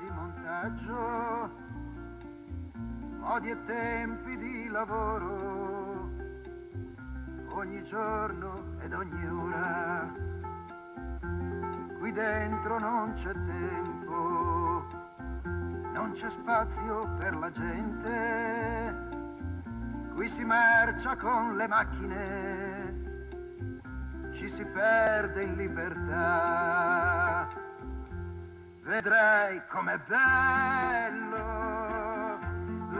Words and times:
di 0.00 0.10
montaggio, 0.10 1.50
modi 3.18 3.50
e 3.50 3.64
tempi 3.64 4.36
di 4.36 4.68
lavoro, 4.68 6.10
ogni 7.50 7.84
giorno 7.84 8.64
ed 8.80 8.92
ogni 8.92 9.26
ora. 9.26 10.12
Qui 11.98 12.12
dentro 12.12 12.78
non 12.78 13.14
c'è 13.14 13.32
tempo, 13.32 14.84
non 15.92 16.12
c'è 16.14 16.30
spazio 16.30 17.08
per 17.18 17.36
la 17.36 17.50
gente, 17.50 18.94
qui 20.14 20.28
si 20.30 20.44
marcia 20.44 21.16
con 21.16 21.56
le 21.56 21.66
macchine 21.68 23.04
ci 24.44 24.52
si 24.56 24.64
perde 24.64 25.42
in 25.42 25.54
libertà. 25.56 27.48
Vedrai 28.84 29.62
com'è 29.68 29.98
bello 30.06 31.34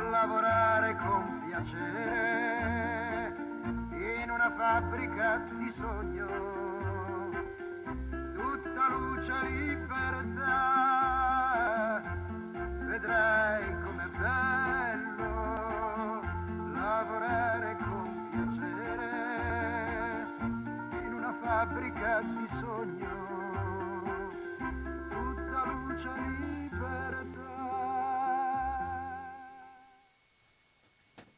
lavorare 0.08 0.96
con 0.96 1.42
piacere 1.46 3.34
in 3.90 4.30
una 4.30 4.50
fabbrica 4.56 5.42
di 5.50 5.74
sogno, 5.76 6.43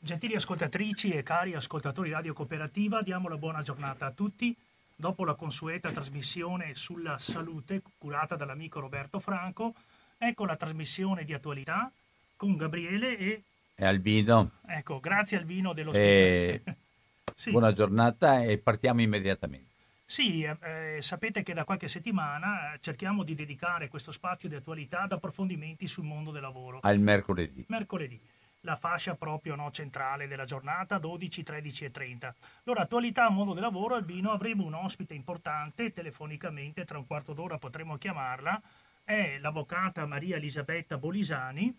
Gentili 0.07 0.37
ascoltatrici 0.37 1.11
e 1.11 1.25
cari 1.25 1.55
ascoltatori 1.55 2.11
Radio 2.11 2.33
Cooperativa, 2.33 3.03
diamo 3.03 3.29
la 3.29 3.37
buona 3.37 3.62
giornata 3.62 4.07
a 4.07 4.12
tutti. 4.12 4.57
Dopo 4.95 5.25
la 5.25 5.35
consueta 5.35 5.91
trasmissione 5.91 6.77
sulla 6.77 7.19
salute 7.19 7.83
curata 7.99 8.37
dall'amico 8.37 8.79
Roberto 8.79 9.19
Franco, 9.19 9.75
ecco 10.17 10.45
la 10.45 10.55
trasmissione 10.55 11.25
di 11.25 11.34
attualità 11.34 11.91
con 12.37 12.55
Gabriele 12.55 13.19
e 13.19 13.43
E 13.75 13.84
Albino, 13.84 14.53
ecco, 14.69 15.01
grazie 15.01 15.39
al 15.39 15.45
vino 15.45 15.73
dello 15.73 15.91
eh, 15.93 16.62
Sì. 17.34 17.51
buona 17.51 17.73
giornata 17.73 18.45
e 18.45 18.59
partiamo 18.59 19.01
immediatamente. 19.01 19.75
Sì, 20.05 20.45
eh, 20.45 20.57
eh, 20.97 21.03
sapete 21.03 21.43
che 21.43 21.53
da 21.53 21.65
qualche 21.65 21.89
settimana 21.89 22.75
eh, 22.75 22.79
cerchiamo 22.81 23.25
di 23.25 23.34
dedicare 23.34 23.89
questo 23.89 24.12
spazio 24.12 24.49
di 24.49 24.55
attualità 24.55 25.01
ad 25.01 25.11
approfondimenti 25.11 25.89
sul 25.89 26.05
mondo 26.05 26.31
del 26.31 26.43
lavoro. 26.43 26.79
Al 26.83 27.01
mercoledì. 27.01 27.65
Mercoledì, 27.67 28.21
la 28.67 28.77
fascia 28.77 29.14
proprio 29.14 29.55
no, 29.55 29.70
centrale 29.70 30.27
della 30.27 30.45
giornata, 30.45 30.98
12, 30.98 31.42
13 31.42 31.84
e 31.86 31.91
30. 31.92 32.34
Allora, 32.64 32.83
attualità, 32.83 33.31
mondo 33.31 33.55
del 33.55 33.62
lavoro, 33.62 33.95
Albino, 33.95 34.33
avremo 34.33 34.64
un 34.64 34.75
ospite 34.75 35.14
importante 35.14 35.92
telefonicamente, 35.92 36.84
tra 36.84 36.98
un 36.98 37.06
quarto 37.06 37.33
d'ora 37.33 37.56
potremo 37.56 37.97
chiamarla, 37.97 38.61
è 39.05 39.39
l'avvocata 39.39 40.05
Maria 40.05 40.37
Elisabetta 40.37 40.98
Bolisani, 40.98 41.75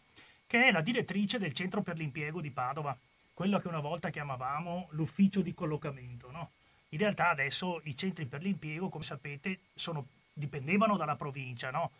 che 0.47 0.67
è 0.67 0.71
la 0.71 0.81
direttrice 0.81 1.37
del 1.37 1.53
Centro 1.53 1.81
per 1.81 1.97
l'Impiego 1.97 2.39
di 2.39 2.51
Padova, 2.51 2.97
quello 3.33 3.59
che 3.59 3.67
una 3.67 3.81
volta 3.81 4.09
chiamavamo 4.09 4.87
l'ufficio 4.91 5.41
di 5.41 5.53
collocamento, 5.53 6.31
no? 6.31 6.51
In 6.89 6.99
realtà 6.99 7.29
adesso 7.29 7.81
i 7.83 7.97
centri 7.97 8.25
per 8.25 8.41
l'impiego, 8.41 8.87
come 8.87 9.03
sapete, 9.03 9.59
sono- 9.75 10.07
dipendevano 10.31 10.95
dalla 10.95 11.17
provincia, 11.17 11.69
no? 11.69 11.91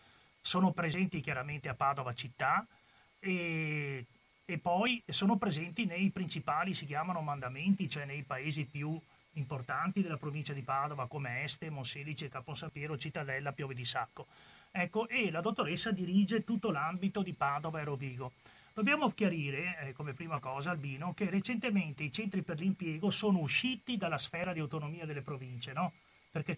Sono 0.41 0.71
presenti 0.71 1.19
chiaramente 1.19 1.67
a 1.67 1.73
Padova 1.73 2.13
città 2.13 2.65
e, 3.19 4.05
e 4.49 4.57
poi 4.59 5.03
sono 5.07 5.35
presenti 5.35 5.85
nei 5.85 6.09
principali, 6.09 6.73
si 6.73 6.85
chiamano 6.85 7.19
mandamenti, 7.19 7.89
cioè 7.89 8.05
nei 8.05 8.23
paesi 8.23 8.63
più 8.63 8.97
importanti 9.33 10.01
della 10.01 10.15
provincia 10.15 10.53
di 10.53 10.61
Padova 10.61 11.05
come 11.05 11.43
Este, 11.43 11.69
Monselice, 11.69 12.29
Caponsapiero, 12.29 12.97
Cittadella, 12.97 13.51
Piove 13.51 13.73
di 13.73 13.83
Sacco. 13.83 14.27
Ecco, 14.71 15.09
e 15.09 15.31
la 15.31 15.41
dottoressa 15.41 15.91
dirige 15.91 16.45
tutto 16.45 16.71
l'ambito 16.71 17.23
di 17.23 17.33
Padova 17.33 17.81
e 17.81 17.83
Rovigo. 17.83 18.31
Dobbiamo 18.73 19.11
chiarire, 19.11 19.79
eh, 19.79 19.93
come 19.93 20.13
prima 20.13 20.39
cosa, 20.39 20.69
Albino, 20.69 21.13
che 21.13 21.29
recentemente 21.29 22.03
i 22.03 22.11
centri 22.13 22.41
per 22.41 22.57
l'impiego 22.57 23.09
sono 23.09 23.39
usciti 23.39 23.97
dalla 23.97 24.17
sfera 24.17 24.53
di 24.53 24.61
autonomia 24.61 25.05
delle 25.05 25.21
province, 25.21 25.73
no? 25.73 25.91
Perché 26.31 26.55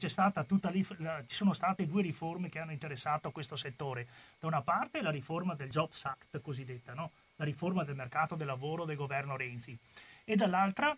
la- 0.97 1.23
ci 1.25 1.35
sono 1.35 1.53
state 1.53 1.87
due 1.87 2.03
riforme 2.03 2.49
che 2.49 2.59
hanno 2.59 2.71
interessato 2.71 3.31
questo 3.31 3.55
settore. 3.55 4.07
Da 4.37 4.45
una 4.45 4.61
parte 4.61 5.01
la 5.01 5.09
riforma 5.09 5.55
del 5.55 5.71
Jobs 5.71 6.05
Act 6.05 6.39
cosiddetta, 6.41 6.93
no? 6.93 7.11
La 7.39 7.45
riforma 7.45 7.85
del 7.85 7.95
mercato 7.95 8.35
del 8.35 8.47
lavoro 8.47 8.83
del 8.83 8.97
governo 8.97 9.37
Renzi, 9.37 9.77
e 10.25 10.35
dall'altra 10.35 10.95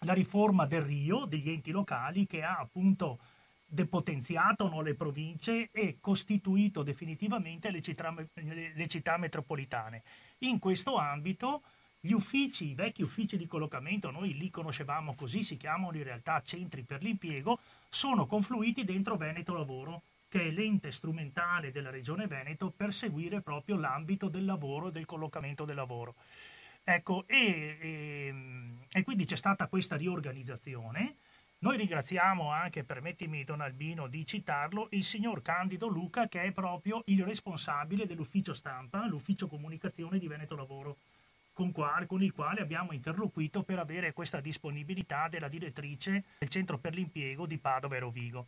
la 0.00 0.12
riforma 0.12 0.66
del 0.66 0.82
Rio, 0.82 1.24
degli 1.24 1.50
enti 1.50 1.72
locali, 1.72 2.26
che 2.26 2.42
ha 2.42 2.58
appunto 2.58 3.18
depotenziato 3.66 4.68
no, 4.68 4.82
le 4.82 4.94
province 4.94 5.70
e 5.72 5.98
costituito 6.00 6.82
definitivamente 6.82 7.70
le 7.70 7.82
città, 7.82 8.14
le- 8.34 8.88
città 8.88 9.16
metropolitane. 9.16 10.02
In 10.38 10.60
questo 10.60 10.96
ambito 10.96 11.62
gli 11.98 12.12
uffici, 12.12 12.70
i 12.70 12.74
vecchi 12.74 13.02
uffici 13.02 13.36
di 13.36 13.46
collocamento, 13.46 14.10
noi 14.10 14.34
li 14.36 14.50
conoscevamo 14.50 15.14
così, 15.14 15.42
si 15.42 15.56
chiamano 15.56 15.96
in 15.96 16.04
realtà 16.04 16.40
centri 16.42 16.82
per 16.82 17.02
l'impiego, 17.02 17.58
sono 17.88 18.26
confluiti 18.26 18.84
dentro 18.84 19.16
Veneto 19.16 19.54
Lavoro, 19.54 20.02
che 20.34 20.48
è 20.48 20.50
l'ente 20.50 20.90
strumentale 20.90 21.70
della 21.70 21.90
regione 21.90 22.26
Veneto 22.26 22.72
per 22.76 22.92
seguire 22.92 23.40
proprio 23.40 23.76
l'ambito 23.76 24.28
del 24.28 24.44
lavoro 24.44 24.88
e 24.88 24.90
del 24.90 25.06
collocamento 25.06 25.64
del 25.64 25.76
lavoro. 25.76 26.16
Ecco, 26.82 27.22
e, 27.28 27.78
e- 27.80 28.34
e 28.90 29.02
quindi 29.04 29.26
c'è 29.26 29.36
stata 29.36 29.68
questa 29.68 29.94
riorganizzazione. 29.94 31.18
Noi 31.60 31.76
ringraziamo 31.76 32.50
anche, 32.50 32.82
permettimi 32.82 33.44
Don 33.44 33.60
Albino 33.60 34.08
di 34.08 34.26
citarlo, 34.26 34.88
il 34.90 35.04
signor 35.04 35.40
Candido 35.40 35.86
Luca 35.86 36.26
che 36.26 36.42
è 36.42 36.50
proprio 36.50 37.04
il 37.06 37.22
responsabile 37.24 38.04
dell'ufficio 38.04 38.54
stampa, 38.54 39.06
l'ufficio 39.06 39.46
comunicazione 39.46 40.18
di 40.18 40.26
Veneto 40.26 40.56
Lavoro, 40.56 40.96
con, 41.52 41.70
qua- 41.70 42.02
con 42.08 42.24
il 42.24 42.32
quale 42.32 42.60
abbiamo 42.60 42.90
interloquito 42.90 43.62
per 43.62 43.78
avere 43.78 44.12
questa 44.12 44.40
disponibilità 44.40 45.28
della 45.28 45.46
direttrice 45.46 46.24
del 46.38 46.48
Centro 46.48 46.76
per 46.78 46.92
l'Impiego 46.92 47.46
di 47.46 47.56
Padova 47.56 47.94
e 47.94 48.00
Rovigo. 48.00 48.46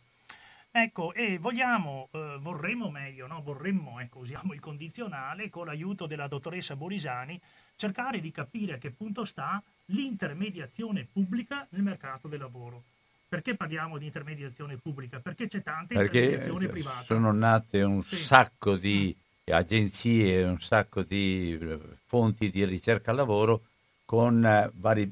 Ecco, 0.79 1.11
e 1.13 1.39
vogliamo, 1.39 2.07
eh, 2.11 2.37
vorremmo 2.39 2.91
meglio, 2.91 3.25
no? 3.25 3.41
vorremmo, 3.41 3.99
ecco, 3.99 4.19
usiamo 4.19 4.53
il 4.53 4.59
condizionale, 4.59 5.49
con 5.49 5.65
l'aiuto 5.65 6.05
della 6.05 6.27
dottoressa 6.27 6.75
Borisani, 6.75 7.41
cercare 7.75 8.19
di 8.19 8.29
capire 8.29 8.75
a 8.75 8.77
che 8.77 8.91
punto 8.91 9.25
sta 9.25 9.59
l'intermediazione 9.85 11.07
pubblica 11.11 11.65
nel 11.71 11.81
mercato 11.81 12.27
del 12.27 12.41
lavoro. 12.41 12.83
Perché 13.27 13.55
parliamo 13.55 13.97
di 13.97 14.05
intermediazione 14.05 14.77
pubblica? 14.77 15.19
Perché 15.19 15.47
c'è 15.47 15.63
tanta 15.63 15.95
Perché 15.95 16.19
intermediazione 16.19 16.65
eh, 16.65 16.69
privata. 16.69 17.03
sono 17.03 17.31
nate 17.31 17.81
un 17.81 18.03
Sì. 18.03 18.15
sacco 18.17 18.75
di 18.75 19.15
agenzie, 19.45 20.43
un 20.43 20.59
sacco 20.59 21.01
di 21.01 21.57
eh, 21.59 21.79
fonti 22.05 22.51
di 22.51 22.63
ricerca 22.65 23.11
lavoro 23.13 23.63
con 24.05 24.45
eh, 24.45 24.69
vari- 24.75 25.11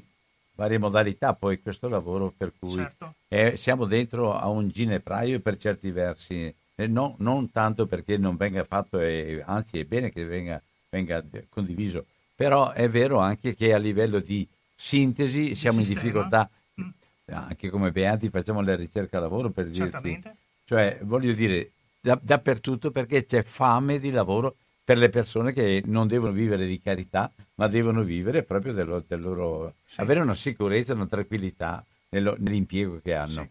varie 0.56 0.78
modalità 0.78 1.34
poi 1.34 1.60
questo 1.60 1.88
lavoro 1.88 2.32
per 2.36 2.52
cui 2.58 2.72
Certo. 2.74 3.14
eh, 3.28 3.56
siamo 3.56 3.84
dentro 3.84 4.34
a 4.36 4.48
un 4.48 4.68
ginepraio 4.68 5.38
per 5.40 5.56
certi 5.56 5.90
versi, 5.90 6.52
eh, 6.74 6.86
no- 6.86 7.14
non 7.18 7.50
tanto 7.52 7.86
perché 7.86 8.16
non 8.16 8.36
venga 8.36 8.64
fatto, 8.64 8.98
e, 8.98 9.42
anzi 9.46 9.78
è 9.78 9.84
bene 9.84 10.10
che 10.10 10.24
venga, 10.24 10.60
venga 10.88 11.22
condiviso, 11.48 12.06
però 12.34 12.72
è 12.72 12.88
vero 12.88 13.18
anche 13.18 13.54
che 13.54 13.72
a 13.72 13.78
livello 13.78 14.18
di 14.18 14.46
sintesi 14.74 15.54
siamo 15.54 15.80
in 15.80 15.86
difficoltà, 15.86 16.48
Mm. 16.80 16.88
anche 17.32 17.70
come 17.70 17.92
Beati 17.92 18.28
facciamo 18.28 18.60
la 18.62 18.76
ricerca 18.76 19.18
lavoro 19.20 19.50
per 19.50 19.64
dirti, 19.66 19.78
Certamente. 19.80 20.36
cioè 20.64 20.98
voglio 21.02 21.32
dire 21.32 21.70
da- 22.00 22.18
dappertutto 22.20 22.90
perché 22.90 23.24
c'è 23.24 23.42
fame 23.42 23.98
di 23.98 24.10
lavoro 24.10 24.56
per 24.86 24.98
le 24.98 25.08
persone 25.08 25.52
che 25.52 25.82
non 25.86 26.06
devono 26.06 26.30
vivere 26.30 26.64
di 26.64 26.80
carità, 26.80 27.28
ma 27.56 27.66
devono 27.66 28.04
vivere 28.04 28.44
proprio 28.44 28.72
del, 28.72 28.86
loro- 28.86 29.04
del 29.04 29.20
loro... 29.20 29.74
avere 29.96 30.20
una 30.20 30.32
sicurezza, 30.34 30.94
una 30.94 31.08
tranquillità 31.08 31.84
nello- 32.10 32.36
nell'impiego 32.38 33.00
che 33.02 33.12
hanno. 33.16 33.42
Sì. 33.42 33.48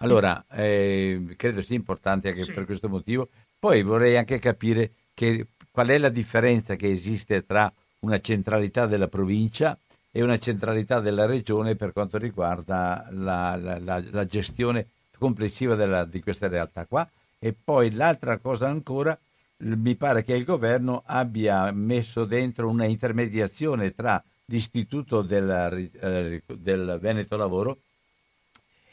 Allora, 0.00 0.44
eh, 0.50 1.24
credo 1.38 1.62
sia 1.62 1.74
importante 1.74 2.28
anche 2.28 2.44
Sì. 2.44 2.52
per 2.52 2.66
questo 2.66 2.90
motivo. 2.90 3.30
Poi 3.58 3.82
vorrei 3.82 4.18
anche 4.18 4.38
capire 4.38 4.90
che, 5.14 5.46
qual 5.70 5.86
è 5.88 5.96
la 5.96 6.10
differenza 6.10 6.76
che 6.76 6.90
esiste 6.90 7.46
tra 7.46 7.72
una 8.00 8.20
centralità 8.20 8.84
della 8.84 9.08
provincia 9.08 9.78
e 10.10 10.20
una 10.22 10.36
centralità 10.38 11.00
della 11.00 11.24
regione 11.24 11.76
per 11.76 11.94
quanto 11.94 12.18
riguarda 12.18 13.08
la, 13.10 13.56
la- 13.56 13.78
la- 13.78 14.04
la 14.10 14.26
gestione 14.26 14.88
complessiva 15.16 15.76
della- 15.76 16.04
di 16.04 16.20
questa 16.20 16.46
realtà 16.46 16.84
qua. 16.84 17.08
E 17.38 17.54
poi 17.64 17.90
l'altra 17.92 18.36
cosa 18.36 18.68
ancora, 18.68 19.18
mi 19.58 19.94
pare 19.94 20.24
che 20.24 20.34
il 20.34 20.44
governo 20.44 21.02
abbia 21.06 21.70
messo 21.72 22.24
dentro 22.24 22.68
una 22.68 22.84
intermediazione 22.84 23.94
tra 23.94 24.22
l'istituto 24.46 25.22
della 25.22 25.70
eh, 25.70 26.42
del 26.46 26.98
Veneto 27.00 27.36
Lavoro 27.36 27.78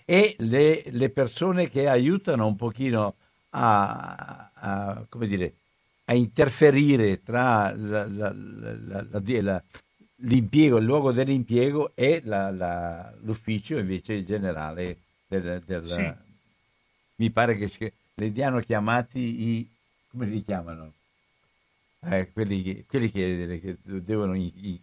e 0.06 0.36
le, 0.40 0.84
le 0.88 1.10
persone 1.10 1.70
che 1.70 1.88
aiutano 1.88 2.48
un 2.48 2.56
pochino 2.56 3.16
a, 3.52 4.52
a, 4.54 5.06
come 5.10 5.28
dire, 5.28 5.54
a 6.06 6.14
interferire 6.14 7.22
tra 7.24 7.74
la, 7.76 8.06
la, 8.06 9.64
l'impiego, 10.16 10.78
il 10.78 10.86
luogo 10.86 11.12
dell'impiego 11.12 11.92
e 11.96 12.22
l'ufficio 13.22 13.78
invece 13.78 14.26
generale 14.26 14.98
del, 15.28 15.62
del 15.66 15.86
sì. 15.86 16.12
mi 17.16 17.30
pare 17.30 17.58
che 17.58 17.94
li 18.16 18.44
hanno 18.44 18.60
chiamati 18.60 19.48
i 19.48 19.70
come 20.12 20.26
li 20.26 20.42
chiamano? 20.42 20.94
Eh, 22.04 22.32
quelli, 22.34 22.84
quelli 22.88 23.12
che, 23.12 23.60
che 23.62 23.78
devono, 23.84 24.36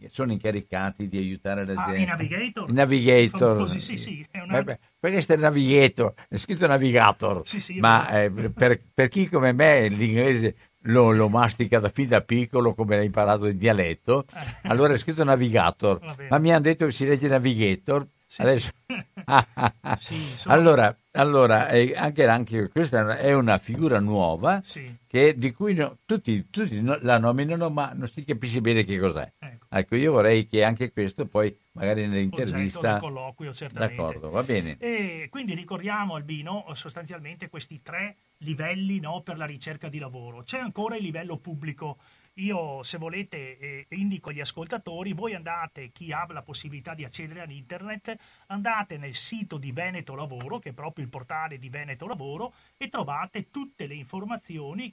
sono 0.09 0.31
incaricati 0.31 1.09
di 1.09 1.19
aiutare 1.19 1.67
la 1.67 1.83
ah, 1.83 1.87
gente. 1.87 2.03
I 2.03 2.07
navigator? 2.07 2.71
I 2.71 2.73
navigator. 2.73 3.57
Famosi, 3.57 3.81
sì, 3.81 3.97
sì, 3.97 4.27
è 4.31 4.41
una... 4.41 4.63
Beh, 4.63 4.79
questo 5.01 5.33
è 5.33 5.35
il 5.35 5.43
navigator, 5.43 6.15
è 6.29 6.37
scritto 6.37 6.69
navigator, 6.69 7.45
sì, 7.45 7.59
sì, 7.59 7.81
ma 7.81 8.09
eh, 8.09 8.31
per, 8.31 8.81
per, 8.95 9.09
chi 9.09 9.29
come 9.29 9.53
me 9.53 9.89
l'inglese 9.89 10.55
lo, 10.83 11.11
lo, 11.11 11.29
mastica 11.29 11.81
da 11.81 11.89
fin 11.89 12.07
da 12.07 12.21
piccolo 12.21 12.73
come 12.73 12.97
l'ha 12.97 13.03
imparato 13.03 13.49
in 13.49 13.59
dialetto, 13.59 14.25
eh. 14.33 14.69
allora 14.69 14.93
è 14.93 14.99
scritto 14.99 15.25
navigator, 15.25 15.99
ma 16.29 16.39
mi 16.39 16.53
hanno 16.53 16.61
detto 16.61 16.87
che 16.87 16.93
si 16.93 17.05
legge 17.05 17.27
navigator, 17.27 18.07
sì, 18.29 18.43
adesso... 18.43 18.71
Sì. 19.97 20.15
sono... 20.15 20.55
allora, 20.55 20.97
allora 21.13 21.69
eh, 21.69 21.95
anche, 21.97 22.27
anche, 22.27 22.69
questa 22.69 23.17
è 23.17 23.33
una 23.33 23.57
figura 23.57 24.01
nuova 24.01 24.61
sì. 24.63 24.99
che, 25.07 25.35
di 25.35 25.53
cui 25.53 25.75
no, 25.75 25.99
tutti, 26.05 26.49
tutti 26.51 26.81
la 26.83 27.19
nominano, 27.19 27.71
ma 27.71 27.93
non 27.95 28.07
si 28.07 28.25
capisce 28.25 28.61
bene 28.61 28.85
che 28.85 28.99
cos'è. 28.99 29.33
Ecco. 29.39 29.67
ecco. 29.71 29.97
io 29.97 30.13
vorrei 30.13 30.47
che 30.47 30.63
anche 30.63 30.93
questo 30.93 31.27
poi 31.27 31.57
magari 31.73 32.07
nell'intervista... 32.07 32.93
Del 32.93 33.01
colloquio, 33.01 33.53
certamente. 33.55 33.97
D'accordo, 33.97 34.31
va 34.31 34.43
bene. 34.43 34.77
E 34.79 35.29
quindi 35.31 35.55
ricordiamo 35.55 36.15
Albino 36.15 36.67
sostanzialmente 36.75 37.49
questi 37.49 37.81
tre 37.81 38.17
livelli 38.39 39.01
no, 39.01 39.23
per 39.23 39.39
la 39.39 39.47
ricerca 39.47 39.89
di 39.89 39.99
lavoro. 39.99 40.43
C'è 40.43 40.59
ancora 40.59 40.97
il 40.97 41.03
livello 41.03 41.39
pubblico 41.39 41.99
io, 42.39 42.83
se 42.83 42.99
volete, 42.99 43.59
eh, 43.59 43.87
indico 43.91 44.31
agli 44.31 44.41
ascoltatori, 44.41 45.13
voi 45.13 45.35
andate, 45.35 45.91
chi 45.91 46.13
ha 46.13 46.27
la 46.29 46.43
possibilità 46.43 46.95
di 46.95 47.05
accedere 47.05 47.41
ad 47.41 47.51
internet, 47.51 48.17
andate 48.47 48.97
nel 48.97 49.15
sito 49.15 49.59
di 49.59 49.73
Veneto 49.73 50.15
Lavoro, 50.15 50.59
che 50.59 50.71
è 50.71 50.73
proprio 50.73 51.05
il 51.05 51.11
portale 51.11 51.59
di 51.59 51.69
Veneto 51.69 52.07
Lavoro, 52.07 52.53
e 52.77 52.89
trovate 52.89 53.51
tutte 53.51 53.87
le 53.87 53.95
informazioni 53.95 54.93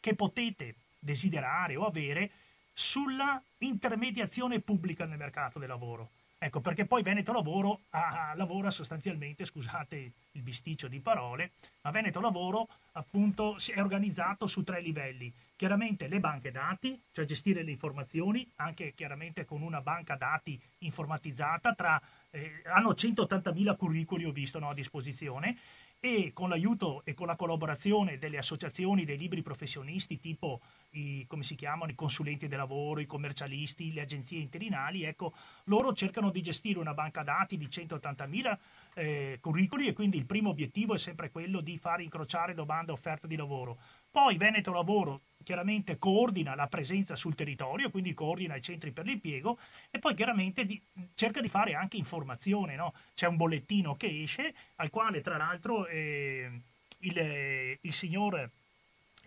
che 0.00 0.14
potete 0.14 0.74
desiderare 0.98 1.76
o 1.76 1.84
avere 1.84 2.30
sulla 2.72 3.42
intermediazione 3.58 4.60
pubblica 4.60 5.04
nel 5.04 5.18
mercato 5.18 5.58
del 5.58 5.68
lavoro. 5.68 6.10
Ecco, 6.38 6.60
perché 6.60 6.86
poi 6.86 7.02
Veneto 7.02 7.32
Lavoro 7.32 7.80
ah, 7.90 8.32
lavora 8.36 8.70
sostanzialmente, 8.70 9.44
scusate 9.44 10.12
il 10.32 10.42
bisticcio 10.42 10.86
di 10.86 11.00
parole, 11.00 11.50
ma 11.82 11.90
Veneto 11.90 12.20
Lavoro 12.20 12.68
appunto 12.92 13.56
è 13.74 13.80
organizzato 13.80 14.46
su 14.46 14.62
tre 14.62 14.80
livelli. 14.80 15.32
Chiaramente 15.58 16.06
le 16.06 16.20
banche 16.20 16.52
dati, 16.52 17.02
cioè 17.10 17.24
gestire 17.24 17.64
le 17.64 17.72
informazioni, 17.72 18.48
anche 18.58 18.94
chiaramente 18.94 19.44
con 19.44 19.60
una 19.60 19.80
banca 19.80 20.14
dati 20.14 20.56
informatizzata, 20.78 21.74
tra, 21.74 22.00
eh, 22.30 22.62
hanno 22.66 22.90
180.000 22.92 23.74
curricoli, 23.74 24.24
ho 24.24 24.30
visto, 24.30 24.60
no, 24.60 24.68
a 24.68 24.74
disposizione, 24.74 25.56
e 26.00 26.30
con 26.32 26.48
l'aiuto 26.48 27.02
e 27.04 27.12
con 27.12 27.26
la 27.26 27.34
collaborazione 27.34 28.18
delle 28.18 28.38
associazioni 28.38 29.04
dei 29.04 29.18
libri 29.18 29.42
professionisti 29.42 30.20
tipo 30.20 30.60
i, 30.90 31.24
come 31.26 31.42
si 31.42 31.56
chiamano, 31.56 31.90
i 31.90 31.96
consulenti 31.96 32.46
del 32.46 32.58
lavoro, 32.58 33.00
i 33.00 33.06
commercialisti, 33.06 33.92
le 33.92 34.02
agenzie 34.02 34.38
interinali, 34.38 35.02
ecco, 35.02 35.34
loro 35.64 35.92
cercano 35.92 36.30
di 36.30 36.40
gestire 36.40 36.78
una 36.78 36.94
banca 36.94 37.24
dati 37.24 37.56
di 37.56 37.66
180.000 37.66 38.58
eh, 38.94 39.38
curricoli 39.40 39.88
e 39.88 39.92
quindi 39.92 40.18
il 40.18 40.26
primo 40.26 40.50
obiettivo 40.50 40.94
è 40.94 40.98
sempre 40.98 41.30
quello 41.30 41.60
di 41.60 41.76
far 41.78 42.00
incrociare 42.00 42.54
domanda 42.54 42.92
e 42.92 42.94
offerta 42.94 43.26
di 43.26 43.34
lavoro. 43.34 43.78
Poi 44.10 44.36
Veneto 44.36 44.72
Lavoro 44.72 45.20
chiaramente 45.42 45.98
coordina 45.98 46.54
la 46.54 46.66
presenza 46.66 47.16
sul 47.16 47.34
territorio, 47.34 47.90
quindi 47.90 48.12
coordina 48.12 48.56
i 48.56 48.60
centri 48.60 48.90
per 48.90 49.06
l'impiego 49.06 49.58
e 49.90 49.98
poi 49.98 50.14
chiaramente 50.14 50.66
di, 50.66 50.80
cerca 51.14 51.40
di 51.40 51.48
fare 51.48 51.74
anche 51.74 51.96
informazione. 51.96 52.76
No? 52.76 52.92
C'è 53.14 53.26
un 53.26 53.36
bollettino 53.36 53.96
che 53.96 54.22
esce 54.22 54.54
al 54.76 54.90
quale 54.90 55.20
tra 55.20 55.36
l'altro 55.36 55.86
eh, 55.86 56.60
il, 56.98 57.78
il 57.80 57.92
signor 57.92 58.50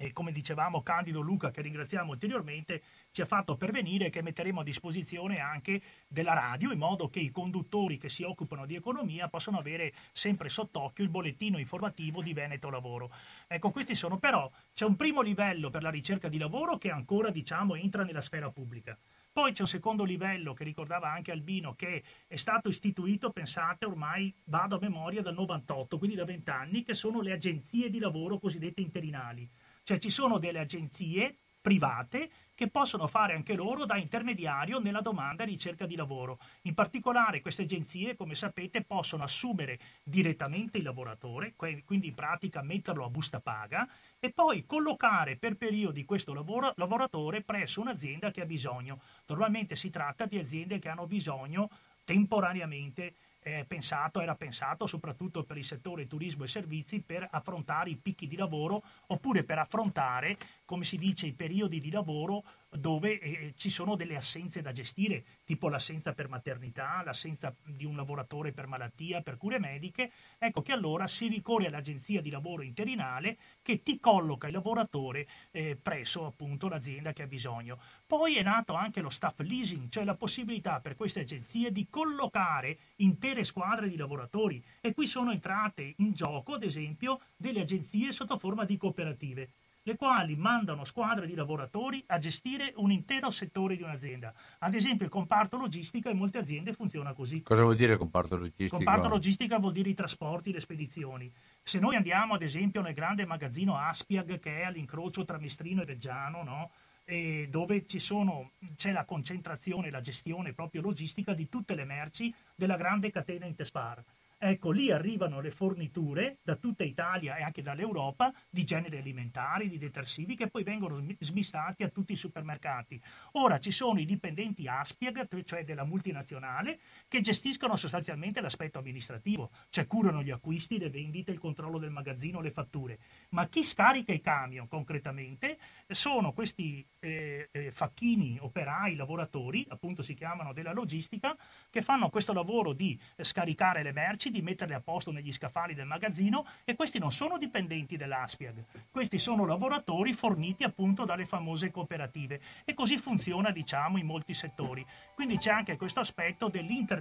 e 0.01 0.13
come 0.13 0.31
dicevamo 0.31 0.81
Candido 0.81 1.21
Luca, 1.21 1.51
che 1.51 1.61
ringraziamo 1.61 2.11
ulteriormente, 2.11 2.81
ci 3.11 3.21
ha 3.21 3.25
fatto 3.25 3.57
pervenire 3.57 4.09
che 4.09 4.21
metteremo 4.21 4.61
a 4.61 4.63
disposizione 4.63 5.35
anche 5.35 5.81
della 6.07 6.33
radio 6.33 6.71
in 6.71 6.77
modo 6.77 7.09
che 7.09 7.19
i 7.19 7.29
conduttori 7.29 7.97
che 7.97 8.09
si 8.09 8.23
occupano 8.23 8.65
di 8.65 8.75
economia 8.75 9.27
possano 9.27 9.59
avere 9.59 9.93
sempre 10.11 10.49
sott'occhio 10.49 11.03
il 11.03 11.09
bollettino 11.09 11.57
informativo 11.57 12.21
di 12.21 12.33
Veneto 12.33 12.69
Lavoro. 12.69 13.11
Ecco, 13.47 13.71
questi 13.71 13.95
sono 13.95 14.17
però, 14.17 14.49
c'è 14.73 14.85
un 14.85 14.95
primo 14.95 15.21
livello 15.21 15.69
per 15.69 15.83
la 15.83 15.89
ricerca 15.89 16.29
di 16.29 16.37
lavoro 16.37 16.77
che 16.77 16.89
ancora 16.89 17.29
diciamo 17.29 17.75
entra 17.75 18.03
nella 18.03 18.21
sfera 18.21 18.49
pubblica. 18.49 18.97
Poi 19.33 19.53
c'è 19.53 19.61
un 19.61 19.67
secondo 19.67 20.03
livello 20.03 20.53
che 20.53 20.65
ricordava 20.65 21.09
anche 21.09 21.31
Albino 21.31 21.73
che 21.75 22.03
è 22.27 22.35
stato 22.35 22.67
istituito, 22.67 23.31
pensate, 23.31 23.85
ormai 23.85 24.33
vado 24.45 24.75
a 24.75 24.79
memoria 24.81 25.21
dal 25.21 25.35
98, 25.35 25.97
quindi 25.97 26.17
da 26.17 26.25
20 26.25 26.49
anni, 26.49 26.83
che 26.83 26.93
sono 26.93 27.21
le 27.21 27.31
agenzie 27.31 27.89
di 27.89 27.99
lavoro 27.99 28.39
cosiddette 28.39 28.81
interinali 28.81 29.49
cioè 29.83 29.97
ci 29.97 30.09
sono 30.09 30.37
delle 30.37 30.59
agenzie 30.59 31.35
private 31.61 32.29
che 32.55 32.69
possono 32.69 33.07
fare 33.07 33.33
anche 33.33 33.55
loro 33.55 33.85
da 33.85 33.97
intermediario 33.97 34.79
nella 34.79 35.01
domanda 35.01 35.43
e 35.43 35.47
ricerca 35.47 35.85
di 35.85 35.95
lavoro. 35.95 36.39
In 36.63 36.73
particolare 36.73 37.41
queste 37.41 37.63
agenzie, 37.63 38.15
come 38.15 38.35
sapete, 38.35 38.83
possono 38.83 39.23
assumere 39.23 39.79
direttamente 40.03 40.77
il 40.77 40.83
lavoratore, 40.83 41.53
quindi 41.55 42.07
in 42.07 42.15
pratica 42.15 42.61
metterlo 42.61 43.05
a 43.05 43.09
busta 43.09 43.39
paga, 43.39 43.87
e 44.19 44.31
poi 44.31 44.65
collocare 44.65 45.37
per 45.37 45.55
periodi 45.55 46.05
questo 46.05 46.33
lavoro, 46.33 46.73
lavoratore 46.75 47.41
presso 47.41 47.81
un'azienda 47.81 48.31
che 48.31 48.41
ha 48.41 48.45
bisogno. 48.45 49.01
Normalmente 49.27 49.75
si 49.75 49.89
tratta 49.89 50.25
di 50.25 50.37
aziende 50.37 50.79
che 50.79 50.89
hanno 50.89 51.07
bisogno 51.07 51.69
temporaneamente 52.03 53.13
eh, 53.43 53.65
pensato, 53.67 54.21
era 54.21 54.35
pensato 54.35 54.85
soprattutto 54.85 55.43
per 55.43 55.57
il 55.57 55.65
settore 55.65 56.07
turismo 56.07 56.43
e 56.43 56.47
servizi 56.47 57.01
per 57.01 57.27
affrontare 57.29 57.89
i 57.89 57.97
picchi 57.97 58.27
di 58.27 58.35
lavoro 58.35 58.83
oppure 59.07 59.43
per 59.43 59.57
affrontare, 59.57 60.37
come 60.71 60.85
si 60.85 60.95
dice, 60.95 61.27
i 61.27 61.33
periodi 61.33 61.81
di 61.81 61.91
lavoro 61.91 62.45
dove 62.69 63.19
eh, 63.19 63.53
ci 63.57 63.69
sono 63.69 63.97
delle 63.97 64.15
assenze 64.15 64.61
da 64.61 64.71
gestire, 64.71 65.25
tipo 65.43 65.67
l'assenza 65.67 66.13
per 66.13 66.29
maternità, 66.29 67.01
l'assenza 67.03 67.53
di 67.61 67.83
un 67.83 67.97
lavoratore 67.97 68.53
per 68.53 68.67
malattia, 68.67 69.19
per 69.19 69.35
cure 69.35 69.59
mediche, 69.59 70.13
ecco 70.37 70.61
che 70.61 70.71
allora 70.71 71.07
si 71.07 71.27
ricorre 71.27 71.67
all'agenzia 71.67 72.21
di 72.21 72.29
lavoro 72.29 72.61
interinale 72.61 73.37
che 73.61 73.83
ti 73.83 73.99
colloca 73.99 74.47
il 74.47 74.53
lavoratore 74.53 75.27
eh, 75.51 75.75
presso 75.75 76.25
appunto 76.25 76.69
l'azienda 76.69 77.11
che 77.11 77.23
ha 77.23 77.27
bisogno. 77.27 77.77
Poi 78.07 78.37
è 78.37 78.41
nato 78.41 78.73
anche 78.73 79.01
lo 79.01 79.09
staff 79.09 79.39
leasing, 79.39 79.89
cioè 79.89 80.05
la 80.05 80.15
possibilità 80.15 80.79
per 80.79 80.95
queste 80.95 81.19
agenzie 81.19 81.73
di 81.73 81.87
collocare 81.89 82.77
intere 82.97 83.43
squadre 83.43 83.89
di 83.89 83.97
lavoratori. 83.97 84.63
E 84.79 84.93
qui 84.93 85.05
sono 85.05 85.31
entrate 85.31 85.95
in 85.97 86.13
gioco 86.13 86.53
ad 86.53 86.63
esempio 86.63 87.19
delle 87.35 87.59
agenzie 87.59 88.13
sotto 88.13 88.37
forma 88.37 88.63
di 88.63 88.77
cooperative 88.77 89.49
le 89.83 89.95
quali 89.95 90.35
mandano 90.35 90.85
squadre 90.85 91.25
di 91.25 91.33
lavoratori 91.33 92.03
a 92.07 92.17
gestire 92.19 92.73
un 92.77 92.91
intero 92.91 93.29
settore 93.31 93.75
di 93.75 93.83
un'azienda. 93.83 94.33
Ad 94.59 94.73
esempio 94.73 95.05
il 95.05 95.11
comparto 95.11 95.57
logistica 95.57 96.09
in 96.09 96.17
molte 96.17 96.37
aziende 96.37 96.73
funziona 96.73 97.13
così. 97.13 97.41
Cosa 97.41 97.63
vuol 97.63 97.75
dire 97.75 97.97
comparto 97.97 98.37
logistica? 98.37 98.75
Comparto 98.75 99.07
logistica 99.07 99.57
vuol 99.57 99.73
dire 99.73 99.89
i 99.89 99.93
trasporti, 99.95 100.51
le 100.51 100.59
spedizioni. 100.59 101.31
Se 101.63 101.79
noi 101.79 101.95
andiamo 101.95 102.35
ad 102.35 102.43
esempio 102.43 102.81
nel 102.81 102.93
grande 102.93 103.25
magazzino 103.25 103.77
Aspiag 103.77 104.39
che 104.39 104.61
è 104.61 104.65
all'incrocio 104.65 105.25
tra 105.25 105.39
Mestrino 105.39 105.81
e 105.81 105.85
Reggiano, 105.85 106.43
no? 106.43 106.71
e 107.03 107.47
dove 107.49 107.83
sono, 107.97 108.51
c'è 108.75 108.91
la 108.91 109.05
concentrazione, 109.05 109.89
la 109.89 110.01
gestione 110.01 110.53
proprio 110.53 110.81
logistica 110.81 111.33
di 111.33 111.49
tutte 111.49 111.73
le 111.73 111.83
merci 111.83 112.33
della 112.55 112.77
grande 112.77 113.11
catena 113.11 113.45
Intespar 113.45 114.03
Ecco, 114.43 114.71
lì 114.71 114.89
arrivano 114.89 115.39
le 115.39 115.51
forniture 115.51 116.39
da 116.41 116.55
tutta 116.55 116.83
Italia 116.83 117.35
e 117.35 117.43
anche 117.43 117.61
dall'Europa 117.61 118.33
di 118.49 118.63
generi 118.63 118.97
alimentari, 118.97 119.69
di 119.69 119.77
detersivi 119.77 120.35
che 120.35 120.49
poi 120.49 120.63
vengono 120.63 120.99
smistati 121.19 121.83
a 121.83 121.89
tutti 121.89 122.13
i 122.13 122.15
supermercati. 122.15 122.99
Ora 123.33 123.59
ci 123.59 123.69
sono 123.69 123.99
i 123.99 124.05
dipendenti 124.05 124.67
Aspiag, 124.67 125.43
cioè 125.43 125.63
della 125.63 125.85
multinazionale, 125.85 126.79
che 127.11 127.19
gestiscono 127.19 127.75
sostanzialmente 127.75 128.39
l'aspetto 128.39 128.79
amministrativo, 128.79 129.49
cioè 129.69 129.85
curano 129.85 130.23
gli 130.23 130.29
acquisti, 130.31 130.79
le 130.79 130.89
vendite, 130.89 131.31
il 131.31 131.39
controllo 131.39 131.77
del 131.77 131.89
magazzino, 131.89 132.39
le 132.39 132.51
fatture. 132.51 132.99
Ma 133.31 133.49
chi 133.49 133.65
scarica 133.65 134.13
i 134.13 134.21
camion 134.21 134.69
concretamente 134.69 135.57
sono 135.89 136.31
questi 136.31 136.87
eh, 137.01 137.49
eh, 137.51 137.71
facchini, 137.71 138.37
operai, 138.39 138.95
lavoratori, 138.95 139.65
appunto 139.67 140.01
si 140.01 140.13
chiamano 140.13 140.53
della 140.53 140.71
logistica, 140.71 141.35
che 141.69 141.81
fanno 141.81 142.09
questo 142.09 142.31
lavoro 142.31 142.71
di 142.71 142.97
scaricare 143.17 143.83
le 143.83 143.91
merci, 143.91 144.31
di 144.31 144.41
metterle 144.41 144.75
a 144.75 144.79
posto 144.79 145.11
negli 145.11 145.33
scaffali 145.33 145.73
del 145.73 145.87
magazzino 145.87 146.45
e 146.63 146.75
questi 146.75 146.97
non 146.97 147.11
sono 147.11 147.37
dipendenti 147.37 147.97
dell'Aspiag, 147.97 148.63
questi 148.89 149.19
sono 149.19 149.45
lavoratori 149.45 150.13
forniti 150.13 150.63
appunto 150.63 151.03
dalle 151.03 151.25
famose 151.25 151.71
cooperative 151.71 152.39
e 152.63 152.73
così 152.73 152.97
funziona 152.97 153.51
diciamo 153.51 153.97
in 153.97 154.05
molti 154.05 154.33
settori. 154.33 154.85
Quindi 155.13 155.37
c'è 155.39 155.51
anche 155.51 155.75
questo 155.75 155.99
aspetto 155.99 156.47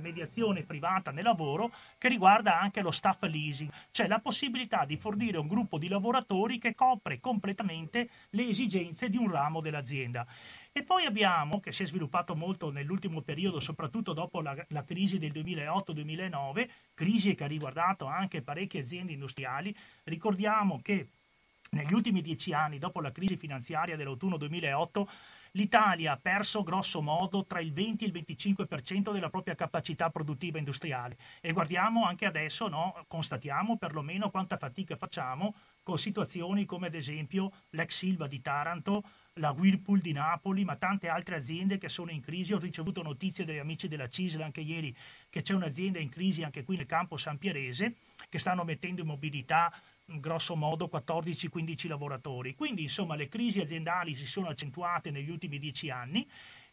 dell'intermediazione 0.01 0.63
privata 0.63 1.11
nel 1.11 1.25
lavoro 1.25 1.71
che 1.99 2.09
riguarda 2.09 2.59
anche 2.59 2.81
lo 2.81 2.91
staff 2.91 3.23
leasing, 3.23 3.71
cioè 3.91 4.09
la 4.09 4.19
possibilità 4.19 4.85
di 4.85 4.97
fornire 4.97 5.39
un 5.39 5.47
gruppo 5.47 5.79
di 5.79 5.89
lavoratori 5.89 6.59
che 6.59 6.75
copre 6.75 7.21
completamente 7.21 8.09
le 8.31 8.49
esigenze 8.49 9.09
di 9.09 9.17
un 9.17 9.31
ramo 9.31 9.61
dell'azienda. 9.61 10.27
E 10.73 10.83
poi 10.85 11.05
abbiamo, 11.05 11.61
che 11.61 11.73
si 11.73 11.83
è 11.83 11.87
sviluppato 11.87 12.35
molto 12.37 12.71
nell'ultimo 12.71 13.23
periodo, 13.23 13.59
soprattutto 13.59 14.13
dopo 14.13 14.41
la, 14.41 14.55
la 14.69 14.85
crisi 14.85 15.19
del 15.19 15.33
2008-2009, 15.33 16.69
crisi 16.95 17.35
che 17.35 17.45
ha 17.45 17.49
riguardato 17.49 18.07
anche 18.07 18.43
parecchie 18.43 18.83
aziende 18.83 19.13
industriali, 19.13 19.75
ricordiamo 20.05 20.81
che 20.83 21.09
negli 21.71 21.93
ultimi 21.93 22.23
dieci 22.23 22.53
anni, 22.53 22.79
dopo 22.79 23.01
la 23.01 23.13
crisi 23.13 23.37
finanziaria 23.37 23.97
dell'autunno 23.97 24.37
2008, 24.37 25.09
l'Italia 25.53 26.13
ha 26.13 26.17
perso 26.17 26.63
grosso 26.63 27.01
modo 27.03 27.45
tra 27.45 27.61
il 27.61 27.73
20 27.73 28.05
e 28.05 28.07
il 28.09 28.13
25% 28.13 29.13
della 29.13 29.31
propria 29.31 29.55
capacità 29.55 30.11
produttiva 30.11 30.59
industriale 30.59 31.17
e 31.41 31.53
guardiamo 31.53 32.05
anche 32.05 32.27
adesso, 32.27 32.69
no, 32.69 33.05
constatiamo 33.09 33.77
perlomeno 33.77 34.31
quanta 34.31 34.57
fatica 34.57 34.97
facciamo 34.97 35.55
con 35.83 35.99
situazioni 35.99 36.65
come 36.67 36.89
ad 36.89 36.95
esempio 36.95 37.51
l'ex 37.71 37.97
Silva 37.97 38.27
di 38.27 38.41
Taranto, 38.41 39.03
la 39.35 39.51
Whirlpool 39.51 40.01
di 40.01 40.13
Napoli, 40.13 40.65
ma 40.65 40.77
tante 40.77 41.09
altre 41.09 41.37
aziende 41.37 41.79
che 41.79 41.89
sono 41.89 42.11
in 42.11 42.21
crisi. 42.21 42.53
Ho 42.53 42.59
ricevuto 42.59 43.03
notizie 43.03 43.45
dagli 43.45 43.59
amici 43.59 43.89
della 43.89 44.09
CISL 44.09 44.43
anche 44.43 44.61
ieri 44.61 44.95
che 45.29 45.43
c'è 45.43 45.55
un'azienda 45.55 45.99
in 45.99 46.09
crisi 46.09 46.43
anche 46.43 46.65
qui 46.65 46.77
nel 46.77 46.87
campo 46.87 47.17
San 47.17 47.39
Pierese 47.39 47.97
che 48.29 48.39
stanno 48.39 48.65
mettendo 48.65 49.01
in 49.01 49.07
mobilità 49.07 49.73
grosso 50.19 50.57
modo 50.57 50.91
14-15 50.93 51.87
lavoratori. 51.87 52.55
Quindi 52.55 52.83
insomma 52.83 53.15
le 53.15 53.29
crisi 53.29 53.61
aziendali 53.61 54.15
si 54.15 54.27
sono 54.27 54.49
accentuate 54.49 55.11
negli 55.11 55.31
ultimi 55.31 55.59
dieci 55.59 55.91
anni 55.91 56.27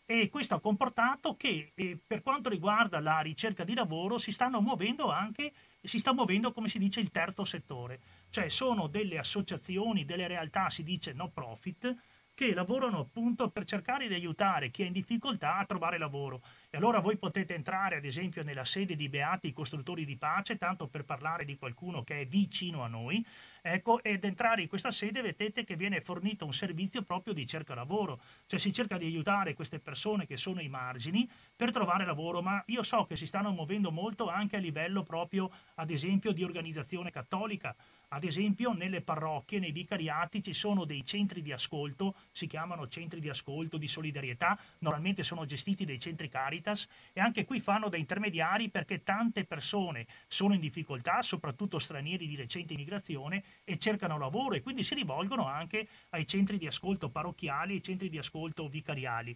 e 0.10 0.30
questo 0.30 0.56
ha 0.56 0.62
comportato 0.62 1.36
che 1.36 1.74
eh, 1.76 2.00
per 2.08 2.22
quanto 2.22 2.48
riguarda 2.48 3.02
la 3.02 3.20
ricerca 3.20 3.66
di 3.66 3.74
lavoro 3.74 4.18
si 4.18 4.32
stanno 4.32 4.62
muovendo 4.62 5.12
anche, 5.12 5.52
si 5.82 6.00
sta 6.00 6.14
muovendo 6.14 6.54
come 6.54 6.70
si 6.70 6.80
dice 6.80 7.02
il 7.02 7.12
terzo 7.12 7.44
settore, 7.44 8.00
cioè 8.30 8.48
sono 8.48 8.88
delle 8.88 9.18
associazioni, 9.18 10.06
delle 10.06 10.28
realtà, 10.28 10.70
si 10.70 10.84
dice 10.84 11.12
no 11.12 11.30
profit, 11.30 11.94
che 12.34 12.54
lavorano 12.54 13.00
appunto 13.00 13.50
per 13.50 13.66
cercare 13.66 14.08
di 14.08 14.14
aiutare 14.14 14.72
chi 14.72 14.84
è 14.84 14.86
in 14.86 14.94
difficoltà 14.94 15.58
a 15.58 15.66
trovare 15.66 15.98
lavoro. 15.98 16.42
E 16.70 16.76
allora 16.76 17.00
voi 17.00 17.18
potete 17.18 17.54
entrare 17.54 17.96
ad 17.96 18.04
esempio 18.04 18.44
nella 18.44 18.66
sede 18.66 18.98
di 18.98 19.08
Beati 19.08 19.54
Costruttori 19.54 20.04
di 20.04 20.18
Pace, 20.18 20.58
tanto 20.58 20.88
per 20.88 21.06
parlare 21.06 21.46
di 21.46 21.56
qualcuno 21.56 22.04
che 22.04 22.20
è 22.20 22.26
vicino 22.28 22.84
a 22.84 22.90
noi, 22.90 23.26
ecco, 23.62 24.04
ed 24.04 24.26
entrare 24.26 24.64
in 24.64 24.68
questa 24.68 24.92
sede 24.92 25.22
vedete 25.22 25.64
che 25.64 25.78
viene 25.78 26.02
fornito 26.02 26.44
un 26.44 26.52
servizio 26.52 27.04
proprio 27.04 27.34
di 27.34 27.48
cerca 27.48 27.74
lavoro, 27.74 28.20
cioè 28.48 28.60
si 28.60 28.74
cerca 28.74 28.98
di 28.98 29.06
aiutare 29.06 29.54
queste 29.54 29.80
persone 29.80 30.26
che 30.26 30.36
sono 30.36 30.60
ai 30.60 30.68
margini 30.68 31.30
per 31.58 31.72
trovare 31.72 32.06
lavoro, 32.06 32.44
ma 32.44 32.64
io 32.68 32.84
so 32.84 33.06
che 33.06 33.16
si 33.16 33.26
stanno 33.26 33.52
muovendo 33.52 33.92
molto 33.92 34.30
anche 34.30 34.58
a 34.58 34.60
livello 34.60 35.02
proprio, 35.02 35.50
ad 35.74 35.90
esempio, 35.90 36.32
di 36.32 36.44
organizzazione 36.44 37.10
cattolica. 37.10 37.76
Ad 38.10 38.24
esempio, 38.24 38.74
nelle 38.74 39.02
parrocchie, 39.02 39.58
nei 39.58 39.72
vicariati 39.72 40.44
ci 40.44 40.54
sono 40.54 40.86
dei 40.86 41.04
centri 41.04 41.42
di 41.42 41.52
ascolto, 41.52 42.16
si 42.32 42.46
chiamano 42.46 42.88
centri 42.88 43.20
di 43.20 43.28
ascolto 43.28 43.78
di 43.78 43.88
solidarietà, 43.88 44.58
normalmente 44.80 45.24
sono 45.24 45.46
gestiti 45.46 45.84
dai 45.84 46.00
centri 46.00 46.30
Caritas 46.30 46.88
e 47.12 47.20
anche 47.20 47.44
qui 47.44 47.60
fanno 47.60 47.90
da 47.90 47.98
intermediari 47.98 48.70
perché 48.70 49.02
tante 49.02 49.44
persone 49.44 50.06
sono 50.28 50.54
in 50.54 50.60
difficoltà, 50.60 51.24
soprattutto 51.24 51.80
stranieri 51.80 52.28
di 52.28 52.36
recente 52.36 52.74
immigrazione 52.74 53.44
e 53.64 53.80
cercano 53.80 54.20
lavoro 54.20 54.54
e 54.54 54.62
quindi 54.62 54.84
si 54.84 54.94
rivolgono 54.94 55.48
anche 55.48 55.88
ai 56.10 56.28
centri 56.28 56.60
di 56.60 56.68
ascolto 56.68 57.10
parrocchiali 57.10 57.72
e 57.74 57.76
ai 57.78 57.84
centri 57.84 58.10
di 58.10 58.20
ascolto 58.20 58.68
vicariali. 58.68 59.36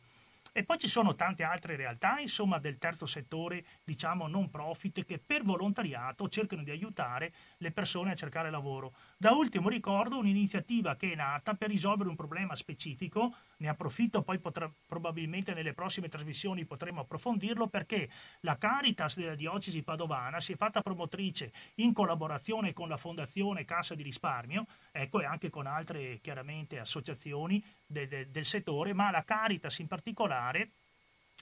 E 0.53 0.65
poi 0.65 0.77
ci 0.77 0.89
sono 0.89 1.15
tante 1.15 1.43
altre 1.43 1.77
realtà, 1.77 2.19
insomma, 2.19 2.59
del 2.59 2.77
terzo 2.77 3.05
settore, 3.05 3.63
diciamo 3.83 4.27
non 4.27 4.49
profit, 4.49 5.05
che 5.05 5.17
per 5.17 5.43
volontariato 5.43 6.27
cercano 6.27 6.61
di 6.63 6.71
aiutare 6.71 7.33
le 7.61 7.71
persone 7.71 8.11
a 8.11 8.15
cercare 8.15 8.49
lavoro. 8.49 8.93
Da 9.17 9.31
ultimo 9.31 9.69
ricordo 9.69 10.17
un'iniziativa 10.17 10.95
che 10.95 11.11
è 11.11 11.15
nata 11.15 11.53
per 11.53 11.69
risolvere 11.69 12.09
un 12.09 12.15
problema 12.15 12.55
specifico, 12.55 13.35
ne 13.57 13.69
approfitto, 13.69 14.23
poi 14.23 14.39
potrà, 14.39 14.69
probabilmente 14.87 15.53
nelle 15.53 15.73
prossime 15.73 16.09
trasmissioni 16.09 16.65
potremo 16.65 17.01
approfondirlo, 17.01 17.67
perché 17.67 18.09
la 18.41 18.57
Caritas 18.57 19.17
della 19.17 19.35
diocesi 19.35 19.83
padovana 19.83 20.39
si 20.39 20.53
è 20.53 20.55
fatta 20.55 20.81
promotrice 20.81 21.51
in 21.75 21.93
collaborazione 21.93 22.73
con 22.73 22.89
la 22.89 22.97
Fondazione 22.97 23.63
Cassa 23.63 23.93
di 23.93 24.03
Risparmio, 24.03 24.65
ecco, 24.91 25.21
e 25.21 25.25
anche 25.25 25.51
con 25.51 25.67
altre 25.67 26.19
chiaramente 26.19 26.79
associazioni 26.79 27.63
de, 27.85 28.07
de, 28.07 28.31
del 28.31 28.45
settore, 28.45 28.93
ma 28.93 29.11
la 29.11 29.23
Caritas 29.23 29.77
in 29.79 29.87
particolare 29.87 30.69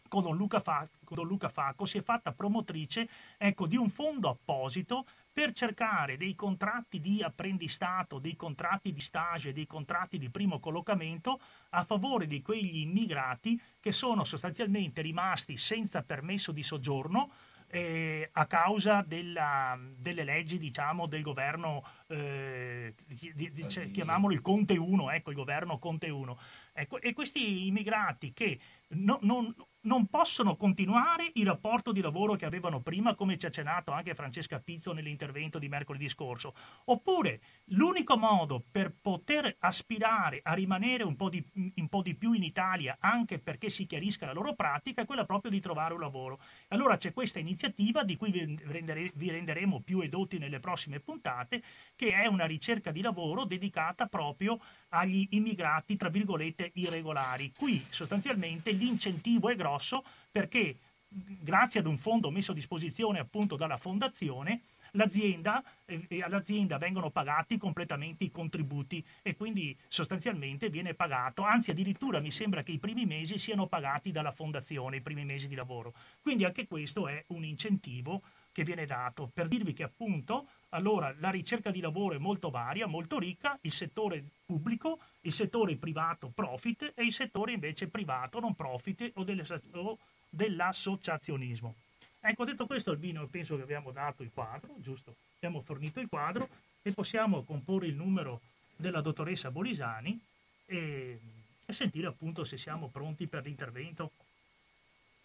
con 0.10 0.24
Don 0.24 0.36
Luca, 0.36 0.60
Fa, 0.60 0.86
con 1.06 1.18
Don 1.18 1.28
Luca 1.28 1.48
Facco 1.48 1.86
si 1.86 2.00
è 2.00 2.02
fatta 2.02 2.34
promotrice 2.34 3.08
ecco, 3.38 3.68
di 3.68 3.78
un 3.78 3.90
fondo 3.90 4.28
apposito 4.28 5.06
per 5.40 5.54
cercare 5.54 6.18
dei 6.18 6.36
contratti 6.36 7.00
di 7.00 7.24
apprendistato, 7.24 8.20
dei 8.20 8.36
contratti 8.36 8.92
di 8.92 9.00
stage, 9.00 9.54
dei 9.54 9.68
contratti 9.68 10.18
di 10.18 10.30
primo 10.30 10.60
collocamento 10.60 11.40
a 11.70 11.86
favore 11.86 12.28
di 12.28 12.42
quegli 12.42 12.80
immigrati 12.80 13.58
che 13.80 13.94
sono 13.94 14.26
sostanzialmente 14.26 15.02
rimasti 15.02 15.56
senza 15.56 16.04
permesso 16.04 16.52
di 16.52 16.62
soggiorno 16.62 17.32
eh, 17.70 18.30
a 18.34 18.46
causa 18.48 19.02
della, 19.08 19.80
delle 19.96 20.26
leggi 20.26 20.58
diciamo, 20.58 21.08
del 21.08 21.22
governo, 21.22 21.86
eh, 22.08 22.94
di, 23.06 23.52
di, 23.54 23.70
cioè, 23.70 23.92
chiamiamolo 23.92 24.34
il 24.34 24.42
Conte 24.42 24.76
1, 24.76 25.12
ecco, 25.12 25.30
il 25.30 25.38
governo 25.38 25.78
Conte 25.78 26.10
1. 26.10 26.38
Ecco, 26.74 27.00
e 27.00 27.14
questi 27.14 27.68
immigrati 27.68 28.34
che 28.34 28.60
no, 28.90 29.20
non, 29.22 29.56
non 29.82 30.08
possono 30.08 30.56
continuare 30.58 31.32
il 31.36 31.46
rapporto 31.46 31.92
di 31.92 32.02
lavoro 32.02 32.36
che 32.36 32.46
avevano 32.46 32.82
prima, 32.82 33.16
come 33.16 33.38
ci 33.38 33.46
ha 33.46 33.50
accennato 33.50 33.92
anche 33.92 34.16
Francesca 34.16 34.60
Pizzo 34.60 34.92
nell'intervento 34.92 35.60
di 35.60 35.70
mercoledì 35.70 36.10
scorso. 36.10 36.54
Oppure 36.86 37.40
l'unico 37.66 38.18
modo 38.18 38.64
per 38.70 38.94
poter 39.00 39.56
aspirare 39.60 40.40
a 40.44 40.54
rimanere 40.54 41.04
un 41.04 41.16
po, 41.16 41.30
di, 41.30 41.46
un 41.54 41.88
po' 41.88 42.02
di 42.02 42.16
più 42.16 42.34
in 42.34 42.44
Italia, 42.44 42.98
anche 43.00 43.40
perché 43.40 43.70
si 43.70 43.86
chiarisca 43.86 44.26
la 44.26 44.34
loro 44.34 44.54
pratica, 44.56 45.04
è 45.04 45.06
quella 45.06 45.26
proprio 45.26 45.52
di 45.52 45.60
trovare 45.60 45.94
un 45.94 46.02
lavoro. 46.02 46.40
Allora 46.70 46.98
c'è 46.98 47.14
questa 47.14 47.40
iniziativa 47.40 48.04
di 48.04 48.18
cui 48.18 48.32
vi, 48.32 48.60
rendere, 48.66 49.12
vi 49.16 49.30
renderemo 49.30 49.82
più 49.82 50.02
edotti 50.02 50.38
nelle 50.38 50.60
prossime 50.60 51.00
puntate, 51.00 51.64
che 51.96 52.12
è 52.12 52.26
una 52.26 52.46
ricerca 52.46 52.92
di 52.92 53.02
lavoro 53.02 53.46
dedicata 53.46 54.08
proprio 54.08 54.60
agli 54.90 55.28
immigrati, 55.32 55.98
tra 55.98 56.10
virgolette, 56.10 56.72
irregolari. 56.74 57.52
Qui 57.56 57.86
sostanzialmente 57.90 58.72
l'incentivo 58.72 59.50
è 59.50 59.56
grosso 59.56 60.04
perché 60.32 60.76
grazie 61.10 61.80
ad 61.80 61.88
un 61.88 61.98
fondo 61.98 62.30
messo 62.30 62.52
a 62.52 62.56
disposizione 62.56 63.20
appunto 63.20 63.56
dalla 63.56 63.78
fondazione, 63.78 64.62
l'azienda, 64.92 65.64
eh, 65.86 66.22
all'azienda 66.22 66.78
vengono 66.78 67.10
pagati 67.10 67.58
completamente 67.58 68.24
i 68.24 68.32
contributi 68.32 69.04
e 69.22 69.36
quindi 69.36 69.76
sostanzialmente 69.88 70.70
viene 70.70 70.94
pagato, 70.94 71.44
anzi 71.44 71.72
addirittura 71.72 72.20
mi 72.20 72.32
sembra 72.32 72.64
che 72.64 72.72
i 72.72 72.80
primi 72.80 73.06
mesi 73.06 73.38
siano 73.38 73.68
pagati 73.68 74.12
dalla 74.12 74.32
fondazione, 74.32 74.98
i 74.98 75.02
primi 75.02 75.26
mesi 75.26 75.48
di 75.48 75.56
lavoro. 75.56 75.94
Quindi 76.22 76.46
anche 76.46 76.68
questo 76.68 77.08
è 77.08 77.24
un 77.28 77.44
incentivo 77.44 78.22
che 78.52 78.64
viene 78.64 78.86
dato 78.86 79.30
per 79.34 79.48
dirvi 79.48 79.74
che 79.74 79.84
appunto 79.84 80.48
allora 80.70 81.14
la 81.20 81.30
ricerca 81.30 81.72
di 81.72 81.80
lavoro 81.80 82.16
è 82.16 82.20
molto 82.20 82.50
varia, 82.50 82.86
molto 82.86 83.18
ricca, 83.18 83.58
il 83.62 83.72
settore 83.72 84.24
pubblico, 84.46 85.00
il 85.22 85.34
settore 85.34 85.76
privato 85.76 86.32
profit 86.34 86.94
e 86.96 87.04
il 87.04 87.14
settore 87.14 87.54
invece 87.54 87.88
privato 87.88 88.40
non 88.40 88.56
profit 88.56 89.12
o, 89.16 89.26
o 89.72 89.98
dell'associazionismo. 90.30 91.76
Ecco, 92.22 92.44
detto 92.44 92.66
questo 92.66 92.92
Albino, 92.92 93.26
penso 93.28 93.56
che 93.56 93.62
abbiamo 93.62 93.92
dato 93.92 94.24
il 94.24 94.32
quadro, 94.34 94.76
giusto? 94.78 95.16
Abbiamo 95.38 95.62
fornito 95.62 96.00
il 96.00 96.10
quadro 96.10 96.50
e 96.82 96.92
possiamo 96.92 97.44
comporre 97.44 97.88
il 97.88 97.96
numero 97.96 98.42
della 98.76 99.02
dottoressa 99.02 99.52
Bolisani 99.52 100.20
e, 100.66 101.20
e 101.66 101.74
sentire 101.74 102.08
appunto 102.08 102.44
se 102.44 102.58
siamo 102.58 102.90
pronti 102.90 103.28
per 103.28 103.46
l'intervento. 103.46 104.12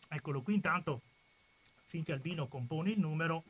Eccolo 0.08 0.40
qui 0.42 0.54
intanto, 0.54 1.00
finché 1.86 2.12
Albino 2.12 2.46
compone 2.46 2.90
il 2.90 3.00
numero, 3.00 3.42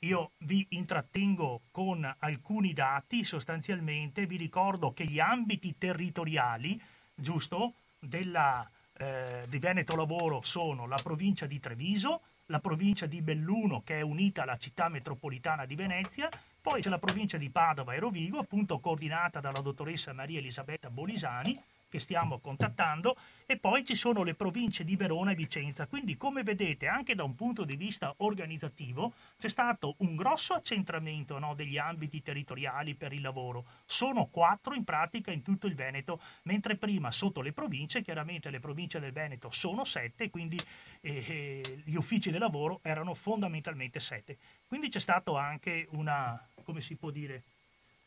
io 0.00 0.32
vi 0.38 0.64
intrattengo 0.70 1.62
con 1.70 2.14
alcuni 2.18 2.72
dati, 2.72 3.24
sostanzialmente. 3.24 4.26
Vi 4.26 4.36
ricordo 4.36 4.92
che 4.92 5.04
gli 5.04 5.18
ambiti 5.18 5.76
territoriali, 5.76 6.80
giusto, 7.14 7.74
della, 7.98 8.68
eh, 8.96 9.44
di 9.48 9.58
Veneto 9.58 9.96
Lavoro 9.96 10.40
sono 10.42 10.86
la 10.86 10.98
provincia 11.02 11.46
di 11.46 11.58
Treviso, 11.58 12.20
la 12.46 12.60
provincia 12.60 13.06
di 13.06 13.20
Belluno 13.22 13.82
che 13.84 13.98
è 13.98 14.00
unita 14.02 14.42
alla 14.42 14.56
città 14.56 14.88
metropolitana 14.88 15.66
di 15.66 15.74
Venezia, 15.74 16.28
poi 16.60 16.80
c'è 16.80 16.88
la 16.88 16.98
provincia 16.98 17.36
di 17.36 17.50
Padova 17.50 17.94
e 17.94 17.98
Rovigo, 17.98 18.38
appunto 18.38 18.78
coordinata 18.78 19.40
dalla 19.40 19.60
dottoressa 19.60 20.12
Maria 20.12 20.38
Elisabetta 20.38 20.90
Bolisani, 20.90 21.60
che 21.88 21.98
stiamo 21.98 22.38
contattando 22.38 23.16
e 23.46 23.56
poi 23.56 23.84
ci 23.84 23.94
sono 23.94 24.22
le 24.22 24.34
province 24.34 24.84
di 24.84 24.96
Verona 24.96 25.32
e 25.32 25.34
Vicenza. 25.34 25.86
Quindi 25.86 26.16
come 26.16 26.42
vedete 26.42 26.86
anche 26.86 27.14
da 27.14 27.24
un 27.24 27.34
punto 27.34 27.64
di 27.64 27.76
vista 27.76 28.14
organizzativo 28.18 29.14
c'è 29.38 29.48
stato 29.48 29.96
un 29.98 30.14
grosso 30.16 30.54
accentramento 30.54 31.38
no, 31.38 31.54
degli 31.54 31.78
ambiti 31.78 32.22
territoriali 32.22 32.94
per 32.94 33.12
il 33.12 33.22
lavoro. 33.22 33.64
Sono 33.86 34.26
quattro 34.26 34.74
in 34.74 34.84
pratica 34.84 35.32
in 35.32 35.42
tutto 35.42 35.66
il 35.66 35.74
Veneto, 35.74 36.20
mentre 36.42 36.76
prima 36.76 37.10
sotto 37.10 37.40
le 37.40 37.52
province, 37.52 38.02
chiaramente 38.02 38.50
le 38.50 38.60
province 38.60 39.00
del 39.00 39.12
Veneto 39.12 39.50
sono 39.50 39.84
sette, 39.84 40.30
quindi 40.30 40.58
eh, 41.00 41.24
eh 41.28 41.82
gli 41.84 41.94
uffici 41.94 42.30
del 42.30 42.40
lavoro 42.40 42.80
erano 42.82 43.14
fondamentalmente 43.14 44.00
sette. 44.00 44.36
Quindi 44.66 44.88
c'è 44.88 45.00
stato 45.00 45.36
anche 45.36 45.86
una, 45.92 46.46
come 46.64 46.80
si 46.80 46.96
può 46.96 47.10
dire, 47.10 47.42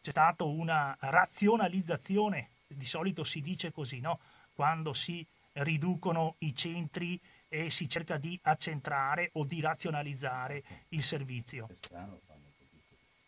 c'è 0.02 0.12
stata 0.12 0.44
una 0.44 0.96
razionalizzazione, 1.00 2.50
di 2.74 2.86
solito 2.86 3.24
si 3.24 3.42
dice 3.42 3.72
così, 3.72 4.00
no? 4.00 4.20
quando 4.54 4.94
si 4.94 5.25
riducono 5.54 6.36
i 6.40 6.56
centri 6.56 7.20
e 7.48 7.70
si 7.70 7.90
cerca 7.90 8.18
di 8.18 8.40
accentrare 8.44 9.30
o 9.34 9.44
di 9.44 9.60
razionalizzare 9.60 10.63
il 10.90 11.04
servizio. 11.04 11.68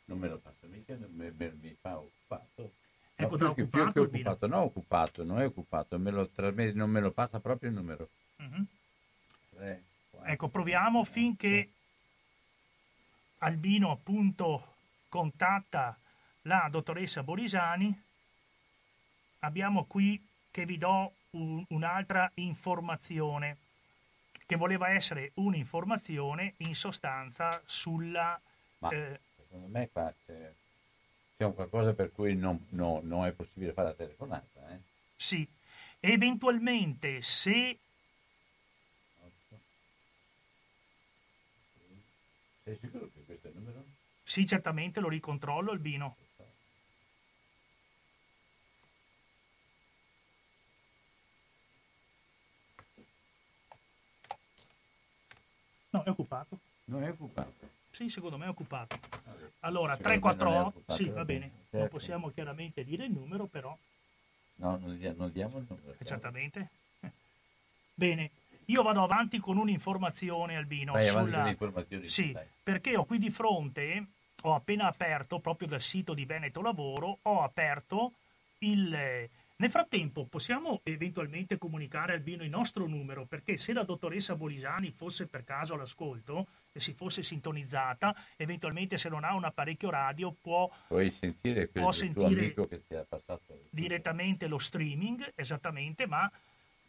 Non 0.06 0.20
me 0.20 0.28
lo 0.28 0.38
passa 0.38 0.68
mica, 0.68 0.96
mi, 0.96 1.32
mi, 1.32 1.78
fa 1.80 1.98
occupato. 1.98 2.74
Ecco, 3.16 3.38
no, 3.38 3.54
più, 3.54 3.64
occupato, 3.64 3.68
più 3.68 3.92
che 3.92 4.00
occupato, 4.00 4.48
no 4.48 4.62
occupato, 4.62 5.24
non 5.24 5.40
è 5.40 5.46
occupato, 5.46 6.00
me 6.00 6.12
lo, 6.12 6.30
non 6.74 6.90
me 6.90 7.00
lo 7.00 7.12
passa 7.12 7.40
proprio 7.40 7.70
il 7.70 7.76
numero. 7.76 8.10
Mm-hmm. 8.42 8.64
3, 9.56 9.84
4, 10.12 10.32
ecco, 10.32 10.48
proviamo 10.50 11.00
8, 11.00 11.10
finché 11.10 11.70
Albino 13.40 13.92
appunto 13.92 14.76
contatta 15.10 15.98
la 16.44 16.68
dottoressa 16.70 17.24
Borisani. 17.24 18.02
Abbiamo 19.44 19.86
qui 19.86 20.26
che 20.52 20.66
vi 20.66 20.78
do 20.78 21.14
un, 21.32 21.64
un'altra 21.70 22.32
informazione 22.36 23.58
che 24.46 24.56
voleva 24.56 24.90
essere 24.90 25.32
un'informazione 25.36 26.54
in 26.58 26.76
sostanza 26.76 27.62
sulla... 27.66 28.40
Ma 28.80 28.90
eh, 28.90 29.20
secondo 29.36 29.68
me 29.68 29.90
qua 29.92 30.14
c'è, 30.26 30.54
c'è 31.36 31.44
un 31.44 31.56
qualcosa 31.56 31.94
per 31.94 32.12
cui 32.14 32.36
non, 32.36 32.68
no, 32.70 33.02
non, 33.04 33.26
è 33.26 33.32
possibile 33.32 33.74
fare 33.74 33.90
la 33.90 33.94
telefonata. 33.94 34.70
Eh? 34.72 34.80
Sì, 35.16 35.46
eventualmente 36.00 37.22
se... 37.22 37.78
Sei 42.64 42.78
sicuro 42.80 43.10
che 43.14 43.26
questo 43.26 43.48
è 43.48 43.52
il 43.52 43.58
numero? 43.58 43.84
Sì, 44.24 44.48
certamente 44.48 45.02
lo 45.02 45.10
ricontrollo, 45.10 45.72
Albino. 45.72 46.16
No, 56.04 56.10
è 56.10 56.10
occupato. 56.10 56.58
Non 56.86 57.04
è 57.04 57.10
occupato. 57.10 57.54
Sì, 57.92 58.10
secondo 58.10 58.38
me 58.38 58.46
è 58.46 58.50
occupato. 58.50 58.98
Allora, 59.62 59.96
348, 59.96 60.94
sì, 60.94 61.10
va 61.10 61.24
bene. 61.24 61.52
Certo. 61.64 61.78
Non 61.78 61.88
possiamo 61.88 62.30
chiaramente 62.30 62.84
dire 62.84 63.06
il 63.06 63.12
numero, 63.12 63.46
però... 63.46 63.78
No, 64.56 64.78
non 64.78 64.98
diamo, 64.98 65.26
il 65.28 65.32
numero. 65.68 65.96
Certamente. 66.04 66.70
Bene, 67.96 68.32
io 68.66 68.82
vado 68.82 69.04
avanti 69.04 69.40
con 69.40 69.58
un'informazione, 69.58 70.56
Albino. 70.56 70.94
Vai 70.94 71.08
sulla... 71.08 71.42
con 71.42 71.48
informazioni. 71.50 72.08
Sì, 72.08 72.32
dai. 72.32 72.48
perché 72.62 72.96
ho 72.96 73.06
qui 73.06 73.20
di 73.20 73.30
fronte, 73.30 74.06
ho 74.42 74.56
appena 74.56 74.88
aperto, 74.88 75.40
proprio 75.40 75.68
dal 75.68 75.82
sito 75.82 76.14
di 76.14 76.26
Veneto 76.26 76.62
Lavoro, 76.62 77.20
ho 77.22 77.44
aperto 77.44 78.14
il 78.60 79.30
nel 79.56 79.70
frattempo 79.70 80.26
possiamo 80.26 80.82
eventualmente 80.84 81.58
comunicare 81.58 82.14
al 82.14 82.22
Bino 82.22 82.44
il 82.44 82.50
nostro 82.50 82.88
numero 82.88 83.26
perché 83.26 83.56
se 83.58 83.72
la 83.72 83.84
dottoressa 83.84 84.36
Bolisani 84.36 84.92
fosse 84.92 85.28
per 85.28 85.44
caso 85.44 85.76
all'ascolto 85.76 86.48
e 86.72 86.80
si 86.80 86.94
fosse 86.94 87.22
sintonizzata, 87.22 88.16
eventualmente 88.36 88.98
se 88.98 89.10
non 89.10 89.24
ha 89.24 89.36
un 89.36 89.44
apparecchio 89.44 89.92
radio 89.92 90.32
può, 90.32 90.70
Puoi 90.88 91.12
sentire, 91.12 91.68
può 91.68 91.92
sentire 91.92 92.54
direttamente 93.70 94.48
lo 94.48 94.58
streaming, 94.58 95.34
esattamente, 95.36 96.08
ma 96.08 96.30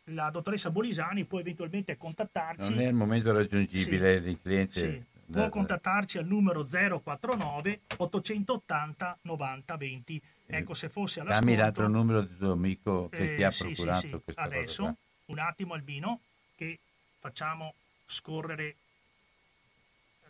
la 0.08 0.30
dottoressa 0.30 0.70
Bolisani 0.70 1.24
può 1.24 1.38
eventualmente 1.38 1.96
contattarci. 1.96 2.70
Non 2.70 2.80
è 2.80 2.88
il 2.88 2.94
momento 2.94 3.32
raggiungibile 3.32 4.16
sì, 4.16 4.22
del 4.22 4.40
cliente. 4.40 4.80
Sì, 4.80 5.04
può 5.30 5.48
contattarci 5.48 6.18
al 6.18 6.26
numero 6.26 6.66
049 6.66 7.80
880 7.98 9.18
90 9.22 9.76
20 9.76 10.22
Ecco, 10.46 10.74
se 10.74 10.88
fosse 10.88 11.20
all'ascolto... 11.20 11.46
Dammi 11.46 11.58
l'altro 11.58 11.88
numero 11.88 12.20
del 12.20 12.36
tuo 12.36 12.52
amico 12.52 13.08
che 13.08 13.32
eh, 13.32 13.36
ti 13.36 13.42
ha 13.42 13.50
sì, 13.50 13.64
procurato 13.64 14.00
sì, 14.00 14.08
sì. 14.08 14.20
questa 14.22 14.42
Adesso, 14.42 14.96
un 15.26 15.38
attimo 15.38 15.74
Albino, 15.74 16.20
che 16.56 16.78
facciamo 17.18 17.74
scorrere 18.06 18.76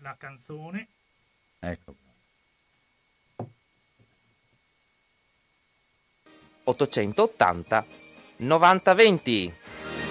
la 0.00 0.14
canzone. 0.16 0.86
Ecco. 1.58 1.94
880 6.64 7.86
9020 8.36 9.54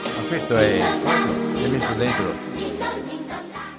Ma 0.04 0.28
questo 0.28 0.58
è... 0.58 0.80
È 0.80 1.68
messo 1.68 1.94
dentro 1.96 2.54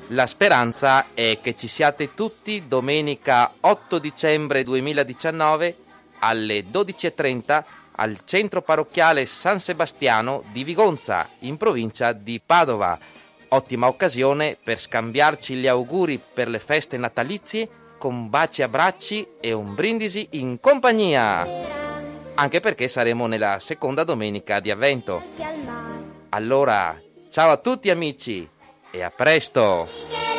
la 0.09 0.27
speranza 0.27 1.15
è 1.15 1.39
che 1.41 1.57
ci 1.57 1.67
siate 1.67 2.13
tutti 2.15 2.69
domenica 2.69 3.51
8 3.59 3.99
dicembre 3.99 4.63
2019 4.63 5.84
alle 6.25 6.65
12.30 6.65 7.65
al 7.97 8.19
centro 8.25 8.63
parrocchiale 8.63 9.25
San 9.27 9.61
Sebastiano 9.61 10.43
di 10.51 10.65
Vigonza, 10.65 11.29
in 11.41 11.57
provincia 11.57 12.13
di 12.13 12.41
Padova. 12.45 12.99
Ottima 13.49 13.87
occasione 13.87 14.57
per 14.63 14.79
scambiarci 14.79 15.55
gli 15.55 15.69
auguri 15.69 16.21
per 16.33 16.49
le 16.49 16.59
feste 16.59 16.97
natalizie 16.97 17.69
con 17.99 18.29
baci 18.29 18.63
e 18.63 18.65
abbracci 18.65 19.27
e 19.41 19.53
un 19.53 19.75
brindisi 19.75 20.27
in 20.33 20.59
compagnia. 20.59 21.47
Anche 22.35 22.59
perché 22.59 22.89
saremo 22.89 23.27
nella 23.27 23.59
seconda 23.61 24.03
domenica 24.03 24.59
di 24.59 24.71
avvento. 24.73 25.23
Allora, 26.31 27.01
ciao 27.31 27.53
a 27.53 27.57
tutti 27.59 27.91
amici 27.91 28.49
e 28.91 29.03
a 29.03 29.11
presto! 29.11 30.34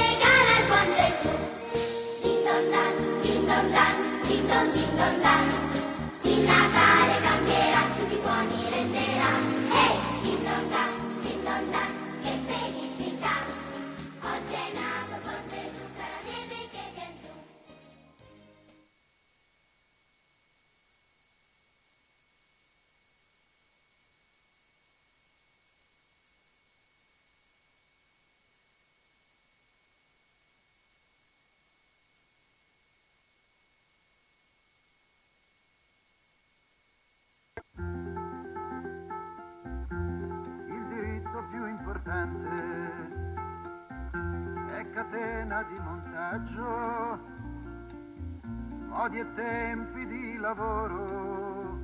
Modi 49.05 49.19
e 49.19 49.33
tempi 49.35 50.05
di 50.07 50.37
lavoro, 50.37 51.79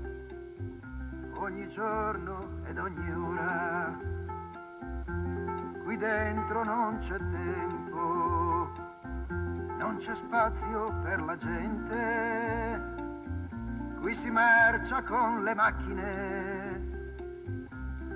ogni 1.36 1.70
giorno 1.70 2.48
ed 2.66 2.78
ogni 2.80 3.12
ora. 3.12 3.96
Qui 5.84 5.98
dentro 5.98 6.64
non 6.64 6.98
c'è 7.00 7.18
tempo, 7.18 8.72
non 9.78 9.98
c'è 10.00 10.16
spazio 10.16 10.94
per 11.04 11.22
la 11.22 11.38
gente, 11.38 12.82
qui 14.00 14.16
si 14.16 14.32
marcia 14.32 15.04
con 15.04 15.44
le 15.44 15.54
macchine, 15.54 16.82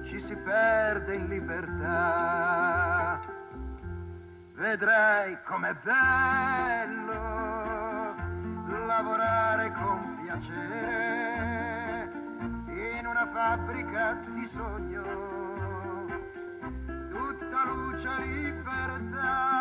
ci 0.05 0.19
si 0.21 0.35
perde 0.35 1.15
in 1.15 1.27
libertà. 1.27 3.04
Vedrai 4.55 5.37
com'è 5.43 5.75
bello 5.83 7.25
lavorare 8.85 9.71
con 9.73 10.17
piacere 10.23 12.09
in 12.67 13.05
una 13.05 13.27
fabbrica 13.33 14.17
di 14.27 14.49
sogno, 14.53 15.03
tutta 17.09 17.65
luce 17.65 18.07
e 18.07 18.25
libertà, 18.25 19.54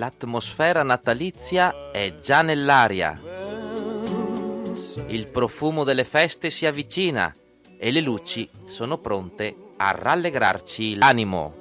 L'atmosfera 0.00 0.82
natalizia 0.82 1.90
è 1.92 2.14
già 2.14 2.40
nell'aria. 2.40 3.20
Il 5.08 5.28
profumo 5.28 5.84
delle 5.84 6.04
feste 6.04 6.48
si 6.48 6.64
avvicina 6.64 7.36
e 7.76 7.90
le 7.90 8.00
luci 8.00 8.48
sono 8.64 8.96
pronte 8.96 9.54
a 9.76 9.90
rallegrarci 9.90 10.96
l'animo. 10.96 11.56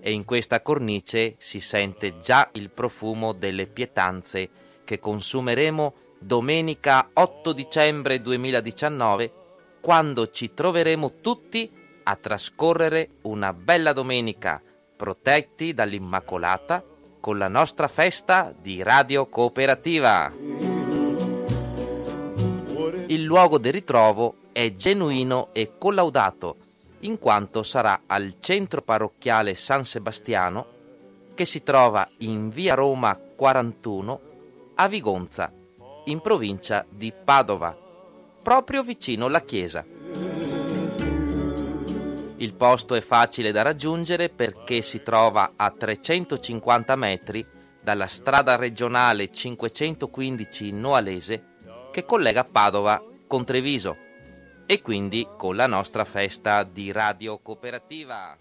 E 0.00 0.10
in 0.10 0.24
questa 0.24 0.62
cornice 0.62 1.36
si 1.38 1.60
sente 1.60 2.18
già 2.18 2.50
il 2.54 2.70
profumo 2.70 3.32
delle 3.32 3.68
pietanze 3.68 4.48
che 4.82 4.98
consumeremo 4.98 5.94
domenica 6.18 7.08
8 7.12 7.52
dicembre 7.52 8.20
2019 8.20 9.32
quando 9.80 10.28
ci 10.28 10.52
troveremo 10.52 11.20
tutti 11.20 11.70
a 12.02 12.16
trascorrere 12.16 13.10
una 13.22 13.52
bella 13.52 13.92
domenica 13.92 14.60
protetti 15.02 15.74
dall'Immacolata 15.74 16.84
con 17.18 17.36
la 17.36 17.48
nostra 17.48 17.88
festa 17.88 18.54
di 18.56 18.84
Radio 18.84 19.26
Cooperativa. 19.26 20.32
Il 23.08 23.24
luogo 23.24 23.58
del 23.58 23.72
ritrovo 23.72 24.36
è 24.52 24.70
genuino 24.70 25.48
e 25.50 25.72
collaudato, 25.76 26.56
in 27.00 27.18
quanto 27.18 27.64
sarà 27.64 28.02
al 28.06 28.36
centro 28.38 28.80
parrocchiale 28.82 29.56
San 29.56 29.84
Sebastiano, 29.84 30.66
che 31.34 31.46
si 31.46 31.64
trova 31.64 32.08
in 32.18 32.48
via 32.48 32.74
Roma 32.74 33.16
41 33.16 34.20
a 34.76 34.86
Vigonza, 34.86 35.52
in 36.04 36.20
provincia 36.20 36.86
di 36.88 37.12
Padova, 37.12 37.76
proprio 38.40 38.84
vicino 38.84 39.26
alla 39.26 39.40
chiesa. 39.40 40.41
Il 42.42 42.54
posto 42.54 42.96
è 42.96 43.00
facile 43.00 43.52
da 43.52 43.62
raggiungere 43.62 44.28
perché 44.28 44.82
si 44.82 45.00
trova 45.00 45.52
a 45.54 45.70
350 45.70 46.96
metri 46.96 47.46
dalla 47.80 48.08
strada 48.08 48.56
regionale 48.56 49.30
515 49.30 50.72
Noalese 50.72 51.44
che 51.92 52.04
collega 52.04 52.42
Padova 52.42 53.00
con 53.28 53.44
Treviso 53.44 53.96
e 54.66 54.82
quindi 54.82 55.24
con 55.36 55.54
la 55.54 55.68
nostra 55.68 56.04
festa 56.04 56.64
di 56.64 56.90
radio 56.90 57.38
cooperativa. 57.38 58.36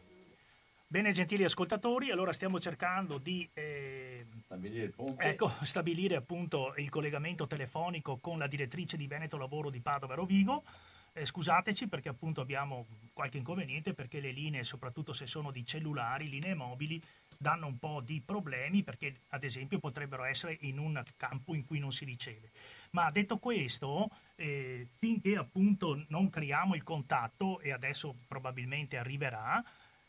Bene, 0.88 1.12
gentili 1.12 1.44
ascoltatori, 1.44 2.10
allora 2.10 2.34
stiamo 2.34 2.60
cercando 2.60 3.20
di 3.20 3.48
eh, 3.54 4.26
Stabilire, 4.44 4.94
ecco, 5.18 5.54
stabilire 5.62 6.16
appunto 6.16 6.74
il 6.78 6.90
collegamento 6.90 7.46
telefonico 7.46 8.18
con 8.18 8.40
la 8.40 8.48
direttrice 8.48 8.98
di 8.98 9.06
Veneto 9.06 9.38
Lavoro 9.38 9.70
di 9.70 9.80
Padova 9.80 10.16
Rovigo. 10.16 10.64
Eh, 11.14 11.26
scusateci 11.26 11.88
perché 11.88 12.08
appunto 12.08 12.40
abbiamo 12.40 12.86
qualche 13.12 13.38
inconveniente 13.38 13.94
perché 13.94 14.22
le 14.22 14.32
linee, 14.32 14.64
soprattutto 14.64 15.12
se 15.12 15.28
sono 15.28 15.52
di 15.52 15.66
cellulari, 15.66 16.30
linee 16.30 16.54
mobili, 16.56 17.02
danno 17.38 17.68
un 17.68 17.78
po' 17.78 18.02
di 18.02 18.22
problemi 18.26 18.82
perché 18.82 19.22
ad 19.30 19.44
esempio 19.44 19.80
potrebbero 19.80 20.24
essere 20.24 20.58
in 20.62 20.80
un 20.80 21.02
campo 21.18 21.54
in 21.54 21.66
cui 21.66 21.80
non 21.80 21.92
si 21.92 22.06
riceve. 22.06 22.52
Ma 22.92 23.12
detto 23.12 23.38
questo, 23.38 24.10
eh, 24.36 24.88
finché 25.00 25.36
appunto 25.36 26.06
non 26.08 26.30
creiamo 26.30 26.76
il 26.76 26.84
contatto, 26.84 27.60
e 27.60 27.72
adesso 27.72 28.16
probabilmente 28.28 28.98
arriverà, 28.98 29.64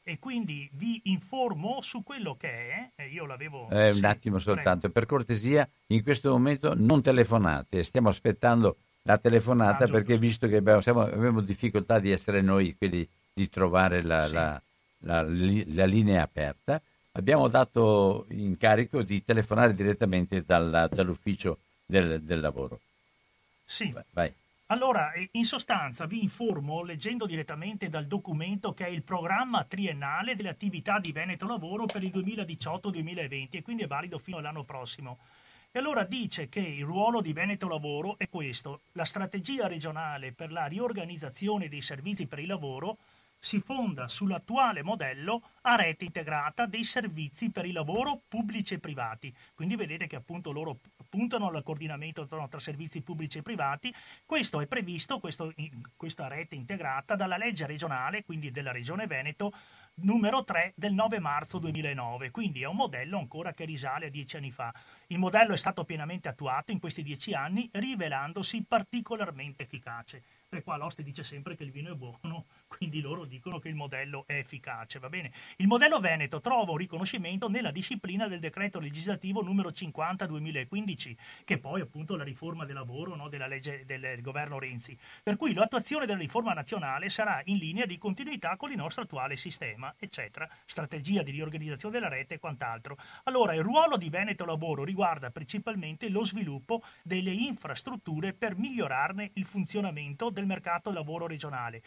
e 0.05 0.19
quindi 0.19 0.69
vi 0.73 1.01
informo 1.05 1.81
su 1.81 2.03
quello 2.03 2.37
che 2.37 2.49
è, 2.49 2.91
e 2.97 3.09
io 3.09 3.27
l'avevo... 3.27 3.69
Eh, 3.71 3.91
un 3.91 4.05
attimo 4.05 4.37
prego. 4.37 4.55
soltanto, 4.55 4.91
per 4.91 5.07
cortesia, 5.07 5.69
in 5.89 6.03
questo 6.03 6.31
momento 6.31 6.75
non 6.77 7.03
telefonate, 7.03 7.83
stiamo 7.83 8.09
aspettando 8.09 8.79
la 9.03 9.19
telefonata 9.19 9.85
Ah, 9.85 9.89
perché 9.89 10.17
visto 10.17 10.47
che 10.47 10.57
abbiamo, 10.57 10.81
siamo- 10.81 11.03
abbiamo 11.03 11.41
difficoltà 11.41 11.99
di 11.99 12.11
essere 12.11 12.41
noi 12.41 12.77
quelli 12.77 13.07
di 13.33 13.49
trovare 13.49 14.03
la, 14.03 14.27
Sì. 14.27 14.33
la- 14.35 14.63
la 15.05 15.23
la 15.23 15.85
linea 15.85 16.23
aperta, 16.23 16.81
abbiamo 17.13 17.49
dato 17.49 18.27
incarico 18.31 19.03
di 19.03 19.25
telefonare 19.25 19.75
direttamente 19.75 20.45
dalla- 20.47 20.87
dall'ufficio 20.87 21.59
del, 21.85 22.23
del 22.23 22.39
lavoro. 22.41 22.81
Sì. 23.65 23.91
Vai, 23.91 24.03
vai. 24.13 24.33
Allora, 24.67 25.13
eh, 25.13 25.29
in 25.33 25.45
sostanza 25.45 26.07
vi 26.07 26.23
informo 26.23 26.83
leggendo 26.83 27.27
direttamente 27.27 27.89
dal 27.89 28.07
documento 28.07 28.73
che 28.73 28.87
è 28.87 28.89
il 28.89 29.03
programma 29.03 29.65
triennale 29.65 30.37
delle 30.37 30.49
attività 30.49 30.99
di 31.01 31.13
Veneto 31.13 31.47
Lavoro 31.47 31.85
per 31.87 32.03
il 32.05 32.11
2018-2020 32.11 33.59
e 33.59 33.63
quindi 33.63 33.83
è 33.83 33.87
valido 33.87 34.19
fino 34.19 34.39
all'anno 34.39 34.63
prossimo. 34.63 35.19
E 35.75 35.79
allora 35.79 36.05
dice 36.05 36.51
che 36.51 36.61
il 36.61 36.85
ruolo 36.85 37.23
di 37.23 37.33
Veneto 37.33 37.67
Lavoro 37.67 38.19
è 38.19 38.29
questo, 38.29 38.83
la 38.93 39.07
strategia 39.07 39.69
regionale 39.69 40.31
per 40.33 40.53
la 40.53 40.67
riorganizzazione 40.67 41.71
dei 41.71 41.81
servizi 41.81 42.27
per 42.27 42.41
il 42.41 42.49
lavoro 42.49 42.99
si 43.39 43.59
fonda 43.59 44.07
sull'attuale 44.07 44.83
modello 44.83 45.41
a 45.63 45.75
rete 45.75 46.05
integrata 46.05 46.67
dei 46.67 46.85
servizi 46.85 47.51
per 47.51 47.65
il 47.65 47.73
lavoro 47.73 48.21
pubblici 48.29 48.75
e 48.75 48.81
privati. 48.81 49.35
Quindi 49.55 49.75
vedete 49.75 50.07
che 50.07 50.17
appunto 50.17 50.53
loro 50.53 50.79
puntano 51.09 51.49
al 51.49 51.63
coordinamento 51.63 52.27
tra 52.27 52.47
servizi 52.59 53.01
pubblici 53.01 53.39
e 53.39 53.43
privati. 53.43 53.93
Questo 54.27 54.61
è 54.61 54.67
previsto, 54.67 55.19
questo- 55.21 55.55
questa 55.97 56.29
rete 56.29 56.55
integrata, 56.55 57.17
dalla 57.17 57.39
legge 57.39 57.67
regionale, 57.67 58.25
quindi 58.25 58.51
della 58.51 58.73
Regione 58.73 59.07
Veneto, 59.07 59.53
numero 59.95 60.45
3 60.45 60.73
del 60.77 60.93
9 60.93 61.19
marzo 61.19 61.59
2009. 61.59 62.31
Quindi 62.31 62.63
è 62.63 62.67
un 62.67 62.77
modello 62.77 63.19
ancora 63.19 63.53
che 63.53 63.65
risale 63.65 64.07
a 64.07 64.11
dieci 64.11 64.37
anni 64.37 64.51
fa. 64.51 64.73
Il 65.13 65.19
modello 65.19 65.53
è 65.53 65.59
stato 65.59 65.85
pienamente 65.85 66.29
attuato 66.29 66.73
in 66.73 66.81
questi 66.81 67.03
dieci 67.03 67.35
anni, 67.35 67.69
rivelandosi 67.71 68.65
particolarmente 68.67 69.65
efficace. 69.65 70.23
Per 70.49 70.63
qua 70.63 70.79
l'oste 70.79 71.03
dice 71.03 71.23
sempre 71.23 71.55
che 71.55 71.65
il 71.65 71.71
vino 71.71 71.93
è 71.93 71.95
buono, 71.95 72.47
quindi 72.77 73.01
loro 73.01 73.25
dicono 73.25 73.59
che 73.59 73.69
il 73.69 73.75
modello 73.75 74.25
è 74.27 74.35
efficace, 74.35 74.99
va 74.99 75.11
bene? 75.11 75.31
Il 75.57 75.67
modello 75.67 76.01
Veneto 76.01 76.41
trova 76.41 76.71
un 76.71 76.79
riconoscimento 76.79 77.49
nella 77.49 77.71
disciplina 77.71 78.29
del 78.29 78.41
decreto 78.41 78.81
legislativo 78.81 79.43
numero 79.43 79.73
50 79.73 80.27
2015, 80.27 81.17
che 81.45 81.59
poi 81.59 81.83
appunto 81.83 82.17
la 82.17 82.25
riforma 82.25 82.65
del 82.65 82.77
lavoro 82.77 83.15
no, 83.15 83.29
della 83.29 83.47
legge 83.47 83.85
del 83.85 84.21
governo 84.23 84.59
Renzi. 84.59 84.99
Per 85.23 85.37
cui 85.37 85.53
l'attuazione 85.53 86.07
della 86.07 86.19
riforma 86.19 86.55
nazionale 86.55 87.11
sarà 87.11 87.43
in 87.45 87.59
linea 87.59 87.85
di 87.85 87.99
continuità 87.99 88.57
con 88.57 88.71
il 88.71 88.77
nostro 88.77 89.03
attuale 89.03 89.37
sistema, 89.37 89.95
eccetera, 89.99 90.49
strategia 90.65 91.23
di 91.23 91.31
riorganizzazione 91.31 91.95
della 91.95 92.09
rete 92.09 92.35
e 92.35 92.39
quant'altro. 92.39 92.97
Allora, 93.25 93.55
il 93.55 93.63
ruolo 93.63 93.97
di 93.97 94.09
Veneto 94.09 94.47
Lavoro 94.47 94.83
riguarda 94.83 95.31
principalmente 95.31 96.09
lo 96.09 96.25
sviluppo 96.25 96.83
delle 97.03 97.33
infrastrutture 97.33 98.33
per 98.33 98.57
migliorarne 98.57 99.33
il 99.35 99.45
funzionamento 99.45 100.31
del 100.31 100.47
mercato 100.47 100.89
del 100.89 100.99
lavoro 100.99 101.27
regionale. 101.27 101.83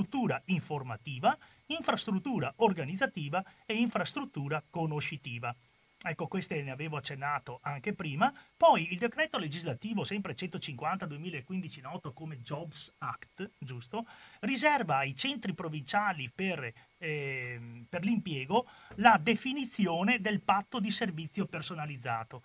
Infrastruttura 0.00 0.40
informativa, 0.46 1.36
infrastruttura 1.66 2.52
organizzativa 2.56 3.44
e 3.66 3.74
infrastruttura 3.74 4.62
conoscitiva. 4.70 5.54
Ecco, 6.02 6.26
queste 6.26 6.62
ne 6.62 6.70
avevo 6.70 6.96
accennato 6.96 7.58
anche 7.62 7.92
prima. 7.92 8.32
Poi 8.56 8.90
il 8.92 8.98
decreto 8.98 9.36
legislativo, 9.36 10.02
sempre 10.02 10.34
150-2015, 10.34 11.82
noto 11.82 12.14
come 12.14 12.40
Jobs 12.40 12.94
Act, 12.96 13.50
giusto? 13.58 14.06
Riserva 14.40 14.96
ai 14.96 15.14
centri 15.14 15.52
provinciali 15.52 16.30
per, 16.34 16.72
ehm, 16.96 17.84
per 17.86 18.02
l'impiego 18.02 18.66
la 18.96 19.18
definizione 19.22 20.18
del 20.18 20.40
patto 20.40 20.80
di 20.80 20.90
servizio 20.90 21.44
personalizzato 21.44 22.42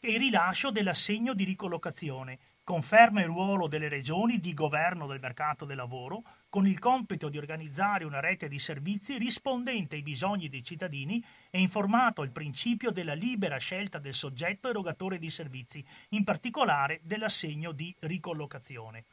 e 0.00 0.12
il 0.12 0.18
rilascio 0.18 0.70
dell'assegno 0.70 1.34
di 1.34 1.44
ricollocazione. 1.44 2.38
Conferma 2.64 3.20
il 3.20 3.26
ruolo 3.26 3.68
delle 3.68 3.88
regioni 3.88 4.40
di 4.40 4.54
governo 4.54 5.06
del 5.06 5.20
mercato 5.20 5.66
del 5.66 5.76
lavoro, 5.76 6.22
con 6.56 6.66
il 6.66 6.78
compito 6.78 7.28
di 7.28 7.36
organizzare 7.36 8.04
una 8.04 8.18
rete 8.18 8.48
di 8.48 8.58
servizi 8.58 9.18
rispondente 9.18 9.96
ai 9.96 10.00
bisogni 10.00 10.48
dei 10.48 10.64
cittadini 10.64 11.22
e 11.50 11.60
informato 11.60 12.22
il 12.22 12.30
principio 12.30 12.90
della 12.90 13.12
libera 13.12 13.58
scelta 13.58 13.98
del 13.98 14.14
soggetto 14.14 14.70
erogatore 14.70 15.18
di 15.18 15.28
servizi, 15.28 15.84
in 16.10 16.24
particolare 16.24 17.00
dell'assegno 17.02 17.72
di 17.72 17.94
ricollocazione. 17.98 19.04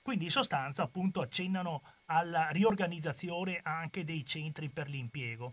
Quindi 0.00 0.24
in 0.24 0.30
sostanza 0.30 0.84
appunto 0.84 1.20
accennano 1.20 1.82
alla 2.06 2.48
riorganizzazione 2.48 3.60
anche 3.62 4.02
dei 4.02 4.24
centri 4.24 4.70
per 4.70 4.88
l'impiego. 4.88 5.52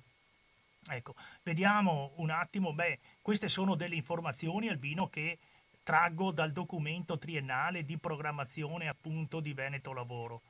Ecco, 0.87 1.13
vediamo 1.43 2.13
un 2.19 2.29
attimo, 2.29 2.71
beh, 2.71 2.99
queste 3.21 3.49
sono 3.49 3.75
delle 3.75 3.95
informazioni, 3.95 4.69
Albino, 4.69 5.09
che 5.09 5.39
traggo 5.83 6.31
dal 6.31 6.53
documento 6.53 7.17
triennale 7.17 7.83
di 7.83 7.97
programmazione 7.97 8.87
appunto 8.87 9.41
di 9.41 9.51
Veneto 9.51 9.91
Lavoro. 9.91 10.41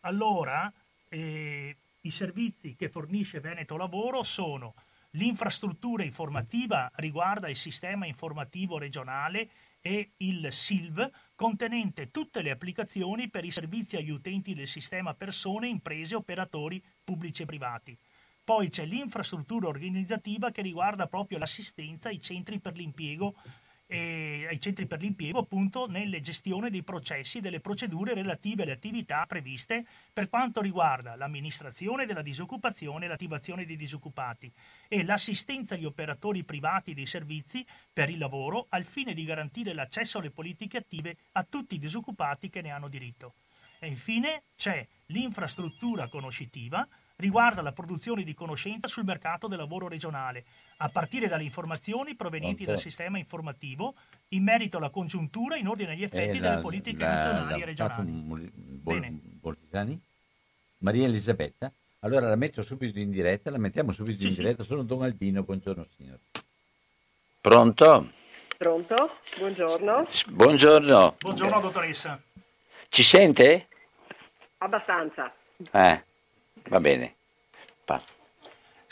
Allora, 0.00 0.72
eh, 1.08 1.76
i 2.00 2.10
servizi 2.10 2.74
che 2.74 2.88
fornisce 2.88 3.40
Veneto 3.40 3.76
Lavoro 3.76 4.22
sono 4.22 4.74
l'infrastruttura 5.14 6.04
informativa 6.04 6.90
riguarda 6.94 7.48
il 7.48 7.56
sistema 7.56 8.06
informativo 8.06 8.78
regionale 8.78 9.50
e 9.82 10.12
il 10.18 10.52
SILV 10.52 11.10
contenente 11.34 12.10
tutte 12.10 12.42
le 12.42 12.50
applicazioni 12.50 13.28
per 13.28 13.44
i 13.44 13.50
servizi 13.50 13.96
agli 13.96 14.10
utenti 14.10 14.54
del 14.54 14.68
sistema 14.68 15.14
persone, 15.14 15.68
imprese, 15.68 16.14
operatori 16.14 16.82
pubblici 17.02 17.42
e 17.42 17.46
privati. 17.46 17.96
Poi 18.42 18.68
c'è 18.68 18.84
l'infrastruttura 18.84 19.68
organizzativa 19.68 20.50
che 20.50 20.62
riguarda 20.62 21.06
proprio 21.06 21.38
l'assistenza 21.38 22.08
ai 22.08 22.20
centri 22.20 22.58
per 22.58 22.74
l'impiego 22.74 23.34
e 23.92 24.46
ai 24.48 24.60
centri 24.60 24.86
per 24.86 25.00
l'impiego 25.00 25.40
appunto 25.40 25.88
nelle 25.88 26.20
gestione 26.20 26.70
dei 26.70 26.84
processi 26.84 27.38
e 27.38 27.40
delle 27.40 27.58
procedure 27.58 28.14
relative 28.14 28.62
alle 28.62 28.70
attività 28.70 29.24
previste 29.26 29.84
per 30.12 30.28
quanto 30.28 30.60
riguarda 30.60 31.16
l'amministrazione 31.16 32.06
della 32.06 32.22
disoccupazione 32.22 33.06
e 33.06 33.08
l'attivazione 33.08 33.66
dei 33.66 33.76
disoccupati 33.76 34.48
e 34.86 35.02
l'assistenza 35.02 35.74
agli 35.74 35.86
operatori 35.86 36.44
privati 36.44 36.94
dei 36.94 37.06
servizi 37.06 37.66
per 37.92 38.08
il 38.10 38.18
lavoro 38.18 38.66
al 38.68 38.84
fine 38.84 39.12
di 39.12 39.24
garantire 39.24 39.74
l'accesso 39.74 40.18
alle 40.18 40.30
politiche 40.30 40.76
attive 40.76 41.16
a 41.32 41.42
tutti 41.42 41.74
i 41.74 41.80
disoccupati 41.80 42.48
che 42.48 42.62
ne 42.62 42.70
hanno 42.70 42.86
diritto. 42.86 43.34
E 43.80 43.88
infine 43.88 44.44
c'è 44.54 44.86
l'infrastruttura 45.06 46.06
conoscitiva 46.06 46.86
riguarda 47.20 47.62
la 47.62 47.72
produzione 47.72 48.24
di 48.24 48.34
conoscenza 48.34 48.88
sul 48.88 49.04
mercato 49.04 49.46
del 49.46 49.58
lavoro 49.58 49.86
regionale, 49.86 50.44
a 50.82 50.88
partire 50.88 51.28
dalle 51.28 51.42
informazioni 51.42 52.14
provenienti 52.14 52.64
dal 52.64 52.78
sistema 52.78 53.18
informativo 53.18 53.94
in 54.28 54.42
merito 54.42 54.78
alla 54.78 54.88
congiuntura 54.88 55.56
in 55.56 55.68
ordine 55.68 55.92
agli 55.92 56.02
effetti 56.04 56.36
Eh, 56.38 56.40
delle 56.40 56.54
la- 56.54 56.60
politiche 56.60 56.98
la- 57.02 57.08
nazionali 57.14 57.38
e 57.38 57.66
l'avvocato 57.66 57.66
regionali. 57.66 58.10
Mul- 58.10 58.50
Bol- 58.54 59.00
Bene. 59.00 59.18
Bolzani? 59.40 60.00
Maria 60.78 61.04
Elisabetta? 61.04 61.70
Allora 62.00 62.28
la 62.28 62.36
metto 62.36 62.62
subito 62.62 62.98
in 62.98 63.10
diretta, 63.10 63.50
la 63.50 63.58
mettiamo 63.58 63.92
subito 63.92 64.20
Sì, 64.20 64.28
in 64.28 64.32
sì. 64.32 64.40
diretta. 64.40 64.62
Sono 64.62 64.82
Don 64.82 65.02
Albino, 65.02 65.42
buongiorno 65.42 65.86
signor. 65.96 66.18
Pronto? 67.42 68.12
Pronto? 68.56 69.16
Buongiorno. 69.36 70.06
Buongiorno. 70.28 71.16
Buongiorno 71.18 71.60
dottoressa. 71.60 72.18
Ci 72.88 73.02
sente? 73.02 73.68
Abbastanza. 74.58 75.32
Eh, 75.72 76.04
va 76.68 76.80
bene. 76.80 77.14
Pa- 77.84 78.02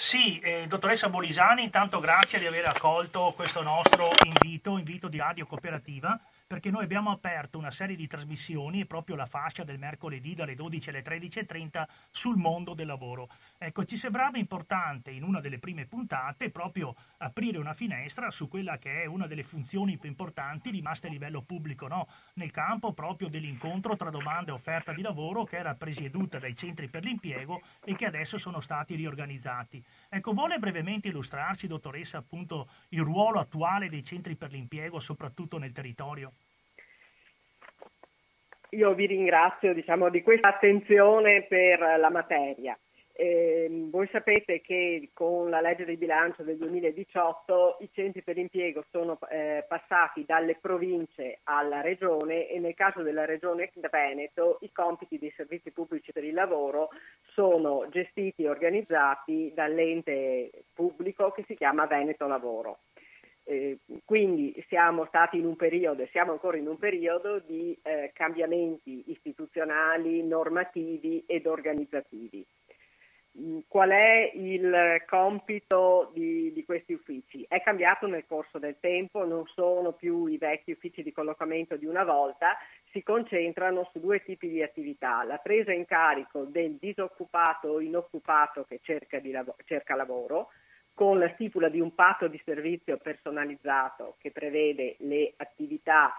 Sì, 0.00 0.38
eh, 0.38 0.66
dottoressa 0.68 1.08
Bolisani, 1.08 1.64
intanto 1.64 1.98
grazie 1.98 2.38
di 2.38 2.46
aver 2.46 2.66
accolto 2.66 3.32
questo 3.34 3.62
nostro 3.62 4.12
invito, 4.24 4.78
invito 4.78 5.08
di 5.08 5.18
Radio 5.18 5.44
Cooperativa, 5.44 6.16
perché 6.48 6.70
noi 6.70 6.82
abbiamo 6.82 7.10
aperto 7.10 7.58
una 7.58 7.70
serie 7.70 7.94
di 7.94 8.06
trasmissioni, 8.06 8.86
proprio 8.86 9.16
la 9.16 9.26
fascia 9.26 9.64
del 9.64 9.78
mercoledì 9.78 10.34
dalle 10.34 10.54
12 10.54 10.88
alle 10.88 11.02
13.30 11.02 11.84
sul 12.10 12.38
mondo 12.38 12.72
del 12.72 12.86
lavoro. 12.86 13.28
Ecco, 13.58 13.84
ci 13.84 13.98
sembrava 13.98 14.38
importante 14.38 15.10
in 15.10 15.24
una 15.24 15.40
delle 15.40 15.58
prime 15.58 15.84
puntate 15.84 16.48
proprio 16.50 16.96
aprire 17.18 17.58
una 17.58 17.74
finestra 17.74 18.30
su 18.30 18.48
quella 18.48 18.78
che 18.78 19.02
è 19.02 19.04
una 19.04 19.26
delle 19.26 19.42
funzioni 19.42 19.98
più 19.98 20.08
importanti 20.08 20.70
rimaste 20.70 21.08
a 21.08 21.10
livello 21.10 21.42
pubblico, 21.42 21.86
no? 21.86 22.08
nel 22.34 22.50
campo 22.50 22.94
proprio 22.94 23.28
dell'incontro 23.28 23.94
tra 23.96 24.08
domanda 24.08 24.50
e 24.50 24.54
offerta 24.54 24.94
di 24.94 25.02
lavoro 25.02 25.44
che 25.44 25.58
era 25.58 25.74
presieduta 25.74 26.38
dai 26.38 26.56
centri 26.56 26.88
per 26.88 27.04
l'impiego 27.04 27.60
e 27.84 27.94
che 27.94 28.06
adesso 28.06 28.38
sono 28.38 28.60
stati 28.60 28.94
riorganizzati. 28.94 29.84
Ecco, 30.10 30.32
vuole 30.32 30.58
brevemente 30.58 31.08
illustrarci, 31.08 31.66
dottoressa, 31.66 32.18
appunto 32.18 32.68
il 32.90 33.02
ruolo 33.02 33.40
attuale 33.40 33.90
dei 33.90 34.02
centri 34.02 34.36
per 34.36 34.50
l'impiego, 34.50 35.00
soprattutto 35.00 35.58
nel 35.58 35.72
territorio? 35.72 36.32
Io 38.70 38.94
vi 38.94 39.06
ringrazio 39.06 39.74
diciamo, 39.74 40.08
di 40.08 40.22
questa 40.22 40.48
attenzione 40.48 41.46
per 41.46 41.98
la 41.98 42.10
materia. 42.10 42.78
Eh, 43.20 43.88
voi 43.90 44.08
sapete 44.12 44.60
che 44.60 45.10
con 45.12 45.50
la 45.50 45.60
legge 45.60 45.84
del 45.84 45.96
bilancio 45.96 46.44
del 46.44 46.56
2018 46.56 47.78
i 47.80 47.90
centri 47.92 48.22
per 48.22 48.36
l'impiego 48.36 48.84
sono 48.92 49.18
eh, 49.28 49.64
passati 49.66 50.24
dalle 50.24 50.54
province 50.54 51.40
alla 51.42 51.80
regione 51.80 52.46
e 52.46 52.60
nel 52.60 52.74
caso 52.74 53.02
della 53.02 53.24
regione 53.24 53.72
Veneto 53.90 54.58
i 54.60 54.70
compiti 54.70 55.18
dei 55.18 55.32
servizi 55.34 55.72
pubblici 55.72 56.12
per 56.12 56.22
il 56.22 56.32
lavoro 56.32 56.90
sono 57.32 57.88
gestiti 57.90 58.44
e 58.44 58.48
organizzati 58.48 59.50
dall'ente 59.52 60.50
pubblico 60.72 61.32
che 61.32 61.42
si 61.48 61.56
chiama 61.56 61.86
Veneto 61.86 62.28
Lavoro. 62.28 62.82
Eh, 63.42 63.78
quindi 64.04 64.54
siamo 64.68 65.06
stati 65.06 65.38
in 65.38 65.44
un 65.44 65.56
periodo 65.56 66.02
e 66.02 66.08
siamo 66.12 66.30
ancora 66.30 66.56
in 66.56 66.68
un 66.68 66.78
periodo 66.78 67.40
di 67.40 67.76
eh, 67.82 68.12
cambiamenti 68.14 69.10
istituzionali, 69.10 70.22
normativi 70.22 71.24
ed 71.26 71.46
organizzativi. 71.46 72.46
Qual 73.68 73.90
è 73.90 74.32
il 74.34 75.04
compito 75.06 76.10
di, 76.12 76.52
di 76.52 76.64
questi 76.64 76.92
uffici? 76.92 77.44
È 77.46 77.62
cambiato 77.62 78.08
nel 78.08 78.26
corso 78.26 78.58
del 78.58 78.78
tempo, 78.80 79.24
non 79.24 79.46
sono 79.54 79.92
più 79.92 80.26
i 80.26 80.38
vecchi 80.38 80.72
uffici 80.72 81.04
di 81.04 81.12
collocamento 81.12 81.76
di 81.76 81.86
una 81.86 82.02
volta, 82.02 82.56
si 82.90 83.02
concentrano 83.04 83.88
su 83.92 84.00
due 84.00 84.24
tipi 84.24 84.48
di 84.48 84.60
attività, 84.60 85.22
la 85.22 85.36
presa 85.36 85.72
in 85.72 85.84
carico 85.84 86.44
del 86.44 86.78
disoccupato 86.80 87.68
o 87.68 87.80
inoccupato 87.80 88.64
che 88.64 88.80
cerca, 88.82 89.20
lav- 89.22 89.54
cerca 89.64 89.94
lavoro, 89.94 90.48
con 90.92 91.20
la 91.20 91.30
stipula 91.34 91.68
di 91.68 91.78
un 91.78 91.94
patto 91.94 92.26
di 92.26 92.42
servizio 92.44 92.96
personalizzato 92.96 94.16
che 94.18 94.32
prevede 94.32 94.96
le 94.98 95.32
attività 95.36 96.12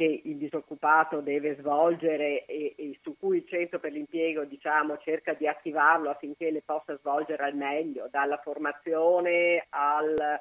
che 0.00 0.22
il 0.24 0.38
disoccupato 0.38 1.20
deve 1.20 1.56
svolgere 1.56 2.46
e, 2.46 2.72
e 2.74 2.98
su 3.02 3.18
cui 3.18 3.36
il 3.36 3.46
centro 3.46 3.78
per 3.78 3.92
l'impiego 3.92 4.46
diciamo, 4.46 4.96
cerca 4.96 5.34
di 5.34 5.46
attivarlo 5.46 6.08
affinché 6.08 6.50
le 6.50 6.62
possa 6.64 6.96
svolgere 6.96 7.44
al 7.44 7.54
meglio, 7.54 8.08
dalla 8.10 8.38
formazione 8.38 9.66
al, 9.68 10.40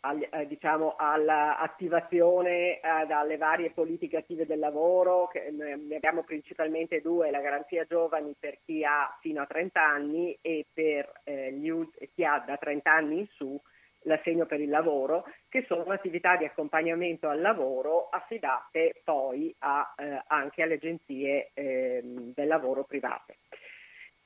al- 0.00 0.28
eh, 0.32 0.46
diciamo, 0.48 0.96
all'attivazione 0.98 2.80
eh, 2.80 3.06
dalle 3.06 3.36
varie 3.36 3.70
politiche 3.70 4.16
attive 4.16 4.46
del 4.46 4.58
lavoro, 4.58 5.28
che 5.28 5.52
ne 5.52 5.94
abbiamo 5.94 6.24
principalmente 6.24 7.00
due, 7.00 7.30
la 7.30 7.40
garanzia 7.40 7.84
giovani 7.84 8.34
per 8.36 8.58
chi 8.64 8.82
ha 8.82 9.16
fino 9.20 9.42
a 9.42 9.46
30 9.46 9.80
anni 9.80 10.36
e 10.40 10.66
per 10.72 11.20
eh, 11.22 11.52
gli 11.52 11.70
chi 12.16 12.24
ha 12.24 12.42
da 12.44 12.56
30 12.56 12.90
anni 12.90 13.18
in 13.20 13.28
su 13.28 13.60
l'assegno 14.04 14.46
per 14.46 14.60
il 14.60 14.68
lavoro, 14.68 15.24
che 15.48 15.64
sono 15.66 15.92
attività 15.92 16.36
di 16.36 16.44
accompagnamento 16.44 17.28
al 17.28 17.40
lavoro 17.40 18.08
affidate 18.10 19.00
poi 19.04 19.54
a, 19.58 19.94
eh, 19.96 20.22
anche 20.26 20.62
alle 20.62 20.74
agenzie 20.74 21.50
ehm, 21.54 22.32
del 22.34 22.46
lavoro 22.46 22.84
private. 22.84 23.36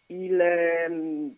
Il, 0.07 0.41
ehm, 0.41 1.37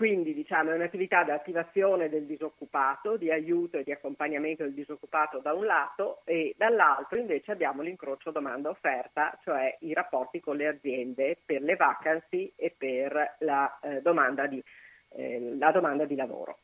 quindi 0.00 0.32
diciamo, 0.32 0.70
è 0.70 0.74
un'attività 0.74 1.24
di 1.24 1.30
attivazione 1.30 2.08
del 2.08 2.24
disoccupato, 2.24 3.18
di 3.18 3.30
aiuto 3.30 3.76
e 3.76 3.84
di 3.84 3.92
accompagnamento 3.92 4.62
del 4.62 4.72
disoccupato 4.72 5.40
da 5.40 5.52
un 5.52 5.66
lato 5.66 6.22
e 6.24 6.54
dall'altro 6.56 7.18
invece 7.18 7.52
abbiamo 7.52 7.82
l'incrocio 7.82 8.30
domanda-offerta, 8.30 9.38
cioè 9.42 9.76
i 9.80 9.92
rapporti 9.92 10.40
con 10.40 10.56
le 10.56 10.68
aziende 10.68 11.36
per 11.44 11.60
le 11.60 11.76
vacancy 11.76 12.50
e 12.56 12.74
per 12.74 13.36
la, 13.40 13.78
eh, 13.82 14.00
domanda, 14.00 14.46
di, 14.46 14.64
eh, 15.10 15.54
la 15.58 15.70
domanda 15.70 16.06
di 16.06 16.14
lavoro. 16.14 16.56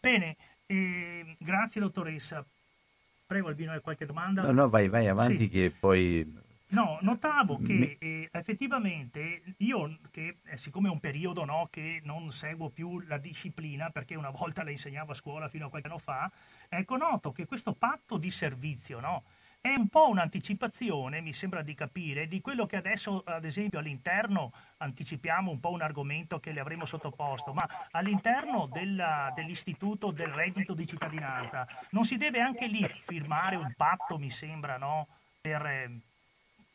Bene, 0.00 0.36
eh, 0.66 1.36
grazie 1.38 1.80
dottoressa. 1.80 2.44
Prego 3.26 3.48
Albino, 3.48 3.72
hai 3.72 3.80
qualche 3.80 4.06
domanda? 4.06 4.42
No, 4.42 4.52
no, 4.52 4.68
vai, 4.68 4.88
vai 4.88 5.08
avanti 5.08 5.44
Sì. 5.44 5.48
che 5.48 5.70
poi... 5.70 6.46
No, 6.70 6.98
notavo 7.00 7.58
che 7.58 7.96
eh, 7.98 8.28
effettivamente 8.30 9.42
io, 9.58 9.98
che 10.10 10.36
eh, 10.44 10.56
siccome 10.58 10.88
è 10.88 10.90
un 10.90 11.00
periodo 11.00 11.44
no, 11.44 11.68
che 11.70 12.00
non 12.04 12.30
seguo 12.30 12.68
più 12.68 13.00
la 13.00 13.16
disciplina, 13.16 13.88
perché 13.88 14.14
una 14.14 14.28
volta 14.30 14.62
la 14.62 14.70
insegnavo 14.70 15.12
a 15.12 15.14
scuola 15.14 15.48
fino 15.48 15.66
a 15.66 15.70
qualche 15.70 15.88
anno 15.88 15.98
fa, 15.98 16.30
ecco, 16.68 16.96
noto 16.98 17.32
che 17.32 17.46
questo 17.46 17.72
patto 17.72 18.18
di 18.18 18.30
servizio 18.30 19.00
no, 19.00 19.24
è 19.60 19.74
un 19.74 19.88
po' 19.88 20.08
un'anticipazione, 20.08 21.20
mi 21.20 21.32
sembra 21.32 21.62
di 21.62 21.74
capire, 21.74 22.28
di 22.28 22.40
quello 22.40 22.66
che 22.66 22.76
adesso, 22.76 23.22
ad 23.26 23.44
esempio, 23.44 23.78
all'interno, 23.78 24.52
anticipiamo 24.78 25.50
un 25.50 25.60
po' 25.60 25.70
un 25.70 25.82
argomento 25.82 26.38
che 26.40 26.52
le 26.52 26.60
avremo 26.60 26.84
sottoposto, 26.84 27.52
ma 27.52 27.68
all'interno 27.90 28.66
della- 28.66 29.32
dell'istituto 29.34 30.10
del 30.10 30.28
reddito 30.28 30.74
di 30.74 30.86
cittadinanza 30.86 31.66
non 31.90 32.04
si 32.04 32.16
deve 32.16 32.40
anche 32.40 32.66
lì 32.66 32.86
firmare 32.88 33.56
un 33.56 33.72
patto, 33.76 34.18
mi 34.18 34.30
sembra, 34.30 34.76
no, 34.78 35.08
per... 35.40 35.66
eh, 35.66 36.00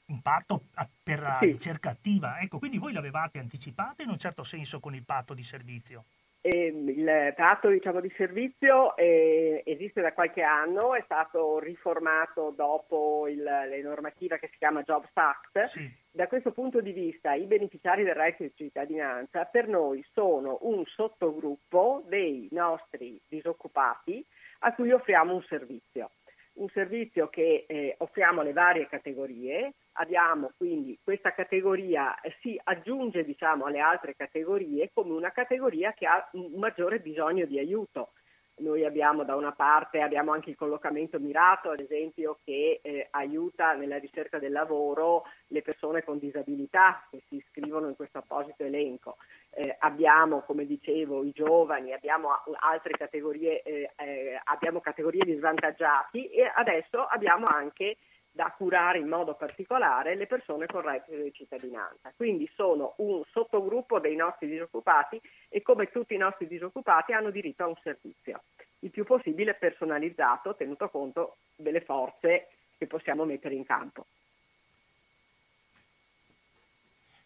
un 0.05 0.21
patto 0.21 0.65
per 1.01 1.21
la 1.21 1.39
ricerca 1.39 1.91
attiva. 1.91 2.39
Ecco, 2.39 2.59
quindi 2.59 2.77
voi 2.77 2.91
l'avevate 2.91 3.39
anticipato 3.39 4.01
in 4.01 4.09
un 4.09 4.19
certo 4.19 4.43
senso 4.43 4.79
con 4.79 4.93
il 4.93 5.03
patto 5.03 5.33
di 5.33 5.43
servizio. 5.43 6.03
Ehm, 6.45 6.89
il 6.89 7.33
patto 7.37 7.69
diciamo, 7.69 8.01
di 8.01 8.11
servizio 8.17 8.97
eh, 8.97 9.63
esiste 9.65 10.01
da 10.01 10.11
qualche 10.11 10.41
anno, 10.41 10.93
è 10.93 11.01
stato 11.05 11.57
riformato 11.59 12.51
dopo 12.53 13.29
il, 13.29 13.41
le 13.41 13.81
normativa 13.81 14.35
che 14.35 14.49
si 14.51 14.57
chiama 14.57 14.81
Jobs 14.81 15.09
Act. 15.13 15.61
Sì. 15.61 15.89
Da 16.11 16.27
questo 16.27 16.51
punto 16.51 16.81
di 16.81 16.91
vista 16.91 17.33
i 17.33 17.45
beneficiari 17.45 18.03
del 18.03 18.15
reddito 18.15 18.43
di 18.43 18.51
cittadinanza 18.55 19.45
per 19.45 19.69
noi 19.69 20.05
sono 20.11 20.57
un 20.63 20.83
sottogruppo 20.85 22.03
dei 22.07 22.49
nostri 22.51 23.17
disoccupati 23.25 24.23
a 24.59 24.73
cui 24.73 24.91
offriamo 24.91 25.33
un 25.33 25.43
servizio. 25.43 26.11
Un 26.55 26.67
servizio 26.73 27.29
che 27.29 27.63
eh, 27.65 27.95
offriamo 27.99 28.41
alle 28.41 28.51
varie 28.51 28.89
categorie, 28.89 29.75
abbiamo 29.93 30.51
quindi 30.57 30.97
questa 31.03 31.33
categoria 31.33 32.19
eh, 32.21 32.35
si 32.41 32.59
aggiunge 32.63 33.23
diciamo, 33.23 33.65
alle 33.65 33.79
altre 33.79 34.15
categorie 34.15 34.89
come 34.93 35.13
una 35.13 35.31
categoria 35.31 35.93
che 35.93 36.05
ha 36.05 36.29
un 36.33 36.53
maggiore 36.55 36.99
bisogno 36.99 37.45
di 37.45 37.59
aiuto. 37.59 38.11
Noi 38.55 38.85
abbiamo 38.85 39.23
da 39.23 39.35
una 39.35 39.51
parte 39.51 39.99
abbiamo 39.99 40.31
anche 40.31 40.51
il 40.51 40.55
collocamento 40.55 41.19
mirato, 41.19 41.71
ad 41.71 41.79
esempio, 41.79 42.37
che 42.43 42.81
eh, 42.83 43.07
aiuta 43.09 43.73
nella 43.73 43.97
ricerca 43.97 44.37
del 44.37 44.51
lavoro 44.51 45.23
le 45.47 45.63
persone 45.63 46.03
con 46.03 46.19
disabilità 46.19 47.03
che 47.09 47.23
si 47.27 47.37
iscrivono 47.37 47.87
in 47.87 47.95
questo 47.95 48.19
apposito 48.19 48.63
elenco. 48.63 49.17
eh, 49.55 49.75
abbiamo, 49.79 50.41
come 50.41 50.65
dicevo, 50.65 51.23
i 51.23 51.31
giovani, 51.31 51.93
abbiamo 51.93 52.29
altre 52.59 52.93
categorie, 52.95 53.63
eh, 53.63 53.91
eh, 53.97 54.39
abbiamo 54.43 54.81
categorie 54.81 55.25
di 55.25 55.35
svantaggiati 55.35 56.27
e 56.27 56.51
adesso 56.55 57.05
abbiamo 57.05 57.45
anche 57.47 57.97
da 58.35 58.51
curare 58.57 58.97
in 58.97 59.07
modo 59.07 59.35
particolare 59.35 60.15
le 60.15 60.25
persone 60.25 60.65
con 60.65 60.81
reddito 60.81 61.21
di 61.21 61.31
cittadinanza. 61.31 62.11
Quindi 62.15 62.49
sono 62.55 62.95
un 62.97 63.21
sottogruppo 63.31 63.99
dei 63.99 64.15
nostri 64.15 64.47
disoccupati 64.47 65.21
e 65.49 65.61
come 65.61 65.91
tutti 65.91 66.15
i 66.15 66.17
nostri 66.17 66.47
disoccupati 66.47 67.13
hanno 67.13 67.29
diritto 67.29 67.63
a 67.63 67.67
un 67.67 67.77
servizio, 67.83 68.41
il 68.79 68.89
più 68.89 69.05
possibile 69.05 69.53
personalizzato, 69.53 70.55
tenuto 70.55 70.89
conto 70.89 71.37
delle 71.55 71.81
forze 71.81 72.47
che 72.75 72.87
possiamo 72.87 73.23
mettere 73.23 73.53
in 73.53 73.65
campo. 73.65 74.07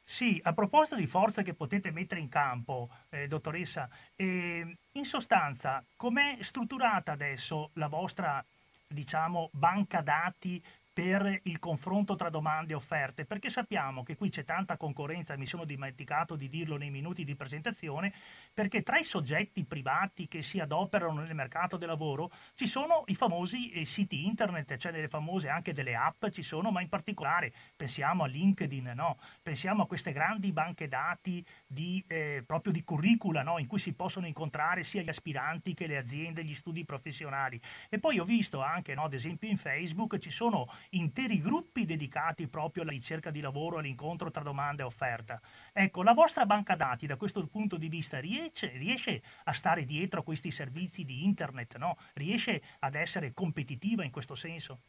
Sì, 0.04 0.41
a 0.43 0.54
proposito 0.54 0.96
di 0.96 1.06
forze 1.06 1.41
che 1.41 1.54
potete 1.54 1.91
mettere 1.91 2.20
in 2.20 2.30
campo, 2.30 2.89
eh, 3.10 3.28
dottoressa, 3.28 3.89
eh, 4.15 4.78
in 4.91 5.06
sostanza 5.06 5.84
com'è 5.96 6.38
strutturata 6.41 7.13
adesso 7.13 7.70
la 7.74 7.88
vostra 7.88 8.43
diciamo, 8.88 9.50
banca 9.52 10.02
dati 10.02 10.63
per 10.98 11.42
il 11.44 11.60
confronto 11.60 12.16
tra 12.16 12.32
domande 12.32 12.74
e 12.74 12.76
offerte, 12.76 13.24
perché 13.24 13.52
sappiamo 13.52 14.02
che 14.02 14.16
qui 14.16 14.30
c'è 14.30 14.44
tanta 14.44 14.78
concorrenza, 14.78 15.38
mi 15.38 15.46
sono 15.46 15.64
dimenticato 15.64 16.36
di 16.36 16.50
dirlo 16.50 16.76
nei 16.76 16.90
minuti 16.90 17.24
di 17.24 17.36
presentazione, 17.36 18.12
perché 18.58 18.82
tra 18.82 18.98
i 18.98 19.04
soggetti 19.04 19.65
privati 19.65 20.28
che 20.28 20.41
si 20.41 20.60
adoperano 20.60 21.22
nel 21.22 21.36
mercato 21.36 21.78
del 21.78 21.89
lavoro 21.89 22.32
ci 22.56 22.65
sono 22.65 23.04
i 23.06 23.13
famosi 23.13 23.70
eh, 23.70 23.86
siti 23.86 24.26
internet, 24.26 24.78
cioè 24.78 24.91
le 24.91 25.08
famose 25.08 25.48
anche 25.48 25.74
delle 25.74 25.96
app 25.96 26.26
ci 26.30 26.41
sono, 26.41 26.72
ma 26.72 26.82
in 26.82 26.89
particolare 26.89 27.54
pensiamo 27.76 28.24
a 28.24 28.26
LinkedIn, 28.26 28.93
no? 28.96 29.20
pensiamo 29.43 29.84
a 29.84 29.86
queste 29.86 30.12
grandi 30.12 30.52
banche 30.52 30.88
dati 30.88 31.46
di, 31.67 32.04
eh, 32.08 32.43
proprio 32.48 32.74
di 32.74 32.84
curricula 32.84 33.43
no? 33.43 33.60
in 33.60 33.67
cui 33.67 33.78
si 33.78 33.93
possono 33.93 34.26
incontrare 34.26 34.82
sia 34.82 35.04
gli 35.04 35.10
aspiranti 35.10 35.76
che 35.76 35.86
le 35.86 35.98
aziende, 35.98 36.43
gli 36.43 36.56
studi 36.56 36.84
professionali. 36.84 37.62
E 37.89 38.00
poi 38.00 38.17
ho 38.17 38.26
visto 38.26 38.63
anche, 38.63 38.96
no, 38.96 39.04
ad 39.04 39.13
esempio 39.13 39.48
in 39.48 39.58
Facebook, 39.58 40.17
ci 40.17 40.32
sono 40.32 40.65
interi 40.89 41.41
gruppi 41.41 41.86
dedicati 41.86 42.48
proprio 42.48 42.82
alla 42.82 42.91
ricerca 42.91 43.30
di 43.30 43.39
lavoro, 43.39 43.78
all'incontro 43.78 44.32
tra 44.32 44.41
domanda 44.41 44.82
e 44.82 44.88
offerta. 44.88 45.39
Ecco, 45.80 46.02
la 46.02 46.13
vostra 46.13 46.48
banca 46.48 46.76
dati 46.76 47.06
da 47.06 47.18
questo 47.18 47.46
punto 47.46 47.78
di 47.78 47.88
vista 47.88 48.20
riesce, 48.20 48.72
riesce 48.78 49.22
a 49.44 49.54
stare 49.54 49.86
dietro 49.86 50.22
a 50.22 50.24
questi 50.24 50.50
servizi 50.50 51.06
di 51.06 51.24
internet, 51.24 51.78
no? 51.78 51.98
riesce 52.16 52.63
ad 52.80 52.96
essere 52.96 53.32
competitiva 53.32 54.04
in 54.04 54.10
questo 54.10 54.34
senso? 54.34 54.80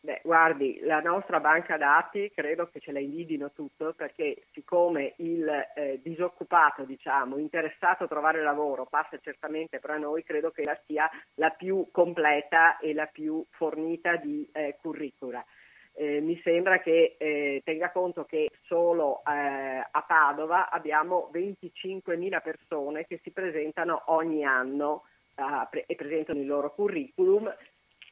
Beh, 0.00 0.22
guardi, 0.24 0.80
la 0.84 1.00
nostra 1.00 1.38
banca 1.38 1.76
dati 1.76 2.32
credo 2.34 2.70
che 2.70 2.80
ce 2.80 2.92
la 2.92 2.98
invidino 2.98 3.52
tutto 3.52 3.92
perché 3.92 4.44
siccome 4.52 5.12
il 5.18 5.46
eh, 5.74 6.00
disoccupato, 6.02 6.84
diciamo, 6.84 7.36
interessato 7.36 8.04
a 8.04 8.08
trovare 8.08 8.42
lavoro 8.42 8.86
passa 8.86 9.18
certamente 9.20 9.80
per 9.80 9.98
noi, 9.98 10.24
credo 10.24 10.50
che 10.50 10.64
la 10.64 10.80
sia 10.86 11.10
la 11.34 11.50
più 11.50 11.88
completa 11.92 12.78
e 12.78 12.94
la 12.94 13.04
più 13.04 13.44
fornita 13.50 14.16
di 14.16 14.48
eh, 14.50 14.78
curricula. 14.80 15.44
Eh, 16.00 16.22
mi 16.22 16.40
sembra 16.42 16.80
che 16.80 17.16
eh, 17.18 17.60
tenga 17.62 17.90
conto 17.90 18.24
che 18.24 18.48
solo 18.62 19.20
eh, 19.26 19.86
a 19.90 20.02
Padova 20.08 20.70
abbiamo 20.70 21.30
25.000 21.30 22.40
persone 22.40 23.04
che 23.04 23.20
si 23.22 23.30
presentano 23.32 24.04
ogni 24.06 24.42
anno 24.42 25.04
pre- 25.68 25.84
e 25.84 25.94
presentano 25.96 26.40
il 26.40 26.46
loro 26.46 26.72
curriculum, 26.72 27.54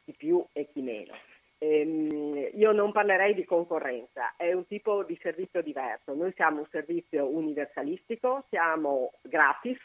chi 0.05 0.13
più 0.13 0.45
e 0.53 0.69
chi 0.71 0.83
meno. 0.83 1.15
Ehm, 1.57 2.51
io 2.53 2.73
non 2.73 2.93
parlerei 2.93 3.33
di 3.33 3.47
concorrenza, 3.47 4.35
è 4.37 4.53
un 4.53 4.67
tipo 4.67 5.03
di 5.03 5.19
servizio 5.23 5.63
diverso. 5.63 6.13
Noi 6.13 6.35
siamo 6.35 6.59
un 6.59 6.67
servizio 6.71 7.27
universalistico, 7.27 8.45
siamo 8.51 9.13
gratis, 9.23 9.81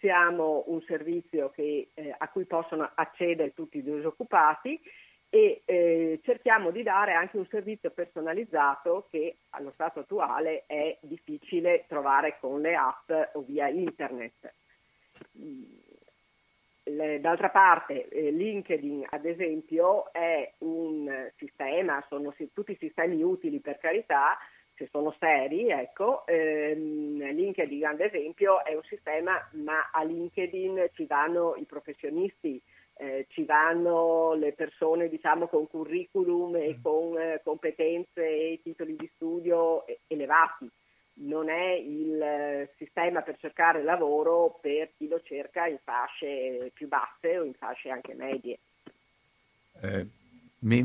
siamo 0.00 0.64
un 0.66 0.82
servizio 0.82 1.50
che, 1.50 1.90
eh, 1.94 2.12
a 2.18 2.28
cui 2.28 2.44
possono 2.44 2.90
accedere 2.92 3.54
tutti 3.54 3.78
i 3.78 3.84
disoccupati 3.84 4.80
e 5.28 5.62
eh, 5.64 6.20
cerchiamo 6.22 6.70
di 6.70 6.82
dare 6.82 7.12
anche 7.12 7.36
un 7.36 7.46
servizio 7.46 7.90
personalizzato 7.90 9.06
che 9.10 9.36
allo 9.50 9.70
stato 9.72 10.00
attuale 10.00 10.64
è 10.66 10.96
difficile 11.00 11.84
trovare 11.88 12.38
con 12.40 12.60
le 12.60 12.74
app 12.74 13.10
o 13.34 13.42
via 13.42 13.68
internet. 13.68 14.52
D'altra 16.84 17.50
parte 17.50 18.08
eh, 18.08 18.30
LinkedIn 18.30 19.06
ad 19.10 19.24
esempio 19.24 20.12
è 20.12 20.52
un 20.58 21.30
sistema, 21.36 22.04
sono 22.08 22.32
tutti 22.52 22.76
sistemi 22.78 23.22
utili 23.22 23.58
per 23.58 23.78
carità, 23.78 24.38
se 24.76 24.88
sono 24.90 25.14
seri, 25.18 25.68
ecco, 25.70 26.24
ehm, 26.26 27.18
LinkedIn 27.32 27.86
ad 27.86 28.00
esempio 28.00 28.64
è 28.64 28.74
un 28.74 28.82
sistema, 28.84 29.48
ma 29.52 29.90
a 29.90 30.02
LinkedIn 30.04 30.90
ci 30.92 31.06
vanno 31.06 31.56
i 31.56 31.64
professionisti, 31.64 32.62
eh, 32.98 33.26
ci 33.28 33.44
vanno 33.44 34.34
le 34.34 34.52
persone 34.52 35.08
diciamo 35.08 35.48
con 35.48 35.68
curriculum 35.68 36.56
e 36.56 36.76
mm. 36.78 36.82
con 36.82 37.18
eh, 37.18 37.40
competenze 37.44 38.22
e 38.22 38.60
titoli 38.62 38.96
di 38.96 39.10
studio 39.14 39.84
elevati 40.06 40.70
non 41.18 41.48
è 41.48 41.72
il 41.72 42.20
eh, 42.20 42.74
sistema 42.76 43.22
per 43.22 43.36
cercare 43.38 43.82
lavoro 43.82 44.58
per 44.60 44.90
chi 44.96 45.08
lo 45.08 45.20
cerca 45.22 45.66
in 45.66 45.78
fasce 45.82 46.70
più 46.74 46.88
basse 46.88 47.38
o 47.38 47.44
in 47.44 47.54
fasce 47.54 47.90
anche 47.90 48.14
medie. 48.14 48.58
Eh, 49.80 50.06
mi, 50.60 50.82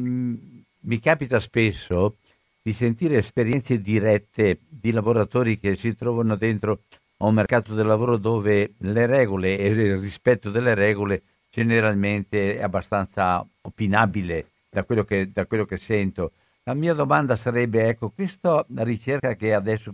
mi, 0.79 0.99
capita 0.99 1.39
spesso 1.39 2.17
di 2.61 2.73
sentire 2.73 3.17
esperienze 3.17 3.81
dirette 3.81 4.59
di 4.69 4.91
lavoratori 4.91 5.57
che 5.59 5.75
si 5.75 5.95
trovano 5.95 6.35
dentro 6.35 6.83
a 7.17 7.25
un 7.25 7.33
mercato 7.33 7.73
del 7.73 7.85
lavoro 7.85 8.17
dove 8.17 8.73
le 8.77 9.05
regole 9.05 9.57
e 9.57 9.67
il 9.67 9.97
rispetto 9.97 10.49
delle 10.49 10.75
regole 10.75 11.21
generalmente 11.51 12.57
è 12.57 12.63
abbastanza 12.63 13.45
opinabile 13.61 14.47
da 14.69 14.83
quello 14.83 15.03
che, 15.03 15.27
da 15.27 15.45
quello 15.45 15.65
che 15.65 15.77
sento. 15.77 16.31
La 16.63 16.73
mia 16.73 16.93
domanda 16.93 17.35
sarebbe, 17.35 17.87
ecco, 17.89 18.09
questa 18.09 18.65
ricerca 18.75 19.35
che 19.35 19.53
adesso, 19.53 19.91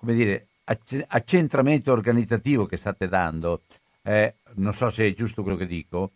dire, 0.00 0.46
accentramento 1.08 1.92
organizzativo 1.92 2.66
che 2.66 2.76
state 2.76 3.08
dando, 3.08 3.62
eh, 4.02 4.34
non 4.56 4.72
so 4.72 4.90
se 4.90 5.06
è 5.06 5.14
giusto 5.14 5.42
quello 5.42 5.56
che 5.56 5.66
dico, 5.66 6.10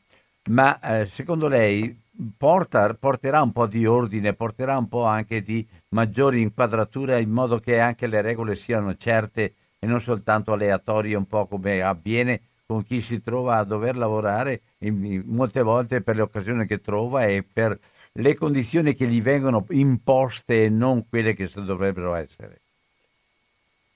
ma 0.51 0.79
eh, 0.81 1.07
secondo 1.07 1.49
lei 1.49 1.99
porta, 2.37 2.93
porterà 2.95 3.41
un 3.43 3.53
po' 3.53 3.67
di 3.67 3.87
ordine, 3.87 4.35
porterà 4.35 4.77
un 4.77 4.89
po' 4.89 5.05
anche 5.05 5.43
di 5.43 5.67
maggiori 5.91 6.41
inquadratura 6.43 7.19
in 7.19 7.31
modo 7.31 7.59
che 7.61 7.81
anche 7.81 8.07
le 8.07 8.21
regole 8.21 8.57
siano 8.57 8.95
certe 8.97 9.55
e 9.79 9.87
non 9.87 10.01
soltanto 10.01 10.53
aleatorie, 10.53 11.17
un 11.17 11.27
po' 11.27 11.47
come 11.47 11.81
avviene 11.81 12.41
con 12.71 12.85
chi 12.85 13.01
si 13.01 13.21
trova 13.21 13.57
a 13.57 13.65
dover 13.65 13.97
lavorare 13.97 14.63
in, 14.83 15.25
molte 15.27 15.61
volte 15.61 16.03
per 16.03 16.15
le 16.15 16.23
occasioni 16.23 16.67
che 16.67 16.79
trova 16.79 17.25
e 17.25 17.43
per 17.43 17.77
le 18.13 18.35
condizioni 18.37 18.95
che 18.95 19.09
gli 19.09 19.21
vengono 19.21 19.67
imposte 19.71 20.67
e 20.67 20.69
non 20.69 21.09
quelle 21.09 21.35
che 21.35 21.51
dovrebbero 21.53 22.15
essere? 22.15 22.61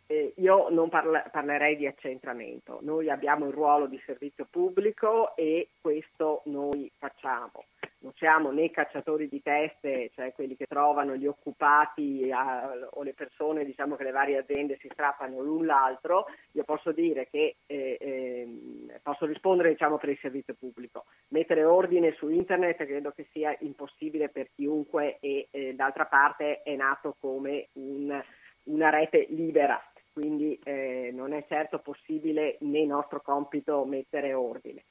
Eh, 0.06 0.34
io 0.36 0.68
non 0.68 0.90
parla- 0.90 1.28
parlerei 1.30 1.76
di 1.76 1.86
accentramento, 1.86 2.80
noi 2.82 3.08
abbiamo 3.08 3.46
il 3.46 3.52
ruolo 3.52 3.86
di 3.86 4.00
servizio 4.04 4.46
pubblico 4.50 5.34
e 5.34 5.68
questo 5.80 6.42
noi 6.44 6.90
facciamo. 6.98 7.64
Non 8.00 8.12
siamo 8.16 8.50
né 8.50 8.70
cacciatori 8.70 9.30
di 9.30 9.40
teste, 9.40 10.10
cioè 10.14 10.34
quelli 10.34 10.56
che 10.56 10.66
trovano 10.66 11.16
gli 11.16 11.26
occupati 11.26 12.30
a, 12.30 12.70
o 12.90 13.02
le 13.02 13.14
persone 13.14 13.64
diciamo, 13.64 13.96
che 13.96 14.04
le 14.04 14.10
varie 14.10 14.36
aziende 14.36 14.76
si 14.78 14.90
strappano 14.92 15.40
l'un 15.40 15.64
l'altro. 15.64 16.26
Io 16.52 16.64
posso 16.64 16.92
dire 16.92 17.28
che 17.30 17.56
eh, 17.64 17.96
eh, 17.98 19.00
posso 19.02 19.24
rispondere 19.24 19.70
diciamo, 19.70 19.96
per 19.96 20.10
il 20.10 20.18
servizio 20.20 20.52
pubblico. 20.52 21.06
Mettere 21.28 21.64
ordine 21.64 22.12
su 22.12 22.28
internet 22.28 22.76
credo 22.84 23.10
che 23.12 23.26
sia 23.32 23.56
impossibile 23.60 24.28
per 24.28 24.50
chiunque 24.54 25.16
e 25.20 25.48
eh, 25.50 25.74
d'altra 25.74 26.04
parte 26.04 26.62
è 26.62 26.76
nato 26.76 27.16
come 27.18 27.68
un, 27.72 28.22
una 28.64 28.90
rete 28.90 29.24
libera 29.30 29.82
quindi 30.14 30.58
eh, 30.62 31.10
non 31.12 31.32
è 31.32 31.44
certo 31.48 31.80
possibile 31.80 32.56
né 32.60 32.86
nostro 32.86 33.20
compito 33.20 33.84
mettere 33.84 34.32
ordine. 34.32 34.84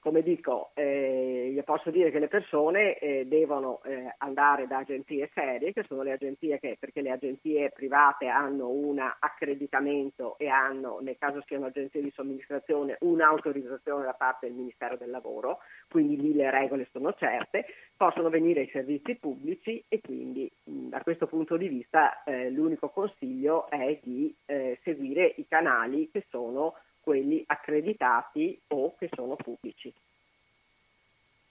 Come 0.00 0.22
dico, 0.22 0.70
eh, 0.74 1.50
io 1.52 1.62
posso 1.64 1.90
dire 1.90 2.12
che 2.12 2.20
le 2.20 2.28
persone 2.28 2.96
eh, 2.98 3.26
devono 3.26 3.80
eh, 3.82 4.14
andare 4.18 4.68
da 4.68 4.78
agenzie 4.78 5.30
serie, 5.34 5.72
che 5.72 5.82
sono 5.88 6.02
le 6.02 6.12
agenzie 6.12 6.60
che, 6.60 6.76
perché 6.78 7.00
le 7.00 7.10
agenzie 7.10 7.70
private 7.70 8.28
hanno 8.28 8.68
un 8.68 9.00
accreditamento 9.00 10.38
e 10.38 10.46
hanno, 10.46 11.00
nel 11.00 11.18
caso 11.18 11.42
siano 11.44 11.66
agenzie 11.66 12.02
di 12.02 12.12
somministrazione, 12.14 12.98
un'autorizzazione 13.00 14.04
da 14.04 14.12
parte 14.12 14.46
del 14.46 14.54
Ministero 14.54 14.96
del 14.96 15.10
Lavoro, 15.10 15.58
quindi 15.88 16.16
lì 16.16 16.34
le 16.34 16.50
regole 16.52 16.86
sono 16.92 17.12
certe, 17.14 17.66
possono 17.96 18.28
venire 18.28 18.60
ai 18.60 18.70
servizi 18.70 19.16
pubblici 19.16 19.84
e 19.88 20.00
quindi 20.00 20.48
mh, 20.64 20.88
da 20.90 21.02
questo 21.02 21.26
punto 21.26 21.56
di 21.56 21.66
vista 21.66 22.22
eh, 22.22 22.48
l'unico 22.50 22.90
consiglio 22.90 23.68
è 23.68 23.98
di 24.02 24.32
eh, 24.46 24.78
seguire 24.84 25.34
i 25.36 25.46
canali 25.48 26.08
che 26.10 26.24
sono 26.30 26.74
quelli 27.08 27.42
accreditati 27.46 28.60
o 28.68 28.94
che 28.98 29.08
sono 29.14 29.34
pubblici. 29.34 29.90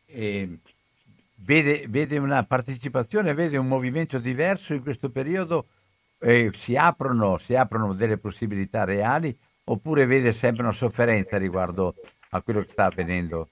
E 0.06 0.60
vede, 1.34 1.86
vede 1.90 2.20
una 2.20 2.44
partecipazione, 2.44 3.34
vede 3.34 3.58
un 3.58 3.68
movimento 3.68 4.20
diverso 4.20 4.76
in 4.76 4.84
questo 4.84 5.10
periodo 5.10 5.66
eh, 6.20 6.52
si, 6.54 6.76
aprono, 6.76 7.40
si 7.40 7.56
aprono 7.56 7.96
delle 7.96 8.20
possibilità 8.20 8.84
reali 8.84 9.36
oppure 9.64 10.06
vede 10.06 10.32
sempre 10.32 10.62
una 10.62 10.72
sofferenza 10.72 11.38
riguardo 11.38 11.96
a 12.30 12.42
quello 12.44 12.62
che 12.62 12.70
sta 12.70 12.86
avvenendo? 12.86 13.50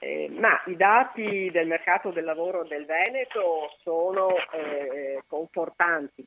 Eh, 0.00 0.28
ma 0.40 0.60
i 0.66 0.74
dati 0.74 1.50
del 1.52 1.68
mercato 1.68 2.10
del 2.10 2.24
lavoro 2.24 2.64
del 2.64 2.84
Veneto 2.84 3.76
sono 3.84 4.34
eh, 4.52 5.22
confortanti, 5.28 6.26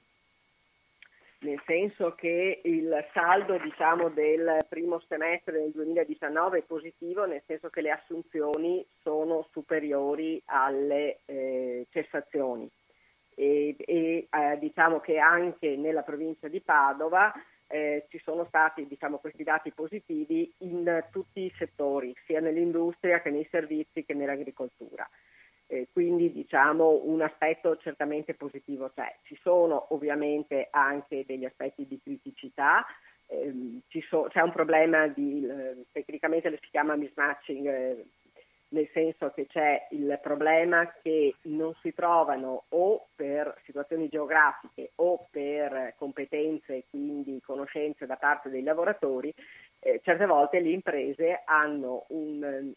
nel 1.44 1.62
senso 1.66 2.16
che 2.16 2.62
il 2.64 3.06
saldo 3.14 3.58
diciamo, 3.58 4.10
del 4.10 4.66
primo 4.68 5.02
semestre 5.08 5.60
del 5.60 5.72
2019 5.72 6.60
è 6.60 6.64
positivo, 6.64 7.26
nel 7.26 7.42
senso 7.46 7.70
che 7.70 7.82
le 7.82 7.92
assunzioni 7.92 8.86
sono 9.02 9.48
superiori 9.52 10.42
alle 10.46 11.20
eh, 11.26 11.86
cessazioni. 11.92 12.70
E, 13.36 13.76
e 13.78 14.28
eh, 14.30 14.58
diciamo 14.60 15.00
che 15.00 15.18
anche 15.18 15.76
nella 15.76 16.04
provincia 16.04 16.48
di 16.48 16.62
Padova 16.62 17.34
eh, 17.68 18.06
ci 18.10 18.22
sono 18.24 18.44
stati 18.44 18.86
diciamo, 18.88 19.18
questi 19.18 19.44
dati 19.44 19.72
positivi 19.72 20.54
in 20.60 21.06
tutti 21.12 21.42
i 21.42 21.54
settori, 21.58 22.16
sia 22.26 22.40
nell'industria 22.40 23.22
che 23.22 23.32
nei 23.32 23.48
servizi 23.50 24.06
che 24.06 24.14
nell'agricoltura. 24.14 25.08
Eh, 25.74 25.88
quindi 25.92 26.32
diciamo 26.32 27.02
un 27.06 27.22
aspetto 27.22 27.78
certamente 27.78 28.36
positivo 28.36 28.92
c'è. 28.94 29.12
Ci 29.24 29.36
sono 29.42 29.88
ovviamente 29.90 30.68
anche 30.70 31.24
degli 31.26 31.46
aspetti 31.46 31.88
di 31.88 32.00
criticità, 32.00 32.86
ehm, 33.26 33.82
so, 34.08 34.28
c'è 34.30 34.42
un 34.42 34.52
problema 34.52 35.08
di, 35.08 35.44
eh, 35.44 35.86
tecnicamente 35.92 36.52
si 36.62 36.70
chiama 36.70 36.96
mismatching, 36.96 37.66
eh, 37.66 38.06
nel 38.68 38.88
senso 38.94 39.32
che 39.32 39.48
c'è 39.48 39.88
il 39.92 40.20
problema 40.22 40.94
che 41.02 41.36
non 41.44 41.74
si 41.82 41.92
trovano 41.96 42.66
o 42.70 43.08
per 43.16 43.60
situazioni 43.66 44.10
geografiche 44.10 44.92
o 44.98 45.18
per 45.32 45.96
competenze 45.98 46.84
quindi 46.90 47.42
conoscenze 47.44 48.06
da 48.06 48.16
parte 48.16 48.50
dei 48.52 48.62
lavoratori, 48.62 49.34
eh, 49.80 50.02
certe 50.04 50.28
volte 50.28 50.60
le 50.60 50.70
imprese 50.70 51.42
hanno 51.46 52.06
un, 52.10 52.74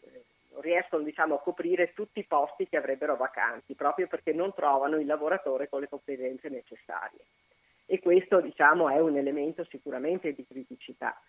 riescono 0.61 1.03
diciamo, 1.03 1.35
a 1.35 1.41
coprire 1.41 1.93
tutti 1.93 2.19
i 2.19 2.25
posti 2.25 2.67
che 2.67 2.77
avrebbero 2.77 3.15
vacanti, 3.15 3.75
proprio 3.75 4.07
perché 4.07 4.33
non 4.33 4.53
trovano 4.53 4.97
il 4.97 5.05
lavoratore 5.05 5.69
con 5.69 5.81
le 5.81 5.89
competenze 5.89 6.49
necessarie. 6.49 7.19
E 7.85 7.99
questo 7.99 8.41
diciamo, 8.41 8.89
è 8.89 8.99
un 8.99 9.17
elemento 9.17 9.63
sicuramente 9.65 10.33
di 10.33 10.45
criticità. 10.45 11.19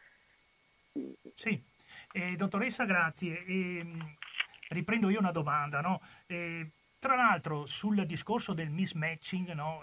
Sì, 1.34 1.62
eh, 2.12 2.34
dottoressa, 2.36 2.84
grazie. 2.84 3.44
Eh, 3.44 3.86
riprendo 4.70 5.08
io 5.10 5.20
una 5.20 5.32
domanda. 5.32 5.80
No? 5.80 6.00
Eh, 6.26 6.70
tra 6.98 7.14
l'altro, 7.14 7.66
sul 7.66 8.04
discorso 8.06 8.54
del 8.54 8.70
mismatching, 8.70 9.52
no? 9.52 9.80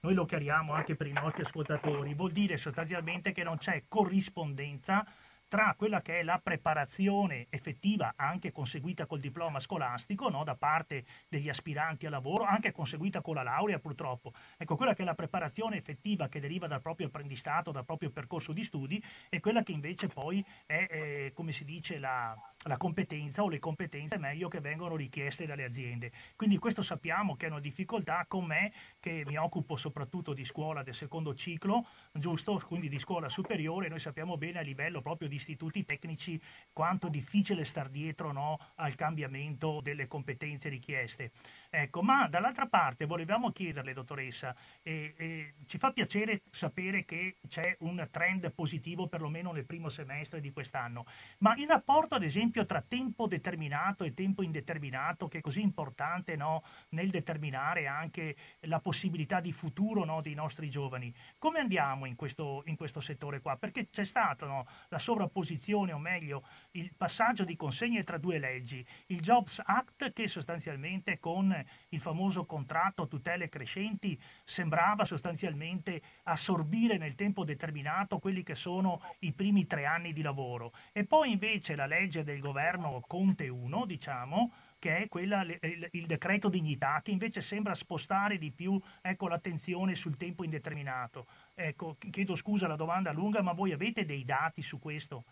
noi 0.00 0.14
lo 0.14 0.24
chiariamo 0.24 0.72
anche 0.72 0.96
per 0.96 1.06
i 1.06 1.12
nostri 1.12 1.42
ascoltatori, 1.42 2.14
vuol 2.14 2.32
dire 2.32 2.56
sostanzialmente 2.56 3.32
che 3.32 3.44
non 3.44 3.58
c'è 3.58 3.84
corrispondenza 3.86 5.06
tra 5.50 5.74
quella 5.76 6.00
che 6.00 6.20
è 6.20 6.22
la 6.22 6.38
preparazione 6.40 7.48
effettiva, 7.50 8.12
anche 8.14 8.52
conseguita 8.52 9.06
col 9.06 9.18
diploma 9.18 9.58
scolastico, 9.58 10.28
no? 10.28 10.44
da 10.44 10.54
parte 10.54 11.04
degli 11.28 11.48
aspiranti 11.48 12.06
al 12.06 12.12
lavoro, 12.12 12.44
anche 12.44 12.70
conseguita 12.70 13.20
con 13.20 13.34
la 13.34 13.42
laurea 13.42 13.80
purtroppo. 13.80 14.32
Ecco, 14.56 14.76
quella 14.76 14.94
che 14.94 15.02
è 15.02 15.04
la 15.04 15.16
preparazione 15.16 15.76
effettiva 15.76 16.28
che 16.28 16.38
deriva 16.38 16.68
dal 16.68 16.80
proprio 16.80 17.08
apprendistato, 17.08 17.72
dal 17.72 17.84
proprio 17.84 18.10
percorso 18.10 18.52
di 18.52 18.62
studi, 18.62 19.02
e 19.28 19.40
quella 19.40 19.64
che 19.64 19.72
invece 19.72 20.06
poi 20.06 20.44
è, 20.66 20.86
eh, 20.88 21.32
come 21.34 21.50
si 21.50 21.64
dice, 21.64 21.98
la, 21.98 22.32
la 22.64 22.76
competenza 22.76 23.42
o 23.42 23.48
le 23.48 23.58
competenze 23.58 24.18
meglio 24.18 24.48
che 24.48 24.60
vengono 24.60 24.94
richieste 24.94 25.46
dalle 25.46 25.64
aziende. 25.64 26.12
Quindi 26.36 26.58
questo 26.58 26.82
sappiamo 26.82 27.34
che 27.34 27.46
è 27.46 27.50
una 27.50 27.60
difficoltà 27.60 28.26
con 28.28 28.44
me 28.44 28.72
che 29.00 29.22
mi 29.26 29.36
occupo 29.36 29.76
soprattutto 29.76 30.34
di 30.34 30.44
scuola 30.44 30.82
del 30.82 30.94
secondo 30.94 31.34
ciclo, 31.34 31.86
giusto? 32.12 32.60
Quindi 32.66 32.88
di 32.90 32.98
scuola 32.98 33.30
superiore, 33.30 33.88
noi 33.88 33.98
sappiamo 33.98 34.36
bene 34.36 34.58
a 34.58 34.62
livello 34.62 35.00
proprio 35.00 35.28
di 35.28 35.36
istituti 35.36 35.86
tecnici 35.86 36.40
quanto 36.72 37.08
difficile 37.08 37.64
star 37.64 37.88
dietro 37.88 38.30
no, 38.30 38.58
al 38.74 38.94
cambiamento 38.94 39.80
delle 39.80 40.06
competenze 40.06 40.68
richieste. 40.68 41.32
Ecco, 41.72 42.02
ma 42.02 42.26
dall'altra 42.26 42.66
parte 42.66 43.06
volevamo 43.06 43.52
chiederle, 43.52 43.92
dottoressa, 43.92 44.56
eh, 44.82 45.14
eh, 45.16 45.54
ci 45.66 45.78
fa 45.78 45.92
piacere 45.92 46.42
sapere 46.50 47.04
che 47.04 47.36
c'è 47.46 47.76
un 47.80 48.08
trend 48.10 48.50
positivo 48.52 49.06
perlomeno 49.06 49.52
nel 49.52 49.66
primo 49.66 49.88
semestre 49.88 50.40
di 50.40 50.50
quest'anno, 50.50 51.04
ma 51.38 51.54
il 51.54 51.68
rapporto 51.68 52.16
ad 52.16 52.24
esempio 52.24 52.66
tra 52.66 52.82
tempo 52.82 53.28
determinato 53.28 54.02
e 54.02 54.14
tempo 54.14 54.42
indeterminato, 54.42 55.28
che 55.28 55.38
è 55.38 55.40
così 55.40 55.60
importante 55.60 56.34
no, 56.34 56.64
nel 56.88 57.08
determinare 57.08 57.86
anche 57.86 58.34
la 58.62 58.80
possibilità 58.80 59.38
di 59.38 59.52
futuro 59.52 60.04
no, 60.04 60.20
dei 60.22 60.34
nostri 60.34 60.70
giovani, 60.70 61.14
come 61.38 61.60
andiamo 61.60 62.04
in 62.04 62.16
questo, 62.16 62.64
in 62.66 62.74
questo 62.74 63.00
settore 63.00 63.40
qua? 63.40 63.56
Perché 63.56 63.88
c'è 63.90 64.04
stata 64.04 64.44
no, 64.44 64.66
la 64.88 64.98
sovrapposizione, 64.98 65.92
o 65.92 65.98
meglio, 65.98 66.44
il 66.72 66.92
passaggio 66.96 67.44
di 67.44 67.56
consegne 67.56 68.04
tra 68.04 68.18
due 68.18 68.38
leggi, 68.38 68.84
il 69.06 69.20
Jobs 69.20 69.60
Act 69.64 70.12
che 70.12 70.28
sostanzialmente 70.28 71.18
con 71.18 71.54
il 71.88 72.00
famoso 72.00 72.44
contratto 72.44 73.08
tutele 73.08 73.48
crescenti 73.48 74.20
sembrava 74.44 75.04
sostanzialmente 75.04 76.00
assorbire 76.24 76.96
nel 76.96 77.14
tempo 77.14 77.44
determinato 77.44 78.18
quelli 78.18 78.42
che 78.42 78.54
sono 78.54 79.00
i 79.20 79.32
primi 79.32 79.66
tre 79.66 79.86
anni 79.86 80.12
di 80.12 80.22
lavoro 80.22 80.72
e 80.92 81.04
poi 81.04 81.32
invece 81.32 81.74
la 81.74 81.86
legge 81.86 82.22
del 82.22 82.40
governo 82.40 83.02
Conte 83.06 83.48
1, 83.48 83.86
diciamo, 83.86 84.52
che 84.78 84.96
è 84.96 85.08
quella, 85.08 85.42
il, 85.42 85.88
il, 85.92 86.06
decreto 86.06 86.48
dignità, 86.48 87.00
che 87.04 87.10
invece 87.10 87.42
sembra 87.42 87.74
spostare 87.74 88.38
di 88.38 88.50
più 88.50 88.80
ecco, 89.02 89.28
l'attenzione 89.28 89.94
sul 89.94 90.16
tempo 90.16 90.42
indeterminato. 90.42 91.26
Ecco, 91.54 91.96
chiedo 92.10 92.34
scusa 92.34 92.66
la 92.66 92.76
domanda 92.76 93.12
lunga, 93.12 93.42
ma 93.42 93.52
voi 93.52 93.72
avete 93.72 94.06
dei 94.06 94.24
dati 94.24 94.62
su 94.62 94.78
questo? 94.78 95.24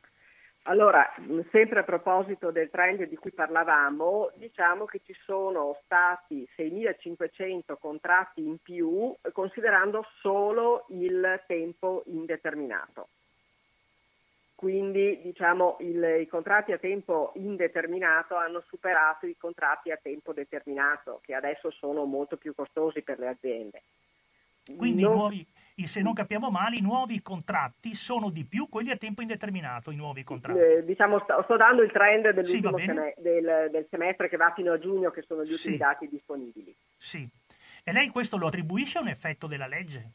Allora, 0.68 1.10
sempre 1.50 1.78
a 1.78 1.82
proposito 1.82 2.50
del 2.50 2.68
trend 2.68 3.02
di 3.04 3.16
cui 3.16 3.32
parlavamo, 3.32 4.32
diciamo 4.34 4.84
che 4.84 5.00
ci 5.02 5.16
sono 5.24 5.78
stati 5.84 6.46
6.500 6.58 7.78
contratti 7.80 8.44
in 8.44 8.58
più 8.58 9.14
considerando 9.32 10.04
solo 10.20 10.84
il 10.90 11.42
tempo 11.46 12.02
indeterminato. 12.08 13.08
Quindi 14.54 15.20
diciamo, 15.22 15.78
il, 15.80 16.18
i 16.20 16.26
contratti 16.26 16.72
a 16.72 16.78
tempo 16.78 17.32
indeterminato 17.36 18.34
hanno 18.36 18.62
superato 18.68 19.24
i 19.24 19.36
contratti 19.38 19.90
a 19.90 19.98
tempo 20.02 20.34
determinato, 20.34 21.20
che 21.22 21.32
adesso 21.32 21.70
sono 21.70 22.04
molto 22.04 22.36
più 22.36 22.54
costosi 22.54 23.00
per 23.00 23.18
le 23.18 23.28
aziende. 23.28 23.82
Quindi 24.76 25.00
non... 25.00 25.12
nuovi, 25.12 25.46
se 25.86 26.02
non 26.02 26.12
capiamo 26.12 26.50
male, 26.50 26.76
i 26.76 26.80
nuovi 26.80 27.22
contratti 27.22 27.94
sono 27.94 28.30
di 28.30 28.44
più 28.44 28.68
quelli 28.68 28.90
a 28.90 28.96
tempo 28.96 29.22
indeterminato, 29.22 29.90
i 29.90 29.96
nuovi 29.96 30.24
contratti. 30.24 30.58
Eh, 30.58 30.84
diciamo, 30.84 31.20
sto, 31.20 31.42
sto, 31.44 31.56
dando 31.56 31.82
il 31.82 31.92
trend 31.92 32.30
dell'ultimo 32.30 32.76
sì, 32.76 32.84
sem- 32.84 33.14
del, 33.18 33.68
del, 33.70 33.86
semestre 33.88 34.28
che 34.28 34.36
va 34.36 34.52
fino 34.54 34.72
a 34.72 34.78
giugno, 34.78 35.10
che 35.10 35.22
sono 35.22 35.44
gli 35.44 35.52
ultimi 35.52 35.74
sì. 35.74 35.76
dati 35.76 36.08
disponibili. 36.08 36.74
Sì. 36.96 37.28
E 37.84 37.92
lei 37.92 38.08
questo 38.08 38.36
lo 38.36 38.48
attribuisce 38.48 38.98
a 38.98 39.02
un 39.02 39.08
effetto 39.08 39.46
della 39.46 39.66
legge? 39.66 40.10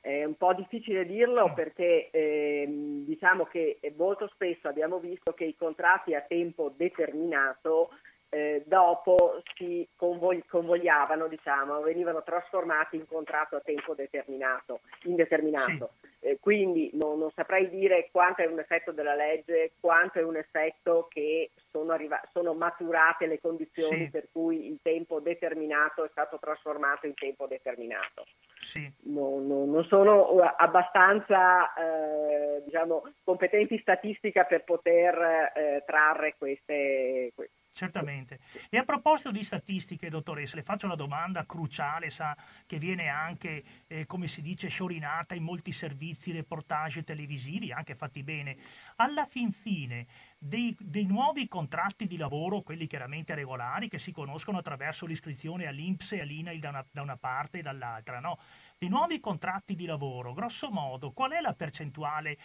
È 0.00 0.24
un 0.24 0.36
po' 0.36 0.54
difficile 0.54 1.04
dirlo 1.04 1.48
mm. 1.48 1.54
perché 1.54 2.10
eh, 2.10 2.66
diciamo 3.06 3.44
che 3.44 3.80
molto 3.96 4.28
spesso 4.28 4.68
abbiamo 4.68 4.98
visto 4.98 5.32
che 5.32 5.44
i 5.44 5.56
contratti 5.56 6.14
a 6.14 6.20
tempo 6.20 6.72
determinato 6.76 7.90
eh, 8.30 8.62
dopo 8.66 9.42
si 9.54 9.86
convogli- 9.96 10.44
convogliavano, 10.46 11.28
diciamo, 11.28 11.80
venivano 11.80 12.22
trasformati 12.22 12.96
in 12.96 13.06
contratto 13.06 13.56
a 13.56 13.60
tempo 13.60 13.94
determinato, 13.94 14.80
indeterminato. 15.04 15.90
Sì. 16.00 16.06
Eh, 16.20 16.38
quindi 16.40 16.90
non, 16.94 17.18
non, 17.18 17.30
saprei 17.30 17.68
dire 17.70 18.08
quanto 18.10 18.42
è 18.42 18.46
un 18.46 18.58
effetto 18.58 18.92
della 18.92 19.14
legge, 19.14 19.72
quanto 19.80 20.18
è 20.18 20.22
un 20.22 20.36
effetto 20.36 21.06
che 21.08 21.50
sono, 21.70 21.92
arriva- 21.92 22.20
sono 22.32 22.54
maturate 22.54 23.26
le 23.26 23.40
condizioni 23.40 24.04
sì. 24.04 24.10
per 24.10 24.28
cui 24.32 24.66
il 24.66 24.78
tempo 24.82 25.20
determinato 25.20 26.04
è 26.04 26.08
stato 26.10 26.38
trasformato 26.38 27.06
in 27.06 27.14
tempo 27.14 27.46
determinato. 27.46 28.26
Sì. 28.60 28.90
Non, 29.04 29.46
non, 29.46 29.70
non, 29.70 29.84
sono 29.84 30.32
uh, 30.32 30.42
abbastanza 30.56 31.72
eh, 31.74 32.62
diciamo, 32.64 33.04
competenti 33.22 33.78
statistica 33.78 34.44
per 34.44 34.64
poter 34.64 35.52
eh, 35.54 35.84
trarre 35.86 36.34
queste 36.36 37.32
Certamente. 37.78 38.40
E 38.70 38.78
a 38.78 38.82
proposito 38.82 39.30
di 39.30 39.44
statistiche, 39.44 40.08
dottoressa, 40.08 40.56
le 40.56 40.64
faccio 40.64 40.86
una 40.86 40.96
domanda 40.96 41.46
cruciale, 41.46 42.10
sa, 42.10 42.36
che 42.66 42.76
viene 42.76 43.06
anche, 43.06 43.62
eh, 43.86 44.04
come 44.04 44.26
si 44.26 44.42
dice, 44.42 44.66
sciorinata 44.66 45.36
in 45.36 45.44
molti 45.44 45.70
servizi, 45.70 46.32
reportage 46.32 47.04
televisivi, 47.04 47.70
anche 47.70 47.94
fatti 47.94 48.24
bene. 48.24 48.56
Alla 48.96 49.26
fin 49.26 49.52
fine, 49.52 50.08
dei, 50.36 50.76
dei, 50.80 51.06
nuovi 51.06 51.46
contratti 51.46 52.08
di 52.08 52.16
lavoro, 52.16 52.62
quelli 52.62 52.88
chiaramente 52.88 53.36
regolari, 53.36 53.88
che 53.88 53.98
si 53.98 54.10
conoscono 54.10 54.58
attraverso 54.58 55.06
l'iscrizione 55.06 55.68
all'Inps 55.68 56.14
e 56.14 56.22
all'INAIL 56.22 56.58
da 56.58 56.70
una, 56.70 56.86
da 56.90 57.02
una 57.02 57.16
parte 57.16 57.58
e 57.58 57.62
dall'altra, 57.62 58.18
no? 58.18 58.40
Dei 58.76 58.88
nuovi 58.88 59.20
contratti 59.20 59.76
di 59.76 59.86
lavoro, 59.86 60.32
grosso 60.32 60.68
modo, 60.72 61.12
qual 61.12 61.30
è 61.30 61.40
la 61.40 61.54
percentuale 61.54 62.38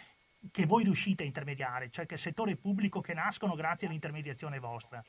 che 0.52 0.64
voi 0.64 0.84
riuscite 0.84 1.24
a 1.24 1.26
intermediare, 1.26 1.90
cioè 1.90 2.06
che 2.06 2.16
settore 2.16 2.54
pubblico 2.54 3.00
che 3.00 3.14
nascono 3.14 3.56
grazie 3.56 3.88
all'intermediazione 3.88 4.60
vostra? 4.60 5.02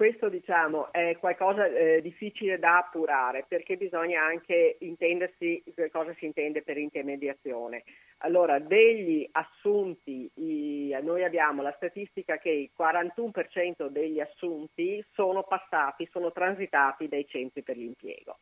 Questo 0.00 0.30
diciamo, 0.30 0.90
è 0.90 1.18
qualcosa 1.18 1.66
eh, 1.66 2.00
difficile 2.00 2.58
da 2.58 2.78
appurare 2.78 3.44
perché 3.46 3.76
bisogna 3.76 4.22
anche 4.22 4.78
intendersi 4.78 5.62
cosa 5.92 6.14
si 6.14 6.24
intende 6.24 6.62
per 6.62 6.78
intermediazione. 6.78 7.84
Allora, 8.20 8.58
degli 8.58 9.28
assunti, 9.32 10.30
i, 10.36 10.98
noi 11.02 11.22
abbiamo 11.22 11.60
la 11.60 11.74
statistica 11.76 12.38
che 12.38 12.48
il 12.48 12.70
41% 12.74 13.88
degli 13.88 14.20
assunti 14.20 15.04
sono 15.12 15.42
passati, 15.42 16.08
sono 16.10 16.32
transitati 16.32 17.06
dai 17.06 17.26
centri 17.28 17.62
per 17.62 17.76
l'impiego. 17.76 18.38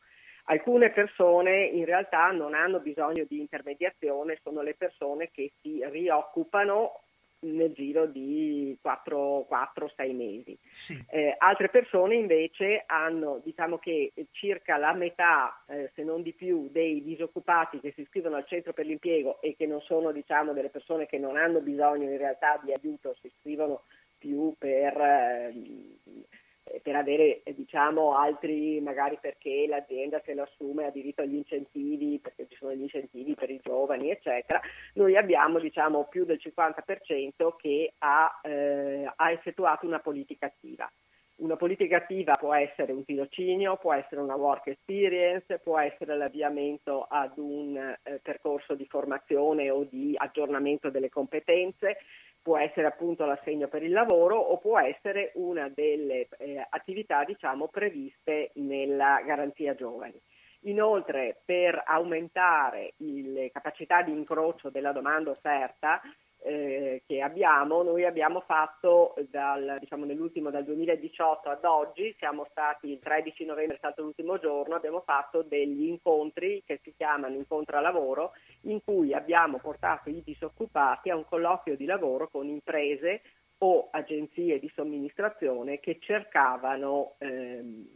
Alcune 0.51 0.93
persone 0.93 1.65
in 1.65 1.85
realtà 1.85 2.31
non 2.31 2.55
hanno 2.55 2.79
bisogno 2.79 3.25
di 3.29 3.41
intermediazione, 3.41 4.39
sono 4.45 4.63
le 4.63 4.75
persone 4.75 5.29
che 5.33 5.51
si 5.61 5.85
rioccupano 5.91 7.01
nel 7.41 7.73
giro 7.73 8.07
di 8.07 8.77
4-6 8.83 10.15
mesi. 10.15 10.59
Sì. 10.71 11.05
Eh, 11.11 11.35
altre 11.39 11.69
persone 11.69 12.17
invece 12.17 12.85
hanno, 12.87 13.41
diciamo 13.45 13.79
che 13.79 14.13
circa 14.33 14.77
la 14.77 14.93
metà, 14.93 15.63
eh, 15.69 15.91
se 15.95 16.03
non 16.03 16.23
di 16.23 16.33
più, 16.33 16.69
dei 16.71 17.03
disoccupati 17.03 17.81
che 17.81 17.93
si 17.93 18.03
iscrivono 18.03 18.37
al 18.37 18.47
centro 18.47 18.73
per 18.73 18.87
l'impiego 18.87 19.41
e 19.41 19.55
che 19.57 19.67
non 19.67 19.81
sono 19.81 20.13
diciamo, 20.13 20.53
delle 20.53 20.71
persone 20.71 21.07
che 21.07 21.19
non 21.19 21.37
hanno 21.37 21.61
bisogno 21.61 22.11
in 22.11 22.19
realtà 22.19 22.61
di 22.63 22.73
aiuto, 22.73 23.17
si 23.21 23.27
iscrivono 23.29 23.83
più 24.19 24.55
per... 24.59 24.97
Eh, 25.01 25.55
per 26.83 26.97
avere 26.97 27.43
diciamo, 27.55 28.13
altri, 28.13 28.81
magari 28.81 29.19
perché 29.21 29.67
l'azienda 29.69 30.21
se 30.25 30.35
lo 30.35 30.43
assume 30.43 30.87
ha 30.87 30.91
diritto 30.91 31.23
agli 31.23 31.37
incentivi, 31.37 32.19
perché 32.19 32.47
ci 32.49 32.57
sono 32.57 32.75
gli 32.75 32.83
incentivi 32.83 33.35
per 33.35 33.51
i 33.51 33.61
giovani, 33.63 34.11
eccetera, 34.11 34.61
noi 34.95 35.17
abbiamo 35.17 35.59
diciamo, 35.59 36.07
più 36.09 36.25
del 36.25 36.41
50% 36.43 37.57
che 37.57 37.93
ha, 37.99 38.41
eh, 38.43 39.11
ha 39.15 39.31
effettuato 39.31 39.87
una 39.87 40.01
politica 40.01 40.47
attiva. 40.47 40.91
Una 41.39 41.55
politica 41.55 41.99
attiva 41.99 42.33
può 42.33 42.53
essere 42.53 42.91
un 42.91 43.05
tirocinio, 43.05 43.77
può 43.77 43.93
essere 43.93 44.21
una 44.21 44.35
work 44.35 44.67
experience, 44.67 45.61
può 45.61 45.79
essere 45.79 46.17
l'avviamento 46.17 47.07
ad 47.09 47.39
un 47.39 47.77
eh, 47.77 48.19
percorso 48.21 48.75
di 48.75 48.85
formazione 48.87 49.71
o 49.71 49.85
di 49.85 50.15
aggiornamento 50.17 50.91
delle 50.91 51.09
competenze, 51.09 51.99
può 52.43 52.59
essere 52.59 52.87
appunto 52.87 53.25
l'assegno 53.25 53.69
per 53.69 53.83
il 53.83 53.93
lavoro 53.93 54.37
o 54.37 54.59
può 54.59 54.79
essere 54.79 55.33
una 55.35 55.69
delle 55.69 56.29
eh, 56.39 56.67
attività 56.69 57.25
diciamo, 57.25 57.69
previste 57.69 58.51
nella 58.55 59.23
garanzia 59.25 59.75
giovani. 59.75 60.21
Inoltre 60.63 61.41
per 61.45 61.83
aumentare 61.87 62.95
le 62.97 63.51
capacità 63.53 64.03
di 64.03 64.11
incrocio 64.11 64.71
della 64.71 64.93
domanda 64.93 65.31
offerta 65.31 66.01
eh, 66.41 67.03
che 67.07 67.21
abbiamo, 67.21 67.83
noi 67.83 68.05
abbiamo 68.05 68.41
fatto 68.41 69.15
dal, 69.31 69.77
diciamo, 69.81 70.05
nell'ultimo 70.05 70.51
dal 70.51 70.65
2018 70.65 71.49
ad 71.49 71.65
oggi, 71.65 72.15
siamo 72.19 72.47
stati 72.51 72.91
il 72.91 73.01
13 73.01 73.45
novembre 73.45 73.75
è 73.75 73.79
stato 73.79 74.03
l'ultimo 74.03 74.39
giorno, 74.39 74.75
abbiamo 74.75 75.01
fatto 75.01 75.43
degli 75.43 75.85
incontri 75.87 76.63
che 76.65 76.81
si 76.83 76.95
chiamano 76.97 77.35
incontro 77.35 77.77
a 77.77 77.81
lavoro 77.81 78.33
in 78.71 78.83
cui 78.85 79.13
abbiamo 79.15 79.59
portato 79.59 80.09
i 80.11 80.23
disoccupati 80.25 81.11
a 81.11 81.17
un 81.17 81.25
colloquio 81.25 81.77
di 81.77 81.85
lavoro 81.85 82.29
con 82.29 82.47
imprese 82.47 83.23
o 83.59 83.89
agenzie 83.91 84.59
di 84.59 84.71
somministrazione 84.75 85.81
che 85.81 85.99
cercavano, 86.01 87.15
ehm, 87.19 87.87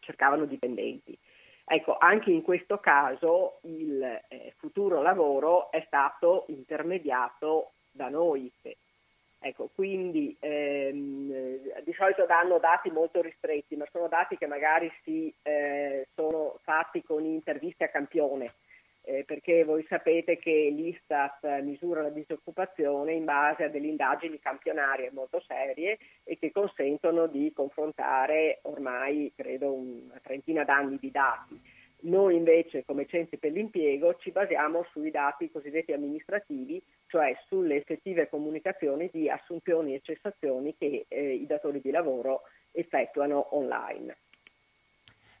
cercavano 0.00 0.44
dipendenti. 0.44 1.16
Ecco, 1.66 1.96
anche 1.96 2.30
in 2.30 2.42
questo 2.42 2.78
caso 2.78 3.58
il 3.62 4.02
eh, 4.28 4.52
futuro 4.58 5.00
lavoro 5.00 5.70
è 5.70 5.82
stato 5.86 6.44
intermediato 6.48 7.70
da 7.90 8.10
noi. 8.10 8.52
Ecco, 9.38 9.70
quindi 9.74 10.34
ehm, 10.40 11.82
di 11.82 11.92
solito 11.92 12.26
danno 12.26 12.58
dati 12.58 12.90
molto 12.90 13.22
ristretti, 13.22 13.76
ma 13.76 13.86
sono 13.90 14.08
dati 14.08 14.36
che 14.36 14.46
magari 14.46 14.90
si, 15.02 15.32
eh, 15.42 16.06
sono 16.14 16.58
fatti 16.62 17.02
con 17.02 17.24
interviste 17.24 17.84
a 17.84 17.88
campione, 17.88 18.46
eh, 19.04 19.24
perché 19.24 19.64
voi 19.64 19.84
sapete 19.88 20.38
che 20.38 20.72
l'Istat 20.74 21.60
misura 21.60 22.02
la 22.02 22.10
disoccupazione 22.10 23.12
in 23.12 23.24
base 23.24 23.64
a 23.64 23.68
delle 23.68 23.88
indagini 23.88 24.38
campionarie 24.38 25.10
molto 25.12 25.42
serie 25.46 25.98
e 26.24 26.38
che 26.38 26.50
consentono 26.50 27.26
di 27.26 27.52
confrontare 27.54 28.60
ormai 28.62 29.30
credo 29.36 29.72
una 29.74 30.18
trentina 30.22 30.64
d'anni 30.64 30.98
di 30.98 31.10
dati. 31.10 31.60
Noi 32.04 32.36
invece 32.36 32.84
come 32.84 33.06
centri 33.06 33.38
per 33.38 33.52
l'impiego 33.52 34.16
ci 34.16 34.30
basiamo 34.30 34.86
sui 34.90 35.10
dati 35.10 35.50
cosiddetti 35.50 35.92
amministrativi, 35.92 36.82
cioè 37.06 37.34
sulle 37.46 37.76
effettive 37.76 38.28
comunicazioni 38.28 39.08
di 39.10 39.30
assunzioni 39.30 39.94
e 39.94 40.00
cessazioni 40.02 40.74
che 40.76 41.06
eh, 41.08 41.34
i 41.34 41.46
datori 41.46 41.80
di 41.80 41.90
lavoro 41.90 42.42
effettuano 42.72 43.54
online. 43.56 44.16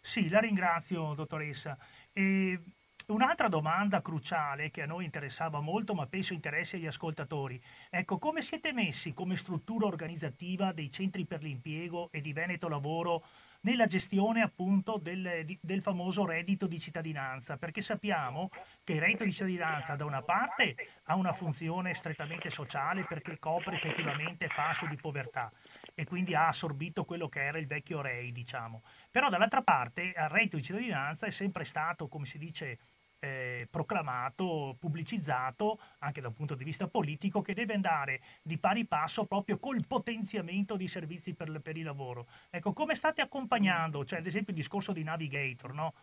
Sì, 0.00 0.28
la 0.28 0.40
ringrazio 0.40 1.12
dottoressa. 1.14 1.76
E 2.12 2.58
Un'altra 3.06 3.48
domanda 3.48 4.00
cruciale 4.00 4.70
che 4.70 4.80
a 4.80 4.86
noi 4.86 5.04
interessava 5.04 5.60
molto, 5.60 5.92
ma 5.92 6.06
penso 6.06 6.32
interessi 6.32 6.76
agli 6.76 6.86
ascoltatori, 6.86 7.62
ecco, 7.90 8.18
come 8.18 8.40
siete 8.40 8.72
messi 8.72 9.12
come 9.12 9.36
struttura 9.36 9.84
organizzativa 9.84 10.72
dei 10.72 10.90
centri 10.90 11.26
per 11.26 11.42
l'impiego 11.42 12.08
e 12.10 12.22
di 12.22 12.32
Veneto 12.32 12.66
Lavoro 12.66 13.22
nella 13.64 13.86
gestione 13.86 14.42
appunto 14.42 14.98
del, 14.98 15.44
del, 15.60 15.82
famoso 15.82 16.24
reddito 16.24 16.66
di 16.66 16.78
cittadinanza, 16.78 17.56
perché 17.56 17.82
sappiamo 17.82 18.50
che 18.82 18.94
il 18.94 19.00
reddito 19.00 19.24
di 19.24 19.32
cittadinanza 19.32 19.96
da 19.96 20.04
una 20.04 20.22
parte 20.22 20.74
ha 21.04 21.16
una 21.16 21.32
funzione 21.32 21.94
strettamente 21.94 22.50
sociale 22.50 23.04
perché 23.04 23.38
copre 23.38 23.76
effettivamente 23.76 24.48
fasce 24.48 24.86
di 24.86 24.96
povertà 24.96 25.50
e 25.94 26.04
quindi 26.04 26.34
ha 26.34 26.48
assorbito 26.48 27.04
quello 27.04 27.28
che 27.28 27.44
era 27.44 27.58
il 27.58 27.66
vecchio 27.66 28.00
REI, 28.00 28.32
diciamo. 28.32 28.82
Però 29.10 29.28
dall'altra 29.28 29.62
parte 29.62 30.02
il 30.02 30.28
reddito 30.28 30.56
di 30.56 30.62
cittadinanza 30.62 31.26
è 31.26 31.30
sempre 31.30 31.64
stato, 31.64 32.08
come 32.08 32.26
si 32.26 32.38
dice, 32.38 32.78
eh, 33.24 33.66
proclamato, 33.70 34.76
pubblicizzato 34.78 35.78
anche 36.00 36.20
da 36.20 36.28
un 36.28 36.34
punto 36.34 36.54
di 36.54 36.64
vista 36.64 36.86
politico 36.88 37.40
che 37.40 37.54
deve 37.54 37.72
andare 37.72 38.20
di 38.42 38.58
pari 38.58 38.84
passo 38.84 39.24
proprio 39.24 39.58
col 39.58 39.84
potenziamento 39.86 40.76
di 40.76 40.86
servizi 40.86 41.34
per, 41.34 41.60
per 41.62 41.76
il 41.76 41.84
lavoro. 41.84 42.26
Ecco, 42.50 42.72
come 42.74 42.94
state 42.94 43.22
accompagnando, 43.22 44.04
cioè 44.04 44.18
ad 44.18 44.26
esempio 44.26 44.52
il 44.52 44.58
discorso 44.58 44.92
di 44.92 45.02
Navigator, 45.02 45.72
no? 45.72 45.94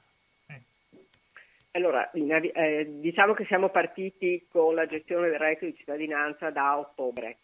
Eh. 0.48 0.62
Allora, 1.74 2.10
eh, 2.12 2.88
diciamo 3.00 3.34
che 3.34 3.46
siamo 3.46 3.70
partiti 3.70 4.48
con 4.50 4.74
la 4.74 4.88
gestione 4.88 5.30
del 5.30 5.40
reddito 5.40 5.66
di 5.66 5.76
cittadinanza 5.76 6.50
da 6.50 6.78
ottobre. 6.80 7.38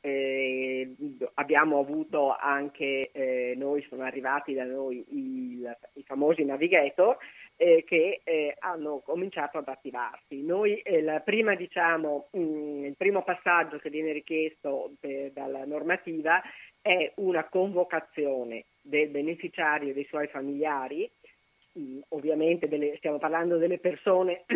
Eh, 0.00 0.94
abbiamo 1.34 1.80
avuto 1.80 2.36
anche 2.36 3.10
eh, 3.10 3.54
noi, 3.56 3.84
sono 3.88 4.04
arrivati 4.04 4.54
da 4.54 4.62
noi 4.62 5.04
i, 5.08 5.66
i 5.94 6.02
famosi 6.04 6.44
navigator 6.44 7.18
eh, 7.58 7.82
che 7.84 8.20
eh, 8.22 8.54
hanno 8.60 9.02
cominciato 9.04 9.58
ad 9.58 9.68
attivarsi. 9.68 10.42
Noi, 10.42 10.78
eh, 10.78 11.20
prima, 11.24 11.56
diciamo, 11.56 12.28
mh, 12.30 12.40
mm, 12.40 12.84
il 12.84 12.96
primo 12.96 13.24
passaggio 13.24 13.78
che 13.78 13.90
viene 13.90 14.12
richiesto 14.12 14.92
eh, 15.00 15.32
dalla 15.34 15.64
normativa 15.64 16.40
è 16.80 17.12
una 17.16 17.44
convocazione 17.44 18.64
del 18.80 19.08
beneficiario 19.08 19.90
e 19.90 19.92
dei 19.92 20.06
suoi 20.08 20.28
familiari 20.28 21.10
mm, 21.76 21.98
ovviamente 22.10 22.68
delle, 22.68 22.96
stiamo 22.98 23.18
parlando 23.18 23.56
delle 23.56 23.78
persone 23.78 24.44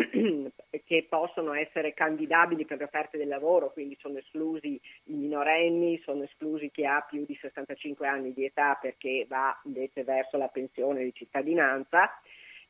che 0.85 1.07
possono 1.09 1.55
essere 1.55 1.95
candidabili 1.95 2.65
per 2.65 2.79
le 2.79 2.85
offerte 2.85 3.19
del 3.19 3.27
lavoro, 3.27 3.73
quindi 3.73 3.99
sono 4.01 4.19
esclusi 4.19 4.81
i 5.07 5.13
minorenni, 5.13 6.01
sono 6.05 6.23
esclusi 6.23 6.71
chi 6.71 6.85
ha 6.85 7.01
più 7.01 7.25
di 7.27 7.35
65 7.35 8.07
anni 8.07 8.33
di 8.33 8.45
età 8.45 8.79
perché 8.81 9.27
va 9.29 9.61
invece 9.65 10.05
verso 10.05 10.37
la 10.37 10.49
pensione 10.49 11.03
di 11.03 11.13
cittadinanza 11.13 12.09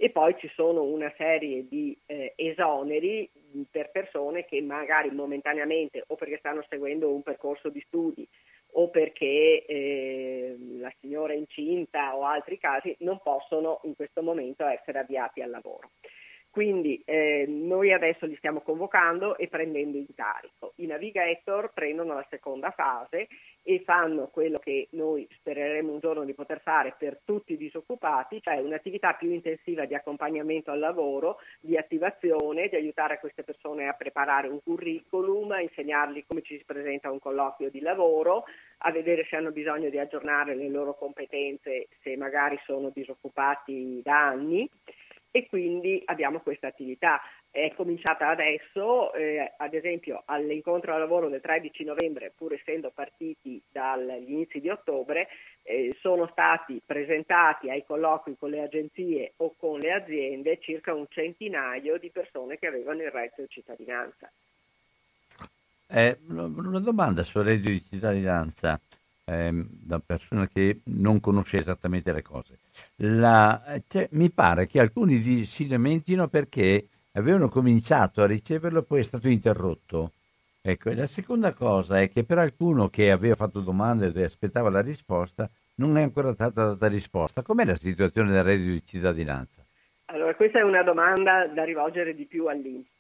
e 0.03 0.11
poi 0.11 0.35
ci 0.37 0.51
sono 0.57 0.83
una 0.83 1.13
serie 1.17 1.69
di 1.69 1.97
eh, 2.07 2.33
esoneri 2.35 3.31
per 3.71 3.93
persone 3.93 4.45
che 4.45 4.61
magari 4.61 5.13
momentaneamente 5.13 6.03
o 6.09 6.17
perché 6.17 6.39
stanno 6.39 6.65
seguendo 6.69 7.09
un 7.09 7.23
percorso 7.23 7.69
di 7.69 7.81
studi 7.87 8.27
o 8.73 8.89
perché 8.89 9.65
eh, 9.65 10.57
la 10.81 10.93
signora 10.99 11.35
è 11.35 11.37
incinta 11.37 12.17
o 12.17 12.25
altri 12.25 12.59
casi 12.59 12.97
non 13.01 13.21
possono 13.23 13.79
in 13.85 13.95
questo 13.95 14.23
momento 14.23 14.65
essere 14.67 14.99
avviati 14.99 15.41
al 15.41 15.51
lavoro. 15.51 15.91
Quindi 16.53 17.01
eh, 17.07 17.47
noi 17.49 17.95
adesso 17.95 18.27
li 18.27 18.37
stiamo 18.37 18.61
convocando 18.61 19.39
e 19.39 19.49
prendendo 19.49 19.97
in 19.97 20.15
carico. 20.15 20.75
I 20.77 20.87
navigator 20.87 21.73
prendono 21.73 22.13
la 22.13 22.27
seconda 22.29 22.71
fase 22.73 23.27
e 23.63 23.81
fanno 23.83 24.27
quello 24.27 24.59
che 24.59 24.89
noi 24.91 25.27
spereremo 25.31 25.91
un 25.91 25.99
giorno 25.99 26.25
di 26.25 26.35
poter 26.35 26.61
fare 26.61 26.95
per 26.99 27.21
tutti 27.25 27.55
i 27.55 27.57
disoccupati, 27.57 28.43
cioè 28.43 28.59
un'attività 28.59 29.15
più 29.15 29.31
intensiva 29.31 29.87
di 29.87 29.95
accompagnamento 29.95 30.71
al 30.71 30.79
lavoro, 30.79 31.39
di 31.59 31.79
attivazione, 31.79 32.69
di 32.69 32.77
aiutare 32.77 33.19
queste 33.19 33.45
persone 33.45 33.89
a 33.89 33.95
preparare 33.95 34.49
un 34.49 34.63
curriculum, 34.63 35.53
a 35.53 35.63
insegnargli 35.63 36.25
come 36.27 36.43
ci 36.43 36.59
si 36.59 36.65
presenta 36.65 37.11
un 37.11 37.19
colloquio 37.19 37.71
di 37.71 37.81
lavoro, 37.81 38.45
a 38.85 38.91
vedere 38.91 39.25
se 39.25 39.37
hanno 39.37 39.53
bisogno 39.53 39.89
di 39.89 39.99
aggiornare 39.99 40.55
le 40.55 40.69
loro 40.69 40.95
competenze 40.99 41.87
se 42.03 42.15
magari 42.19 42.61
sono 42.67 42.91
disoccupati 42.93 44.03
da 44.05 44.27
anni 44.27 44.69
e 45.33 45.49
quindi 45.49 46.01
abbiamo 46.05 46.41
questa 46.41 46.69
attività. 46.69 47.21
È 47.51 47.73
cominciata 47.75 48.29
adesso, 48.29 49.13
eh, 49.15 49.55
ad 49.57 49.75
esempio 49.75 50.23
all'incontro 50.27 50.93
al 50.93 51.01
lavoro 51.01 51.29
del 51.29 51.41
13 51.41 51.85
novembre, 51.85 52.33
pur 52.37 52.53
essendo 52.53 52.93
partiti 52.95 53.61
dagli 53.71 54.31
inizi 54.31 54.61
di 54.61 54.69
ottobre, 54.69 55.29
eh, 55.63 55.97
sono 56.01 56.29
stati 56.31 56.81
presentati 56.85 57.71
ai 57.71 57.85
colloqui 57.85 58.37
con 58.39 58.51
le 58.51 58.63
agenzie 58.63 59.33
o 59.37 59.55
con 59.57 59.79
le 59.79 59.93
aziende 59.93 60.61
circa 60.61 60.95
un 60.95 61.07
centinaio 61.09 61.99
di 61.99 62.11
persone 62.11 62.59
che 62.59 62.67
avevano 62.67 63.03
il 63.03 63.11
reddito 63.11 63.43
di 63.43 63.49
cittadinanza. 63.49 64.31
Eh, 65.89 66.19
una 66.29 66.79
domanda 66.79 67.23
sul 67.23 67.45
reddito 67.45 67.71
di 67.71 67.85
cittadinanza 67.87 68.81
ehm, 69.33 69.67
da 69.71 69.99
persona 69.99 70.47
che 70.47 70.81
non 70.85 71.21
conosce 71.21 71.59
esattamente 71.59 72.13
le 72.13 72.23
cose. 72.23 72.59
La, 72.97 73.81
cioè, 73.89 74.09
mi 74.13 74.31
pare 74.31 74.67
che 74.67 74.81
alcuni 74.81 75.21
di, 75.21 75.45
si 75.45 75.69
lamentino 75.69 76.29
perché 76.29 76.89
avevano 77.13 77.49
cominciato 77.49 78.23
a 78.23 78.27
riceverlo 78.27 78.81
e 78.81 78.85
poi 78.85 79.01
è 79.01 79.05
stato 79.05 79.29
interrotto. 79.29 80.13
Ecco, 80.61 80.91
e 80.91 80.95
la 80.95 81.07
seconda 81.07 81.53
cosa 81.55 82.01
è 82.01 82.09
che 82.09 82.23
per 82.25 82.39
alcuno 82.39 82.89
che 82.89 83.11
aveva 83.11 83.35
fatto 83.35 83.61
domande 83.61 84.13
e 84.15 84.23
aspettava 84.23 84.71
la 84.71 84.81
risposta, 84.81 85.51
non 85.77 85.97
è 85.97 86.03
ancora 86.03 86.33
stata 86.33 86.67
data 86.67 86.87
risposta. 86.87 87.43
Com'è 87.43 87.65
la 87.65 87.75
situazione 87.75 88.31
del 88.31 88.45
reddito 88.45 88.71
di 88.71 88.87
cittadinanza? 88.87 89.65
Allora, 90.07 90.35
questa 90.35 90.61
è 90.61 90.63
una 90.63 90.83
domanda 90.83 91.47
da 91.47 91.65
rivolgere 91.65 92.15
di 92.15 92.27
più 92.27 92.47
all'Inps. 92.47 92.93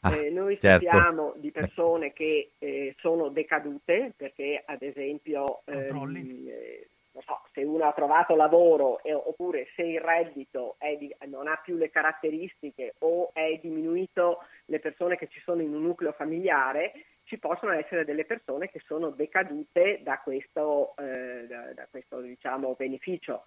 Ah, 0.00 0.14
eh, 0.14 0.30
noi 0.30 0.58
certo. 0.58 0.84
sappiamo 0.84 1.34
di 1.36 1.50
persone 1.50 2.12
che 2.12 2.52
eh, 2.58 2.94
sono 2.98 3.30
decadute 3.30 4.12
perché, 4.16 4.62
ad 4.64 4.82
esempio, 4.82 5.62
ehm, 5.64 6.16
eh, 6.46 6.88
non 7.12 7.22
so, 7.24 7.40
se 7.52 7.64
uno 7.64 7.84
ha 7.84 7.92
trovato 7.92 8.36
lavoro 8.36 9.02
eh, 9.02 9.12
oppure 9.12 9.66
se 9.74 9.82
il 9.82 10.00
reddito 10.00 10.76
di, 10.98 11.12
non 11.26 11.48
ha 11.48 11.56
più 11.56 11.76
le 11.76 11.90
caratteristiche 11.90 12.94
o 12.98 13.30
è 13.32 13.58
diminuito 13.60 14.44
le 14.66 14.78
persone 14.78 15.16
che 15.16 15.26
ci 15.28 15.40
sono 15.40 15.62
in 15.62 15.74
un 15.74 15.82
nucleo 15.82 16.12
familiare, 16.12 16.92
ci 17.24 17.38
possono 17.38 17.72
essere 17.72 18.04
delle 18.04 18.24
persone 18.24 18.70
che 18.70 18.80
sono 18.86 19.10
decadute 19.10 20.00
da 20.02 20.20
questo, 20.20 20.94
eh, 20.96 21.46
da, 21.48 21.72
da 21.74 21.88
questo 21.90 22.20
diciamo, 22.20 22.74
beneficio. 22.74 23.46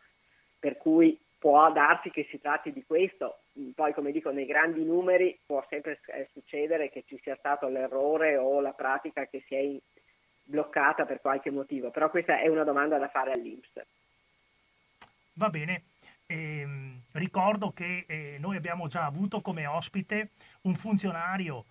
Per 0.60 0.78
cui 0.78 1.18
può 1.42 1.72
darsi 1.72 2.12
che 2.12 2.28
si 2.30 2.40
tratti 2.40 2.72
di 2.72 2.86
questo, 2.86 3.40
poi 3.74 3.96
come 3.96 4.12
dico 4.12 4.30
nei 4.30 4.46
grandi 4.46 4.84
numeri 4.86 5.40
può 5.44 5.66
sempre 5.68 6.00
eh, 6.14 6.30
succedere 6.34 6.92
che 6.92 7.04
ci 7.08 7.20
sia 7.24 7.36
stato 7.36 7.68
l'errore 7.68 8.38
o 8.38 8.62
la 8.62 8.74
pratica 8.74 9.26
che 9.26 9.44
si 9.48 9.56
è 9.56 9.76
bloccata 10.44 11.04
per 11.06 11.20
qualche 11.20 11.50
motivo, 11.50 11.90
però 11.90 12.12
questa 12.12 12.40
è 12.40 12.48
una 12.48 12.64
domanda 12.64 13.00
da 13.00 13.08
fare 13.08 13.32
all'Inps. 13.32 13.72
Va 15.34 15.50
bene, 15.50 15.86
eh, 16.28 16.68
ricordo 17.14 17.72
che 17.72 18.06
eh, 18.08 18.38
noi 18.40 18.56
abbiamo 18.56 18.88
già 18.88 19.06
avuto 19.06 19.42
come 19.42 19.66
ospite 19.66 20.30
un 20.62 20.76
funzionario 20.76 21.66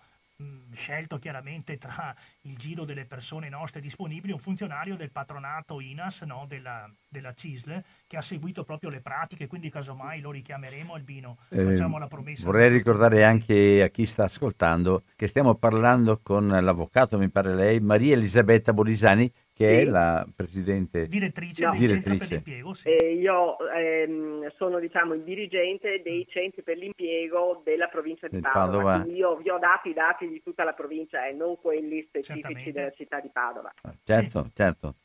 scelto 0.73 1.17
chiaramente 1.17 1.77
tra 1.77 2.13
il 2.43 2.57
giro 2.57 2.85
delle 2.85 3.05
persone 3.05 3.49
nostre 3.49 3.81
disponibili, 3.81 4.33
un 4.33 4.39
funzionario 4.39 4.95
del 4.95 5.11
patronato 5.11 5.79
INAS, 5.79 6.21
no, 6.23 6.45
della, 6.47 6.89
della 7.07 7.33
CISL, 7.33 7.83
che 8.07 8.17
ha 8.17 8.21
seguito 8.21 8.63
proprio 8.63 8.89
le 8.89 9.01
pratiche, 9.01 9.47
quindi 9.47 9.69
casomai 9.69 10.21
lo 10.21 10.31
richiameremo 10.31 10.93
Albino, 10.93 11.37
facciamo 11.49 11.97
eh, 11.97 11.99
la 11.99 12.07
promessa. 12.07 12.45
Vorrei 12.45 12.69
ricordare 12.69 13.23
anche 13.23 13.83
a 13.83 13.89
chi 13.89 14.05
sta 14.05 14.23
ascoltando 14.23 15.03
che 15.15 15.27
stiamo 15.27 15.55
parlando 15.55 16.19
con 16.23 16.47
l'avvocato, 16.47 17.17
mi 17.17 17.29
pare 17.29 17.53
lei, 17.53 17.79
Maria 17.79 18.13
Elisabetta 18.13 18.73
Bolisani, 18.73 19.31
che 19.53 19.67
sì. 19.67 19.81
è 19.81 19.83
la 19.85 20.25
presidente 20.35 21.07
direttrice 21.07 21.65
no. 21.65 21.71
del 21.71 21.79
direttrice. 21.79 22.09
centro 22.09 22.27
per 22.27 22.35
l'impiego. 22.35 22.73
Sì. 22.73 22.89
Eh, 22.89 23.13
io 23.13 23.57
ehm, 23.69 24.51
sono 24.55 24.79
diciamo, 24.79 25.13
il 25.13 25.21
dirigente 25.21 26.01
dei 26.03 26.25
centri 26.27 26.63
per 26.63 26.77
l'impiego 26.77 27.61
della 27.63 27.87
provincia 27.87 28.27
di 28.27 28.39
Padova. 28.39 28.97
Padova. 28.97 29.05
Io 29.13 29.35
vi 29.35 29.49
ho 29.49 29.59
dato 29.59 29.89
i 29.89 29.93
dati 29.93 30.27
di 30.27 30.41
tutta 30.41 30.63
la 30.63 30.73
provincia 30.73 31.27
e 31.27 31.33
non 31.33 31.57
quelli 31.61 32.01
specifici 32.01 32.30
Certamente. 32.33 32.71
della 32.71 32.91
città 32.91 33.19
di 33.19 33.29
Padova. 33.31 33.73
Certo, 34.03 34.43
sì. 34.43 34.51
certo. 34.53 34.95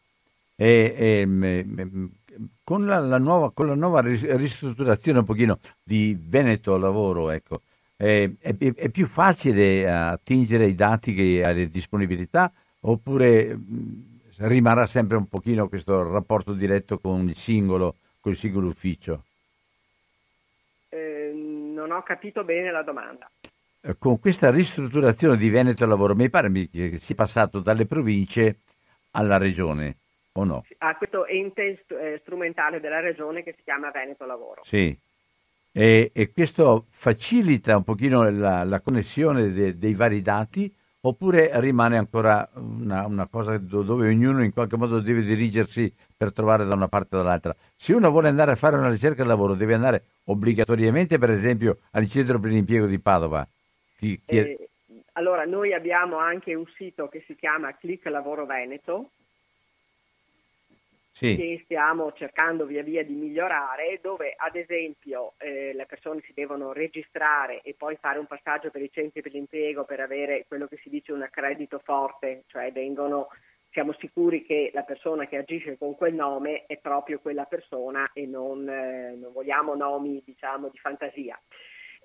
E, 0.55 0.95
e, 0.97 1.29
e, 1.77 1.89
con, 2.65 2.87
la, 2.87 2.99
la 2.99 3.19
nuova, 3.19 3.51
con, 3.53 3.67
la, 3.67 3.75
nuova, 3.75 4.01
ristrutturazione 4.01 5.19
un 5.19 5.25
pochino 5.25 5.59
di 5.83 6.17
Veneto 6.19 6.77
Lavoro, 6.77 7.31
ecco, 7.31 7.61
è, 7.97 8.29
è, 8.39 8.57
è 8.57 8.89
più 8.91 9.07
facile 9.07 9.91
attingere 9.91 10.67
i 10.67 10.75
dati 10.75 11.15
che 11.15 11.43
alle 11.45 11.69
disponibilità 11.69 12.53
oppure 12.81 13.59
rimarrà 14.39 14.87
sempre 14.87 15.17
un 15.17 15.27
pochino 15.27 15.69
questo 15.69 16.11
rapporto 16.11 16.53
diretto 16.53 16.99
con 16.99 17.29
il 17.29 17.37
singolo, 17.37 17.97
con 18.21 18.33
il 18.33 18.39
singolo 18.39 18.69
ufficio? 18.69 19.25
Eh, 20.89 21.33
non 21.35 21.91
ho 21.91 22.03
capito 22.03 22.45
bene 22.45 22.71
la 22.71 22.83
domanda. 22.83 23.31
Eh, 23.87 23.97
con 23.99 24.19
questa 24.19 24.51
ristrutturazione 24.51 25.37
di 25.37 25.49
Veneto 25.49 25.87
Lavoro, 25.87 26.17
mi 26.17 26.29
pare 26.29 26.51
che 26.69 26.99
sia 26.99 27.15
passato 27.15 27.61
dalle 27.61 27.87
province 27.87 28.59
alla 29.13 29.39
regione, 29.39 29.99
o 30.33 30.43
no? 30.43 30.65
A 30.79 30.97
questo 30.97 31.25
ente 31.25 31.85
eh, 31.87 32.19
strumentale 32.23 32.81
della 32.81 32.99
regione 32.99 33.45
che 33.45 33.55
si 33.57 33.63
chiama 33.63 33.93
Veneto 33.93 34.27
Lavoro. 34.27 34.63
Sì. 34.65 34.99
E, 35.71 36.11
e 36.13 36.33
questo 36.33 36.87
facilita 36.89 37.77
un 37.77 37.85
pochino 37.85 38.29
la, 38.29 38.65
la 38.65 38.81
connessione 38.81 39.53
de, 39.53 39.79
dei 39.79 39.95
vari 39.95 40.21
dati 40.21 40.75
oppure 41.03 41.51
rimane 41.61 41.97
ancora 41.97 42.49
una, 42.55 43.07
una, 43.07 43.29
cosa 43.29 43.57
dove 43.59 44.09
ognuno 44.09 44.43
in 44.43 44.53
qualche 44.53 44.77
modo 44.77 44.99
deve 44.99 45.23
dirigersi 45.23 45.95
per 46.17 46.33
trovare 46.33 46.65
da 46.65 46.75
una 46.75 46.89
parte 46.89 47.15
o 47.15 47.19
dall'altra. 47.19 47.55
Se 47.77 47.93
uno 47.93 48.11
vuole 48.11 48.29
andare 48.29 48.51
a 48.51 48.57
fare 48.57 48.77
una 48.77 48.89
ricerca 48.89 49.23
di 49.23 49.29
lavoro, 49.29 49.55
deve 49.55 49.75
andare 49.75 50.05
obbligatoriamente, 50.25 51.19
per 51.19 51.31
esempio, 51.31 51.79
al 51.93 52.09
centro 52.09 52.41
per 52.41 52.51
l'impiego 52.51 52.87
di 52.87 52.99
Padova. 52.99 53.47
Chi, 53.97 54.21
chi 54.25 54.39
eh, 54.39 54.69
allora, 55.13 55.45
noi 55.45 55.73
abbiamo 55.73 56.17
anche 56.19 56.55
un 56.55 56.67
sito 56.77 57.09
che 57.09 57.25
si 57.27 57.35
chiama 57.35 57.77
Click 57.77 58.07
Lavoro 58.07 58.45
Veneto, 58.45 59.11
sì. 61.11 61.35
che 61.35 61.61
stiamo 61.65 62.13
cercando 62.13 62.67
via 62.67 62.83
via 62.83 63.03
di 63.03 63.15
migliorare, 63.15 63.99
dove 64.03 64.35
ad 64.37 64.55
esempio 64.55 65.33
eh, 65.39 65.73
le 65.73 65.87
persone 65.87 66.21
si 66.27 66.33
devono 66.35 66.73
registrare 66.73 67.63
e 67.63 67.75
poi 67.77 67.97
fare 67.97 68.19
un 68.19 68.27
passaggio 68.27 68.71
per 68.71 68.83
i 68.83 68.91
centri 68.93 69.23
per 69.23 69.33
l'impiego 69.33 69.85
per 69.85 70.01
avere 70.01 70.45
quello 70.47 70.67
che 70.67 70.79
si 70.83 70.91
dice 70.91 71.13
un 71.13 71.23
accredito 71.23 71.81
forte, 71.83 72.45
cioè 72.49 72.71
vengono, 72.71 73.29
siamo 73.71 73.95
sicuri 73.95 74.45
che 74.45 74.71
la 74.75 74.83
persona 74.83 75.27
che 75.27 75.39
agisce 75.39 75.79
con 75.79 75.97
quel 75.97 76.13
nome 76.13 76.65
è 76.67 76.77
proprio 76.77 77.19
quella 77.21 77.45
persona 77.45 78.11
e 78.13 78.27
non, 78.27 78.69
eh, 78.69 79.17
non 79.19 79.33
vogliamo 79.33 79.75
nomi 79.75 80.23
diciamo, 80.23 80.69
di 80.69 80.77
fantasia 80.77 81.41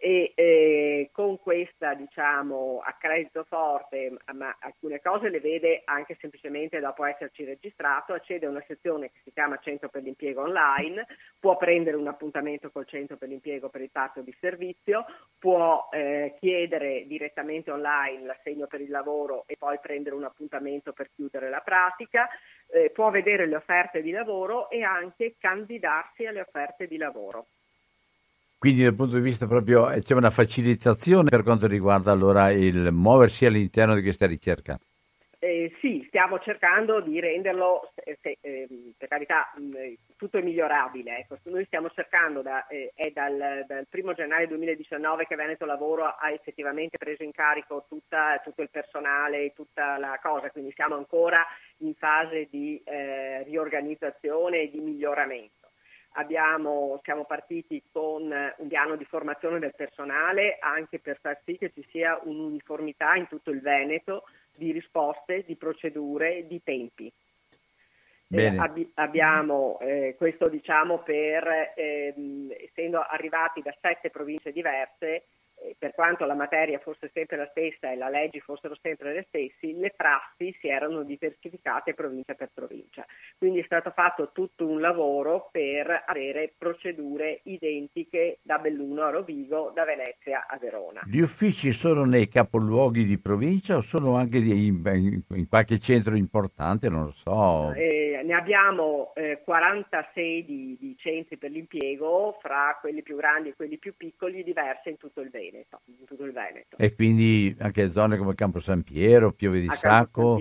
e 0.03 0.31
eh, 0.33 1.09
con 1.11 1.39
questa 1.39 1.93
diciamo 1.93 2.81
accredito 2.83 3.43
forte 3.43 4.11
ma 4.33 4.57
alcune 4.59 4.99
cose 4.99 5.29
le 5.29 5.39
vede 5.39 5.83
anche 5.85 6.17
semplicemente 6.19 6.79
dopo 6.79 7.05
esserci 7.05 7.43
registrato 7.43 8.13
accede 8.13 8.47
a 8.47 8.49
una 8.49 8.63
sezione 8.65 9.11
che 9.11 9.19
si 9.23 9.31
chiama 9.31 9.59
centro 9.61 9.89
per 9.89 10.01
l'impiego 10.01 10.41
online 10.41 11.05
può 11.39 11.55
prendere 11.55 11.97
un 11.97 12.07
appuntamento 12.07 12.71
col 12.71 12.87
centro 12.87 13.15
per 13.15 13.29
l'impiego 13.29 13.69
per 13.69 13.81
il 13.81 13.91
patto 13.91 14.21
di 14.21 14.35
servizio 14.39 15.05
può 15.37 15.87
eh, 15.91 16.33
chiedere 16.39 17.05
direttamente 17.05 17.69
online 17.69 18.25
l'assegno 18.25 18.65
per 18.65 18.81
il 18.81 18.89
lavoro 18.89 19.43
e 19.45 19.55
poi 19.55 19.77
prendere 19.79 20.15
un 20.15 20.23
appuntamento 20.23 20.93
per 20.93 21.11
chiudere 21.13 21.47
la 21.51 21.61
pratica 21.61 22.27
eh, 22.71 22.89
può 22.89 23.11
vedere 23.11 23.45
le 23.45 23.55
offerte 23.55 24.01
di 24.01 24.09
lavoro 24.09 24.67
e 24.71 24.81
anche 24.81 25.35
candidarsi 25.37 26.25
alle 26.25 26.41
offerte 26.41 26.87
di 26.87 26.97
lavoro 26.97 27.45
quindi 28.61 28.83
dal 28.83 28.93
punto 28.93 29.15
di 29.15 29.23
vista 29.23 29.47
proprio 29.47 29.89
eh, 29.89 30.03
c'è 30.03 30.13
una 30.13 30.29
facilitazione 30.29 31.31
per 31.31 31.41
quanto 31.41 31.65
riguarda 31.65 32.11
allora 32.11 32.51
il 32.51 32.91
muoversi 32.91 33.47
all'interno 33.47 33.95
di 33.95 34.03
questa 34.03 34.27
ricerca. 34.27 34.79
Eh, 35.39 35.75
sì, 35.81 36.05
stiamo 36.09 36.37
cercando 36.37 37.01
di 37.01 37.19
renderlo, 37.19 37.91
eh, 37.95 38.19
se, 38.21 38.37
eh, 38.39 38.67
per 38.95 39.07
carità, 39.07 39.51
mm, 39.59 39.73
tutto 40.15 40.37
è 40.37 40.43
migliorabile. 40.43 41.21
Ecco. 41.21 41.39
Noi 41.45 41.65
stiamo 41.65 41.89
cercando, 41.89 42.43
da, 42.43 42.67
eh, 42.67 42.91
è 42.93 43.09
dal, 43.09 43.65
dal 43.65 43.87
1 43.89 44.13
gennaio 44.13 44.49
2019 44.49 45.25
che 45.25 45.35
Veneto 45.35 45.65
Lavoro 45.65 46.05
ha 46.05 46.29
effettivamente 46.29 46.99
preso 46.99 47.23
in 47.23 47.31
carico 47.31 47.85
tutta, 47.89 48.39
tutto 48.43 48.61
il 48.61 48.69
personale, 48.69 49.53
tutta 49.55 49.97
la 49.97 50.19
cosa, 50.21 50.51
quindi 50.51 50.71
siamo 50.75 50.93
ancora 50.93 51.43
in 51.77 51.95
fase 51.95 52.47
di 52.51 52.79
eh, 52.85 53.41
riorganizzazione 53.41 54.61
e 54.61 54.69
di 54.69 54.79
miglioramento. 54.81 55.60
Abbiamo, 56.15 56.99
siamo 57.03 57.23
partiti 57.25 57.81
con 57.91 58.23
un 58.23 58.67
piano 58.67 58.95
di 58.97 59.05
formazione 59.05 59.59
del 59.59 59.73
personale 59.75 60.57
anche 60.59 60.99
per 60.99 61.19
far 61.21 61.39
sì 61.45 61.57
che 61.57 61.71
ci 61.73 61.85
sia 61.89 62.19
un'uniformità 62.23 63.15
in 63.15 63.27
tutto 63.27 63.51
il 63.51 63.61
Veneto 63.61 64.23
di 64.53 64.71
risposte, 64.71 65.43
di 65.45 65.55
procedure, 65.55 66.45
di 66.47 66.61
tempi. 66.63 67.11
Eh, 68.33 68.57
ab- 68.57 68.91
abbiamo 68.95 69.77
eh, 69.81 70.15
questo 70.17 70.47
diciamo 70.47 70.99
per, 70.99 71.73
ehm, 71.75 72.53
essendo 72.57 73.01
arrivati 73.01 73.61
da 73.61 73.75
sette 73.81 74.09
province 74.09 74.53
diverse, 74.53 75.25
per 75.77 75.93
quanto 75.93 76.25
la 76.25 76.33
materia 76.33 76.79
fosse 76.79 77.09
sempre 77.13 77.37
la 77.37 77.47
stessa 77.51 77.91
e 77.91 77.95
le 77.95 78.09
leggi 78.09 78.39
fossero 78.39 78.75
sempre 78.81 79.13
le 79.13 79.25
stesse, 79.27 79.73
le 79.73 79.93
prassi 79.95 80.55
si 80.59 80.67
erano 80.67 81.03
diversificate 81.03 81.93
provincia 81.93 82.33
per 82.33 82.49
provincia. 82.53 83.05
Quindi 83.37 83.59
è 83.59 83.63
stato 83.63 83.91
fatto 83.91 84.31
tutto 84.33 84.67
un 84.67 84.79
lavoro 84.79 85.49
per 85.51 86.03
avere 86.07 86.53
procedure 86.57 87.41
identiche 87.43 88.39
da 88.41 88.57
Belluno 88.57 89.03
a 89.03 89.09
Rovigo, 89.09 89.71
da 89.73 89.85
Venezia 89.85 90.47
a 90.47 90.57
Verona. 90.57 91.01
Gli 91.05 91.19
uffici 91.19 91.71
sono 91.71 92.05
nei 92.05 92.27
capoluoghi 92.27 93.05
di 93.05 93.19
provincia 93.19 93.77
o 93.77 93.81
sono 93.81 94.15
anche 94.15 94.37
in- 94.37 95.21
in 95.29 95.47
qualche 95.47 95.79
centro 95.79 96.15
importante? 96.15 96.89
Non 96.89 97.05
lo 97.05 97.11
so. 97.11 97.73
Eh, 97.73 98.21
ne 98.23 98.33
abbiamo 98.33 99.13
eh, 99.15 99.41
46 99.43 100.45
di, 100.45 100.77
di 100.79 100.95
centri 100.97 101.37
per 101.37 101.51
l'impiego, 101.51 102.37
fra 102.41 102.77
quelli 102.79 103.01
più 103.01 103.15
grandi 103.15 103.49
e 103.49 103.55
quelli 103.55 103.77
più 103.77 103.95
piccoli, 103.95 104.43
diversi 104.43 104.89
in 104.89 104.97
tutto 104.97 105.21
il 105.21 105.29
Veneto. 105.29 105.50
In 105.85 106.05
tutto 106.05 106.23
il 106.23 106.31
Veneto. 106.31 106.77
E 106.77 106.95
quindi 106.95 107.55
anche 107.59 107.91
zone 107.91 108.17
come 108.17 108.35
Campo 108.35 108.59
San 108.59 108.83
Piero, 108.83 109.31
Piove 109.33 109.59
di 109.59 109.67
a 109.67 109.73
Sacco, 109.73 110.37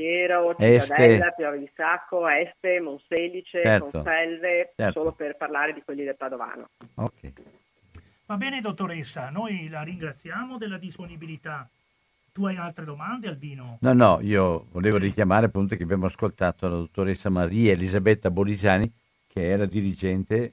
Este. 0.59 1.33
Piave 1.37 1.59
di 1.59 1.71
Sacco, 1.75 2.29
Este, 2.29 2.81
Monselice, 2.81 3.63
Certo. 3.63 3.91
Conselve, 3.91 4.73
Certo. 4.77 4.93
solo 5.01 5.13
per 5.13 5.37
parlare 5.37 5.73
di 5.73 5.83
quelli 5.83 6.05
del 6.05 6.17
Padovano. 6.17 6.69
Ok. 6.95 7.33
Va 8.27 8.37
bene, 8.37 8.61
dottoressa, 8.61 9.31
noi 9.31 9.69
la 9.69 9.83
ringraziamo 9.83 10.57
della 10.57 10.79
disponibilità. 10.79 11.69
Tu 12.33 12.47
hai 12.47 12.57
altre 12.57 12.85
domande, 12.85 13.27
Albino? 13.27 13.79
No, 13.81 13.93
no, 13.93 14.19
io 14.23 14.67
volevo 14.71 14.99
richiamare 14.99 15.47
appunto 15.47 15.75
che 15.75 15.83
abbiamo 15.83 16.07
ascoltato 16.07 16.69
la 16.69 16.77
dottoressa 16.77 17.29
Maria 17.29 17.73
Elisabetta 17.73 18.31
Bolisani, 18.31 18.89
che 19.27 19.49
era 19.49 19.67
dirigente. 19.67 20.53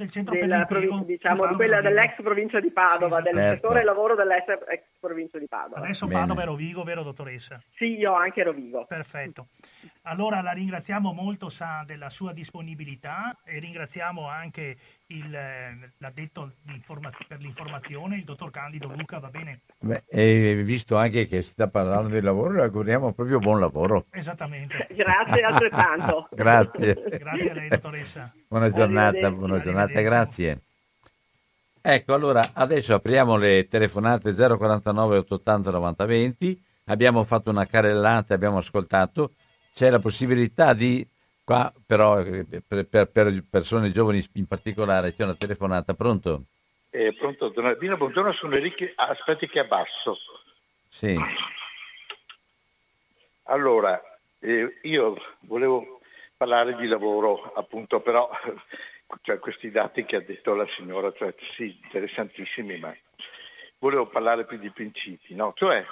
Del 0.00 0.10
centro 0.10 0.34
Della 0.34 0.64
per 0.64 1.04
diciamo, 1.04 1.46
di 1.46 1.54
quella 1.56 1.82
dell'ex 1.82 2.22
provincia 2.22 2.58
di 2.58 2.70
Padova, 2.70 3.18
Sì, 3.18 3.22
del 3.24 3.34
certo. 3.34 3.54
settore 3.54 3.84
lavoro 3.84 4.14
dell'ex 4.14 4.46
ex 4.68 4.82
provincia 4.98 5.38
di 5.38 5.46
Padova. 5.46 5.82
Adesso 5.82 6.06
Bene. 6.06 6.20
Padova 6.20 6.40
e 6.40 6.44
Rovigo, 6.46 6.82
vero 6.84 7.02
dottoressa? 7.02 7.60
Sì, 7.74 7.98
io 7.98 8.14
anche 8.14 8.42
Rovigo. 8.42 8.86
Perfetto. 8.86 9.48
Allora 10.04 10.40
la 10.40 10.52
ringraziamo 10.52 11.12
molto 11.12 11.50
sa, 11.50 11.82
della 11.84 12.08
sua 12.08 12.32
disponibilità 12.32 13.36
e 13.44 13.58
ringraziamo 13.58 14.26
anche 14.26 14.78
l'addetto 15.98 16.52
per 17.26 17.38
l'informazione, 17.40 18.16
il 18.16 18.24
dottor 18.24 18.50
Candido 18.50 18.92
Luca, 18.94 19.18
va 19.18 19.28
bene? 19.28 19.62
Beh, 19.80 20.04
e 20.08 20.62
visto 20.62 20.96
anche 20.96 21.26
che 21.26 21.42
si 21.42 21.50
sta 21.50 21.68
parlando 21.68 22.14
di 22.14 22.20
lavoro, 22.20 22.52
le 22.52 22.62
auguriamo 22.62 23.12
proprio 23.12 23.38
buon 23.38 23.58
lavoro. 23.58 24.06
Esattamente. 24.10 24.86
Grazie 24.94 25.42
altrettanto. 25.42 26.28
Grazie. 26.34 26.94
Grazie 27.18 27.50
a 27.50 27.54
lei, 27.54 27.68
dottoressa. 27.68 28.32
Buona 28.46 28.70
giornata, 28.70 29.30
buona 29.30 29.60
giornata, 29.60 30.00
grazie. 30.00 30.60
Ecco, 31.82 32.14
allora 32.14 32.50
adesso 32.52 32.94
apriamo 32.94 33.36
le 33.36 33.66
telefonate 33.66 34.34
049 34.34 35.18
880 35.18 35.70
90 35.70 36.04
20. 36.04 36.62
Abbiamo 36.84 37.24
fatto 37.24 37.50
una 37.50 37.66
carrellata, 37.66 38.34
abbiamo 38.34 38.58
ascoltato. 38.58 39.32
C'è 39.72 39.88
la 39.88 39.98
possibilità 39.98 40.74
di, 40.74 41.08
qua 41.50 41.72
però 41.84 42.22
per, 42.22 42.86
per- 42.88 43.10
per 43.10 43.44
persone 43.50 43.90
giovani 43.90 44.24
in 44.34 44.46
particolare, 44.46 45.12
c'è 45.14 45.24
una 45.24 45.34
telefonata. 45.34 45.94
Pronto? 45.94 46.44
Eh, 46.90 47.12
pronto, 47.14 47.48
Don 47.48 47.66
Albino, 47.66 47.96
buongiorno, 47.96 48.32
sono 48.34 48.54
Enrico, 48.54 48.84
aspetti 48.94 49.48
che 49.48 49.58
abbasso. 49.58 50.16
Sì. 50.88 51.18
Allora, 53.44 54.00
eh, 54.38 54.78
io 54.82 55.16
volevo 55.40 56.00
parlare 56.36 56.76
di 56.76 56.86
lavoro, 56.86 57.52
appunto, 57.54 57.98
però 57.98 58.30
cioè, 59.22 59.40
questi 59.40 59.72
dati 59.72 60.04
che 60.04 60.16
ha 60.16 60.20
detto 60.20 60.54
la 60.54 60.66
signora, 60.76 61.12
cioè, 61.16 61.34
sì, 61.56 61.76
interessantissimi, 61.82 62.78
ma 62.78 62.94
volevo 63.78 64.06
parlare 64.06 64.44
più 64.44 64.56
di 64.56 64.70
principi, 64.70 65.34
no? 65.34 65.52
Cioè, 65.56 65.84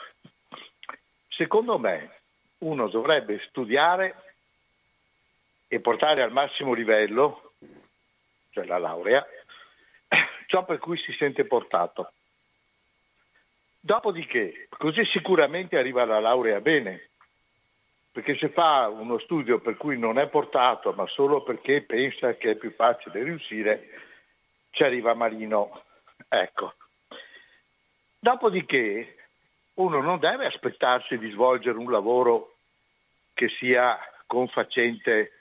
secondo 1.31 1.79
me, 1.79 2.13
uno 2.59 2.89
dovrebbe 2.89 3.41
studiare 3.49 4.28
e 5.69 5.81
portare 5.81 6.23
al 6.23 6.33
massimo 6.33 6.73
livello, 6.73 7.53
cioè 8.51 8.65
la 8.65 8.79
laurea, 8.79 9.25
ciò 10.47 10.65
per 10.65 10.79
cui 10.79 10.97
si 10.99 11.13
sente 11.13 11.45
portato. 11.45 12.13
Dopodiché, 13.79 14.67
così 14.71 15.05
sicuramente 15.05 15.77
arriva 15.77 16.05
la 16.05 16.19
laurea 16.19 16.61
bene, 16.61 17.11
perché 18.11 18.37
se 18.37 18.49
fa 18.49 18.89
uno 18.89 19.19
studio 19.19 19.61
per 19.61 19.77
cui 19.77 19.99
non 19.99 20.19
è 20.19 20.27
portato, 20.29 20.93
ma 20.93 21.07
solo 21.07 21.43
perché 21.43 21.83
pensa 21.83 22.35
che 22.35 22.53
è 22.53 22.57
più 22.57 22.73
facile 22.73 23.23
riuscire, 23.23 23.89
ci 24.71 24.83
arriva 24.83 25.15
malino. 25.15 25.83
Ecco. 26.29 26.75
Dopodiché, 28.19 29.15
uno 29.75 30.01
non 30.01 30.19
deve 30.19 30.47
aspettarsi 30.47 31.19
di 31.19 31.31
svolgere 31.31 31.79
un 31.79 31.91
lavoro 31.91 32.57
che 33.33 33.49
sia 33.51 33.97
confacente, 34.27 35.38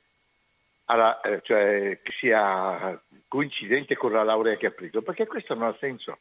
alla- 0.87 1.21
eh, 1.21 1.41
cioè 1.43 1.99
che 2.01 2.11
sia 2.19 2.99
coincidente 3.27 3.95
con 3.95 4.11
la 4.11 4.23
laurea 4.23 4.57
che 4.57 4.67
ha 4.67 4.71
preso, 4.71 5.01
perché 5.01 5.27
questo 5.27 5.53
non 5.53 5.67
ha 5.69 5.77
senso. 5.79 6.19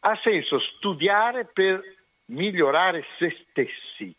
Ha 0.00 0.18
senso 0.22 0.58
studiare 0.58 1.44
per 1.44 1.80
migliorare 2.26 3.04
se 3.18 3.36
stessi. 3.48 4.14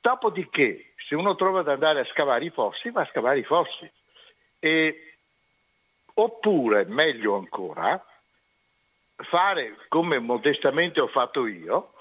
Dopodiché, 0.00 0.92
se 1.08 1.14
uno 1.14 1.34
trova 1.34 1.60
ad 1.60 1.68
andare 1.68 2.00
a 2.00 2.06
scavare 2.06 2.44
i 2.44 2.50
fossi, 2.50 2.90
va 2.90 3.02
a 3.02 3.08
scavare 3.10 3.40
i 3.40 3.44
fossi. 3.44 3.90
E, 4.60 5.14
oppure, 6.14 6.84
meglio 6.84 7.36
ancora, 7.36 8.04
fare 9.16 9.76
come 9.88 10.18
modestamente 10.20 11.00
ho 11.00 11.08
fatto 11.08 11.46
io, 11.46 11.94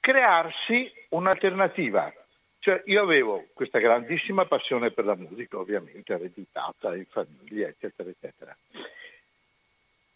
crearsi 0.00 0.92
un'alternativa. 1.10 2.12
Cioè, 2.60 2.82
io 2.84 3.02
avevo 3.02 3.46
questa 3.54 3.78
grandissima 3.78 4.44
passione 4.44 4.90
per 4.90 5.06
la 5.06 5.14
musica, 5.14 5.58
ovviamente 5.58 6.12
ereditata 6.12 6.94
in 6.94 7.06
famiglia, 7.06 7.66
eccetera, 7.68 8.10
eccetera. 8.10 8.54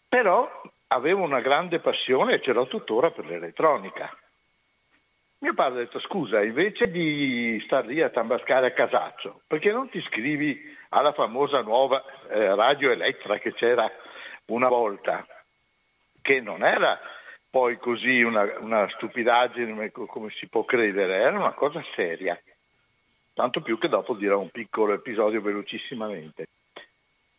Però 0.07 0.61
avevo 0.87 1.23
una 1.23 1.41
grande 1.41 1.79
passione 1.79 2.35
e 2.35 2.41
ce 2.41 2.53
l'ho 2.53 2.67
tuttora 2.67 3.09
per 3.09 3.25
l'elettronica. 3.25 4.15
Mio 5.39 5.53
padre 5.55 5.81
ha 5.81 5.83
detto 5.85 5.99
scusa, 5.99 6.43
invece 6.43 6.89
di 6.91 7.59
star 7.65 7.87
lì 7.87 8.01
a 8.01 8.09
tambascare 8.09 8.67
a 8.67 8.73
casaccio, 8.73 9.41
perché 9.47 9.71
non 9.71 9.89
ti 9.89 9.97
iscrivi 9.97 10.77
alla 10.89 11.13
famosa 11.13 11.61
nuova 11.61 12.03
eh, 12.29 12.53
radio 12.53 12.91
Elettra 12.91 13.39
che 13.39 13.53
c'era 13.53 13.91
una 14.45 14.67
volta, 14.67 15.25
che 16.21 16.41
non 16.41 16.63
era 16.63 16.99
poi 17.55 17.77
così 17.77 18.21
una, 18.21 18.59
una 18.59 18.85
stupidaggine 18.89 19.89
co- 19.89 20.07
come 20.07 20.29
si 20.31 20.45
può 20.49 20.65
credere, 20.65 21.15
era 21.21 21.37
una 21.37 21.53
cosa 21.53 21.81
seria. 21.95 22.37
Tanto 23.33 23.61
più 23.61 23.77
che 23.77 23.87
dopo 23.87 24.13
dirò 24.13 24.39
un 24.41 24.49
piccolo 24.49 24.91
episodio 24.91 25.39
velocissimamente. 25.39 26.47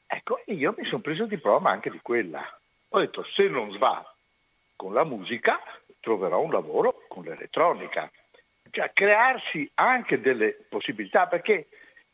Ecco, 0.07 0.41
io 0.47 0.75
mi 0.75 0.87
sono 0.87 1.03
preso 1.03 1.25
il 1.25 1.29
diploma 1.29 1.69
anche 1.71 1.91
di 1.91 2.01
quella. 2.01 2.43
Ho 2.89 2.99
detto, 2.99 3.25
se 3.35 3.47
non 3.49 3.77
va 3.77 4.11
con 4.75 4.95
la 4.95 5.05
musica, 5.05 5.61
troverò 6.01 6.41
un 6.41 6.51
lavoro 6.51 7.03
con 7.09 7.25
l'elettronica. 7.25 8.11
Cioè, 8.71 8.93
crearsi 8.95 9.71
anche 9.75 10.19
delle 10.23 10.64
possibilità, 10.71 11.27
perché 11.27 11.67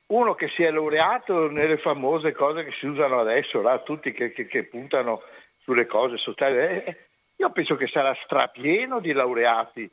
uno 0.07 0.35
che 0.35 0.49
si 0.49 0.65
è 0.65 0.73
laureato 0.73 1.49
nelle 1.49 1.79
famose 1.79 2.33
cose 2.33 2.65
che 2.65 2.73
si 2.81 2.87
usano 2.87 3.21
adesso, 3.21 3.63
là, 3.63 3.79
tutti 3.79 4.11
che, 4.11 4.33
che- 4.33 4.49
che 4.49 4.65
puntano 4.65 5.23
sulle 5.61 5.87
cose 5.87 6.17
sociali, 6.17 6.57
eh, 6.57 6.97
io 7.37 7.51
penso 7.51 7.77
che 7.77 7.87
sarà 7.89 8.15
strapieno 8.25 9.01
di 9.01 9.13
laureati 9.13 9.91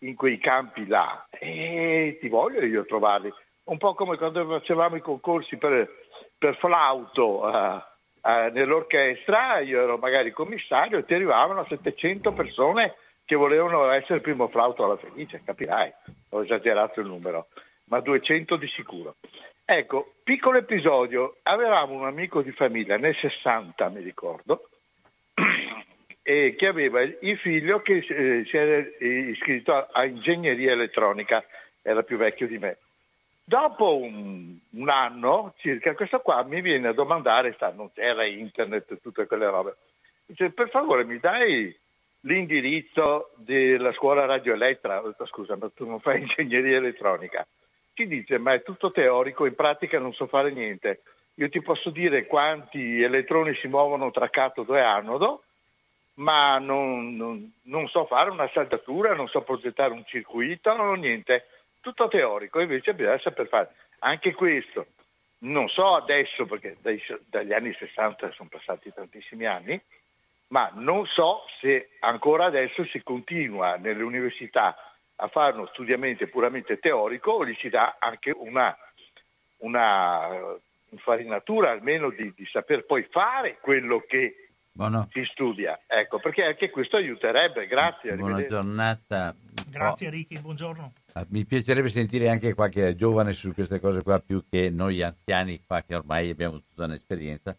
in 0.00 0.14
quei 0.14 0.38
campi 0.38 0.86
là 0.86 1.26
e 1.30 2.18
ti 2.20 2.28
voglio 2.28 2.64
io 2.64 2.84
trovarli. 2.84 3.32
Un 3.64 3.78
po' 3.78 3.94
come 3.94 4.16
quando 4.16 4.46
facevamo 4.46 4.96
i 4.96 5.00
concorsi 5.00 5.56
per, 5.56 5.88
per 6.36 6.56
flauto 6.56 7.50
eh, 7.50 7.82
eh, 8.22 8.50
nell'orchestra, 8.50 9.60
io 9.60 9.82
ero 9.82 9.96
magari 9.96 10.30
commissario 10.30 10.98
e 10.98 11.04
ti 11.04 11.14
arrivavano 11.14 11.64
700 11.66 12.32
persone 12.32 12.94
che 13.24 13.36
volevano 13.36 13.90
essere 13.90 14.16
il 14.16 14.22
primo 14.22 14.48
flauto 14.48 14.84
alla 14.84 14.98
felice, 14.98 15.42
capirai, 15.42 15.92
ho 16.30 16.42
esagerato 16.42 17.00
il 17.00 17.06
numero, 17.06 17.46
ma 17.86 18.00
200 18.00 18.56
di 18.56 18.68
sicuro. 18.68 19.16
Ecco, 19.64 20.12
piccolo 20.22 20.58
episodio, 20.58 21.36
avevamo 21.44 21.94
un 21.94 22.04
amico 22.04 22.42
di 22.42 22.52
famiglia 22.52 22.98
nel 22.98 23.14
60, 23.14 23.88
mi 23.88 24.02
ricordo, 24.02 24.68
e 26.26 26.54
che 26.56 26.66
aveva 26.66 27.02
il 27.02 27.38
figlio 27.38 27.82
che 27.82 27.98
eh, 27.98 28.44
si 28.46 28.56
era 28.56 28.82
iscritto 28.98 29.74
a, 29.74 30.04
ingegneria 30.06 30.72
elettronica, 30.72 31.44
era 31.82 32.02
più 32.02 32.16
vecchio 32.16 32.46
di 32.46 32.56
me. 32.56 32.78
Dopo 33.44 33.98
un, 33.98 34.56
un 34.70 34.88
anno 34.88 35.52
circa, 35.58 35.94
questo 35.94 36.20
qua 36.20 36.42
mi 36.44 36.62
viene 36.62 36.88
a 36.88 36.94
domandare, 36.94 37.52
sta, 37.52 37.70
non 37.72 37.92
c'era 37.92 38.24
internet 38.24 39.02
tutte 39.02 39.26
quelle 39.26 39.50
robe, 39.50 39.76
dice 40.24 40.48
per 40.50 40.70
favore 40.70 41.04
mi 41.04 41.18
dai 41.18 41.76
l'indirizzo 42.20 43.32
della 43.36 43.92
scuola 43.92 44.24
Radio 44.24 44.54
Elettra? 44.54 45.02
Ho 45.02 45.08
detto 45.08 45.26
scusa 45.26 45.56
ma 45.56 45.68
tu 45.74 45.86
non 45.86 46.00
fai 46.00 46.20
ingegneria 46.24 46.78
elettronica. 46.78 47.46
Chi 47.92 48.06
dice 48.06 48.38
ma 48.38 48.54
è 48.54 48.62
tutto 48.62 48.90
teorico, 48.90 49.44
in 49.44 49.54
pratica 49.54 49.98
non 49.98 50.14
so 50.14 50.26
fare 50.26 50.50
niente. 50.52 51.02
Io 51.34 51.50
ti 51.50 51.60
posso 51.60 51.90
dire 51.90 52.24
quanti 52.24 53.02
elettroni 53.02 53.54
si 53.54 53.68
muovono 53.68 54.10
tra 54.10 54.30
catodo 54.30 54.74
e 54.74 54.80
anodo, 54.80 55.42
ma 56.14 56.58
non, 56.58 57.16
non, 57.16 57.52
non 57.62 57.88
so 57.88 58.06
fare 58.06 58.30
una 58.30 58.48
saldatura, 58.52 59.14
non 59.14 59.28
so 59.28 59.42
progettare 59.42 59.92
un 59.92 60.04
circuito, 60.04 60.74
non 60.76 61.00
niente, 61.00 61.46
tutto 61.80 62.08
teorico, 62.08 62.60
invece 62.60 62.94
bisogna 62.94 63.18
saper 63.18 63.48
fare 63.48 63.70
anche 64.00 64.32
questo. 64.34 64.86
Non 65.38 65.68
so 65.68 65.94
adesso, 65.94 66.46
perché 66.46 66.76
dai, 66.80 67.02
dagli 67.26 67.52
anni 67.52 67.74
60 67.74 68.32
sono 68.32 68.48
passati 68.48 68.92
tantissimi 68.92 69.44
anni, 69.44 69.80
ma 70.48 70.70
non 70.74 71.04
so 71.06 71.44
se 71.60 71.90
ancora 72.00 72.46
adesso 72.46 72.84
si 72.86 73.02
continua 73.02 73.76
nelle 73.76 74.02
università 74.02 74.76
a 75.16 75.28
fare 75.28 75.54
uno 75.54 75.66
studiamento 75.66 76.26
puramente 76.28 76.78
teorico 76.78 77.32
o 77.32 77.46
gli 77.46 77.54
si 77.60 77.68
dà 77.68 77.96
anche 77.98 78.30
una, 78.30 78.76
una 79.58 80.56
infarinatura 80.90 81.70
almeno 81.70 82.10
di, 82.10 82.32
di 82.34 82.46
saper 82.46 82.84
poi 82.84 83.02
fare 83.10 83.58
quello 83.60 84.00
che 84.06 84.43
Buono. 84.76 85.08
si 85.12 85.22
studia. 85.30 85.78
Ecco, 85.86 86.18
perché 86.18 86.42
anche 86.42 86.68
questo 86.68 86.96
aiuterebbe. 86.96 87.68
Grazie. 87.68 88.16
Buona 88.16 88.44
giornata. 88.44 89.32
Grazie 89.70 90.10
Ricky, 90.10 90.40
buongiorno. 90.40 90.92
Ah, 91.12 91.24
Mi 91.28 91.44
piacerebbe 91.44 91.88
sentire 91.88 92.28
anche 92.28 92.54
qualche 92.54 92.96
giovane 92.96 93.34
su 93.34 93.54
queste 93.54 93.78
cose 93.78 94.02
qua, 94.02 94.18
più 94.18 94.42
che 94.50 94.70
noi 94.70 95.00
anziani 95.00 95.60
qua 95.64 95.80
che 95.86 95.94
ormai 95.94 96.28
abbiamo 96.30 96.56
tutta 96.58 96.86
un'esperienza 96.86 97.56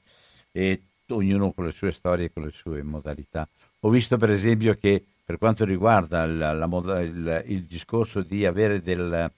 e 0.52 0.82
ognuno 1.08 1.52
con 1.52 1.64
le 1.64 1.72
sue 1.72 1.94
storie 1.94 2.26
e 2.26 2.32
con 2.34 2.44
le 2.44 2.52
sue 2.52 2.84
modalità. 2.84 3.48
Ho 3.82 3.90
visto 3.90 4.18
per 4.18 4.30
esempio 4.30 4.76
che 4.78 5.02
per 5.24 5.38
quanto 5.38 5.64
riguarda 5.64 6.26
la- 6.26 6.52
la 6.52 6.66
moda- 6.66 7.00
il, 7.00 7.44
il 7.48 7.62
discorso 7.64 8.24
di 8.24 8.46
avere 8.46 8.82
del- 8.82 9.32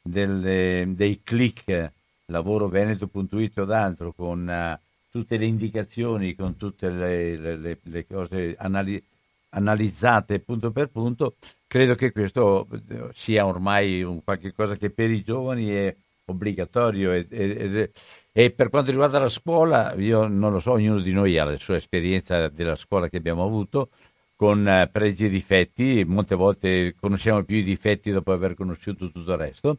delle- 0.00 0.84
dei 0.94 1.20
click 1.24 1.90
lavoroveneto.it 2.26 3.58
o 3.58 3.64
d'altro 3.64 4.12
con 4.12 4.48
eh, 4.48 4.78
tutte 5.18 5.36
le 5.38 5.46
indicazioni, 5.46 6.34
con 6.34 6.56
tutte 6.56 6.88
le, 6.90 7.36
le- 7.36 7.78
le- 7.82 8.06
cose 8.06 8.54
anali- 8.58 9.02
analizzate 9.50 10.40
punto 10.40 10.70
per 10.70 10.88
punto, 10.88 11.36
credo 11.66 11.94
che 11.94 12.12
questo 12.12 12.66
eh, 12.88 13.08
sia 13.12 13.46
ormai 13.46 14.02
un 14.02 14.22
qualche 14.22 14.52
cosa 14.52 14.76
che 14.76 14.90
per 14.90 15.10
i 15.10 15.22
giovani 15.22 15.68
è 15.68 15.94
obbligatorio 16.26 17.12
e, 17.12 17.26
e- 17.30 17.90
e 18.32 18.50
per 18.50 18.68
quanto 18.68 18.90
riguarda 18.90 19.18
la 19.18 19.28
scuola, 19.28 19.94
io 19.94 20.26
non 20.26 20.52
lo 20.52 20.60
so, 20.60 20.72
ognuno 20.72 21.00
di 21.00 21.12
noi 21.12 21.38
ha 21.38 21.44
la 21.44 21.56
sua 21.56 21.76
esperienza 21.76 22.48
della 22.48 22.74
scuola 22.76 23.08
che 23.08 23.16
abbiamo 23.16 23.44
avuto 23.44 23.90
con 24.34 24.68
eh, 24.68 24.88
pregi 24.92 25.26
e 25.26 25.28
difetti, 25.30 26.04
molte 26.06 26.34
volte 26.34 26.94
conosciamo 27.00 27.42
più 27.44 27.56
i 27.56 27.62
difetti 27.62 28.10
dopo 28.10 28.32
aver 28.32 28.54
conosciuto 28.54 29.10
tutto 29.10 29.32
il 29.32 29.38
resto, 29.38 29.78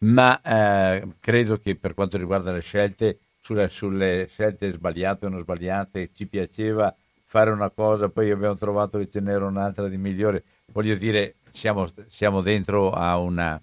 ma 0.00 0.40
eh, 0.42 1.06
credo 1.20 1.58
che 1.58 1.76
per 1.76 1.94
quanto 1.94 2.18
riguarda 2.18 2.52
le 2.52 2.60
scelte, 2.60 3.18
sulle, 3.44 3.68
sulle 3.68 4.26
scelte 4.30 4.72
sbagliate 4.72 5.26
o 5.26 5.28
non 5.28 5.42
sbagliate, 5.42 6.10
ci 6.14 6.26
piaceva 6.26 6.94
fare 7.26 7.50
una 7.50 7.68
cosa, 7.68 8.08
poi 8.08 8.30
abbiamo 8.30 8.56
trovato 8.56 8.96
che 8.96 9.10
ce 9.10 9.20
n'era 9.20 9.44
un'altra 9.44 9.86
di 9.88 9.98
migliore. 9.98 10.44
Voglio 10.72 10.94
dire, 10.96 11.34
siamo, 11.50 11.86
siamo 12.08 12.40
dentro 12.40 12.90
a, 12.90 13.18
una, 13.18 13.60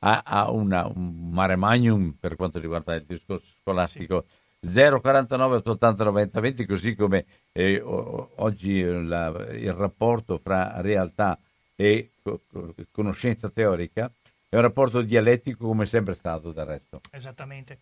a, 0.00 0.22
a 0.24 0.50
una- 0.50 0.86
un 0.92 1.30
mare 1.30 1.54
magnum 1.54 2.16
per 2.18 2.34
quanto 2.34 2.58
riguarda 2.58 2.94
il 2.96 3.04
discorso 3.06 3.54
scolastico. 3.60 4.24
049 4.60 5.56
880 5.56 6.04
90 6.04 6.40
20, 6.40 6.66
così 6.66 6.94
come 6.96 7.24
eh, 7.52 7.80
oggi 7.80 8.82
la- 8.82 9.28
il 9.52 9.72
rapporto 9.72 10.38
fra 10.38 10.80
realtà 10.80 11.38
e 11.76 12.10
co- 12.22 12.40
co- 12.50 12.74
conoscenza 12.92 13.48
teorica 13.50 14.10
è 14.48 14.56
un 14.56 14.62
rapporto 14.62 15.02
dialettico 15.02 15.66
come 15.66 15.84
è 15.84 15.86
sempre 15.86 16.14
stato 16.14 16.52
del 16.52 16.64
resto. 16.64 17.00
Esattamente. 17.10 17.78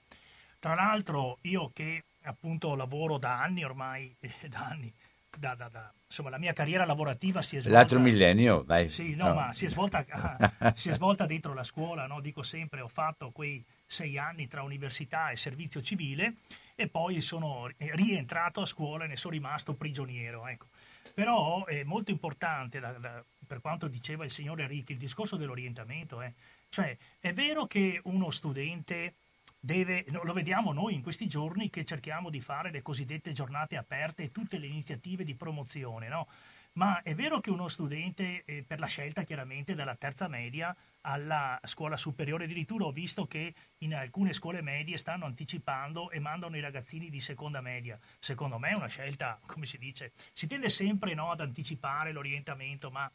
Tra 0.60 0.74
l'altro 0.74 1.38
io 1.42 1.70
che 1.72 2.04
appunto 2.24 2.74
lavoro 2.74 3.18
da 3.18 3.40
anni 3.40 3.64
ormai, 3.64 4.14
eh, 4.20 4.48
da 4.48 4.66
anni, 4.66 4.92
da, 5.36 5.54
da- 5.54 5.68
da- 5.68 5.92
insomma 6.06 6.28
la 6.30 6.38
mia 6.38 6.52
carriera 6.52 6.84
lavorativa 6.84 7.40
si 7.40 7.56
è 7.56 7.60
svolta... 7.60 7.78
L'altro 7.78 7.98
millennio, 7.98 8.62
dai. 8.62 8.90
Sì, 8.90 9.14
no, 9.14 9.32
ma 9.34 9.52
si 9.52 9.64
è 9.64 9.68
svolta, 9.70 10.04
ah, 10.58 10.72
si 10.74 10.90
è 10.90 10.92
svolta 10.92 11.24
dentro 11.24 11.54
la 11.54 11.64
scuola, 11.64 12.06
no? 12.06 12.20
dico 12.20 12.42
sempre, 12.42 12.80
ho 12.82 12.88
fatto 12.88 13.30
quei 13.30 13.64
sei 13.86 14.18
anni 14.18 14.46
tra 14.48 14.62
università 14.62 15.30
e 15.30 15.36
servizio 15.36 15.80
civile 15.82 16.34
e 16.74 16.88
poi 16.88 17.20
sono 17.20 17.68
rientrato 17.78 18.60
a 18.60 18.66
scuola 18.66 19.04
e 19.04 19.08
ne 19.08 19.16
sono 19.16 19.32
rimasto 19.32 19.74
prigioniero. 19.74 20.46
Ecco. 20.46 20.66
Però 21.14 21.64
è 21.64 21.82
molto 21.84 22.10
importante, 22.10 22.80
da- 22.80 22.92
da- 22.92 23.24
per 23.46 23.60
quanto 23.62 23.88
diceva 23.88 24.24
il 24.24 24.30
signore 24.30 24.66
Ricchi, 24.66 24.92
il 24.92 24.98
discorso 24.98 25.36
dell'orientamento. 25.36 26.20
eh. 26.20 26.34
Cioè, 26.68 26.96
è 27.18 27.32
vero 27.32 27.66
che 27.66 28.00
uno 28.04 28.30
studente 28.30 29.14
deve, 29.60 30.04
lo 30.08 30.32
vediamo 30.32 30.72
noi 30.72 30.94
in 30.94 31.02
questi 31.02 31.28
giorni 31.28 31.68
che 31.68 31.84
cerchiamo 31.84 32.30
di 32.30 32.40
fare 32.40 32.70
le 32.70 32.82
cosiddette 32.82 33.32
giornate 33.32 33.76
aperte 33.76 34.24
e 34.24 34.32
tutte 34.32 34.58
le 34.58 34.66
iniziative 34.66 35.22
di 35.22 35.34
promozione, 35.34 36.08
no? 36.08 36.26
Ma 36.72 37.02
è 37.02 37.14
vero 37.16 37.40
che 37.40 37.50
uno 37.50 37.68
studente, 37.68 38.44
eh, 38.44 38.62
per 38.62 38.78
la 38.78 38.86
scelta 38.86 39.24
chiaramente 39.24 39.74
dalla 39.74 39.96
terza 39.96 40.28
media 40.28 40.74
alla 41.02 41.58
scuola 41.64 41.96
superiore, 41.96 42.44
addirittura 42.44 42.84
ho 42.84 42.92
visto 42.92 43.26
che 43.26 43.54
in 43.78 43.94
alcune 43.94 44.32
scuole 44.32 44.62
medie 44.62 44.96
stanno 44.96 45.24
anticipando 45.24 46.10
e 46.10 46.20
mandano 46.20 46.56
i 46.56 46.60
ragazzini 46.60 47.10
di 47.10 47.20
seconda 47.20 47.60
media. 47.60 47.98
Secondo 48.20 48.58
me 48.58 48.70
è 48.70 48.76
una 48.76 48.86
scelta, 48.86 49.40
come 49.46 49.66
si 49.66 49.78
dice, 49.78 50.12
si 50.32 50.46
tende 50.46 50.68
sempre 50.68 51.12
no, 51.14 51.32
ad 51.32 51.40
anticipare 51.40 52.12
l'orientamento, 52.12 52.90
ma 52.90 53.10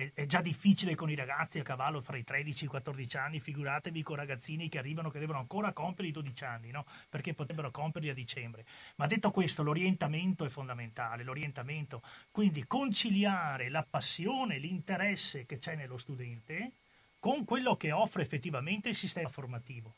è, 0.00 0.10
è 0.14 0.26
già 0.26 0.40
difficile 0.40 0.94
con 0.94 1.10
i 1.10 1.14
ragazzi 1.14 1.58
a 1.58 1.62
cavallo 1.62 2.00
fra 2.00 2.16
i 2.16 2.24
13 2.24 2.64
e 2.64 2.66
i 2.66 2.70
14 2.70 3.16
anni, 3.16 3.40
figuratevi 3.40 4.02
con 4.02 4.16
ragazzini 4.16 4.68
che 4.68 4.78
arrivano 4.78 5.10
che 5.10 5.18
devono 5.18 5.38
ancora 5.38 5.72
compiere 5.72 6.08
i 6.08 6.12
12 6.12 6.44
anni, 6.44 6.70
no? 6.70 6.86
perché 7.08 7.34
potrebbero 7.34 7.70
compierli 7.70 8.10
a 8.10 8.14
dicembre. 8.14 8.64
Ma 8.96 9.06
detto 9.06 9.30
questo, 9.30 9.62
l'orientamento 9.62 10.44
è 10.44 10.48
fondamentale, 10.48 11.22
l'orientamento, 11.22 12.02
quindi 12.30 12.66
conciliare 12.66 13.68
la 13.68 13.84
passione, 13.88 14.58
l'interesse 14.58 15.44
che 15.46 15.58
c'è 15.58 15.74
nello 15.74 15.98
studente 15.98 16.72
con 17.18 17.44
quello 17.44 17.76
che 17.76 17.92
offre 17.92 18.22
effettivamente 18.22 18.88
il 18.88 18.94
sistema 18.94 19.28
formativo. 19.28 19.92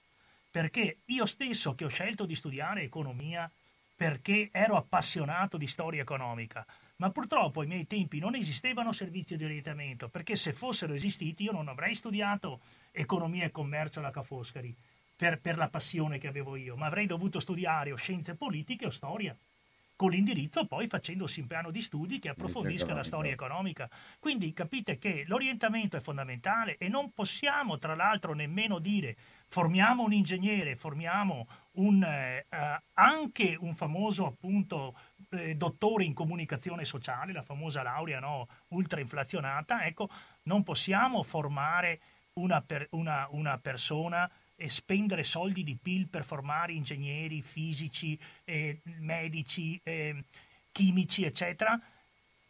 Perché 0.51 0.99
io 1.07 1.25
stesso 1.25 1.75
che 1.75 1.85
ho 1.85 1.89
scelto 1.89 2.27
di 2.27 2.35
studiare 2.35 2.83
economia 2.83 3.51
perché 3.97 4.49
ero 4.51 4.77
appassionato 4.77 5.57
di 5.57 5.69
storia 5.69 6.03
economica, 6.03 6.67
ma 6.97 7.11
purtroppo 7.11 7.61
ai 7.61 7.67
miei 7.67 7.87
tempi 7.87 8.19
non 8.19 8.35
esistevano 8.35 8.93
servizi 8.93 9.37
di 9.37 9.45
orientamento, 9.45 10.09
perché 10.09 10.37
se 10.37 10.53
fossero 10.53 10.95
esistiti 10.95 11.45
io 11.45 11.53
non 11.53 11.69
avrei 11.69 11.95
studiato 11.95 12.61
economia 12.91 13.45
e 13.45 13.51
commercio 13.51 13.99
alla 13.99 14.11
Ca' 14.11 14.23
Foscari 14.23 14.75
per, 15.17 15.41
per 15.41 15.57
la 15.57 15.69
passione 15.69 16.19
che 16.19 16.29
avevo 16.29 16.57
io, 16.57 16.77
ma 16.77 16.87
avrei 16.87 17.07
dovuto 17.07 17.41
studiare 17.41 17.93
o 17.93 17.97
scienze 17.97 18.35
politiche 18.35 18.87
o 18.87 18.91
storia 18.91 19.37
con 20.03 20.11
l'indirizzo 20.11 20.67
poi 20.67 20.89
facendosi 20.89 21.41
un 21.41 21.47
piano 21.47 21.71
di 21.71 21.81
studi 21.81 22.19
che 22.19 22.31
approfondisca 22.31 22.93
la 22.93 23.05
storia 23.05 23.31
economica. 23.31 23.89
Quindi 24.19 24.53
capite 24.53 24.99
che 24.99 25.23
l'orientamento 25.29 25.97
è 25.97 26.01
fondamentale 26.01 26.77
e 26.77 26.89
non 26.89 27.13
possiamo 27.13 27.79
tra 27.79 27.95
l'altro 27.95 28.35
nemmeno 28.35 28.81
dire 28.81 29.17
formiamo 29.47 30.03
un 30.03 30.13
ingegnere, 30.13 30.75
formiamo 30.75 31.47
un, 31.75 32.03
eh, 32.03 32.47
eh, 32.49 32.83
anche 32.95 33.57
un 33.61 33.75
famoso 33.75 34.27
appunto 34.27 34.97
eh, 35.31 35.55
dottore 35.55 36.05
in 36.05 36.15
comunicazione 36.15 36.85
sociale, 36.85 37.33
la 37.33 37.43
famosa 37.43 37.83
laurea 37.83 38.21
no, 38.21 38.49
ultra 38.69 39.01
inflazionata, 39.01 39.85
ecco, 39.87 40.09
non 40.45 40.63
possiamo 40.63 41.23
formare 41.23 42.01
una, 42.35 42.63
per- 42.63 42.89
una- 42.91 43.27
una 43.31 43.59
persona 43.59 44.31
e 44.55 44.69
spendere 44.69 45.23
soldi 45.25 45.65
di 45.65 45.77
PIL 45.81 46.09
per 46.09 46.25
formare 46.25 46.73
ingegneri, 46.73 47.43
fisici, 47.43 48.19
eh, 48.45 48.81
medici, 49.01 49.81
eh, 49.83 50.25
chimici, 50.71 51.25
eccetera, 51.25 51.79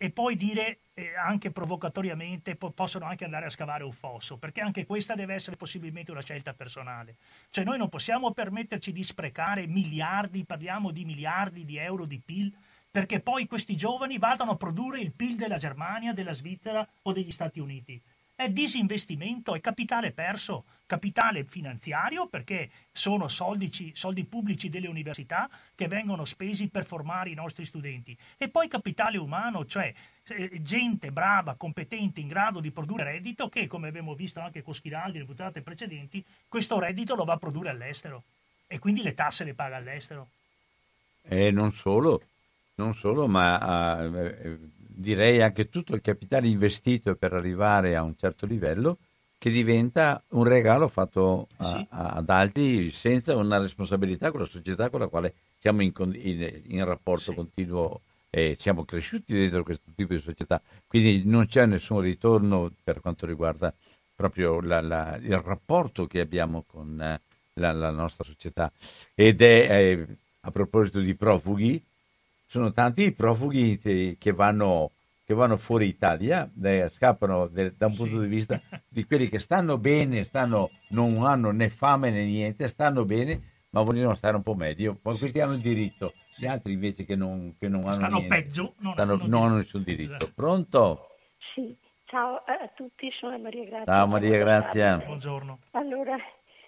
e 0.02 0.10
poi 0.10 0.34
dire 0.34 0.80
eh, 0.94 1.14
anche 1.14 1.52
provocatoriamente 1.52 2.56
po- 2.56 2.72
possono 2.72 3.04
anche 3.04 3.22
andare 3.22 3.46
a 3.46 3.50
scavare 3.50 3.84
un 3.84 3.92
fosso, 3.92 4.36
perché 4.36 4.60
anche 4.60 4.84
questa 4.84 5.14
deve 5.14 5.34
essere 5.34 5.54
possibilmente 5.54 6.10
una 6.10 6.22
scelta 6.22 6.54
personale. 6.54 7.14
Cioè 7.50 7.62
noi 7.62 7.78
non 7.78 7.88
possiamo 7.88 8.32
permetterci 8.32 8.90
di 8.90 9.04
sprecare 9.04 9.68
miliardi, 9.68 10.44
parliamo 10.44 10.90
di 10.90 11.04
miliardi 11.04 11.64
di 11.64 11.76
euro 11.76 12.04
di 12.04 12.18
PIL, 12.18 12.52
perché 12.90 13.20
poi 13.20 13.46
questi 13.46 13.76
giovani 13.76 14.18
vadano 14.18 14.50
a 14.50 14.56
produrre 14.56 14.98
il 14.98 15.12
PIL 15.12 15.36
della 15.36 15.56
Germania, 15.56 16.12
della 16.12 16.32
Svizzera 16.32 16.84
o 17.02 17.12
degli 17.12 17.30
Stati 17.30 17.60
Uniti. 17.60 18.02
È 18.34 18.48
disinvestimento, 18.48 19.54
è 19.54 19.60
capitale 19.60 20.10
perso, 20.10 20.64
capitale 20.86 21.44
finanziario 21.44 22.26
perché 22.26 22.70
sono 22.92 23.28
soldi, 23.28 23.92
soldi 23.94 24.24
pubblici 24.24 24.68
delle 24.68 24.88
università 24.88 25.48
che 25.74 25.88
vengono 25.88 26.24
spesi 26.24 26.68
per 26.68 26.84
formare 26.84 27.30
i 27.30 27.34
nostri 27.34 27.64
studenti 27.64 28.16
e 28.36 28.48
poi 28.48 28.68
capitale 28.68 29.16
umano, 29.16 29.64
cioè 29.64 29.92
eh, 30.28 30.60
gente 30.62 31.10
brava, 31.10 31.54
competente, 31.54 32.20
in 32.20 32.28
grado 32.28 32.60
di 32.60 32.70
produrre 32.70 33.04
reddito 33.04 33.48
che, 33.48 33.66
come 33.66 33.88
abbiamo 33.88 34.14
visto 34.14 34.40
anche 34.40 34.62
con 34.62 34.74
Schiraldi 34.74 35.14
nelle 35.14 35.24
puntate 35.24 35.62
precedenti, 35.62 36.24
questo 36.48 36.78
reddito 36.78 37.14
lo 37.14 37.24
va 37.24 37.34
a 37.34 37.38
produrre 37.38 37.70
all'estero 37.70 38.24
e 38.66 38.78
quindi 38.78 39.02
le 39.02 39.14
tasse 39.14 39.44
le 39.44 39.54
paga 39.54 39.76
all'estero. 39.76 40.28
E 41.22 41.50
non 41.50 41.72
solo, 41.72 42.22
non 42.76 42.94
solo, 42.94 43.26
ma 43.26 44.02
eh, 44.02 44.48
eh, 44.50 44.58
direi 44.76 45.40
anche 45.40 45.68
tutto 45.68 45.94
il 45.94 46.00
capitale 46.00 46.48
investito 46.48 47.14
per 47.14 47.32
arrivare 47.32 47.96
a 47.96 48.02
un 48.02 48.16
certo 48.16 48.46
livello 48.46 48.98
che 49.42 49.50
diventa 49.50 50.22
un 50.28 50.44
regalo 50.44 50.86
fatto 50.86 51.48
a- 51.56 51.64
Sì. 51.64 51.86
a- 51.90 52.10
ad 52.10 52.30
altri 52.30 52.92
senza 52.92 53.34
una 53.34 53.58
responsabilità 53.58 54.30
con 54.30 54.38
la 54.38 54.46
società 54.46 54.88
con 54.88 55.00
la 55.00 55.08
quale 55.08 55.34
siamo 55.58 55.82
in, 55.82 55.90
in- 56.14 56.60
in 56.66 56.84
rapporto 56.84 57.32
Sì. 57.32 57.34
continuo 57.34 58.02
e 58.30 58.54
siamo 58.56 58.84
cresciuti 58.84 59.34
dentro 59.34 59.64
questo 59.64 59.90
tipo 59.96 60.14
di 60.14 60.20
società, 60.20 60.62
quindi 60.86 61.22
non 61.24 61.46
c'è 61.48 61.66
nessun 61.66 61.98
ritorno 62.02 62.70
per 62.84 63.00
quanto 63.00 63.26
riguarda 63.26 63.74
proprio 64.14 64.60
la- 64.60 64.80
la- 64.80 65.16
il 65.20 65.36
rapporto 65.40 66.06
che 66.06 66.20
abbiamo 66.20 66.62
con 66.64 67.00
eh, 67.02 67.20
la, 67.54 67.72
la 67.72 67.90
nostra 67.90 68.22
società. 68.22 68.70
Ed 69.12 69.42
è, 69.42 69.66
eh, 69.68 70.06
a 70.42 70.50
proposito 70.52 71.00
di 71.00 71.14
profughi, 71.16 71.82
sono 72.46 72.72
tanti 72.72 73.06
i 73.06 73.12
profughi 73.12 73.76
che 73.80 74.30
vanno, 74.32 74.92
che 75.24 75.34
vanno 75.34 75.56
fuori 75.56 75.86
Italia, 75.86 76.50
eh, 76.62 76.88
scappano 76.90 77.46
de- 77.48 77.74
da 77.76 77.86
un 77.86 77.94
punto 77.94 78.20
di 78.20 78.26
vista 78.26 78.60
di 78.88 79.04
quelli 79.04 79.28
che 79.28 79.38
stanno 79.38 79.78
bene, 79.78 80.24
stanno, 80.24 80.70
non 80.88 81.24
hanno 81.24 81.50
né 81.50 81.68
fame 81.68 82.10
né 82.10 82.24
niente, 82.24 82.68
stanno 82.68 83.04
bene, 83.04 83.50
ma 83.70 83.82
vogliono 83.82 84.14
stare 84.14 84.36
un 84.36 84.42
po' 84.42 84.54
meglio. 84.54 84.94
Poi 85.00 85.16
questi 85.16 85.40
hanno 85.40 85.54
il 85.54 85.60
diritto, 85.60 86.12
gli 86.36 86.46
altri 86.46 86.72
invece 86.72 87.04
che 87.04 87.16
non, 87.16 87.54
che 87.58 87.68
non 87.68 87.82
hanno 87.82 87.92
Stanno 87.94 88.18
niente, 88.18 88.34
peggio, 88.34 88.74
non 88.78 88.92
stanno- 88.92 89.12
hanno 89.14 89.26
non 89.26 89.42
hanno 89.44 89.56
nessun 89.56 89.82
diritto. 89.82 90.14
Esatto. 90.14 90.32
Pronto? 90.34 91.06
Sì, 91.54 91.76
ciao 92.06 92.36
a 92.44 92.70
tutti, 92.74 93.10
sono 93.12 93.38
Maria 93.38 93.64
Grazia. 93.64 93.84
Ciao 93.92 94.06
Maria 94.06 94.38
Grazia. 94.38 94.96
Buongiorno. 94.98 95.58
Allora, 95.72 96.16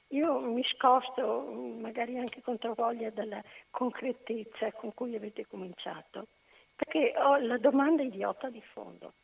io 0.08 0.38
mi 0.40 0.62
scosto, 0.76 1.50
magari 1.80 2.16
anche 2.18 2.40
contro 2.40 2.74
voglia, 2.74 3.10
dalla 3.10 3.42
concretezza 3.70 4.70
con 4.72 4.94
cui 4.94 5.14
avete 5.16 5.46
cominciato, 5.46 6.28
perché 6.76 7.14
ho 7.16 7.36
la 7.38 7.58
domanda 7.58 8.02
idiota 8.02 8.48
di 8.50 8.62
fondo. 8.72 9.14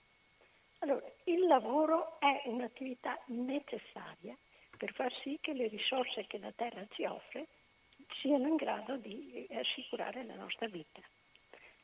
Allora, 0.81 1.05
il 1.25 1.47
lavoro 1.47 2.19
è 2.21 2.43
un'attività 2.47 3.19
necessaria 3.27 4.37
per 4.77 4.93
far 4.95 5.13
sì 5.23 5.39
che 5.41 5.53
le 5.53 5.69
risorse 5.69 6.27
che 6.27 6.39
la 6.39 6.53
terra 6.53 6.87
ci 6.91 7.05
offre 7.05 7.47
siano 8.21 8.49
in 8.49 8.57
grado 8.57 8.97
di 8.97 9.47
assicurare 9.53 10.25
la 10.25 10.35
nostra 10.35 10.69
vita. 10.69 11.01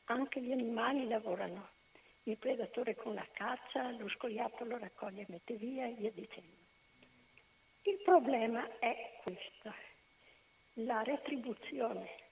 Anche 0.05 0.41
gli 0.41 0.51
animali 0.51 1.07
lavorano, 1.07 1.69
il 2.23 2.37
predatore 2.37 2.95
con 2.95 3.13
la 3.13 3.27
caccia, 3.31 3.91
lo 3.91 4.09
scoiattolo 4.09 4.77
raccoglie 4.77 5.21
e 5.21 5.25
mette 5.29 5.53
via 5.55 5.85
e 5.85 5.91
via 5.91 6.11
dicendo. 6.11 6.55
Il 7.83 8.01
problema 8.03 8.79
è 8.79 9.19
questo, 9.23 9.73
la 10.73 11.03
retribuzione. 11.03 12.25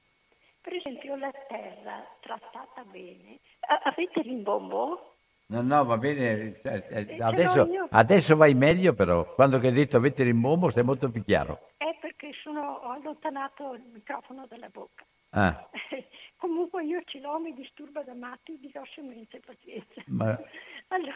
Per 0.65 0.73
esempio 0.73 1.15
la 1.15 1.31
terra 1.47 2.03
trattata 2.21 2.83
bene. 2.85 3.39
A- 3.67 3.81
avete 3.83 4.21
rimbombo? 4.23 5.17
No, 5.49 5.61
no, 5.61 5.85
va 5.85 5.95
bene. 5.99 6.59
eh, 6.63 6.83
eh, 6.89 7.15
l'ho 7.17 7.25
Adesso, 7.27 7.69
adesso 7.91 8.35
vai 8.35 8.55
meglio, 8.55 8.93
però. 8.95 9.31
Quando 9.35 9.59
che 9.59 9.67
hai 9.67 9.73
detto 9.73 9.97
avete 9.97 10.23
rimbombo, 10.23 10.71
sei 10.71 10.83
molto 10.83 11.11
più 11.11 11.23
chiaro. 11.23 11.69
È 11.77 11.95
perché 12.01 12.31
sono, 12.41 12.61
ho 12.61 12.89
allontanato 12.89 13.73
il 13.73 13.83
microfono 13.93 14.47
dalla 14.47 14.69
bocca. 14.69 15.05
Ah, 15.29 15.69
Comunque 16.37 16.83
io 16.83 17.03
ce 17.05 17.19
l'ho, 17.19 17.37
mi 17.39 17.53
disturba 17.53 18.01
da 18.01 18.15
matti, 18.15 18.57
dirò 18.59 18.83
scemenze, 18.85 19.41
pazienza. 19.41 20.01
ma 20.07 20.35
Allora, 20.89 21.15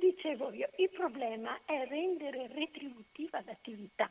dicevo 0.00 0.50
io, 0.54 0.70
il 0.76 0.88
problema 0.88 1.58
è 1.66 1.86
rendere 1.88 2.46
retributiva 2.48 3.42
l'attività. 3.44 4.08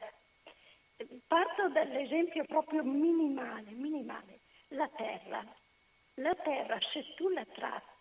Parto 1.27 1.69
dall'esempio 1.69 2.43
proprio 2.45 2.83
minimale, 2.83 3.71
minimale, 3.71 4.36
la 4.69 4.87
terra. 4.95 5.45
La 6.15 6.33
terra, 6.33 6.77
se 6.91 7.13
tu 7.15 7.29
la 7.29 7.45
tratti 7.45 7.95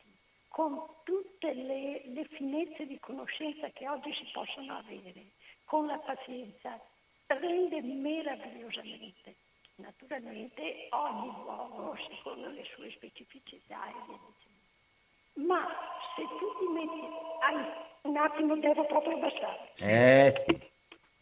con 0.48 0.80
tutte 1.04 1.52
le, 1.52 2.02
le 2.06 2.24
finezze 2.30 2.86
di 2.86 2.98
conoscenza 2.98 3.68
che 3.74 3.86
oggi 3.88 4.10
si 4.14 4.26
possono 4.32 4.78
avere, 4.78 5.32
con 5.64 5.86
la 5.86 5.98
pazienza, 5.98 6.80
rende 7.26 7.82
meravigliosamente. 7.82 9.36
Naturalmente 9.76 10.88
ogni 10.90 11.26
luogo 11.26 11.94
secondo 12.08 12.48
le 12.48 12.64
sue 12.74 12.90
specificità 12.92 13.86
e 13.86 13.92
via 14.06 14.18
dicendo. 14.26 15.46
Ma 15.46 15.68
se 16.16 16.22
tu 16.22 16.58
ti 16.58 16.72
metti... 16.72 17.06
Ai, 17.42 17.84
un 18.02 18.16
attimo, 18.16 18.56
devo 18.56 18.86
proprio 18.86 19.16
abbassare. 19.16 19.72
eh 19.76 20.32
sì, 20.46 20.58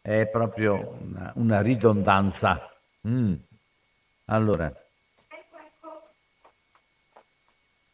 è 0.00 0.28
proprio 0.28 0.96
una, 1.00 1.32
una 1.34 1.60
ridondanza. 1.60 2.72
Mm. 3.08 3.34
Allora, 4.26 4.72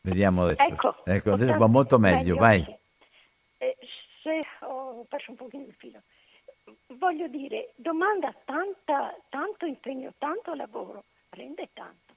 vediamo 0.03 0.45
adesso. 0.45 0.63
Ecco, 0.63 0.95
Ecco, 1.05 1.33
adesso 1.33 1.57
va 1.59 1.67
molto 1.67 1.99
tanto- 1.99 2.17
meglio, 2.17 2.37
vai. 2.37 2.65
Eh, 3.59 3.77
se 4.23 4.41
ho 4.61 5.05
perso 5.09 5.31
un 5.31 5.37
pochino 5.37 5.65
il 5.67 5.75
filo, 5.75 6.03
voglio 6.99 7.27
dire, 7.29 7.73
domanda 7.77 8.35
tanta, 8.45 9.15
tanto 9.29 9.67
impegno, 9.67 10.13
tanto 10.19 10.55
lavoro, 10.55 11.05
rende 11.31 11.69
tanto. 11.73 12.15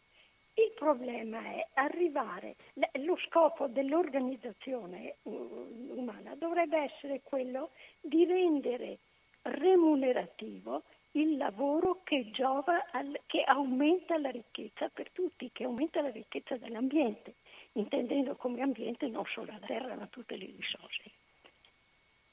Il 0.55 0.71
problema 0.75 1.39
è 1.39 1.65
arrivare, 1.73 2.55
lo 3.01 3.17
scopo 3.27 3.65
dell'organizzazione 3.67 5.15
uh, 5.23 5.91
umana 5.95 6.35
dovrebbe 6.35 6.77
essere 6.77 7.21
quello 7.23 7.71
di 7.99 8.23
rendere 8.25 8.99
remunerativo 9.41 10.83
il 11.13 11.37
lavoro 11.37 12.01
che 12.03 12.29
giova, 12.31 12.85
al- 12.91 13.19
che 13.25 13.41
aumenta 13.43 14.17
la 14.19 14.29
ricchezza 14.29 14.89
per 14.89 15.09
tutti, 15.11 15.49
che 15.51 15.63
aumenta 15.63 16.01
la 16.01 16.11
ricchezza 16.11 16.55
dell'ambiente, 16.57 17.33
intendendo 17.73 18.35
come 18.35 18.61
ambiente 18.61 19.07
non 19.07 19.25
solo 19.25 19.51
la 19.51 19.65
terra 19.65 19.95
ma 19.95 20.07
tutte 20.07 20.35
le 20.35 20.53
risorse. 20.57 21.11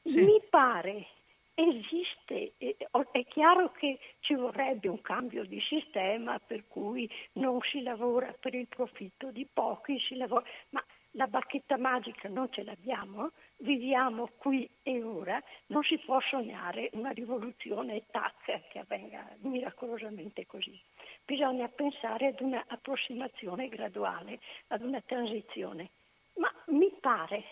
Mi 0.03 0.41
pare 0.49 1.07
esiste, 1.55 2.53
è 2.57 3.27
chiaro 3.27 3.71
che 3.73 3.99
ci 4.21 4.35
vorrebbe 4.35 4.89
un 4.89 5.01
cambio 5.03 5.45
di 5.45 5.61
sistema 5.61 6.39
per 6.39 6.67
cui 6.69 7.09
non 7.33 7.61
si 7.71 7.83
lavora 7.83 8.35
per 8.39 8.55
il 8.55 8.67
profitto 8.67 9.31
di 9.31 9.47
pochi, 9.53 9.99
si 10.01 10.17
lavora, 10.17 10.45
ma 10.71 10.85
la 11.15 11.27
bacchetta 11.27 11.77
magica 11.77 12.29
non 12.29 12.51
ce 12.51 12.63
l'abbiamo, 12.63 13.33
viviamo 13.59 14.31
qui 14.39 14.69
e 14.83 15.03
ora, 15.03 15.43
non 15.67 15.83
si 15.83 15.99
può 15.99 16.21
sognare 16.21 16.89
una 16.93 17.11
rivoluzione 17.11 18.05
tac 18.11 18.69
che 18.69 18.79
avvenga 18.79 19.29
miracolosamente 19.41 20.47
così. 20.47 20.81
Bisogna 21.25 21.69
pensare 21.69 22.27
ad 22.27 22.41
una 22.41 22.65
approssimazione 22.67 23.69
graduale, 23.69 24.41
ad 24.69 24.83
una 24.83 25.01
transizione. 25.01 25.91
Ma 26.35 26.53
mi 26.67 26.93
pare 27.01 27.45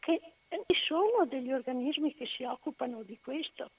che 0.00 0.20
ci 0.66 0.80
sono 0.84 1.26
degli 1.26 1.52
organismi 1.52 2.14
che 2.14 2.26
si 2.26 2.44
occupano 2.44 3.02
di 3.02 3.18
questo, 3.22 3.70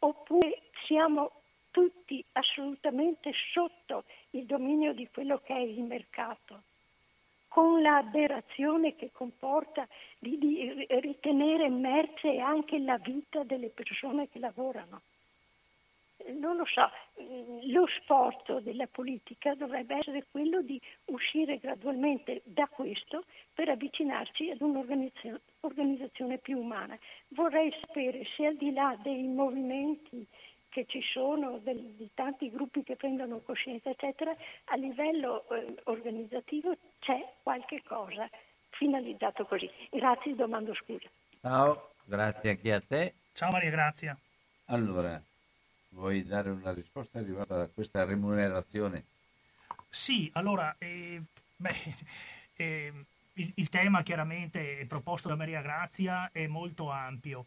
oppure 0.00 0.62
siamo 0.86 1.32
tutti 1.70 2.24
assolutamente 2.32 3.32
sotto 3.52 4.04
il 4.30 4.46
dominio 4.46 4.92
di 4.92 5.08
quello 5.12 5.38
che 5.38 5.54
è 5.54 5.60
il 5.60 5.82
mercato, 5.82 6.62
con 7.48 7.82
l'aberrazione 7.82 8.94
che 8.94 9.10
comporta 9.12 9.86
di, 10.18 10.38
di 10.38 10.86
ritenere 11.00 11.68
merce 11.68 12.38
anche 12.38 12.78
la 12.78 12.98
vita 12.98 13.42
delle 13.42 13.68
persone 13.68 14.28
che 14.28 14.38
lavorano. 14.38 15.02
Non 16.38 16.56
lo 16.56 16.64
so, 16.66 16.90
mm, 17.22 17.72
lo 17.72 17.86
sforzo 18.00 18.60
della 18.60 18.86
politica 18.86 19.54
dovrebbe 19.54 19.96
essere 19.96 20.26
quello 20.30 20.60
di 20.62 20.80
uscire 21.06 21.58
gradualmente 21.58 22.42
da 22.44 22.66
questo 22.66 23.24
per 23.54 23.68
avvicinarci 23.68 24.50
ad 24.50 24.60
un'organizzazione 24.60 25.40
organizzazione 25.60 26.38
più 26.38 26.58
umana. 26.58 26.98
Vorrei 27.28 27.72
sapere 27.80 28.24
se 28.36 28.46
al 28.46 28.56
di 28.56 28.72
là 28.72 28.96
dei 29.02 29.26
movimenti 29.26 30.26
che 30.70 30.86
ci 30.86 31.02
sono, 31.02 31.58
del- 31.58 31.94
di 31.96 32.08
tanti 32.14 32.50
gruppi 32.50 32.82
che 32.82 32.96
prendono 32.96 33.40
coscienza, 33.40 33.90
eccetera, 33.90 34.34
a 34.66 34.76
livello 34.76 35.48
eh, 35.50 35.74
organizzativo 35.84 36.76
c'è 37.00 37.26
qualche 37.42 37.82
cosa 37.82 38.28
finalizzato 38.70 39.44
così. 39.46 39.68
Grazie, 39.90 40.34
domando 40.34 40.72
scusa. 40.74 41.08
Ciao, 41.40 41.90
grazie 42.04 42.50
anche 42.50 42.72
a 42.72 42.80
te. 42.80 43.14
Ciao 43.32 43.50
Maria 43.50 43.70
Grazia. 43.70 44.16
Allora, 44.66 45.20
vuoi 45.90 46.24
dare 46.24 46.50
una 46.50 46.72
risposta 46.72 47.20
riguardo 47.20 47.60
a 47.60 47.68
questa 47.68 48.04
remunerazione? 48.04 49.04
Sì, 49.88 50.30
allora, 50.34 50.74
eh, 50.78 51.20
beh, 51.56 51.94
eh, 52.56 52.92
il, 53.34 53.52
il 53.56 53.68
tema 53.68 54.02
chiaramente 54.02 54.84
proposto 54.88 55.28
da 55.28 55.36
Maria 55.36 55.62
Grazia 55.62 56.30
è 56.32 56.46
molto 56.46 56.90
ampio. 56.90 57.46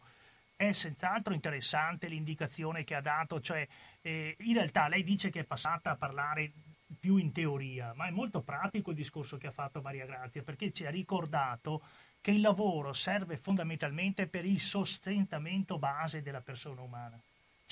È 0.56 0.70
senz'altro 0.72 1.34
interessante 1.34 2.06
l'indicazione 2.06 2.84
che 2.84 2.94
ha 2.94 3.00
dato, 3.00 3.40
cioè 3.40 3.66
eh, 4.02 4.36
in 4.38 4.54
realtà 4.54 4.88
lei 4.88 5.02
dice 5.02 5.30
che 5.30 5.40
è 5.40 5.44
passata 5.44 5.90
a 5.90 5.96
parlare 5.96 6.52
più 6.98 7.16
in 7.16 7.32
teoria, 7.32 7.92
ma 7.94 8.06
è 8.06 8.10
molto 8.10 8.40
pratico 8.40 8.90
il 8.90 8.96
discorso 8.96 9.36
che 9.36 9.48
ha 9.48 9.52
fatto 9.52 9.82
Maria 9.82 10.06
Grazia, 10.06 10.42
perché 10.42 10.72
ci 10.72 10.86
ha 10.86 10.90
ricordato 10.90 11.82
che 12.20 12.30
il 12.30 12.40
lavoro 12.40 12.92
serve 12.92 13.36
fondamentalmente 13.36 14.26
per 14.26 14.44
il 14.44 14.60
sostentamento 14.60 15.78
base 15.78 16.22
della 16.22 16.40
persona 16.40 16.80
umana. 16.80 17.20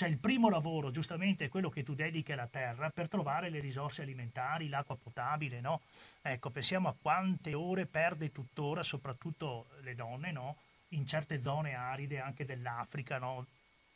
Cioè 0.03 0.11
il 0.11 0.19
primo 0.19 0.49
lavoro, 0.49 0.91
giustamente, 0.91 1.45
è 1.45 1.49
quello 1.49 1.69
che 1.69 1.85
tu 1.85 1.95
dedichi 1.95 2.33
alla 2.33 2.49
terra 2.49 2.91
per 2.91 3.07
trovare 3.07 3.51
le 3.51 3.61
risorse 3.61 4.03
alimentari, 4.03 4.69
l'acqua 4.69 4.97
potabile, 4.97 5.61
no? 5.61 5.83
Ecco, 6.21 6.51
pensiamo 6.51 6.89
a 6.89 6.97
quante 7.01 7.55
ore 7.55 7.87
perde 7.87 8.33
tuttora, 8.33 8.83
soprattutto 8.83 9.69
le 9.83 9.95
donne, 9.95 10.33
no? 10.33 10.57
In 10.89 11.07
certe 11.07 11.41
zone 11.41 11.77
aride 11.77 12.19
anche 12.19 12.45
dell'Africa, 12.45 13.19
no? 13.19 13.47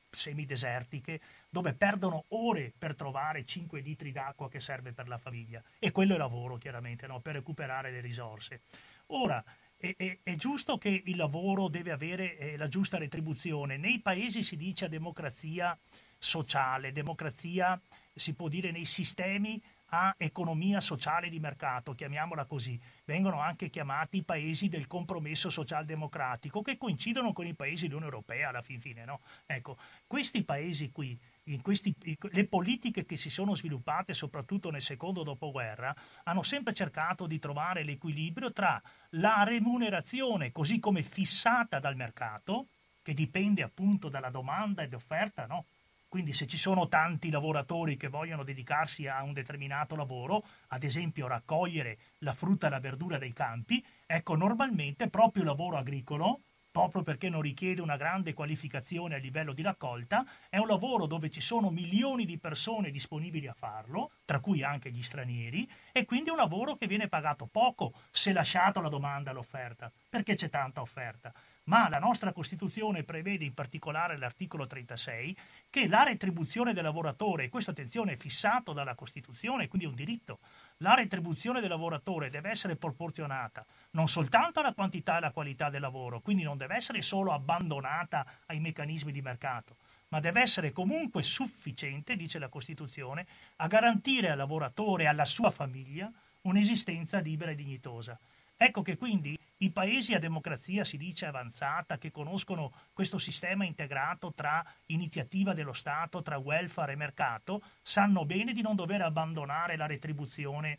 semidesertiche, 0.08 1.20
dove 1.50 1.72
perdono 1.74 2.26
ore 2.28 2.72
per 2.78 2.94
trovare 2.94 3.44
5 3.44 3.80
litri 3.80 4.12
d'acqua 4.12 4.48
che 4.48 4.60
serve 4.60 4.92
per 4.92 5.08
la 5.08 5.18
famiglia. 5.18 5.60
E 5.80 5.90
quello 5.90 6.14
è 6.14 6.18
lavoro, 6.18 6.56
chiaramente, 6.56 7.08
no? 7.08 7.18
per 7.18 7.34
recuperare 7.34 7.90
le 7.90 8.00
risorse. 8.00 8.60
Ora, 9.06 9.44
è, 9.76 9.94
è- 9.96 10.18
è 10.22 10.34
giusto 10.36 10.78
che 10.78 11.02
il 11.04 11.16
lavoro 11.16 11.68
deve 11.68 11.92
avere 11.92 12.36
eh, 12.38 12.56
la 12.56 12.68
giusta 12.68 12.98
retribuzione. 12.98 13.76
Nei 13.76 14.00
paesi 14.00 14.42
si 14.42 14.56
dice 14.56 14.88
democrazia 14.88 15.76
sociale, 16.18 16.92
democrazia 16.92 17.80
si 18.14 18.32
può 18.34 18.48
dire 18.48 18.70
nei 18.70 18.86
sistemi 18.86 19.60
a 19.90 20.14
economia 20.18 20.80
sociale 20.80 21.28
di 21.28 21.38
mercato, 21.38 21.92
chiamiamola 21.92 22.44
così. 22.46 22.80
Vengono 23.04 23.40
anche 23.40 23.70
chiamati 23.70 24.18
i 24.18 24.22
paesi 24.24 24.68
del 24.68 24.86
compromesso 24.86 25.48
socialdemocratico, 25.48 26.62
che 26.62 26.76
coincidono 26.76 27.32
con 27.32 27.46
i 27.46 27.54
paesi 27.54 27.82
dell'Unione 27.86 28.12
Europea 28.12 28.48
alla 28.48 28.62
fin 28.62 28.80
fine. 28.80 29.04
No? 29.04 29.20
Ecco, 29.44 29.76
questi 30.06 30.42
paesi 30.42 30.90
qui, 30.90 31.16
questi- 31.62 31.94
le 32.18 32.46
politiche 32.46 33.04
che 33.04 33.16
si 33.16 33.30
sono 33.30 33.54
sviluppate 33.54 34.12
soprattutto 34.14 34.70
nel 34.70 34.82
secondo 34.82 35.22
dopoguerra, 35.22 35.94
hanno 36.24 36.42
sempre 36.42 36.74
cercato 36.74 37.26
di 37.26 37.38
trovare 37.38 37.84
l'equilibrio 37.84 38.52
tra 38.52 38.80
la 39.10 39.44
remunerazione 39.44 40.50
così 40.50 40.80
come 40.80 41.02
fissata 41.02 41.78
dal 41.78 41.96
mercato, 41.96 42.66
che 43.02 43.14
dipende 43.14 43.62
appunto 43.62 44.08
dalla 44.08 44.30
domanda 44.30 44.82
ed 44.82 44.92
offerta, 44.92 45.46
no? 45.46 45.66
Quindi 46.08 46.32
se 46.32 46.46
ci 46.46 46.56
sono 46.56 46.88
tanti 46.88 47.30
lavoratori 47.30 47.96
che 47.96 48.08
vogliono 48.08 48.42
dedicarsi 48.42 49.06
a 49.06 49.22
un 49.22 49.32
determinato 49.32 49.96
lavoro, 49.96 50.44
ad 50.68 50.82
esempio 50.82 51.26
raccogliere 51.26 51.98
la 52.18 52.32
frutta 52.32 52.66
e 52.66 52.70
la 52.70 52.80
verdura 52.80 53.18
dei 53.18 53.32
campi, 53.32 53.84
ecco 54.06 54.34
normalmente 54.34 55.08
proprio 55.08 55.42
il 55.42 55.48
lavoro 55.48 55.76
agricolo, 55.76 56.40
proprio 56.76 57.02
perché 57.02 57.30
non 57.30 57.40
richiede 57.40 57.80
una 57.80 57.96
grande 57.96 58.34
qualificazione 58.34 59.14
a 59.14 59.18
livello 59.18 59.54
di 59.54 59.62
raccolta, 59.62 60.26
è 60.50 60.58
un 60.58 60.66
lavoro 60.66 61.06
dove 61.06 61.30
ci 61.30 61.40
sono 61.40 61.70
milioni 61.70 62.26
di 62.26 62.36
persone 62.36 62.90
disponibili 62.90 63.46
a 63.46 63.54
farlo, 63.54 64.10
tra 64.26 64.40
cui 64.40 64.62
anche 64.62 64.90
gli 64.90 65.02
stranieri, 65.02 65.66
e 65.90 66.04
quindi 66.04 66.28
è 66.28 66.32
un 66.32 66.36
lavoro 66.36 66.76
che 66.76 66.86
viene 66.86 67.08
pagato 67.08 67.48
poco 67.50 67.94
se 68.10 68.34
lasciato 68.34 68.82
la 68.82 68.90
domanda 68.90 69.30
e 69.30 69.32
l'offerta, 69.32 69.90
perché 70.10 70.34
c'è 70.34 70.50
tanta 70.50 70.82
offerta. 70.82 71.32
Ma 71.64 71.88
la 71.88 71.98
nostra 71.98 72.32
Costituzione 72.32 73.04
prevede 73.04 73.44
in 73.44 73.54
particolare 73.54 74.18
l'articolo 74.18 74.66
36 74.66 75.36
che 75.70 75.88
la 75.88 76.02
retribuzione 76.02 76.74
del 76.74 76.84
lavoratore, 76.84 77.44
e 77.44 77.48
questo 77.48 77.70
attenzione 77.70 78.12
è 78.12 78.16
fissato 78.16 78.74
dalla 78.74 78.94
Costituzione, 78.94 79.66
quindi 79.66 79.86
è 79.86 79.90
un 79.90 79.96
diritto, 79.96 80.40
la 80.78 80.94
retribuzione 80.94 81.60
del 81.60 81.70
lavoratore 81.70 82.28
deve 82.28 82.50
essere 82.50 82.76
proporzionata 82.76 83.64
non 83.92 84.08
soltanto 84.08 84.60
alla 84.60 84.74
quantità 84.74 85.14
e 85.14 85.16
alla 85.16 85.30
qualità 85.30 85.70
del 85.70 85.80
lavoro, 85.80 86.20
quindi 86.20 86.42
non 86.42 86.58
deve 86.58 86.76
essere 86.76 87.00
solo 87.00 87.32
abbandonata 87.32 88.26
ai 88.46 88.60
meccanismi 88.60 89.10
di 89.10 89.22
mercato, 89.22 89.76
ma 90.08 90.20
deve 90.20 90.42
essere 90.42 90.72
comunque 90.72 91.22
sufficiente, 91.22 92.14
dice 92.14 92.38
la 92.38 92.48
Costituzione, 92.48 93.26
a 93.56 93.66
garantire 93.66 94.30
al 94.30 94.36
lavoratore 94.36 95.04
e 95.04 95.06
alla 95.06 95.24
sua 95.24 95.50
famiglia 95.50 96.12
un'esistenza 96.42 97.18
libera 97.18 97.52
e 97.52 97.54
dignitosa. 97.54 98.18
Ecco 98.56 98.82
che 98.82 98.96
quindi 98.96 99.38
i 99.58 99.70
paesi 99.70 100.14
a 100.14 100.18
democrazia 100.18 100.84
si 100.84 100.96
dice 100.96 101.26
avanzata, 101.26 101.98
che 101.98 102.10
conoscono 102.10 102.72
questo 102.92 103.18
sistema 103.18 103.64
integrato 103.64 104.32
tra 104.34 104.64
iniziativa 104.86 105.54
dello 105.54 105.72
Stato, 105.72 106.22
tra 106.22 106.38
welfare 106.38 106.92
e 106.92 106.96
mercato, 106.96 107.62
sanno 107.82 108.24
bene 108.24 108.52
di 108.52 108.62
non 108.62 108.74
dover 108.74 109.02
abbandonare 109.02 109.76
la 109.76 109.86
retribuzione 109.86 110.78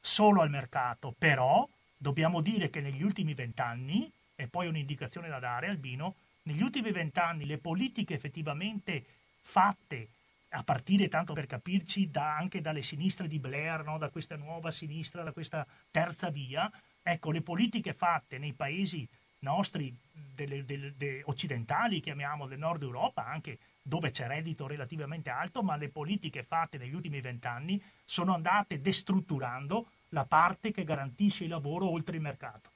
solo 0.00 0.42
al 0.42 0.50
mercato, 0.50 1.14
però 1.16 1.66
dobbiamo 1.96 2.40
dire 2.40 2.68
che 2.68 2.80
negli 2.80 3.02
ultimi 3.02 3.34
vent'anni, 3.34 4.10
e 4.36 4.46
poi 4.48 4.66
un'indicazione 4.66 5.28
da 5.28 5.38
dare 5.38 5.68
Albino, 5.68 6.14
negli 6.42 6.62
ultimi 6.62 6.90
vent'anni 6.90 7.46
le 7.46 7.58
politiche 7.58 8.14
effettivamente 8.14 9.04
fatte 9.40 10.08
a 10.50 10.62
partire 10.62 11.08
tanto 11.08 11.32
per 11.32 11.46
capirci 11.46 12.10
da- 12.10 12.36
anche 12.36 12.60
dalle 12.60 12.82
sinistre 12.82 13.28
di 13.28 13.38
Blair, 13.38 13.82
no? 13.82 13.98
da 13.98 14.08
questa 14.08 14.36
nuova 14.36 14.70
sinistra, 14.70 15.22
da 15.22 15.32
questa 15.32 15.66
terza 15.90 16.28
via, 16.28 16.70
ecco 17.04 17.30
le 17.30 17.42
politiche 17.42 17.92
fatte 17.92 18.38
nei 18.38 18.54
paesi 18.54 19.06
nostri 19.40 19.94
delle- 20.34 20.64
delle- 20.64 20.94
de- 20.96 21.22
occidentali, 21.26 22.00
chiamiamo 22.00 22.46
del 22.46 22.58
nord 22.58 22.82
Europa, 22.82 23.26
anche 23.26 23.58
dove 23.82 24.10
c'è 24.10 24.26
reddito 24.26 24.66
relativamente 24.66 25.28
alto, 25.28 25.62
ma 25.62 25.76
le 25.76 25.90
politiche 25.90 26.42
fatte 26.42 26.78
negli 26.78 26.94
ultimi 26.94 27.20
vent'anni 27.20 27.80
sono 28.04 28.32
andate 28.34 28.80
destrutturando 28.80 29.86
la 30.08 30.24
parte 30.24 30.72
che 30.72 30.84
garantisce 30.84 31.44
il 31.44 31.50
lavoro 31.50 31.90
oltre 31.90 32.16
il 32.16 32.22
mercato. 32.22 32.70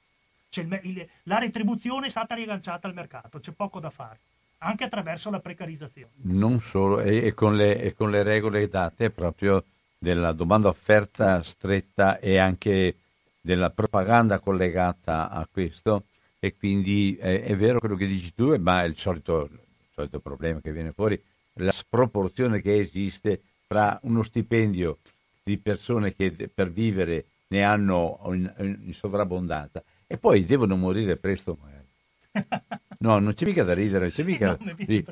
Cioè 0.49 0.63
il 0.63 0.79
il- 0.83 1.09
la 1.23 1.39
retribuzione 1.39 2.07
è 2.07 2.09
stata 2.09 2.35
riagganciata 2.35 2.87
al 2.87 2.93
mercato, 2.93 3.39
c'è 3.39 3.51
poco 3.51 3.79
da 3.79 3.89
fare, 3.89 4.19
anche 4.59 4.83
attraverso 4.83 5.29
la 5.31 5.39
precarizzazione. 5.39 6.11
Non 6.21 6.59
solo, 6.59 6.99
e, 7.01 7.25
e 7.25 7.33
con 7.33 7.55
le, 7.55 7.79
e 7.81 7.93
con 7.93 8.11
le 8.11 8.21
regole 8.23 8.67
date 8.67 9.09
proprio 9.09 9.63
della 9.97 10.31
domanda 10.33 10.67
offerta 10.69 11.41
stretta 11.43 12.19
e 12.19 12.37
anche 12.37 12.95
della 13.41 13.69
propaganda 13.69 14.39
collegata 14.39 15.29
a 15.29 15.47
questo 15.51 16.05
e 16.39 16.55
quindi 16.55 17.17
è, 17.19 17.43
è 17.43 17.55
vero 17.55 17.79
quello 17.79 17.95
che 17.95 18.07
dici 18.07 18.33
tu, 18.33 18.55
ma 18.59 18.83
è 18.83 18.85
il 18.85 18.97
solito, 18.97 19.49
il 19.51 19.59
solito 19.93 20.19
problema 20.19 20.61
che 20.61 20.71
viene 20.71 20.91
fuori, 20.91 21.21
la 21.53 21.71
sproporzione 21.71 22.61
che 22.61 22.79
esiste 22.79 23.41
tra 23.67 23.99
uno 24.03 24.23
stipendio 24.23 24.99
di 25.43 25.57
persone 25.57 26.15
che 26.15 26.31
per 26.53 26.71
vivere 26.71 27.25
ne 27.47 27.63
hanno 27.63 28.19
in, 28.25 28.53
in 28.85 28.93
sovrabbondanza 28.93 29.83
e 30.07 30.17
poi 30.17 30.45
devono 30.45 30.75
morire 30.75 31.17
presto 31.17 31.57
magari. 31.61 31.87
No, 33.01 33.17
non 33.19 33.33
c'è 33.33 33.45
mica 33.45 33.63
da 33.63 33.73
ridere, 33.73 34.11
c'è 34.11 34.23
mica... 34.23 34.57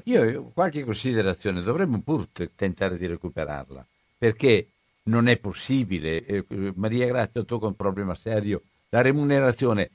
Io 0.03 0.51
qualche 0.53 0.83
considerazione 0.83 1.61
dovremmo 1.61 2.01
pur 2.01 2.27
te- 2.27 2.51
tentare 2.53 2.97
di 2.97 3.07
recuperarla, 3.07 3.85
perché 4.17 4.67
non 5.07 5.27
è 5.27 5.37
possibile, 5.37 6.23
eh, 6.25 6.45
Maria 6.75 7.07
Grazia 7.07 7.43
tocca 7.43 7.67
un 7.67 7.75
problema 7.75 8.15
serio, 8.15 8.61
la 8.89 9.01
remunerazione, 9.01 9.89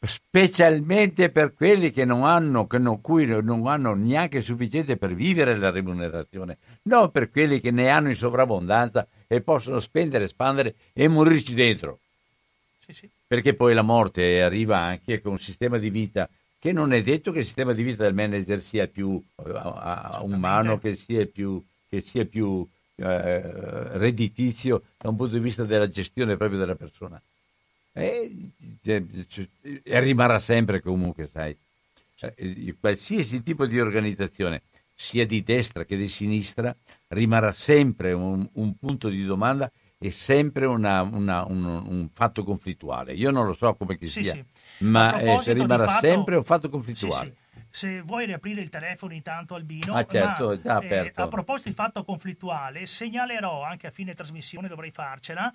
specialmente 0.00 1.30
per 1.30 1.54
quelli 1.54 1.90
che 1.90 2.04
non 2.04 2.24
hanno, 2.24 2.66
che 2.66 2.78
non, 2.78 3.00
cui 3.00 3.26
non 3.26 3.66
hanno 3.66 3.94
neanche 3.94 4.40
sufficiente 4.40 4.96
per 4.96 5.14
vivere 5.14 5.56
la 5.56 5.70
remunerazione, 5.70 6.58
non 6.82 7.10
per 7.10 7.30
quelli 7.30 7.60
che 7.60 7.70
ne 7.70 7.88
hanno 7.88 8.08
in 8.08 8.14
sovrabbondanza 8.14 9.06
e 9.26 9.40
possono 9.40 9.80
spendere, 9.80 10.24
espandere 10.24 10.74
e 10.92 11.08
morirci 11.08 11.54
dentro. 11.54 11.98
Sì, 12.84 12.94
sì. 12.94 13.10
perché 13.26 13.52
poi 13.52 13.74
la 13.74 13.82
morte 13.82 14.40
arriva 14.40 14.78
anche 14.78 15.20
con 15.20 15.32
un 15.32 15.38
sistema 15.38 15.76
di 15.76 15.90
vita 15.90 16.26
che 16.58 16.72
non 16.72 16.92
è 16.92 17.02
detto 17.02 17.32
che 17.32 17.40
il 17.40 17.44
sistema 17.44 17.74
di 17.74 17.82
vita 17.82 18.02
del 18.02 18.14
manager 18.14 18.60
sia 18.62 18.86
più 18.86 19.22
eh, 19.44 19.50
a- 19.54 20.20
umano, 20.22 20.78
che 20.78 20.94
sia 20.94 21.26
più, 21.26 21.62
che 21.88 22.00
sia 22.00 22.24
più 22.24 22.66
eh, 23.00 23.96
redditizio 23.98 24.82
da 24.98 25.08
un 25.08 25.16
punto 25.16 25.34
di 25.34 25.40
vista 25.40 25.64
della 25.64 25.88
gestione 25.88 26.36
proprio 26.36 26.58
della 26.58 26.74
persona. 26.74 27.20
E, 27.92 28.50
eh, 28.84 29.04
e 29.82 30.00
rimarrà 30.00 30.38
sempre 30.38 30.80
comunque, 30.80 31.28
sai, 31.28 31.56
eh, 32.36 32.74
qualsiasi 32.78 33.42
tipo 33.42 33.66
di 33.66 33.80
organizzazione, 33.80 34.62
sia 34.94 35.26
di 35.26 35.42
destra 35.42 35.84
che 35.84 35.96
di 35.96 36.08
sinistra, 36.08 36.74
rimarrà 37.08 37.52
sempre 37.52 38.12
un, 38.12 38.46
un 38.54 38.76
punto 38.76 39.08
di 39.08 39.24
domanda 39.24 39.70
e 39.98 40.10
sempre 40.10 40.66
una- 40.66 41.02
una- 41.02 41.44
un, 41.44 41.64
un 41.64 42.08
fatto 42.12 42.44
conflittuale. 42.44 43.14
Io 43.14 43.30
non 43.30 43.46
lo 43.46 43.52
so 43.54 43.74
come 43.74 43.96
che 43.96 44.06
Sì, 44.06 44.22
sia, 44.24 44.32
sì. 44.34 44.44
ma 44.78 45.18
eh, 45.18 45.52
rimarrà 45.52 45.86
fatto- 45.86 46.06
sempre 46.06 46.36
un 46.36 46.44
fatto 46.44 46.68
conflittuale. 46.68 47.28
sì. 47.30 47.46
Se 47.70 48.00
vuoi 48.02 48.26
riaprire 48.26 48.60
il 48.60 48.68
telefono 48.70 49.12
intanto 49.12 49.54
Albino, 49.54 49.94
Ah, 49.94 50.04
certo, 50.06 50.58
ma, 50.64 50.76
aperto. 50.76 51.22
a 51.22 51.28
proposito 51.28 51.68
di 51.68 51.74
fatto 51.74 52.02
conflittuale, 52.04 52.86
segnalerò 52.86 53.62
anche 53.62 53.86
a 53.86 53.90
fine 53.90 54.14
trasmissione, 54.14 54.68
dovrei 54.68 54.90
farcela, 54.90 55.52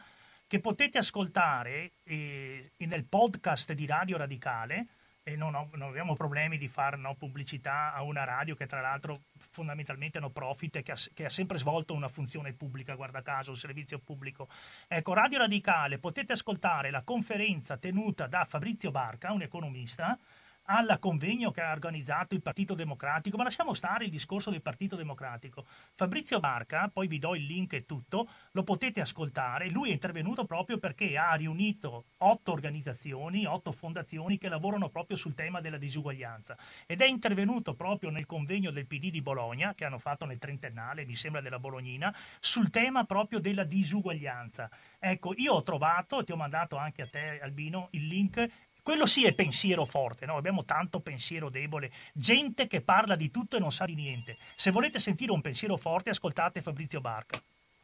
che 0.48 0.60
potete 0.60 1.00
ascoltare 1.00 1.92
eh, 2.04 2.72
nel 2.78 3.06
podcast 3.06 3.74
di 3.74 3.86
Radio 3.86 4.18
Radicale, 4.18 4.88
e 5.26 5.38
non, 5.38 5.56
ho- 5.56 5.70
non 5.76 5.88
abbiamo 5.88 6.16
problemi 6.16 6.58
di 6.58 6.68
fare 6.68 6.98
no, 6.98 7.16
pubblicità 7.16 7.94
a 7.94 8.02
una 8.04 8.26
radio 8.26 8.56
che 8.56 8.68
tra 8.68 8.82
l'altro 8.82 9.22
fondamentalmente 9.38 10.18
è 10.18 10.22
no 10.22 10.30
profit 10.30 10.76
e 10.76 10.84
che 10.84 10.92
ha, 10.92 10.98
che 11.14 11.24
ha 11.26 11.30
sempre 11.30 11.58
svolto 11.58 11.94
una 11.94 12.10
funzione 12.10 12.52
pubblica, 12.52 12.96
guarda 12.96 13.22
caso, 13.22 13.52
un 13.52 13.58
servizio 13.58 14.00
pubblico. 14.00 14.50
Ecco, 14.86 15.14
Radio 15.14 15.40
Radicale, 15.40 15.98
potete 15.98 16.34
ascoltare 16.34 16.92
la 16.92 17.04
conferenza 17.04 17.78
tenuta 17.78 18.28
da 18.28 18.44
Fabrizio 18.44 18.92
Barca, 18.92 19.32
un 19.32 19.42
economista, 19.44 20.20
al 20.66 20.98
convegno 21.00 21.52
che 21.52 21.62
ha 21.62 21.72
organizzato 21.72 22.34
il 22.34 22.42
Partito 22.42 22.74
Democratico, 22.74 23.38
ma 23.38 23.44
lasciamo 23.44 23.74
stare 23.74 24.06
il 24.06 24.12
discorso 24.12 24.50
del 24.50 24.62
Partito 24.62 24.96
Democratico. 24.96 25.66
Fabrizio 25.96 26.40
Barca, 26.40 26.90
poi 26.92 27.08
vi 27.08 27.20
do 27.20 27.36
il 27.36 27.46
link 27.46 27.74
e 27.74 27.86
tutto, 27.86 28.30
lo 28.52 28.64
potete 28.64 29.02
ascoltare, 29.02 29.70
lui 29.70 29.90
è 29.90 29.94
intervenuto 29.94 30.46
proprio 30.46 30.78
perché 30.78 31.18
ha 31.18 31.34
riunito 31.34 32.06
otto 32.20 32.52
organizzazioni, 32.52 33.46
otto 33.46 33.72
fondazioni 33.72 34.38
che 34.38 34.50
lavorano 34.50 34.90
proprio 34.90 35.18
sul 35.18 35.36
tema 35.36 35.60
della 35.60 35.78
disuguaglianza 35.78 36.56
ed 36.86 37.02
è 37.02 37.06
intervenuto 37.06 37.74
proprio 37.74 38.10
nel 38.10 38.26
convegno 38.26 38.72
del 38.72 38.88
PD 38.88 39.10
di 39.10 39.22
Bologna, 39.22 39.74
che 39.74 39.86
hanno 39.86 40.00
fatto 40.00 40.26
nel 40.26 40.40
trentennale, 40.40 41.06
mi 41.06 41.16
sembra 41.16 41.42
della 41.42 41.60
Bolognina, 41.60 42.14
sul 42.40 42.70
tema 42.70 43.04
proprio 43.04 43.40
della 43.40 43.64
disuguaglianza. 43.64 44.70
Ecco, 45.00 45.34
io 45.36 45.54
ho 45.54 45.64
trovato, 45.64 46.24
ti 46.24 46.32
ho 46.32 46.38
mandato 46.38 46.78
anche 46.78 47.02
a 47.02 47.08
te 47.08 47.40
Albino, 47.42 47.88
il 47.92 48.08
link 48.08 48.50
quello 48.84 49.06
sì 49.06 49.26
è 49.26 49.34
pensiero 49.34 49.86
forte, 49.86 50.26
no? 50.26 50.36
abbiamo 50.36 50.66
tanto 50.66 51.00
pensiero 51.00 51.50
debole, 51.50 51.90
gente 52.14 52.68
che 52.68 52.82
parla 52.82 53.16
di 53.16 53.32
tutto 53.32 53.56
e 53.56 53.60
non 53.60 53.72
sa 53.72 53.86
di 53.86 53.96
niente. 53.96 54.38
Se 54.56 54.72
volete 54.72 55.00
sentire 55.00 55.32
un 55.32 55.42
pensiero 55.42 55.78
forte, 55.78 56.10
ascoltate 56.10 56.62
Fabrizio 56.62 57.00
Barca. 57.00 57.40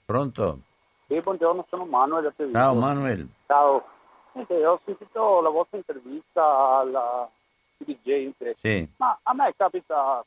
Pronto? 0.05 0.59
Sì, 1.07 1.19
buongiorno, 1.19 1.65
sono 1.69 1.85
Manuel. 1.85 2.33
Ciao 2.51 2.75
Manuel. 2.75 3.27
Ciao. 3.47 3.83
Senti, 4.33 4.53
ho 4.53 4.79
sentito 4.85 5.41
la 5.41 5.49
vostra 5.49 5.77
intervista 5.77 6.77
alla 6.79 7.27
dirigente, 7.77 8.57
Sì. 8.61 8.87
ma 8.97 9.17
a 9.23 9.33
me 9.33 9.53
capita 9.57 10.23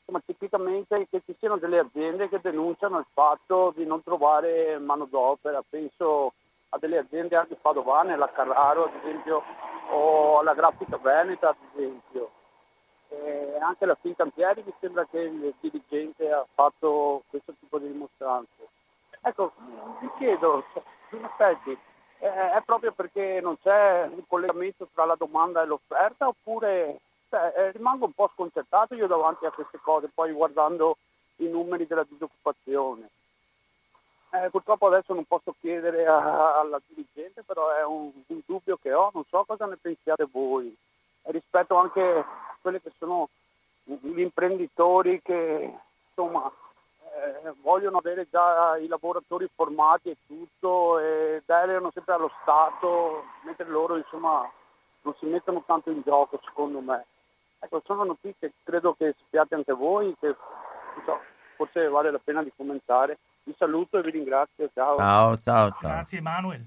insomma, 0.00 0.20
tipicamente 0.26 1.06
che 1.08 1.22
ci 1.24 1.34
siano 1.38 1.56
delle 1.56 1.78
aziende 1.78 2.28
che 2.28 2.40
denunciano 2.42 2.98
il 2.98 3.06
fatto 3.12 3.72
di 3.76 3.86
non 3.86 4.02
trovare 4.02 4.78
manodopera. 4.78 5.62
Penso 5.68 6.32
a 6.70 6.78
delle 6.78 6.98
aziende 6.98 7.36
anche 7.36 7.56
padovane, 7.56 8.12
alla 8.12 8.30
Carraro 8.30 8.84
ad 8.84 8.94
esempio, 9.02 9.42
o 9.90 10.38
alla 10.38 10.54
Grafica 10.54 10.96
Veneta 10.98 11.50
ad 11.50 11.56
esempio. 11.72 12.30
E 13.08 13.56
anche 13.60 13.86
la 13.86 13.96
Fincantieri 14.00 14.62
mi 14.64 14.74
sembra 14.80 15.06
che 15.06 15.20
il 15.20 15.54
dirigente 15.60 16.30
ha 16.30 16.44
fatto 16.54 17.22
questo 17.30 17.54
tipo 17.60 17.78
di 17.78 17.90
dimostranze. 17.90 18.68
Ecco, 19.22 19.52
vi 20.00 20.10
chiedo, 20.18 20.64
in 21.10 21.24
effetti, 21.24 21.76
eh, 22.18 22.52
è 22.52 22.62
proprio 22.64 22.92
perché 22.92 23.40
non 23.40 23.58
c'è 23.60 24.08
un 24.10 24.26
collegamento 24.26 24.88
tra 24.92 25.04
la 25.04 25.16
domanda 25.16 25.62
e 25.62 25.66
l'offerta 25.66 26.28
oppure 26.28 27.00
cioè, 27.28 27.52
eh, 27.56 27.70
rimango 27.72 28.06
un 28.06 28.12
po' 28.12 28.30
sconcertato 28.34 28.94
io 28.94 29.06
davanti 29.06 29.46
a 29.46 29.50
queste 29.50 29.78
cose, 29.82 30.10
poi 30.12 30.32
guardando 30.32 30.96
i 31.36 31.48
numeri 31.48 31.86
della 31.86 32.06
disoccupazione. 32.08 33.08
Eh, 34.36 34.50
purtroppo 34.50 34.88
adesso 34.88 35.14
non 35.14 35.24
posso 35.24 35.54
chiedere 35.60 36.06
a- 36.06 36.58
alla 36.58 36.80
dirigente, 36.86 37.42
però 37.42 37.70
è 37.70 37.84
un, 37.84 38.10
un 38.26 38.40
dubbio 38.44 38.76
che 38.76 38.92
ho, 38.92 39.10
non 39.14 39.24
so 39.30 39.44
cosa 39.44 39.64
ne 39.66 39.76
pensiate 39.76 40.26
voi. 40.30 40.76
Rispetto 41.22 41.76
anche 41.76 42.02
a 42.02 42.56
quelli 42.60 42.80
che 42.80 42.92
sono 42.98 43.28
gli 43.84 44.20
imprenditori 44.20 45.22
che 45.22 45.72
insomma 46.08 46.50
eh, 47.14 47.54
vogliono 47.62 47.98
avere 47.98 48.26
già 48.30 48.76
i 48.76 48.88
lavoratori 48.88 49.48
formati 49.54 50.10
e 50.10 50.16
tutto 50.26 50.98
e 50.98 51.42
delegano 51.46 51.90
sempre 51.92 52.14
allo 52.14 52.30
Stato, 52.42 53.24
mentre 53.44 53.66
loro 53.66 53.96
insomma 53.96 54.50
non 55.02 55.14
si 55.18 55.26
mettono 55.26 55.62
tanto 55.64 55.90
in 55.90 56.02
gioco 56.02 56.40
secondo 56.44 56.80
me. 56.80 57.06
Ecco, 57.60 57.80
sono 57.86 58.04
notizie 58.04 58.48
che 58.48 58.52
credo 58.64 58.94
che 58.94 59.14
sappiate 59.18 59.54
anche 59.54 59.72
voi, 59.72 60.14
che 60.20 60.34
so, 61.04 61.20
forse 61.56 61.88
vale 61.88 62.10
la 62.10 62.20
pena 62.22 62.42
di 62.42 62.52
commentare. 62.54 63.18
Vi 63.46 63.54
saluto 63.56 63.98
e 63.98 64.02
vi 64.02 64.10
ringrazio, 64.10 64.68
ciao. 64.74 64.96
Ciao, 64.96 65.36
ciao, 65.38 65.70
ciao. 65.70 65.78
Grazie 65.80 66.20
Manuel. 66.20 66.66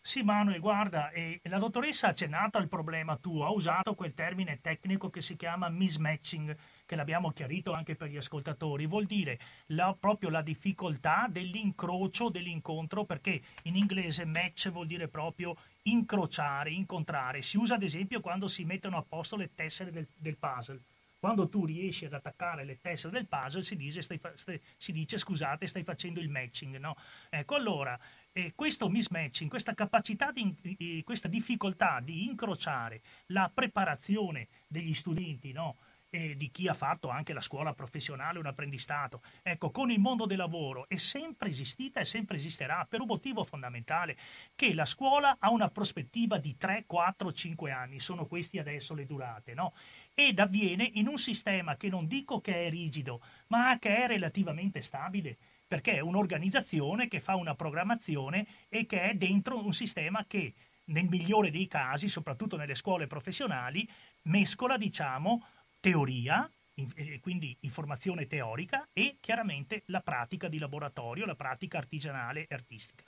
Sì, 0.00 0.22
Manuel, 0.22 0.58
guarda, 0.58 1.10
eh, 1.10 1.38
la 1.44 1.58
dottoressa 1.58 2.08
ha 2.08 2.10
accennato 2.10 2.58
al 2.58 2.66
problema 2.66 3.16
tuo, 3.16 3.44
ha 3.44 3.52
usato 3.52 3.94
quel 3.94 4.12
termine 4.12 4.58
tecnico 4.60 5.08
che 5.08 5.20
si 5.20 5.36
chiama 5.36 5.68
mismatching, 5.68 6.56
che 6.84 6.96
l'abbiamo 6.96 7.30
chiarito 7.30 7.72
anche 7.72 7.94
per 7.94 8.08
gli 8.08 8.16
ascoltatori, 8.16 8.86
vuol 8.86 9.04
dire 9.04 9.38
la- 9.66 9.94
proprio 9.96 10.30
la 10.30 10.42
difficoltà 10.42 11.26
dell'incrocio, 11.28 12.28
dell'incontro, 12.28 13.04
perché 13.04 13.40
in 13.64 13.76
inglese 13.76 14.24
match 14.24 14.70
vuol 14.70 14.86
dire 14.86 15.06
proprio 15.06 15.54
incrociare, 15.82 16.70
incontrare. 16.70 17.40
Si 17.42 17.56
usa 17.56 17.74
ad 17.74 17.82
esempio 17.84 18.20
quando 18.20 18.48
si 18.48 18.64
mettono 18.64 18.96
a 18.96 19.04
posto 19.08 19.36
le 19.36 19.54
tessere 19.54 19.92
del, 19.92 20.08
del 20.16 20.36
puzzle. 20.38 20.80
Quando 21.18 21.48
tu 21.48 21.64
riesci 21.64 22.04
ad 22.04 22.12
attaccare 22.12 22.64
le 22.64 22.78
tessere 22.78 23.12
del 23.12 23.26
puzzle 23.26 23.62
si 23.62 23.76
dice, 23.76 24.02
stai 24.02 24.20
stai- 24.34 24.60
si 24.76 24.92
dice 24.92 25.18
scusate, 25.18 25.66
stai 25.66 25.82
facendo 25.82 26.20
il 26.20 26.28
matching, 26.28 26.76
no? 26.78 26.96
Ecco, 27.28 27.56
allora, 27.56 27.98
eh, 28.32 28.52
questo 28.54 28.88
mismatching, 28.88 29.50
questa 29.50 29.74
capacità, 29.74 30.30
di, 30.30 30.54
eh, 30.78 31.02
questa 31.04 31.26
difficoltà 31.28 32.00
di 32.00 32.24
incrociare 32.26 33.02
la 33.26 33.50
preparazione 33.52 34.48
degli 34.68 34.94
studenti, 34.94 35.50
no? 35.52 35.78
E 36.10 36.36
di 36.36 36.50
chi 36.50 36.68
ha 36.68 36.72
fatto 36.74 37.10
anche 37.10 37.34
la 37.34 37.40
scuola 37.42 37.74
professionale, 37.74 38.38
un 38.38 38.46
apprendistato, 38.46 39.22
ecco, 39.42 39.70
con 39.70 39.90
il 39.90 39.98
mondo 39.98 40.24
del 40.24 40.38
lavoro 40.38 40.88
è 40.88 40.96
sempre 40.96 41.50
esistita 41.50 42.00
e 42.00 42.06
sempre 42.06 42.36
esisterà 42.36 42.86
per 42.88 43.00
un 43.00 43.08
motivo 43.08 43.44
fondamentale, 43.44 44.16
che 44.54 44.72
la 44.72 44.86
scuola 44.86 45.36
ha 45.38 45.50
una 45.50 45.68
prospettiva 45.68 46.38
di 46.38 46.56
3, 46.56 46.84
4, 46.86 47.30
5 47.30 47.70
anni, 47.72 48.00
sono 48.00 48.24
questi 48.26 48.58
adesso 48.58 48.94
le 48.94 49.04
durate, 49.04 49.52
no? 49.52 49.74
Ed 50.20 50.40
avviene 50.40 50.90
in 50.94 51.06
un 51.06 51.16
sistema 51.16 51.76
che 51.76 51.88
non 51.88 52.08
dico 52.08 52.40
che 52.40 52.66
è 52.66 52.70
rigido, 52.70 53.20
ma 53.46 53.78
che 53.78 54.02
è 54.02 54.08
relativamente 54.08 54.82
stabile 54.82 55.36
perché 55.68 55.92
è 55.92 56.00
un'organizzazione 56.00 57.06
che 57.06 57.20
fa 57.20 57.36
una 57.36 57.54
programmazione 57.54 58.44
e 58.68 58.84
che 58.84 59.02
è 59.02 59.14
dentro 59.14 59.64
un 59.64 59.72
sistema 59.72 60.24
che, 60.26 60.54
nel 60.86 61.06
migliore 61.08 61.52
dei 61.52 61.68
casi, 61.68 62.08
soprattutto 62.08 62.56
nelle 62.56 62.74
scuole 62.74 63.06
professionali, 63.06 63.88
mescola, 64.22 64.76
diciamo, 64.76 65.46
teoria, 65.78 66.50
in- 66.74 67.20
quindi 67.20 67.56
informazione 67.60 68.26
teorica, 68.26 68.88
e 68.92 69.18
chiaramente 69.20 69.82
la 69.86 70.00
pratica 70.00 70.48
di 70.48 70.58
laboratorio, 70.58 71.26
la 71.26 71.36
pratica 71.36 71.78
artigianale 71.78 72.46
e 72.48 72.54
artistica. 72.56 73.04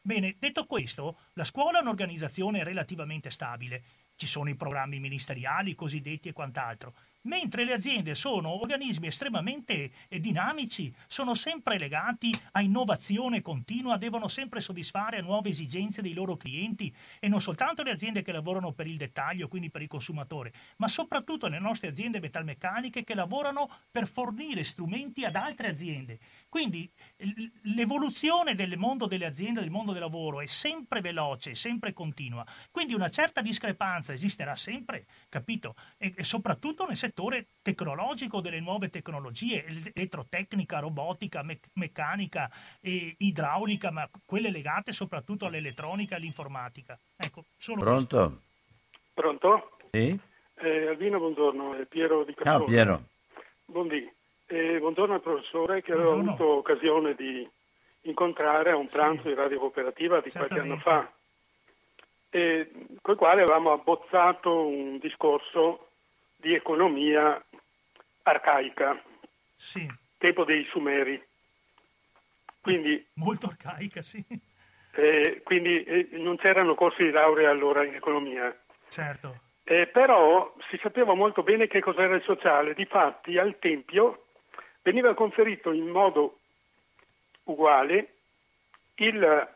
Bene, 0.00 0.36
detto 0.38 0.66
questo, 0.66 1.18
la 1.32 1.44
scuola 1.44 1.78
è 1.78 1.82
un'organizzazione 1.82 2.62
relativamente 2.62 3.30
stabile, 3.30 3.82
ci 4.22 4.28
sono 4.28 4.50
i 4.50 4.54
programmi 4.54 5.00
ministeriali, 5.00 5.74
cosiddetti 5.74 6.28
e 6.28 6.32
quant'altro, 6.32 6.94
mentre 7.22 7.64
le 7.64 7.72
aziende 7.72 8.14
sono 8.14 8.50
organismi 8.50 9.08
estremamente 9.08 9.90
eh, 10.06 10.20
dinamici, 10.20 10.94
sono 11.08 11.34
sempre 11.34 11.76
legati 11.76 12.32
a 12.52 12.62
innovazione 12.62 13.42
continua, 13.42 13.96
devono 13.96 14.28
sempre 14.28 14.60
soddisfare 14.60 15.18
a 15.18 15.22
nuove 15.22 15.48
esigenze 15.48 16.02
dei 16.02 16.14
loro 16.14 16.36
clienti 16.36 16.94
e 17.18 17.26
non 17.26 17.40
soltanto 17.40 17.82
le 17.82 17.90
aziende 17.90 18.22
che 18.22 18.30
lavorano 18.30 18.70
per 18.70 18.86
il 18.86 18.96
dettaglio, 18.96 19.48
quindi 19.48 19.70
per 19.70 19.82
il 19.82 19.88
consumatore, 19.88 20.52
ma 20.76 20.86
soprattutto 20.86 21.48
le 21.48 21.58
nostre 21.58 21.88
aziende 21.88 22.20
metalmeccaniche 22.20 23.02
che 23.02 23.14
lavorano 23.16 23.68
per 23.90 24.06
fornire 24.06 24.62
strumenti 24.62 25.24
ad 25.24 25.34
altre 25.34 25.66
aziende. 25.66 26.20
Quindi 26.52 26.86
l'evoluzione 27.62 28.54
del 28.54 28.76
mondo 28.76 29.06
delle 29.06 29.24
aziende, 29.24 29.60
del 29.60 29.70
mondo 29.70 29.92
del 29.92 30.02
lavoro 30.02 30.42
è 30.42 30.44
sempre 30.44 31.00
veloce, 31.00 31.54
sempre 31.54 31.94
continua. 31.94 32.44
Quindi 32.70 32.92
una 32.92 33.08
certa 33.08 33.40
discrepanza 33.40 34.12
esisterà 34.12 34.54
sempre, 34.54 35.06
capito? 35.30 35.74
E, 35.96 36.12
e 36.14 36.22
soprattutto 36.24 36.84
nel 36.84 36.96
settore 36.96 37.46
tecnologico 37.62 38.42
delle 38.42 38.60
nuove 38.60 38.90
tecnologie, 38.90 39.64
el- 39.64 39.92
elettrotecnica, 39.94 40.78
robotica, 40.78 41.42
me- 41.42 41.58
meccanica, 41.72 42.50
e 42.82 43.14
idraulica, 43.16 43.90
ma 43.90 44.06
quelle 44.26 44.50
legate 44.50 44.92
soprattutto 44.92 45.46
all'elettronica 45.46 46.16
e 46.16 46.18
all'informatica. 46.18 46.98
Ecco, 47.16 47.46
solo 47.56 47.82
questo. 47.82 48.06
Pronto? 48.18 48.42
Pronto? 49.14 49.76
Sì? 49.90 50.20
Eh, 50.56 50.86
Albino, 50.88 51.16
buongiorno, 51.18 51.76
è 51.76 51.86
Piero 51.86 52.24
di 52.24 52.34
Cassone. 52.34 52.58
Ciao 52.58 52.66
Piero. 52.66 53.04
Buondì. 53.64 54.20
Eh, 54.52 54.78
buongiorno 54.80 55.14
al 55.14 55.22
professore 55.22 55.80
che 55.80 55.92
avevo 55.92 56.10
Buongiorno. 56.12 56.32
avuto 56.34 56.56
occasione 56.58 57.14
di 57.14 57.48
incontrare 58.02 58.70
a 58.72 58.76
un 58.76 58.86
pranzo 58.86 59.28
di 59.28 59.32
Radio 59.34 59.58
Cooperativa 59.58 60.20
di 60.20 60.30
qualche 60.30 60.58
anno 60.58 60.76
fa, 60.76 61.10
e 62.28 62.70
con 63.00 63.14
il 63.14 63.18
quale 63.18 63.40
avevamo 63.40 63.72
abbozzato 63.72 64.66
un 64.66 64.98
discorso 64.98 65.88
di 66.36 66.52
economia 66.52 67.42
arcaica, 68.24 69.02
Sì, 69.56 69.90
tempo 70.18 70.44
dei 70.44 70.66
Sumeri. 70.66 71.18
Quindi, 72.60 73.06
molto 73.14 73.46
arcaica, 73.46 74.02
sì, 74.02 74.22
eh, 74.96 75.40
quindi 75.44 75.82
eh, 75.82 76.08
non 76.18 76.36
c'erano 76.36 76.74
corsi 76.74 77.04
di 77.04 77.10
laurea 77.10 77.48
allora 77.48 77.84
in 77.86 77.94
economia. 77.94 78.54
certo. 78.90 79.34
Eh, 79.64 79.86
però 79.86 80.52
si 80.68 80.76
sapeva 80.82 81.14
molto 81.14 81.42
bene 81.42 81.68
che 81.68 81.80
cos'era 81.80 82.16
il 82.16 82.22
sociale. 82.24 82.74
Difatti 82.74 83.38
al 83.38 83.58
Tempio 83.58 84.24
veniva 84.82 85.14
conferito 85.14 85.72
in 85.72 85.88
modo 85.88 86.38
uguale 87.44 88.14
il, 88.96 89.48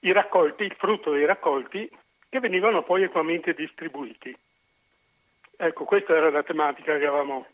i 0.00 0.12
raccolti, 0.12 0.64
il 0.64 0.74
frutto 0.78 1.10
dei 1.12 1.24
raccolti 1.24 1.90
che 2.28 2.40
venivano 2.40 2.82
poi 2.82 3.02
equamente 3.02 3.54
distribuiti. 3.54 4.36
Ecco, 5.56 5.84
questa 5.84 6.14
era 6.14 6.30
la 6.30 6.42
tematica 6.42 6.96
che 6.98 7.06
avevamo. 7.06 7.46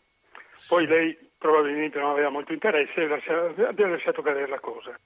Poi 0.67 0.85
lei 0.85 1.17
probabilmente 1.37 1.99
non 1.99 2.11
aveva 2.11 2.29
molto 2.29 2.53
interesse 2.53 3.01
e 3.01 3.07
lascia- 3.07 3.67
abbiamo 3.67 3.93
lasciato 3.93 4.21
cadere 4.21 4.47
la 4.47 4.59
cosa. 4.59 4.97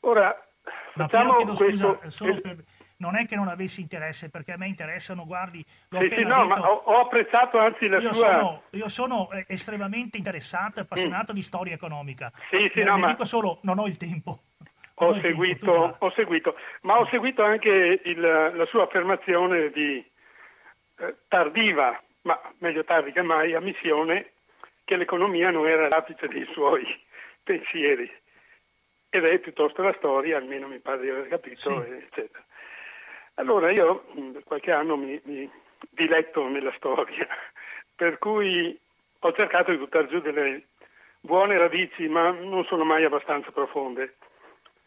Ora, 0.00 0.46
Ma 0.94 1.04
facciamo 1.08 1.36
però 1.36 1.36
chiedo 1.36 1.54
questo... 1.54 1.94
scusa, 1.94 2.10
solo 2.10 2.40
per- 2.40 2.64
non 2.98 3.16
è 3.16 3.26
che 3.26 3.36
non 3.36 3.48
avessi 3.48 3.80
interesse, 3.80 4.30
perché 4.30 4.52
a 4.52 4.56
me 4.56 4.66
interessano, 4.68 5.24
guardi, 5.26 5.64
l'ho 5.88 6.00
Sì, 6.00 6.10
sì, 6.14 6.22
no, 6.22 6.46
detto, 6.46 6.46
ma 6.46 6.70
ho, 6.70 6.74
ho 6.84 7.00
apprezzato 7.00 7.58
anzi 7.58 7.88
la 7.88 7.98
io 7.98 8.12
sua... 8.12 8.28
sono, 8.28 8.62
io 8.70 8.88
sono, 8.88 9.30
eh, 9.32 9.44
estremamente 9.48 10.16
interessato 10.16 10.78
e 10.78 10.82
appassionato 10.82 11.32
di 11.32 11.42
storia 11.42 11.74
economica. 11.74 12.30
Sì, 12.50 12.70
sì, 12.72 12.78
Le- 12.80 12.84
no, 12.84 12.98
ma- 12.98 13.06
dico 13.08 13.24
solo, 13.24 13.58
non 13.62 13.78
ho 13.78 13.86
il 13.86 13.96
tempo. 13.96 14.42
Ho 14.98 15.12
il 15.14 15.20
tempo, 15.20 15.42
tu 15.42 15.46
seguito, 15.48 15.72
va. 15.72 15.96
ho 15.98 16.10
seguito, 16.12 16.56
ma 16.82 16.98
ho 16.98 17.06
seguito 17.08 17.42
anche 17.42 18.00
il- 18.04 18.20
la 18.20 18.66
sua 18.66 18.84
affermazione 18.84 19.70
di 19.70 20.12
eh, 20.98 21.16
tardiva, 21.26 22.00
ma 22.22 22.40
meglio 22.58 22.84
tardi 22.84 23.10
che 23.10 23.20
mai, 23.22 23.54
ammissione 23.54 24.30
che 24.84 24.96
l'economia 24.96 25.50
non 25.50 25.66
era 25.66 25.88
l'apice 25.88 26.28
dei 26.28 26.46
suoi 26.52 26.84
pensieri. 27.42 28.08
Ed 29.10 29.24
è 29.24 29.38
piuttosto 29.38 29.82
la 29.82 29.94
storia, 29.98 30.36
almeno 30.36 30.68
mi 30.68 30.78
pare 30.78 31.00
di 31.00 31.08
aver 31.08 31.28
capito, 31.28 31.56
Sì. 31.56 31.90
eccetera. 31.90 32.44
Allora 33.34 33.70
io 33.70 34.04
da 34.14 34.40
qualche 34.44 34.70
anno 34.72 34.96
mi, 34.96 35.20
mi 35.24 35.50
diletto 35.90 36.46
nella 36.48 36.72
storia, 36.76 37.26
per 37.96 38.18
cui 38.18 38.78
ho 39.18 39.32
cercato 39.32 39.70
di 39.70 39.78
buttare 39.78 40.08
giù 40.08 40.20
delle 40.20 40.66
buone 41.20 41.56
radici, 41.56 42.06
ma 42.08 42.30
non 42.30 42.64
sono 42.64 42.84
mai 42.84 43.04
abbastanza 43.04 43.50
profonde 43.50 44.16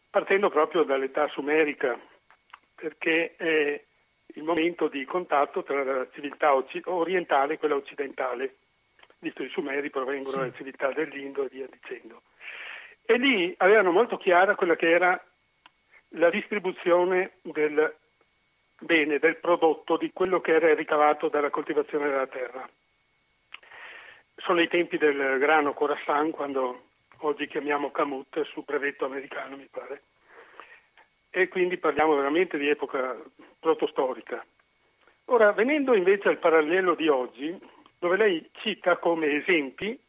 partendo 0.09 0.49
proprio 0.49 0.83
dall'età 0.83 1.27
sumerica, 1.27 1.99
perché 2.75 3.35
è 3.35 3.83
il 4.33 4.43
momento 4.43 4.87
di 4.87 5.03
contatto 5.05 5.63
tra 5.63 5.83
la 5.83 6.07
civiltà 6.11 6.55
orientale 6.85 7.53
e 7.53 7.57
quella 7.57 7.75
occidentale, 7.75 8.55
visto 9.19 9.41
che 9.41 9.49
i 9.49 9.51
Sumeri 9.51 9.89
provengono 9.89 10.31
Sì. 10.31 10.37
dalla 10.37 10.53
civiltà 10.53 10.91
dell'Indo 10.91 11.43
e 11.43 11.49
via 11.51 11.67
dicendo. 11.69 12.21
E 13.05 13.17
lì 13.17 13.53
avevano 13.57 13.91
molto 13.91 14.17
chiara 14.17 14.55
quella 14.55 14.75
che 14.75 14.89
era 14.89 15.23
la 16.09 16.29
distribuzione 16.29 17.33
del 17.41 17.93
bene, 18.79 19.19
del 19.19 19.37
prodotto, 19.37 19.97
di 19.97 20.11
quello 20.13 20.39
che 20.39 20.53
era 20.53 20.73
ricavato 20.73 21.29
dalla 21.29 21.49
coltivazione 21.49 22.09
della 22.09 22.27
terra. 22.27 22.67
Sono 24.37 24.61
i 24.61 24.67
tempi 24.67 24.97
del 24.97 25.39
grano 25.39 25.73
Khorasan, 25.73 26.31
quando 26.31 26.83
oggi 27.19 27.47
chiamiamo 27.47 27.91
Kamut, 27.91 28.43
su 28.43 28.63
brevetto 28.63 29.05
americano 29.05 29.57
mi 29.57 29.67
pare. 29.69 30.03
E 31.29 31.47
quindi 31.47 31.77
parliamo 31.77 32.15
veramente 32.15 32.57
di 32.57 32.69
epoca 32.69 33.15
protostorica. 33.59 34.45
Ora, 35.25 35.51
venendo 35.51 35.93
invece 35.93 36.29
al 36.29 36.37
parallelo 36.37 36.95
di 36.95 37.07
oggi, 37.07 37.57
dove 37.99 38.15
lei 38.15 38.49
cita 38.61 38.97
come 38.97 39.27
esempi, 39.33 39.99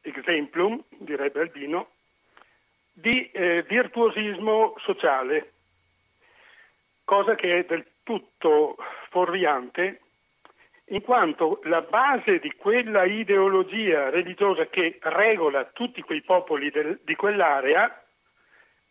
exemplum, 0.00 0.82
direbbe 0.88 1.40
Albino, 1.40 1.90
di 2.92 3.30
eh, 3.30 3.62
virtuosismo 3.68 4.74
sociale, 4.78 5.52
cosa 7.04 7.34
che 7.34 7.58
è 7.58 7.64
del 7.64 7.86
tutto 8.06 8.76
fuorviante, 9.10 10.00
in 10.90 11.02
quanto 11.02 11.58
la 11.64 11.80
base 11.80 12.38
di 12.38 12.52
quella 12.54 13.02
ideologia 13.04 14.10
religiosa 14.10 14.66
che 14.66 14.98
regola 15.00 15.64
tutti 15.64 16.00
quei 16.02 16.22
popoli 16.22 16.70
del- 16.70 17.00
di 17.02 17.16
quell'area 17.16 18.04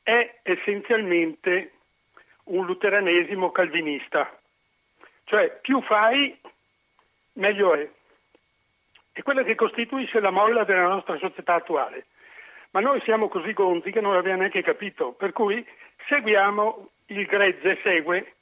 è 0.03 0.39
essenzialmente 0.43 1.71
un 2.45 2.65
luteranesimo 2.65 3.51
calvinista, 3.51 4.37
cioè 5.23 5.57
più 5.61 5.81
fai 5.83 6.37
meglio 7.35 7.73
è. 7.73 7.89
È 9.13 9.23
quella 9.23 9.43
che 9.43 9.55
costituisce 9.55 10.19
la 10.19 10.31
molla 10.31 10.65
della 10.65 10.87
nostra 10.87 11.17
società 11.17 11.53
attuale. 11.53 12.07
Ma 12.71 12.81
noi 12.81 12.99
siamo 13.01 13.29
così 13.29 13.53
gonzi 13.53 13.89
che 13.91 14.01
non 14.01 14.13
l'abbiamo 14.13 14.39
neanche 14.39 14.61
capito, 14.61 15.13
per 15.13 15.31
cui 15.31 15.65
seguiamo 16.09 16.89
il 17.07 17.25
gregge, 17.25 17.79
segue 17.81 18.35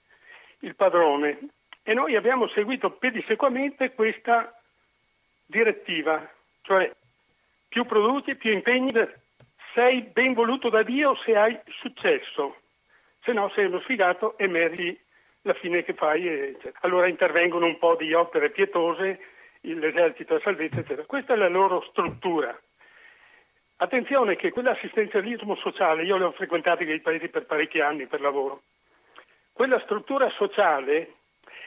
il 0.63 0.75
padrone. 0.75 1.39
E 1.83 1.93
noi 1.93 2.15
abbiamo 2.15 2.47
seguito 2.47 2.91
pedissequamente 2.91 3.93
questa 3.93 4.57
direttiva, 5.45 6.29
cioè 6.61 6.91
più 7.67 7.83
produci, 7.83 8.35
più 8.35 8.51
impegni, 8.51 8.91
sei 9.73 10.01
ben 10.01 10.33
voluto 10.33 10.69
da 10.69 10.83
Dio 10.83 11.15
se 11.25 11.35
hai 11.35 11.59
successo, 11.67 12.57
se 13.21 13.33
no 13.33 13.49
sei 13.49 13.65
uno 13.65 13.81
sfigato 13.81 14.37
e 14.37 14.47
meriti 14.47 14.97
la 15.41 15.53
fine 15.53 15.83
che 15.83 15.93
fai. 15.93 16.25
eccetera. 16.27 16.79
Allora 16.81 17.07
intervengono 17.07 17.65
un 17.65 17.77
po' 17.77 17.95
di 17.95 18.13
opere 18.13 18.49
pietose, 18.51 19.19
l'esercito 19.61 20.35
a 20.35 20.39
salvezza, 20.41 20.79
eccetera. 20.79 21.05
Questa 21.05 21.33
è 21.33 21.37
la 21.37 21.49
loro 21.49 21.81
struttura. 21.89 22.57
Attenzione 23.77 24.35
che 24.35 24.51
quell'assistenzialismo 24.51 25.55
sociale, 25.55 26.03
io 26.03 26.17
le 26.17 26.25
ho 26.25 26.31
frequentati 26.31 26.85
quei 26.85 27.01
paesi 27.01 27.27
per 27.27 27.45
parecchi 27.45 27.81
anni 27.81 28.05
per 28.07 28.21
lavoro, 28.21 28.61
quella 29.53 29.79
struttura 29.81 30.29
sociale 30.31 31.13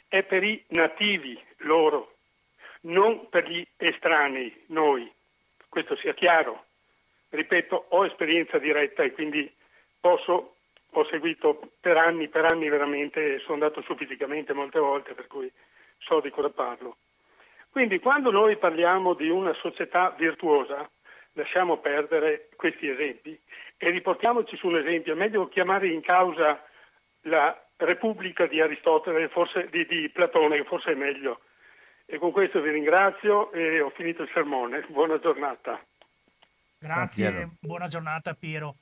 è 0.08 0.22
per 0.24 0.42
i 0.42 0.62
nativi, 0.68 1.40
loro, 1.58 2.16
non 2.82 3.28
per 3.28 3.48
gli 3.48 3.66
estranei, 3.76 4.64
noi. 4.66 5.10
Questo 5.68 5.96
sia 5.96 6.12
chiaro. 6.14 6.64
Ripeto, 7.30 7.86
ho 7.90 8.04
esperienza 8.04 8.58
diretta 8.58 9.02
e 9.02 9.12
quindi 9.12 9.52
posso, 10.00 10.56
ho 10.90 11.04
seguito 11.06 11.60
per 11.80 11.96
anni, 11.96 12.28
per 12.28 12.44
anni 12.44 12.68
veramente, 12.68 13.38
sono 13.40 13.54
andato 13.54 13.82
su 13.82 13.94
fisicamente 13.94 14.52
molte 14.52 14.78
volte, 14.78 15.14
per 15.14 15.26
cui 15.26 15.50
so 15.98 16.20
di 16.20 16.30
cosa 16.30 16.50
parlo. 16.50 16.96
Quindi 17.70 17.98
quando 17.98 18.30
noi 18.30 18.56
parliamo 18.56 19.14
di 19.14 19.28
una 19.28 19.52
società 19.54 20.14
virtuosa, 20.16 20.88
lasciamo 21.32 21.78
perdere 21.78 22.48
questi 22.56 22.88
esempi 22.88 23.38
e 23.76 23.90
riportiamoci 23.90 24.56
su 24.56 24.68
un 24.68 24.78
esempio. 24.78 25.12
È 25.12 25.16
meglio 25.16 25.48
chiamare 25.48 25.88
in 25.88 26.00
causa 26.00 26.64
la 27.22 27.65
Repubblica 27.76 28.46
di 28.46 28.60
Aristotele, 28.60 29.28
forse 29.28 29.68
di, 29.70 29.86
di 29.86 30.08
Platone, 30.10 30.56
che 30.56 30.64
forse 30.64 30.92
è 30.92 30.94
meglio. 30.94 31.40
E 32.06 32.18
con 32.18 32.30
questo 32.30 32.60
vi 32.60 32.70
ringrazio 32.70 33.52
e 33.52 33.80
ho 33.80 33.90
finito 33.90 34.22
il 34.22 34.30
sermone. 34.32 34.86
Buona 34.88 35.18
giornata. 35.18 35.84
Grazie, 36.78 37.30
Piero. 37.30 37.50
buona 37.60 37.88
giornata 37.88 38.34
Piero. 38.34 38.76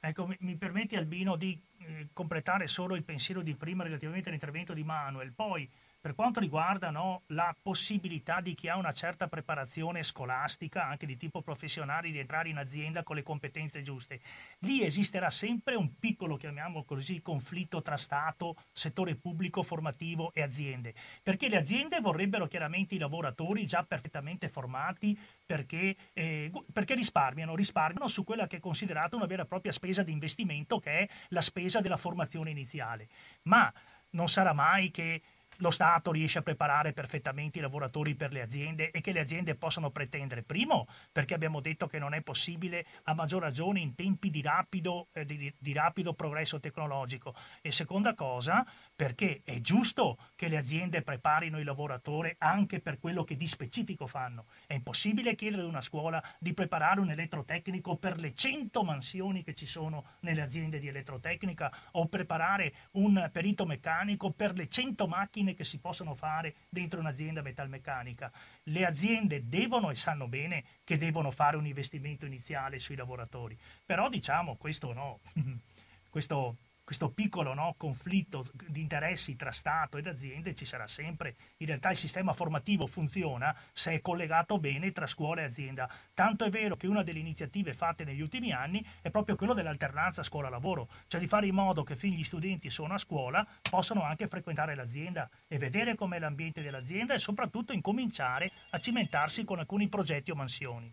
Ecco, 0.00 0.26
mi, 0.26 0.36
mi 0.40 0.56
permetti 0.56 0.96
Albino 0.96 1.36
di 1.36 1.58
eh, 1.80 2.08
completare 2.12 2.66
solo 2.66 2.94
il 2.96 3.04
pensiero 3.04 3.40
di 3.40 3.54
prima 3.54 3.84
relativamente 3.84 4.28
all'intervento 4.28 4.72
di 4.72 4.82
Manuel. 4.82 5.32
Poi, 5.32 5.68
per 6.06 6.14
quanto 6.14 6.38
riguarda 6.38 6.90
no, 6.90 7.22
la 7.30 7.52
possibilità 7.60 8.40
di 8.40 8.54
chi 8.54 8.68
ha 8.68 8.76
una 8.76 8.92
certa 8.92 9.26
preparazione 9.26 10.04
scolastica, 10.04 10.86
anche 10.86 11.04
di 11.04 11.16
tipo 11.16 11.42
professionale, 11.42 12.12
di 12.12 12.20
entrare 12.20 12.48
in 12.48 12.58
azienda 12.58 13.02
con 13.02 13.16
le 13.16 13.24
competenze 13.24 13.82
giuste, 13.82 14.20
lì 14.60 14.84
esisterà 14.84 15.30
sempre 15.30 15.74
un 15.74 15.98
piccolo, 15.98 16.36
chiamiamolo 16.36 16.84
così, 16.84 17.20
conflitto 17.20 17.82
tra 17.82 17.96
Stato, 17.96 18.54
settore 18.70 19.16
pubblico, 19.16 19.64
formativo 19.64 20.30
e 20.32 20.42
aziende. 20.42 20.94
Perché 21.24 21.48
le 21.48 21.56
aziende 21.56 21.98
vorrebbero 21.98 22.46
chiaramente 22.46 22.94
i 22.94 22.98
lavoratori 22.98 23.66
già 23.66 23.82
perfettamente 23.82 24.48
formati 24.48 25.18
perché, 25.44 25.96
eh, 26.12 26.52
perché 26.72 26.94
risparmiano, 26.94 27.56
risparmiano 27.56 28.06
su 28.06 28.22
quella 28.22 28.46
che 28.46 28.58
è 28.58 28.60
considerata 28.60 29.16
una 29.16 29.26
vera 29.26 29.42
e 29.42 29.46
propria 29.46 29.72
spesa 29.72 30.04
di 30.04 30.12
investimento 30.12 30.78
che 30.78 31.00
è 31.00 31.08
la 31.30 31.40
spesa 31.40 31.80
della 31.80 31.96
formazione 31.96 32.50
iniziale. 32.50 33.08
Ma 33.42 33.72
non 34.10 34.28
sarà 34.28 34.52
mai 34.52 34.92
che 34.92 35.20
lo 35.58 35.70
Stato 35.70 36.12
riesce 36.12 36.38
a 36.38 36.42
preparare 36.42 36.92
perfettamente 36.92 37.58
i 37.58 37.62
lavoratori 37.62 38.14
per 38.14 38.32
le 38.32 38.42
aziende 38.42 38.90
e 38.90 39.00
che 39.00 39.12
le 39.12 39.20
aziende 39.20 39.54
possano 39.54 39.90
pretendere. 39.90 40.42
Primo, 40.42 40.86
perché 41.12 41.34
abbiamo 41.34 41.60
detto 41.60 41.86
che 41.86 41.98
non 41.98 42.14
è 42.14 42.22
possibile, 42.22 42.86
a 43.04 43.14
maggior 43.14 43.42
ragione, 43.42 43.80
in 43.80 43.94
tempi 43.94 44.30
di 44.30 44.42
rapido, 44.42 45.08
eh, 45.12 45.24
di, 45.24 45.52
di 45.56 45.72
rapido 45.72 46.14
progresso 46.14 46.60
tecnologico. 46.60 47.34
E 47.60 47.70
seconda 47.70 48.14
cosa, 48.14 48.66
perché 48.96 49.42
è 49.44 49.60
giusto 49.60 50.16
che 50.34 50.48
le 50.48 50.56
aziende 50.56 51.02
preparino 51.02 51.58
il 51.58 51.66
lavoratore 51.66 52.36
anche 52.38 52.80
per 52.80 52.98
quello 52.98 53.24
che 53.24 53.36
di 53.36 53.46
specifico 53.46 54.06
fanno. 54.06 54.46
È 54.66 54.72
impossibile 54.72 55.34
chiedere 55.34 55.62
ad 55.62 55.68
una 55.68 55.82
scuola 55.82 56.22
di 56.38 56.54
preparare 56.54 57.00
un 57.00 57.10
elettrotecnico 57.10 57.96
per 57.96 58.18
le 58.18 58.34
100 58.34 58.82
mansioni 58.82 59.42
che 59.42 59.54
ci 59.54 59.66
sono 59.66 60.04
nelle 60.20 60.40
aziende 60.40 60.78
di 60.78 60.88
elettrotecnica 60.88 61.70
o 61.92 62.06
preparare 62.06 62.72
un 62.92 63.28
perito 63.30 63.66
meccanico 63.66 64.30
per 64.30 64.54
le 64.54 64.68
100 64.68 65.06
macchine 65.06 65.54
che 65.54 65.64
si 65.64 65.78
possono 65.78 66.14
fare 66.14 66.54
dentro 66.70 66.98
un'azienda 66.98 67.42
metalmeccanica. 67.42 68.32
Le 68.62 68.86
aziende 68.86 69.46
devono 69.46 69.90
e 69.90 69.94
sanno 69.94 70.26
bene 70.26 70.64
che 70.84 70.96
devono 70.96 71.30
fare 71.30 71.58
un 71.58 71.66
investimento 71.66 72.24
iniziale 72.24 72.78
sui 72.78 72.96
lavoratori. 72.96 73.58
Però 73.84 74.08
diciamo 74.08 74.56
questo 74.56 74.94
no, 74.94 75.20
questo 76.08 76.56
questo 76.86 77.08
piccolo 77.08 77.52
no, 77.52 77.74
conflitto 77.76 78.46
di 78.68 78.80
interessi 78.80 79.34
tra 79.34 79.50
Stato 79.50 79.98
ed 79.98 80.06
aziende 80.06 80.54
ci 80.54 80.64
sarà 80.64 80.86
sempre. 80.86 81.34
In 81.56 81.66
realtà 81.66 81.90
il 81.90 81.96
sistema 81.96 82.32
formativo 82.32 82.86
funziona 82.86 83.52
se 83.72 83.94
è 83.94 84.00
collegato 84.00 84.60
bene 84.60 84.92
tra 84.92 85.08
scuola 85.08 85.40
e 85.40 85.46
azienda. 85.46 85.90
Tanto 86.14 86.44
è 86.44 86.48
vero 86.48 86.76
che 86.76 86.86
una 86.86 87.02
delle 87.02 87.18
iniziative 87.18 87.74
fatte 87.74 88.04
negli 88.04 88.20
ultimi 88.20 88.52
anni 88.52 88.86
è 89.02 89.10
proprio 89.10 89.34
quello 89.34 89.52
dell'alternanza 89.52 90.22
scuola-lavoro, 90.22 90.86
cioè 91.08 91.20
di 91.20 91.26
fare 91.26 91.48
in 91.48 91.56
modo 91.56 91.82
che 91.82 91.96
fin 91.96 92.12
gli 92.14 92.22
studenti 92.22 92.70
sono 92.70 92.94
a 92.94 92.98
scuola 92.98 93.44
possano 93.68 94.04
anche 94.04 94.28
frequentare 94.28 94.76
l'azienda 94.76 95.28
e 95.48 95.58
vedere 95.58 95.96
com'è 95.96 96.20
l'ambiente 96.20 96.62
dell'azienda 96.62 97.14
e 97.14 97.18
soprattutto 97.18 97.72
incominciare 97.72 98.52
a 98.70 98.78
cimentarsi 98.78 99.44
con 99.44 99.58
alcuni 99.58 99.88
progetti 99.88 100.30
o 100.30 100.36
mansioni. 100.36 100.92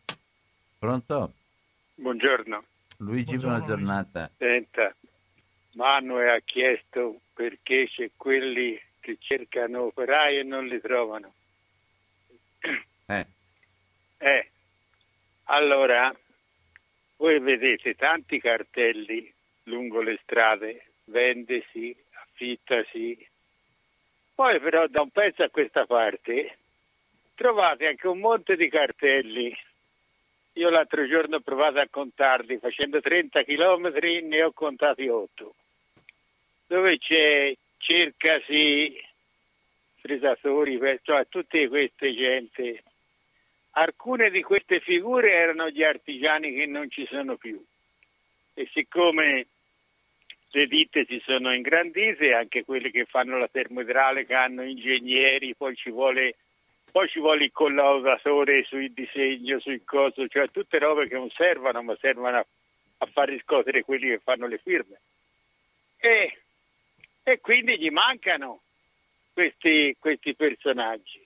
Pronto? 0.79 1.33
Buongiorno. 1.93 2.63
Luigi, 2.97 3.37
Buongiorno, 3.37 3.57
buona 3.59 3.75
giornata. 3.75 4.31
Senta, 4.37 4.95
Manuel 5.73 6.29
ha 6.29 6.39
chiesto 6.39 7.21
perché 7.33 7.87
c'è 7.87 8.11
quelli 8.15 8.79
che 8.99 9.17
cercano 9.19 9.83
operai 9.83 10.39
e 10.39 10.43
non 10.43 10.65
li 10.67 10.79
trovano. 10.79 11.33
Eh, 13.07 13.25
Eh, 14.17 14.49
allora, 15.45 16.15
voi 17.17 17.39
vedete 17.39 17.95
tanti 17.95 18.39
cartelli 18.39 19.31
lungo 19.63 20.01
le 20.01 20.17
strade, 20.23 20.85
vendesi, 21.05 21.95
affittasi. 22.11 23.27
Poi 24.35 24.59
però 24.59 24.87
da 24.87 25.01
un 25.01 25.09
pezzo 25.09 25.43
a 25.43 25.49
questa 25.49 25.85
parte 25.85 26.57
trovate 27.35 27.87
anche 27.87 28.07
un 28.07 28.19
monte 28.19 28.55
di 28.55 28.69
cartelli. 28.69 29.55
Io 30.53 30.69
l'altro 30.69 31.05
giorno 31.07 31.37
ho 31.37 31.41
provato 31.41 31.79
a 31.79 31.87
contarli, 31.89 32.57
facendo 32.59 33.01
30 33.01 33.43
chilometri 33.43 34.21
ne 34.21 34.43
ho 34.43 34.51
contati 34.51 35.07
8. 35.07 35.55
Dove 36.73 36.97
c'è 36.97 37.55
cercasi, 37.77 38.99
frisatori, 39.99 40.79
cioè 41.03 41.27
tutte 41.29 41.67
queste 41.67 42.15
gente. 42.15 42.83
Alcune 43.73 44.31
di 44.31 44.41
queste 44.41 44.79
figure 44.79 45.33
erano 45.33 45.69
gli 45.69 45.83
artigiani 45.83 46.51
che 46.51 46.65
non 46.65 46.89
ci 46.89 47.05
sono 47.05 47.35
più. 47.35 47.63
E 48.55 48.67
siccome 48.73 49.45
le 50.49 50.65
ditte 50.65 51.05
si 51.05 51.21
sono 51.23 51.53
ingrandite, 51.53 52.33
anche 52.33 52.63
quelle 52.63 52.89
che 52.89 53.05
fanno 53.05 53.37
la 53.37 53.47
termoidraulica 53.47 54.41
hanno 54.41 54.63
ingegneri, 54.63 55.53
poi 55.53 55.75
ci 55.75 55.91
vuole, 55.91 56.37
poi 56.91 57.07
ci 57.07 57.19
vuole 57.19 57.43
il 57.43 57.51
collaudatore 57.51 58.63
sul 58.63 58.89
disegno, 58.93 59.59
sul 59.59 59.83
coso, 59.85 60.27
cioè 60.27 60.47
tutte 60.47 60.79
robe 60.79 61.07
che 61.07 61.13
non 61.13 61.29
servono, 61.29 61.83
ma 61.83 61.95
servono 61.99 62.37
a, 62.37 62.45
a 62.97 63.05
far 63.05 63.29
riscuotere 63.29 63.83
quelli 63.83 64.07
che 64.07 64.21
fanno 64.23 64.47
le 64.47 64.57
firme. 64.57 64.99
E, 65.99 66.39
e 67.23 67.39
quindi 67.39 67.79
gli 67.79 67.89
mancano 67.89 68.61
questi, 69.33 69.95
questi 69.97 70.35
personaggi. 70.35 71.25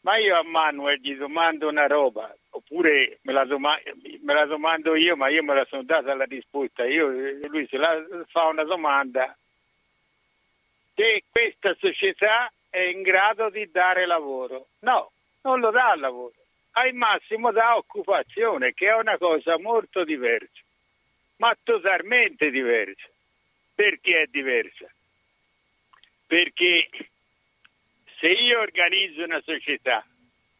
Ma 0.00 0.16
io 0.16 0.36
a 0.36 0.42
Manuel 0.42 0.98
gli 1.00 1.14
domando 1.14 1.68
una 1.68 1.86
roba, 1.86 2.34
oppure 2.50 3.20
me 3.22 3.32
la, 3.32 3.44
doma- 3.44 3.80
me 4.20 4.34
la 4.34 4.46
domando 4.46 4.96
io, 4.96 5.14
ma 5.16 5.28
io 5.28 5.44
me 5.44 5.54
la 5.54 5.64
sono 5.66 5.84
data 5.84 6.12
la 6.14 6.24
risposta. 6.24 6.84
Io, 6.84 7.08
lui 7.08 7.66
se 7.68 7.76
la 7.76 8.04
fa 8.26 8.46
una 8.46 8.64
domanda, 8.64 9.36
se 10.94 11.22
questa 11.30 11.74
società 11.78 12.52
è 12.68 12.80
in 12.80 13.02
grado 13.02 13.48
di 13.48 13.70
dare 13.70 14.04
lavoro. 14.04 14.66
No, 14.80 15.12
non 15.42 15.60
lo 15.60 15.70
dà 15.70 15.94
lavoro, 15.94 16.34
al 16.72 16.92
massimo 16.94 17.52
dà 17.52 17.76
occupazione, 17.76 18.72
che 18.74 18.88
è 18.88 18.94
una 18.94 19.18
cosa 19.18 19.56
molto 19.58 20.02
diversa, 20.02 20.60
ma 21.36 21.56
totalmente 21.62 22.50
diversa. 22.50 23.11
Perché 23.74 24.22
è 24.22 24.26
diversa? 24.26 24.90
Perché 26.26 26.88
se 28.18 28.28
io 28.28 28.60
organizzo 28.60 29.24
una 29.24 29.42
società 29.44 30.06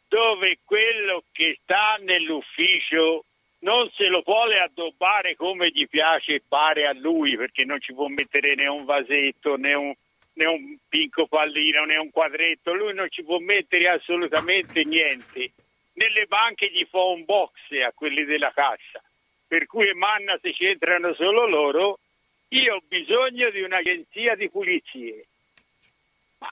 dove 0.08 0.58
quello 0.64 1.24
che 1.32 1.58
sta 1.62 1.96
nell'ufficio 2.00 3.24
non 3.60 3.88
se 3.94 4.08
lo 4.08 4.22
vuole 4.24 4.58
addobbare 4.58 5.36
come 5.36 5.70
gli 5.70 5.88
piace 5.88 6.34
e 6.34 6.42
pare 6.46 6.86
a 6.86 6.92
lui, 6.92 7.36
perché 7.36 7.64
non 7.64 7.80
ci 7.80 7.94
può 7.94 8.08
mettere 8.08 8.54
né 8.54 8.66
un 8.66 8.84
vasetto 8.84 9.56
né 9.56 9.72
un, 9.74 9.94
né 10.34 10.46
un 10.46 10.76
pinco 10.88 11.26
pallino 11.26 11.84
né 11.84 11.96
un 11.96 12.10
quadretto, 12.10 12.74
lui 12.74 12.92
non 12.92 13.08
ci 13.08 13.22
può 13.22 13.38
mettere 13.38 13.88
assolutamente 13.88 14.84
niente. 14.84 15.52
Nelle 15.94 16.26
banche 16.26 16.70
gli 16.70 16.84
fa 16.90 17.02
un 17.02 17.24
box 17.24 17.52
a 17.86 17.92
quelli 17.92 18.24
della 18.24 18.50
cassa, 18.52 19.00
per 19.46 19.66
cui 19.66 19.92
manna 19.94 20.38
se 20.42 20.52
c'entrano 20.52 21.14
solo 21.14 21.46
loro, 21.46 21.98
io 22.52 22.76
ho 22.76 22.82
bisogno 22.86 23.50
di 23.50 23.62
un'agenzia 23.62 24.34
di 24.34 24.50
pulizie. 24.50 25.26
Ma 26.38 26.50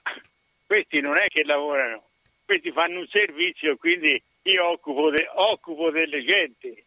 questi 0.65 0.99
non 0.99 1.17
è 1.17 1.27
che 1.27 1.43
lavorano, 1.43 2.03
questi 2.45 2.71
fanno 2.71 2.99
un 2.99 3.07
servizio, 3.07 3.77
quindi 3.77 4.21
io 4.43 4.67
occupo, 4.67 5.09
de- 5.09 5.29
occupo 5.33 5.91
delle 5.91 6.23
gente. 6.23 6.85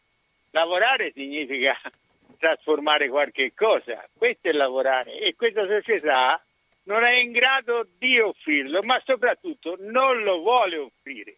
Lavorare 0.50 1.12
significa 1.12 1.78
trasformare 2.38 3.08
qualche 3.08 3.52
cosa, 3.54 4.08
questo 4.16 4.48
è 4.48 4.52
lavorare 4.52 5.18
e 5.18 5.34
questa 5.34 5.66
società 5.66 6.42
non 6.84 7.04
è 7.04 7.12
in 7.12 7.32
grado 7.32 7.86
di 7.98 8.18
offrirlo, 8.18 8.80
ma 8.82 9.00
soprattutto 9.04 9.76
non 9.80 10.22
lo 10.22 10.40
vuole 10.40 10.76
offrire. 10.76 11.36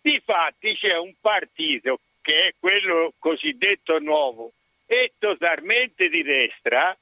Difatti 0.00 0.74
c'è 0.76 0.96
un 0.96 1.14
partito 1.20 2.00
che 2.22 2.46
è 2.46 2.54
quello 2.58 3.12
cosiddetto 3.18 3.98
nuovo 3.98 4.52
e 4.86 5.12
totalmente 5.18 6.08
di 6.08 6.22
destra, 6.22 6.96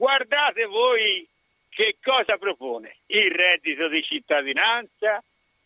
guardate 0.00 0.64
voi 0.64 1.28
che 1.68 1.98
cosa 2.02 2.38
propone? 2.38 2.96
Il 3.06 3.30
reddito 3.30 3.86
di 3.88 4.02
cittadinanza, 4.02 5.22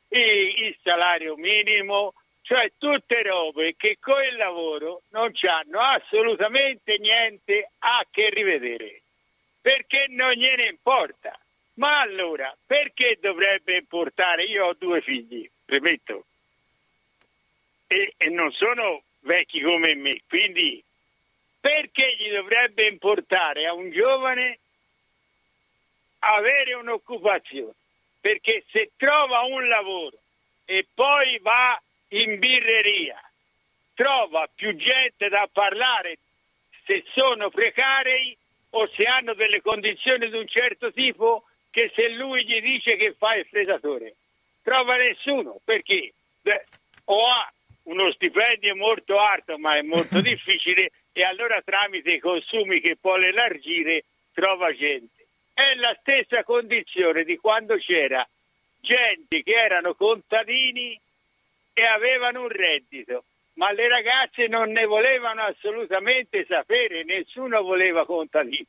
il 0.08 0.76
salario 0.82 1.36
minimo, 1.36 2.14
cioè 2.42 2.72
tutte 2.76 3.22
robe 3.22 3.76
che 3.76 3.96
con 4.00 4.20
il 4.24 4.34
lavoro 4.34 5.02
non 5.10 5.30
hanno 5.42 5.78
assolutamente 5.78 6.98
niente 6.98 7.70
a 7.78 8.04
che 8.10 8.30
rivedere, 8.30 9.02
perché 9.60 10.06
non 10.08 10.32
gliene 10.32 10.66
importa. 10.66 11.38
Ma 11.74 12.00
allora, 12.00 12.54
perché 12.66 13.18
dovrebbe 13.20 13.76
importare? 13.76 14.44
Io 14.44 14.66
ho 14.66 14.74
due 14.74 15.00
figli, 15.00 15.48
premetto, 15.64 16.24
e, 17.86 18.14
e 18.16 18.28
non 18.30 18.50
sono 18.52 19.02
vecchi 19.20 19.60
come 19.60 19.94
me, 19.94 20.20
quindi 20.28 20.83
perché 21.64 22.14
gli 22.18 22.30
dovrebbe 22.30 22.86
importare 22.88 23.64
a 23.64 23.72
un 23.72 23.90
giovane 23.90 24.58
avere 26.18 26.74
un'occupazione, 26.74 27.72
perché 28.20 28.64
se 28.70 28.90
trova 28.98 29.40
un 29.44 29.66
lavoro 29.66 30.18
e 30.66 30.86
poi 30.92 31.38
va 31.38 31.80
in 32.08 32.38
birreria, 32.38 33.18
trova 33.94 34.46
più 34.54 34.76
gente 34.76 35.30
da 35.30 35.48
parlare 35.50 36.18
se 36.84 37.02
sono 37.14 37.48
precari 37.48 38.36
o 38.70 38.86
se 38.94 39.04
hanno 39.04 39.32
delle 39.32 39.62
condizioni 39.62 40.28
di 40.28 40.36
un 40.36 40.46
certo 40.46 40.92
tipo 40.92 41.44
che 41.70 41.90
se 41.94 42.10
lui 42.10 42.44
gli 42.44 42.60
dice 42.60 42.96
che 42.96 43.14
fa 43.16 43.36
il 43.36 43.46
fregatore. 43.46 44.16
Trova 44.62 44.96
nessuno 44.96 45.60
perché 45.64 46.12
o 47.06 47.26
ha 47.26 47.50
uno 47.84 48.12
stipendio 48.12 48.76
molto 48.76 49.18
alto 49.18 49.56
ma 49.56 49.78
è 49.78 49.82
molto 49.82 50.20
difficile 50.20 50.90
e 51.16 51.22
allora 51.22 51.62
tramite 51.62 52.10
i 52.10 52.18
consumi 52.18 52.80
che 52.80 52.96
può 53.00 53.16
elargire 53.16 54.04
trova 54.32 54.74
gente. 54.74 55.26
È 55.54 55.74
la 55.76 55.96
stessa 56.00 56.42
condizione 56.42 57.22
di 57.22 57.36
quando 57.36 57.76
c'era 57.76 58.26
gente 58.80 59.44
che 59.44 59.52
erano 59.52 59.94
contadini 59.94 61.00
e 61.72 61.84
avevano 61.84 62.42
un 62.42 62.48
reddito, 62.48 63.24
ma 63.54 63.70
le 63.70 63.88
ragazze 63.88 64.48
non 64.48 64.72
ne 64.72 64.84
volevano 64.86 65.42
assolutamente 65.42 66.44
sapere, 66.46 67.04
nessuno 67.04 67.62
voleva 67.62 68.04
contadini. 68.04 68.66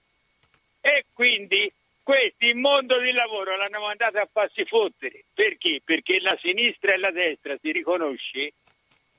E 0.81 1.05
quindi 1.15 1.72
questi 2.03 2.45
il 2.45 2.57
mondo 2.57 2.99
del 2.99 3.15
lavoro 3.15 3.57
l'hanno 3.57 3.80
mandato 3.80 4.19
a 4.19 4.30
passi 4.31 4.63
fottere. 4.65 5.23
Perché? 5.34 5.81
Perché 5.84 6.19
la 6.19 6.38
sinistra 6.39 6.93
e 6.93 6.97
la 6.97 7.09
destra 7.09 7.57
si 7.59 7.72
riconosce, 7.72 8.53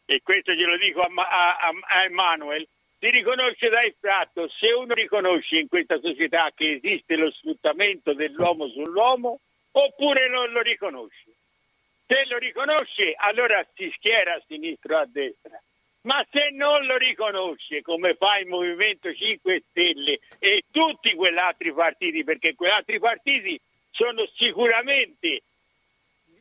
e 0.05 0.21
questo 0.23 0.53
glielo 0.53 0.77
dico 0.77 1.01
a, 1.01 1.11
a, 1.57 1.73
a 1.83 2.05
Emanuel, 2.05 2.65
si 2.99 3.11
riconosce 3.11 3.69
dal 3.69 3.95
fatto 4.01 4.49
se 4.49 4.73
uno 4.73 4.95
riconosce 4.95 5.59
in 5.59 5.69
questa 5.69 5.99
società 6.01 6.51
che 6.55 6.81
esiste 6.83 7.17
lo 7.17 7.31
sfruttamento 7.31 8.15
dell'uomo 8.15 8.69
sull'uomo 8.69 9.41
oppure 9.73 10.29
non 10.29 10.51
lo 10.51 10.63
riconosce. 10.63 11.31
Se 12.07 12.25
lo 12.29 12.39
riconosce 12.39 13.15
allora 13.17 13.67
si 13.75 13.93
schiera 13.97 14.35
a 14.35 14.43
sinistra 14.47 14.99
o 14.99 15.01
a 15.01 15.07
destra, 15.07 15.61
ma 16.03 16.25
se 16.31 16.51
non 16.53 16.87
lo 16.87 16.97
riconosce 16.97 17.83
come 17.83 18.15
fa 18.15 18.39
il 18.39 18.47
Movimento 18.47 19.13
5 19.13 19.65
Stelle 19.69 20.21
e 20.39 20.63
tutti 20.71 21.13
quegli 21.15 21.37
altri 21.37 21.73
partiti, 21.73 22.23
perché 22.25 22.55
quegli 22.55 22.71
altri 22.71 22.99
partiti 23.01 23.61
sono 23.91 24.25
sicuramente 24.37 25.43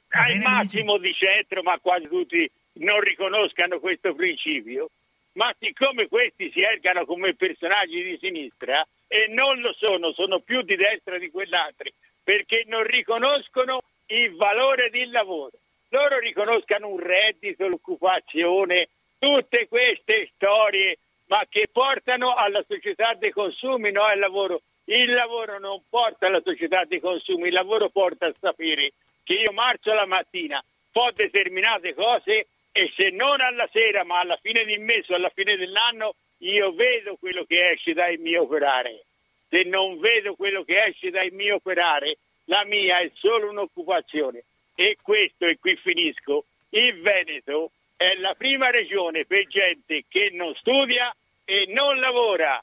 al 0.10 0.38
massimo 0.38 0.98
di 0.98 1.14
centro, 1.14 1.64
ma 1.64 1.80
quasi 1.80 2.08
tutti 2.08 2.50
non 2.74 3.00
riconoscano 3.00 3.80
questo 3.80 4.14
principio, 4.14 4.90
ma 5.36 5.54
siccome 5.60 6.08
questi 6.08 6.52
si 6.52 6.62
ergano 6.62 7.06
come 7.06 7.36
personaggi 7.36 8.04
di 8.04 8.18
sinistra 8.20 8.86
e 9.08 9.28
non 9.30 9.60
lo 9.60 9.74
sono, 9.74 10.12
sono 10.14 10.40
più 10.40 10.62
di 10.62 10.76
destra 10.76 11.18
di 11.18 11.30
quell'altri, 11.30 11.94
perché 12.24 12.64
non 12.68 12.84
riconoscono 12.84 13.84
il 14.08 14.36
valore 14.36 14.90
del 14.90 15.12
lavoro. 15.12 15.52
Loro 15.90 16.20
riconoscano 16.20 16.90
un 16.90 17.00
reddito, 17.00 17.68
l'occupazione, 17.68 18.90
tutte 19.20 19.68
queste 19.68 20.32
storie, 20.36 20.98
ma 21.28 21.44
che 21.50 21.68
portano 21.72 22.34
alla 22.34 22.64
società 22.68 23.14
dei 23.14 23.32
consumi, 23.32 23.92
no 23.92 24.04
al 24.04 24.20
lavoro. 24.20 24.62
Il 24.86 25.12
lavoro 25.14 25.60
non 25.60 25.82
porta 25.90 26.28
alla 26.28 26.42
società 26.44 26.86
dei 26.86 27.00
consumi, 27.00 27.48
il 27.48 27.54
lavoro 27.54 27.90
porta 27.90 28.28
a 28.28 28.34
sapere 28.40 28.94
che 29.24 29.34
io 29.34 29.52
marcio 29.52 29.94
la 29.94 30.06
mattina, 30.06 30.64
ho 30.94 31.12
determinate 31.12 31.94
cose 31.94 32.48
e 32.78 32.92
se 32.94 33.10
non 33.10 33.40
alla 33.40 33.70
sera, 33.72 34.04
ma 34.04 34.20
alla 34.20 34.38
fine 34.42 34.66
del 34.66 34.82
mese 34.82 35.14
o 35.14 35.16
alla 35.16 35.32
fine 35.34 35.56
dell'anno, 35.56 36.16
io 36.40 36.74
vedo 36.74 37.16
quello 37.16 37.46
che 37.46 37.70
esce 37.70 37.94
dal 37.94 38.18
mio 38.18 38.42
operare. 38.42 39.06
Se 39.48 39.64
non 39.64 39.98
vedo 39.98 40.36
quello 40.36 40.66
che 40.66 40.84
esce 40.84 41.10
dal 41.10 41.32
mio 41.32 41.56
operare, 41.56 42.18
la 42.48 42.66
mia 42.66 43.00
è 43.00 43.10
solo 43.14 43.50
un'occupazione. 43.50 44.44
E 44.76 44.98
questo, 45.02 45.46
e 45.46 45.58
qui 45.58 45.78
finisco, 45.78 46.44
il 46.72 47.00
Veneto 47.00 47.72
è 47.96 48.14
la 48.18 48.36
prima 48.36 48.70
regione 48.72 49.24
per 49.24 49.48
gente 49.48 50.04
che 50.10 50.32
non 50.34 50.54
studia 50.56 51.16
e 51.46 51.68
non 51.70 51.98
lavora 52.02 52.62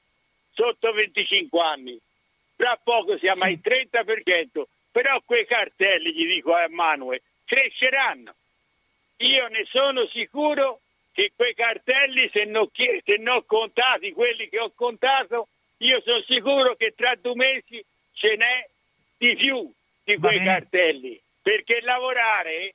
sotto 0.52 0.93
25 0.93 1.59
anni. 1.59 1.98
Tra 2.55 2.78
poco 2.84 3.16
siamo 3.16 3.44
al 3.44 3.59
30%, 3.62 4.62
però 4.90 5.22
quei 5.24 5.47
cartelli, 5.47 6.12
gli 6.12 6.26
dico 6.26 6.52
a 6.52 6.64
Emanuele, 6.64 7.22
cresceranno 7.47 8.34
io 9.26 9.46
ne 9.48 9.64
sono 9.70 10.06
sicuro 10.08 10.80
che 11.12 11.32
quei 11.34 11.54
cartelli, 11.54 12.28
se 12.32 12.44
non, 12.44 12.68
se 12.74 13.16
non 13.18 13.36
ho 13.36 13.42
contati 13.42 14.12
quelli 14.12 14.48
che 14.48 14.58
ho 14.58 14.72
contato, 14.74 15.48
io 15.78 16.00
sono 16.02 16.22
sicuro 16.22 16.74
che 16.74 16.94
tra 16.96 17.14
due 17.20 17.34
mesi 17.34 17.84
ce 18.14 18.36
n'è 18.36 18.68
di 19.18 19.36
più 19.36 19.70
di 20.04 20.16
quei 20.16 20.42
cartelli. 20.42 21.20
Perché 21.42 21.80
lavorare, 21.82 22.74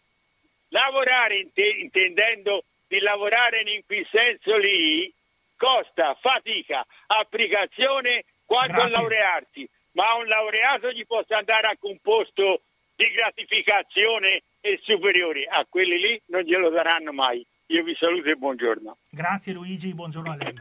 lavorare 0.70 1.48
intendendo 1.54 2.64
di 2.88 3.00
lavorare 3.00 3.62
in 3.62 3.82
quel 3.86 4.08
senso 4.12 4.58
lì, 4.58 5.12
costa 5.58 6.16
fatica, 6.20 6.86
applicazione 7.08 8.24
quanto 8.46 8.74
Grazie. 8.74 8.96
a 8.96 9.00
laurearsi, 9.00 9.70
ma 9.92 10.10
a 10.10 10.16
un 10.16 10.28
laureato 10.28 10.92
gli 10.92 11.06
possa 11.06 11.38
andare 11.38 11.68
anche 11.68 11.86
un 11.88 12.00
posto 12.02 12.62
di 12.96 13.10
gratificazione 13.12 14.44
e 14.68 14.80
superiori. 14.84 15.46
A 15.48 15.66
quelli 15.70 15.98
lì 15.98 16.22
non 16.28 16.42
glielo 16.42 16.70
daranno 16.70 17.14
mai. 17.14 17.46
Io 17.68 17.84
vi 17.84 17.96
saluto 17.96 18.30
e 18.30 18.36
buongiorno. 18.36 18.98
Grazie 19.10 19.54
Luigi, 19.54 19.94
buongiorno 19.94 20.32
a 20.32 20.36
lei. 20.36 20.56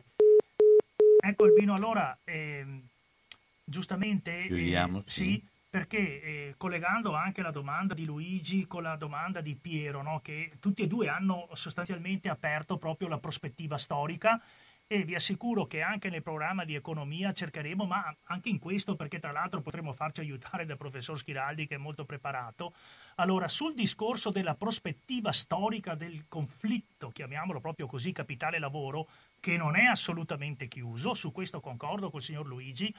Ecco 1.19 1.45
Albino, 1.45 1.74
allora, 1.74 2.16
ehm, 2.24 2.83
giustamente, 3.65 4.45
eh, 4.45 5.03
sì. 5.07 5.24
sì, 5.24 5.45
perché 5.69 6.23
eh, 6.23 6.55
collegando 6.57 7.15
anche 7.15 7.43
la 7.43 7.51
domanda 7.51 7.95
di 7.95 8.05
Luigi 8.05 8.66
con 8.66 8.83
la 8.83 8.95
domanda 8.95 9.41
di 9.41 9.57
Piero, 9.57 10.03
no, 10.03 10.20
che 10.23 10.53
tutti 10.61 10.83
e 10.83 10.87
due 10.87 11.09
hanno 11.09 11.49
sostanzialmente 11.55 12.28
aperto 12.28 12.77
proprio 12.77 13.09
la 13.09 13.19
prospettiva 13.19 13.77
storica 13.77 14.41
e 14.89 15.03
vi 15.03 15.16
assicuro 15.16 15.66
che 15.66 15.83
anche 15.83 16.11
nel 16.11 16.23
programma 16.23 16.65
di 16.65 16.77
economia 16.77 17.33
cercheremo, 17.33 17.85
ma 17.87 18.15
anche 18.24 18.49
in 18.49 18.61
questo 18.61 18.95
perché 18.95 19.19
tra 19.19 19.33
l'altro 19.33 19.61
potremo 19.61 19.93
farci 19.93 20.20
aiutare 20.20 20.65
dal 20.65 20.77
professor 20.77 21.19
Schiraldi 21.19 21.66
che 21.66 21.74
è 21.74 21.78
molto 21.78 22.05
preparato. 22.05 22.73
Allora, 23.18 23.48
sul 23.48 23.72
discorso 23.72 24.28
della 24.30 24.56
prospettiva 24.56 25.32
storica 25.32 25.94
del 25.94 26.28
conflitto, 26.28 27.09
chiamiamolo 27.09 27.60
proprio 27.60 27.86
così, 27.86 28.12
capitale-lavoro, 28.12 29.09
che 29.40 29.56
non 29.56 29.74
è 29.74 29.84
assolutamente 29.84 30.68
chiuso, 30.68 31.14
su 31.14 31.32
questo 31.32 31.60
concordo 31.60 32.10
col 32.10 32.20
signor 32.20 32.44
Luigi, 32.47 32.94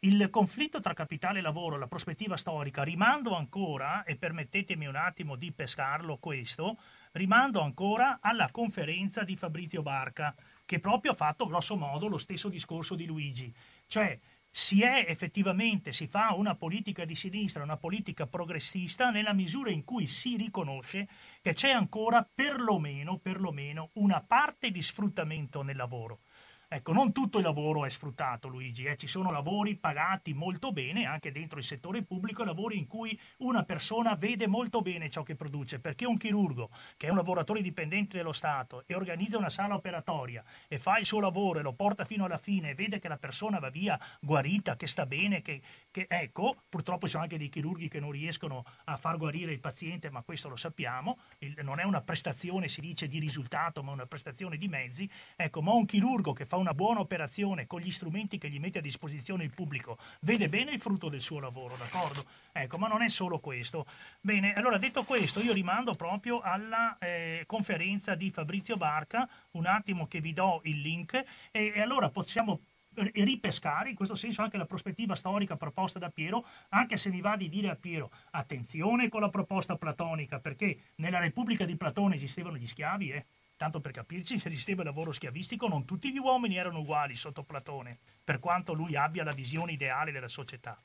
il 0.00 0.30
conflitto 0.30 0.78
tra 0.78 0.94
capitale 0.94 1.40
e 1.40 1.42
lavoro, 1.42 1.78
la 1.78 1.88
prospettiva 1.88 2.36
storica, 2.36 2.84
rimando 2.84 3.34
ancora, 3.34 4.04
e 4.04 4.16
permettetemi 4.16 4.86
un 4.86 4.94
attimo 4.94 5.34
di 5.34 5.50
pescarlo 5.50 6.18
questo, 6.18 6.78
rimando 7.12 7.60
ancora 7.60 8.18
alla 8.20 8.50
conferenza 8.52 9.24
di 9.24 9.36
Fabrizio 9.36 9.82
Barca, 9.82 10.32
che 10.64 10.78
proprio 10.78 11.10
ha 11.10 11.16
fatto 11.16 11.46
grosso 11.46 11.76
modo 11.76 12.06
lo 12.06 12.18
stesso 12.18 12.48
discorso 12.48 12.94
di 12.94 13.06
Luigi. 13.06 13.52
Cioè, 13.88 14.20
si 14.56 14.82
è 14.82 15.04
effettivamente, 15.06 15.92
si 15.92 16.06
fa 16.06 16.32
una 16.32 16.54
politica 16.54 17.04
di 17.04 17.14
sinistra, 17.14 17.62
una 17.62 17.76
politica 17.76 18.26
progressista 18.26 19.10
nella 19.10 19.34
misura 19.34 19.70
in 19.70 19.84
cui 19.84 20.06
si 20.06 20.38
riconosce 20.38 21.08
che 21.42 21.52
c'è 21.52 21.68
ancora 21.68 22.26
perlomeno, 22.34 23.18
perlomeno 23.18 23.90
una 23.96 24.24
parte 24.26 24.70
di 24.70 24.80
sfruttamento 24.80 25.60
nel 25.60 25.76
lavoro. 25.76 26.20
Ecco, 26.68 26.92
non 26.92 27.12
tutto 27.12 27.38
il 27.38 27.44
lavoro 27.44 27.84
è 27.84 27.88
sfruttato, 27.88 28.48
Luigi, 28.48 28.86
eh. 28.86 28.96
ci 28.96 29.06
sono 29.06 29.30
lavori 29.30 29.76
pagati 29.76 30.34
molto 30.34 30.72
bene, 30.72 31.06
anche 31.06 31.30
dentro 31.30 31.58
il 31.58 31.64
settore 31.64 32.02
pubblico, 32.02 32.42
lavori 32.42 32.76
in 32.76 32.88
cui 32.88 33.16
una 33.38 33.62
persona 33.62 34.16
vede 34.16 34.48
molto 34.48 34.82
bene 34.82 35.08
ciò 35.08 35.22
che 35.22 35.36
produce, 35.36 35.78
perché 35.78 36.06
un 36.06 36.16
chirurgo, 36.16 36.70
che 36.96 37.06
è 37.06 37.10
un 37.10 37.16
lavoratore 37.16 37.62
dipendente 37.62 38.16
dello 38.16 38.32
Stato 38.32 38.82
e 38.88 38.96
organizza 38.96 39.38
una 39.38 39.48
sala 39.48 39.76
operatoria 39.76 40.42
e 40.66 40.80
fa 40.80 40.98
il 40.98 41.06
suo 41.06 41.20
lavoro 41.20 41.60
e 41.60 41.62
lo 41.62 41.72
porta 41.72 42.04
fino 42.04 42.24
alla 42.24 42.36
fine 42.36 42.70
e 42.70 42.74
vede 42.74 42.98
che 42.98 43.06
la 43.06 43.16
persona 43.16 43.60
va 43.60 43.70
via 43.70 43.96
guarita, 44.20 44.74
che 44.74 44.88
sta 44.88 45.06
bene, 45.06 45.42
che, 45.42 45.62
che 45.92 46.06
ecco, 46.08 46.64
purtroppo 46.68 47.06
ci 47.06 47.12
sono 47.12 47.22
anche 47.22 47.38
dei 47.38 47.48
chirurghi 47.48 47.86
che 47.86 48.00
non 48.00 48.10
riescono 48.10 48.64
a 48.86 48.96
far 48.96 49.18
guarire 49.18 49.52
il 49.52 49.60
paziente, 49.60 50.10
ma 50.10 50.22
questo 50.22 50.48
lo 50.48 50.56
sappiamo, 50.56 51.20
il- 51.38 51.54
non 51.62 51.78
è 51.78 51.84
una 51.84 52.00
prestazione, 52.02 52.66
si 52.66 52.80
dice, 52.80 53.06
di 53.06 53.20
risultato, 53.20 53.84
ma 53.84 53.92
una 53.92 54.06
prestazione 54.06 54.56
di 54.56 54.66
mezzi, 54.66 55.08
ecco, 55.36 55.62
ma 55.62 55.72
un 55.72 55.86
chirurgo 55.86 56.32
che 56.32 56.44
fa 56.44 56.54
una 56.56 56.74
buona 56.74 57.00
operazione 57.00 57.66
con 57.66 57.80
gli 57.80 57.90
strumenti 57.90 58.38
che 58.38 58.48
gli 58.48 58.58
mette 58.58 58.78
a 58.78 58.82
disposizione 58.82 59.44
il 59.44 59.54
pubblico, 59.54 59.98
vede 60.20 60.48
bene 60.48 60.72
il 60.72 60.80
frutto 60.80 61.08
del 61.08 61.20
suo 61.20 61.40
lavoro, 61.40 61.76
d'accordo? 61.76 62.24
Ecco, 62.52 62.78
ma 62.78 62.88
non 62.88 63.02
è 63.02 63.08
solo 63.08 63.38
questo. 63.38 63.86
Bene, 64.20 64.54
allora 64.54 64.78
detto 64.78 65.04
questo, 65.04 65.40
io 65.40 65.52
rimando 65.52 65.94
proprio 65.94 66.40
alla 66.40 66.96
eh, 66.98 67.44
conferenza 67.46 68.14
di 68.14 68.30
Fabrizio 68.30 68.76
Barca, 68.76 69.28
un 69.52 69.66
attimo 69.66 70.06
che 70.06 70.20
vi 70.20 70.32
do 70.32 70.60
il 70.64 70.80
link, 70.80 71.14
e, 71.50 71.72
e 71.74 71.80
allora 71.80 72.10
possiamo 72.10 72.60
eh, 72.96 73.10
ripescare 73.24 73.90
in 73.90 73.94
questo 73.94 74.14
senso 74.14 74.42
anche 74.42 74.56
la 74.56 74.64
prospettiva 74.64 75.14
storica 75.14 75.56
proposta 75.56 75.98
da 75.98 76.10
Piero, 76.10 76.46
anche 76.70 76.96
se 76.96 77.10
mi 77.10 77.20
va 77.20 77.36
di 77.36 77.48
dire 77.48 77.68
a 77.68 77.76
Piero 77.76 78.10
attenzione 78.30 79.08
con 79.08 79.20
la 79.20 79.28
proposta 79.28 79.76
platonica, 79.76 80.40
perché 80.40 80.92
nella 80.96 81.18
Repubblica 81.18 81.64
di 81.64 81.76
Platone 81.76 82.14
esistevano 82.14 82.56
gli 82.56 82.66
schiavi, 82.66 83.10
eh? 83.10 83.26
Tanto 83.56 83.80
per 83.80 83.92
capirci, 83.92 84.34
esisteva 84.44 84.82
il 84.82 84.88
lavoro 84.88 85.12
schiavistico, 85.12 85.68
non 85.68 85.84
tutti 85.84 86.12
gli 86.12 86.18
uomini 86.18 86.56
erano 86.56 86.80
uguali 86.80 87.14
sotto 87.14 87.42
Platone, 87.42 87.98
per 88.22 88.38
quanto 88.38 88.72
lui 88.72 88.96
abbia 88.96 89.24
la 89.24 89.32
visione 89.32 89.72
ideale 89.72 90.12
della 90.12 90.28
società. 90.28 90.78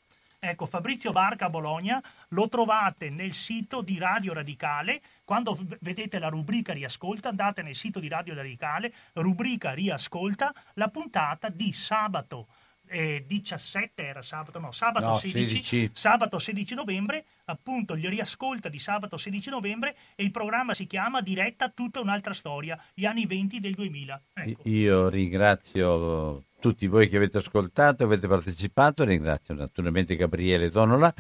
Ecco, 0.44 0.66
Fabrizio 0.66 1.12
Barca 1.12 1.46
a 1.46 1.50
Bologna 1.52 2.02
lo 2.30 2.50
trovate 2.50 3.12
nel 3.12 3.34
sito 3.34 3.82
di 3.82 4.00
Radio 4.00 4.34
Radicale. 4.34 5.00
Quando 5.24 5.56
vedete 5.82 6.18
la 6.18 6.30
rubrica 6.30 6.74
Riascolta, 6.74 7.30
andate 7.30 7.62
nel 7.62 7.76
sito 7.76 8.00
di 8.00 8.08
Radio 8.08 8.34
Radicale, 8.34 8.92
rubrica 9.14 9.74
Riascolta, 9.74 10.52
la 10.74 10.88
puntata 10.88 11.48
di 11.50 11.72
sabato 11.74 12.48
eh, 12.92 13.24
17 13.26 14.04
era 14.04 14.22
sabato, 14.22 14.60
no, 14.60 14.72
sabato 14.72 15.06
No, 15.06 15.14
16, 15.16 15.48
16. 15.64 15.92
sabato 15.94 16.38
16 16.38 16.76
novembre, 16.76 17.26
appunto 17.46 17.96
il 17.96 18.10
riascolta 18.10 18.68
di 18.70 18.80
sabato 18.80 19.18
16 19.18 19.50
novembre 19.50 19.96
e 20.16 20.24
il 20.24 20.32
programma 20.32 20.74
si 20.74 20.86
chiama 20.86 21.22
Diretta 21.22 21.70
tutta 21.70 22.02
un'altra 22.02 22.34
storia, 22.34 22.78
gli 22.94 23.06
anni 23.06 23.26
20 23.26 23.60
del 23.60 23.74
2000. 23.74 24.22
Ecco. 24.34 24.62
Io 24.70 25.10
ringrazio 25.10 26.44
tutti 26.60 26.86
voi 26.88 27.08
che 27.08 27.18
avete 27.18 27.38
ascoltato, 27.38 28.04
avete 28.04 28.28
partecipato, 28.28 29.04
ringrazio 29.04 29.54
naturalmente 29.54 30.16
Gabriele 30.16 30.70
Donola, 30.70 31.14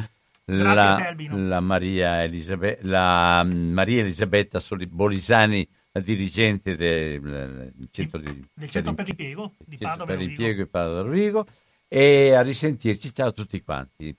la, 0.45 1.15
la 1.15 1.60
Maria, 1.61 2.23
Elisabe- 2.23 2.80
la, 2.81 3.43
mm, 3.43 3.72
Maria 3.72 4.02
Elisabetta 4.02 4.60
Soli- 4.60 4.88
Bolisani, 4.88 5.68
la 5.93 6.02
dirigente 6.02 6.76
del, 6.76 7.19
del 7.22 7.88
centro, 7.91 8.18
di, 8.18 8.45
Del 8.53 8.69
centro 8.69 8.93
per 8.93 9.06
l'impiego 9.06 9.53
di 9.65 9.77
Padova 9.77 10.06
per 10.06 10.18
l'impiego 10.19 10.65
Padova 10.68 10.99
e 10.99 11.03
Rovigo 11.03 11.48
e 11.93 12.34
a 12.34 12.41
risentirci, 12.41 13.13
ciao 13.13 13.27
a 13.27 13.31
tutti 13.34 13.61
quanti. 13.61 14.18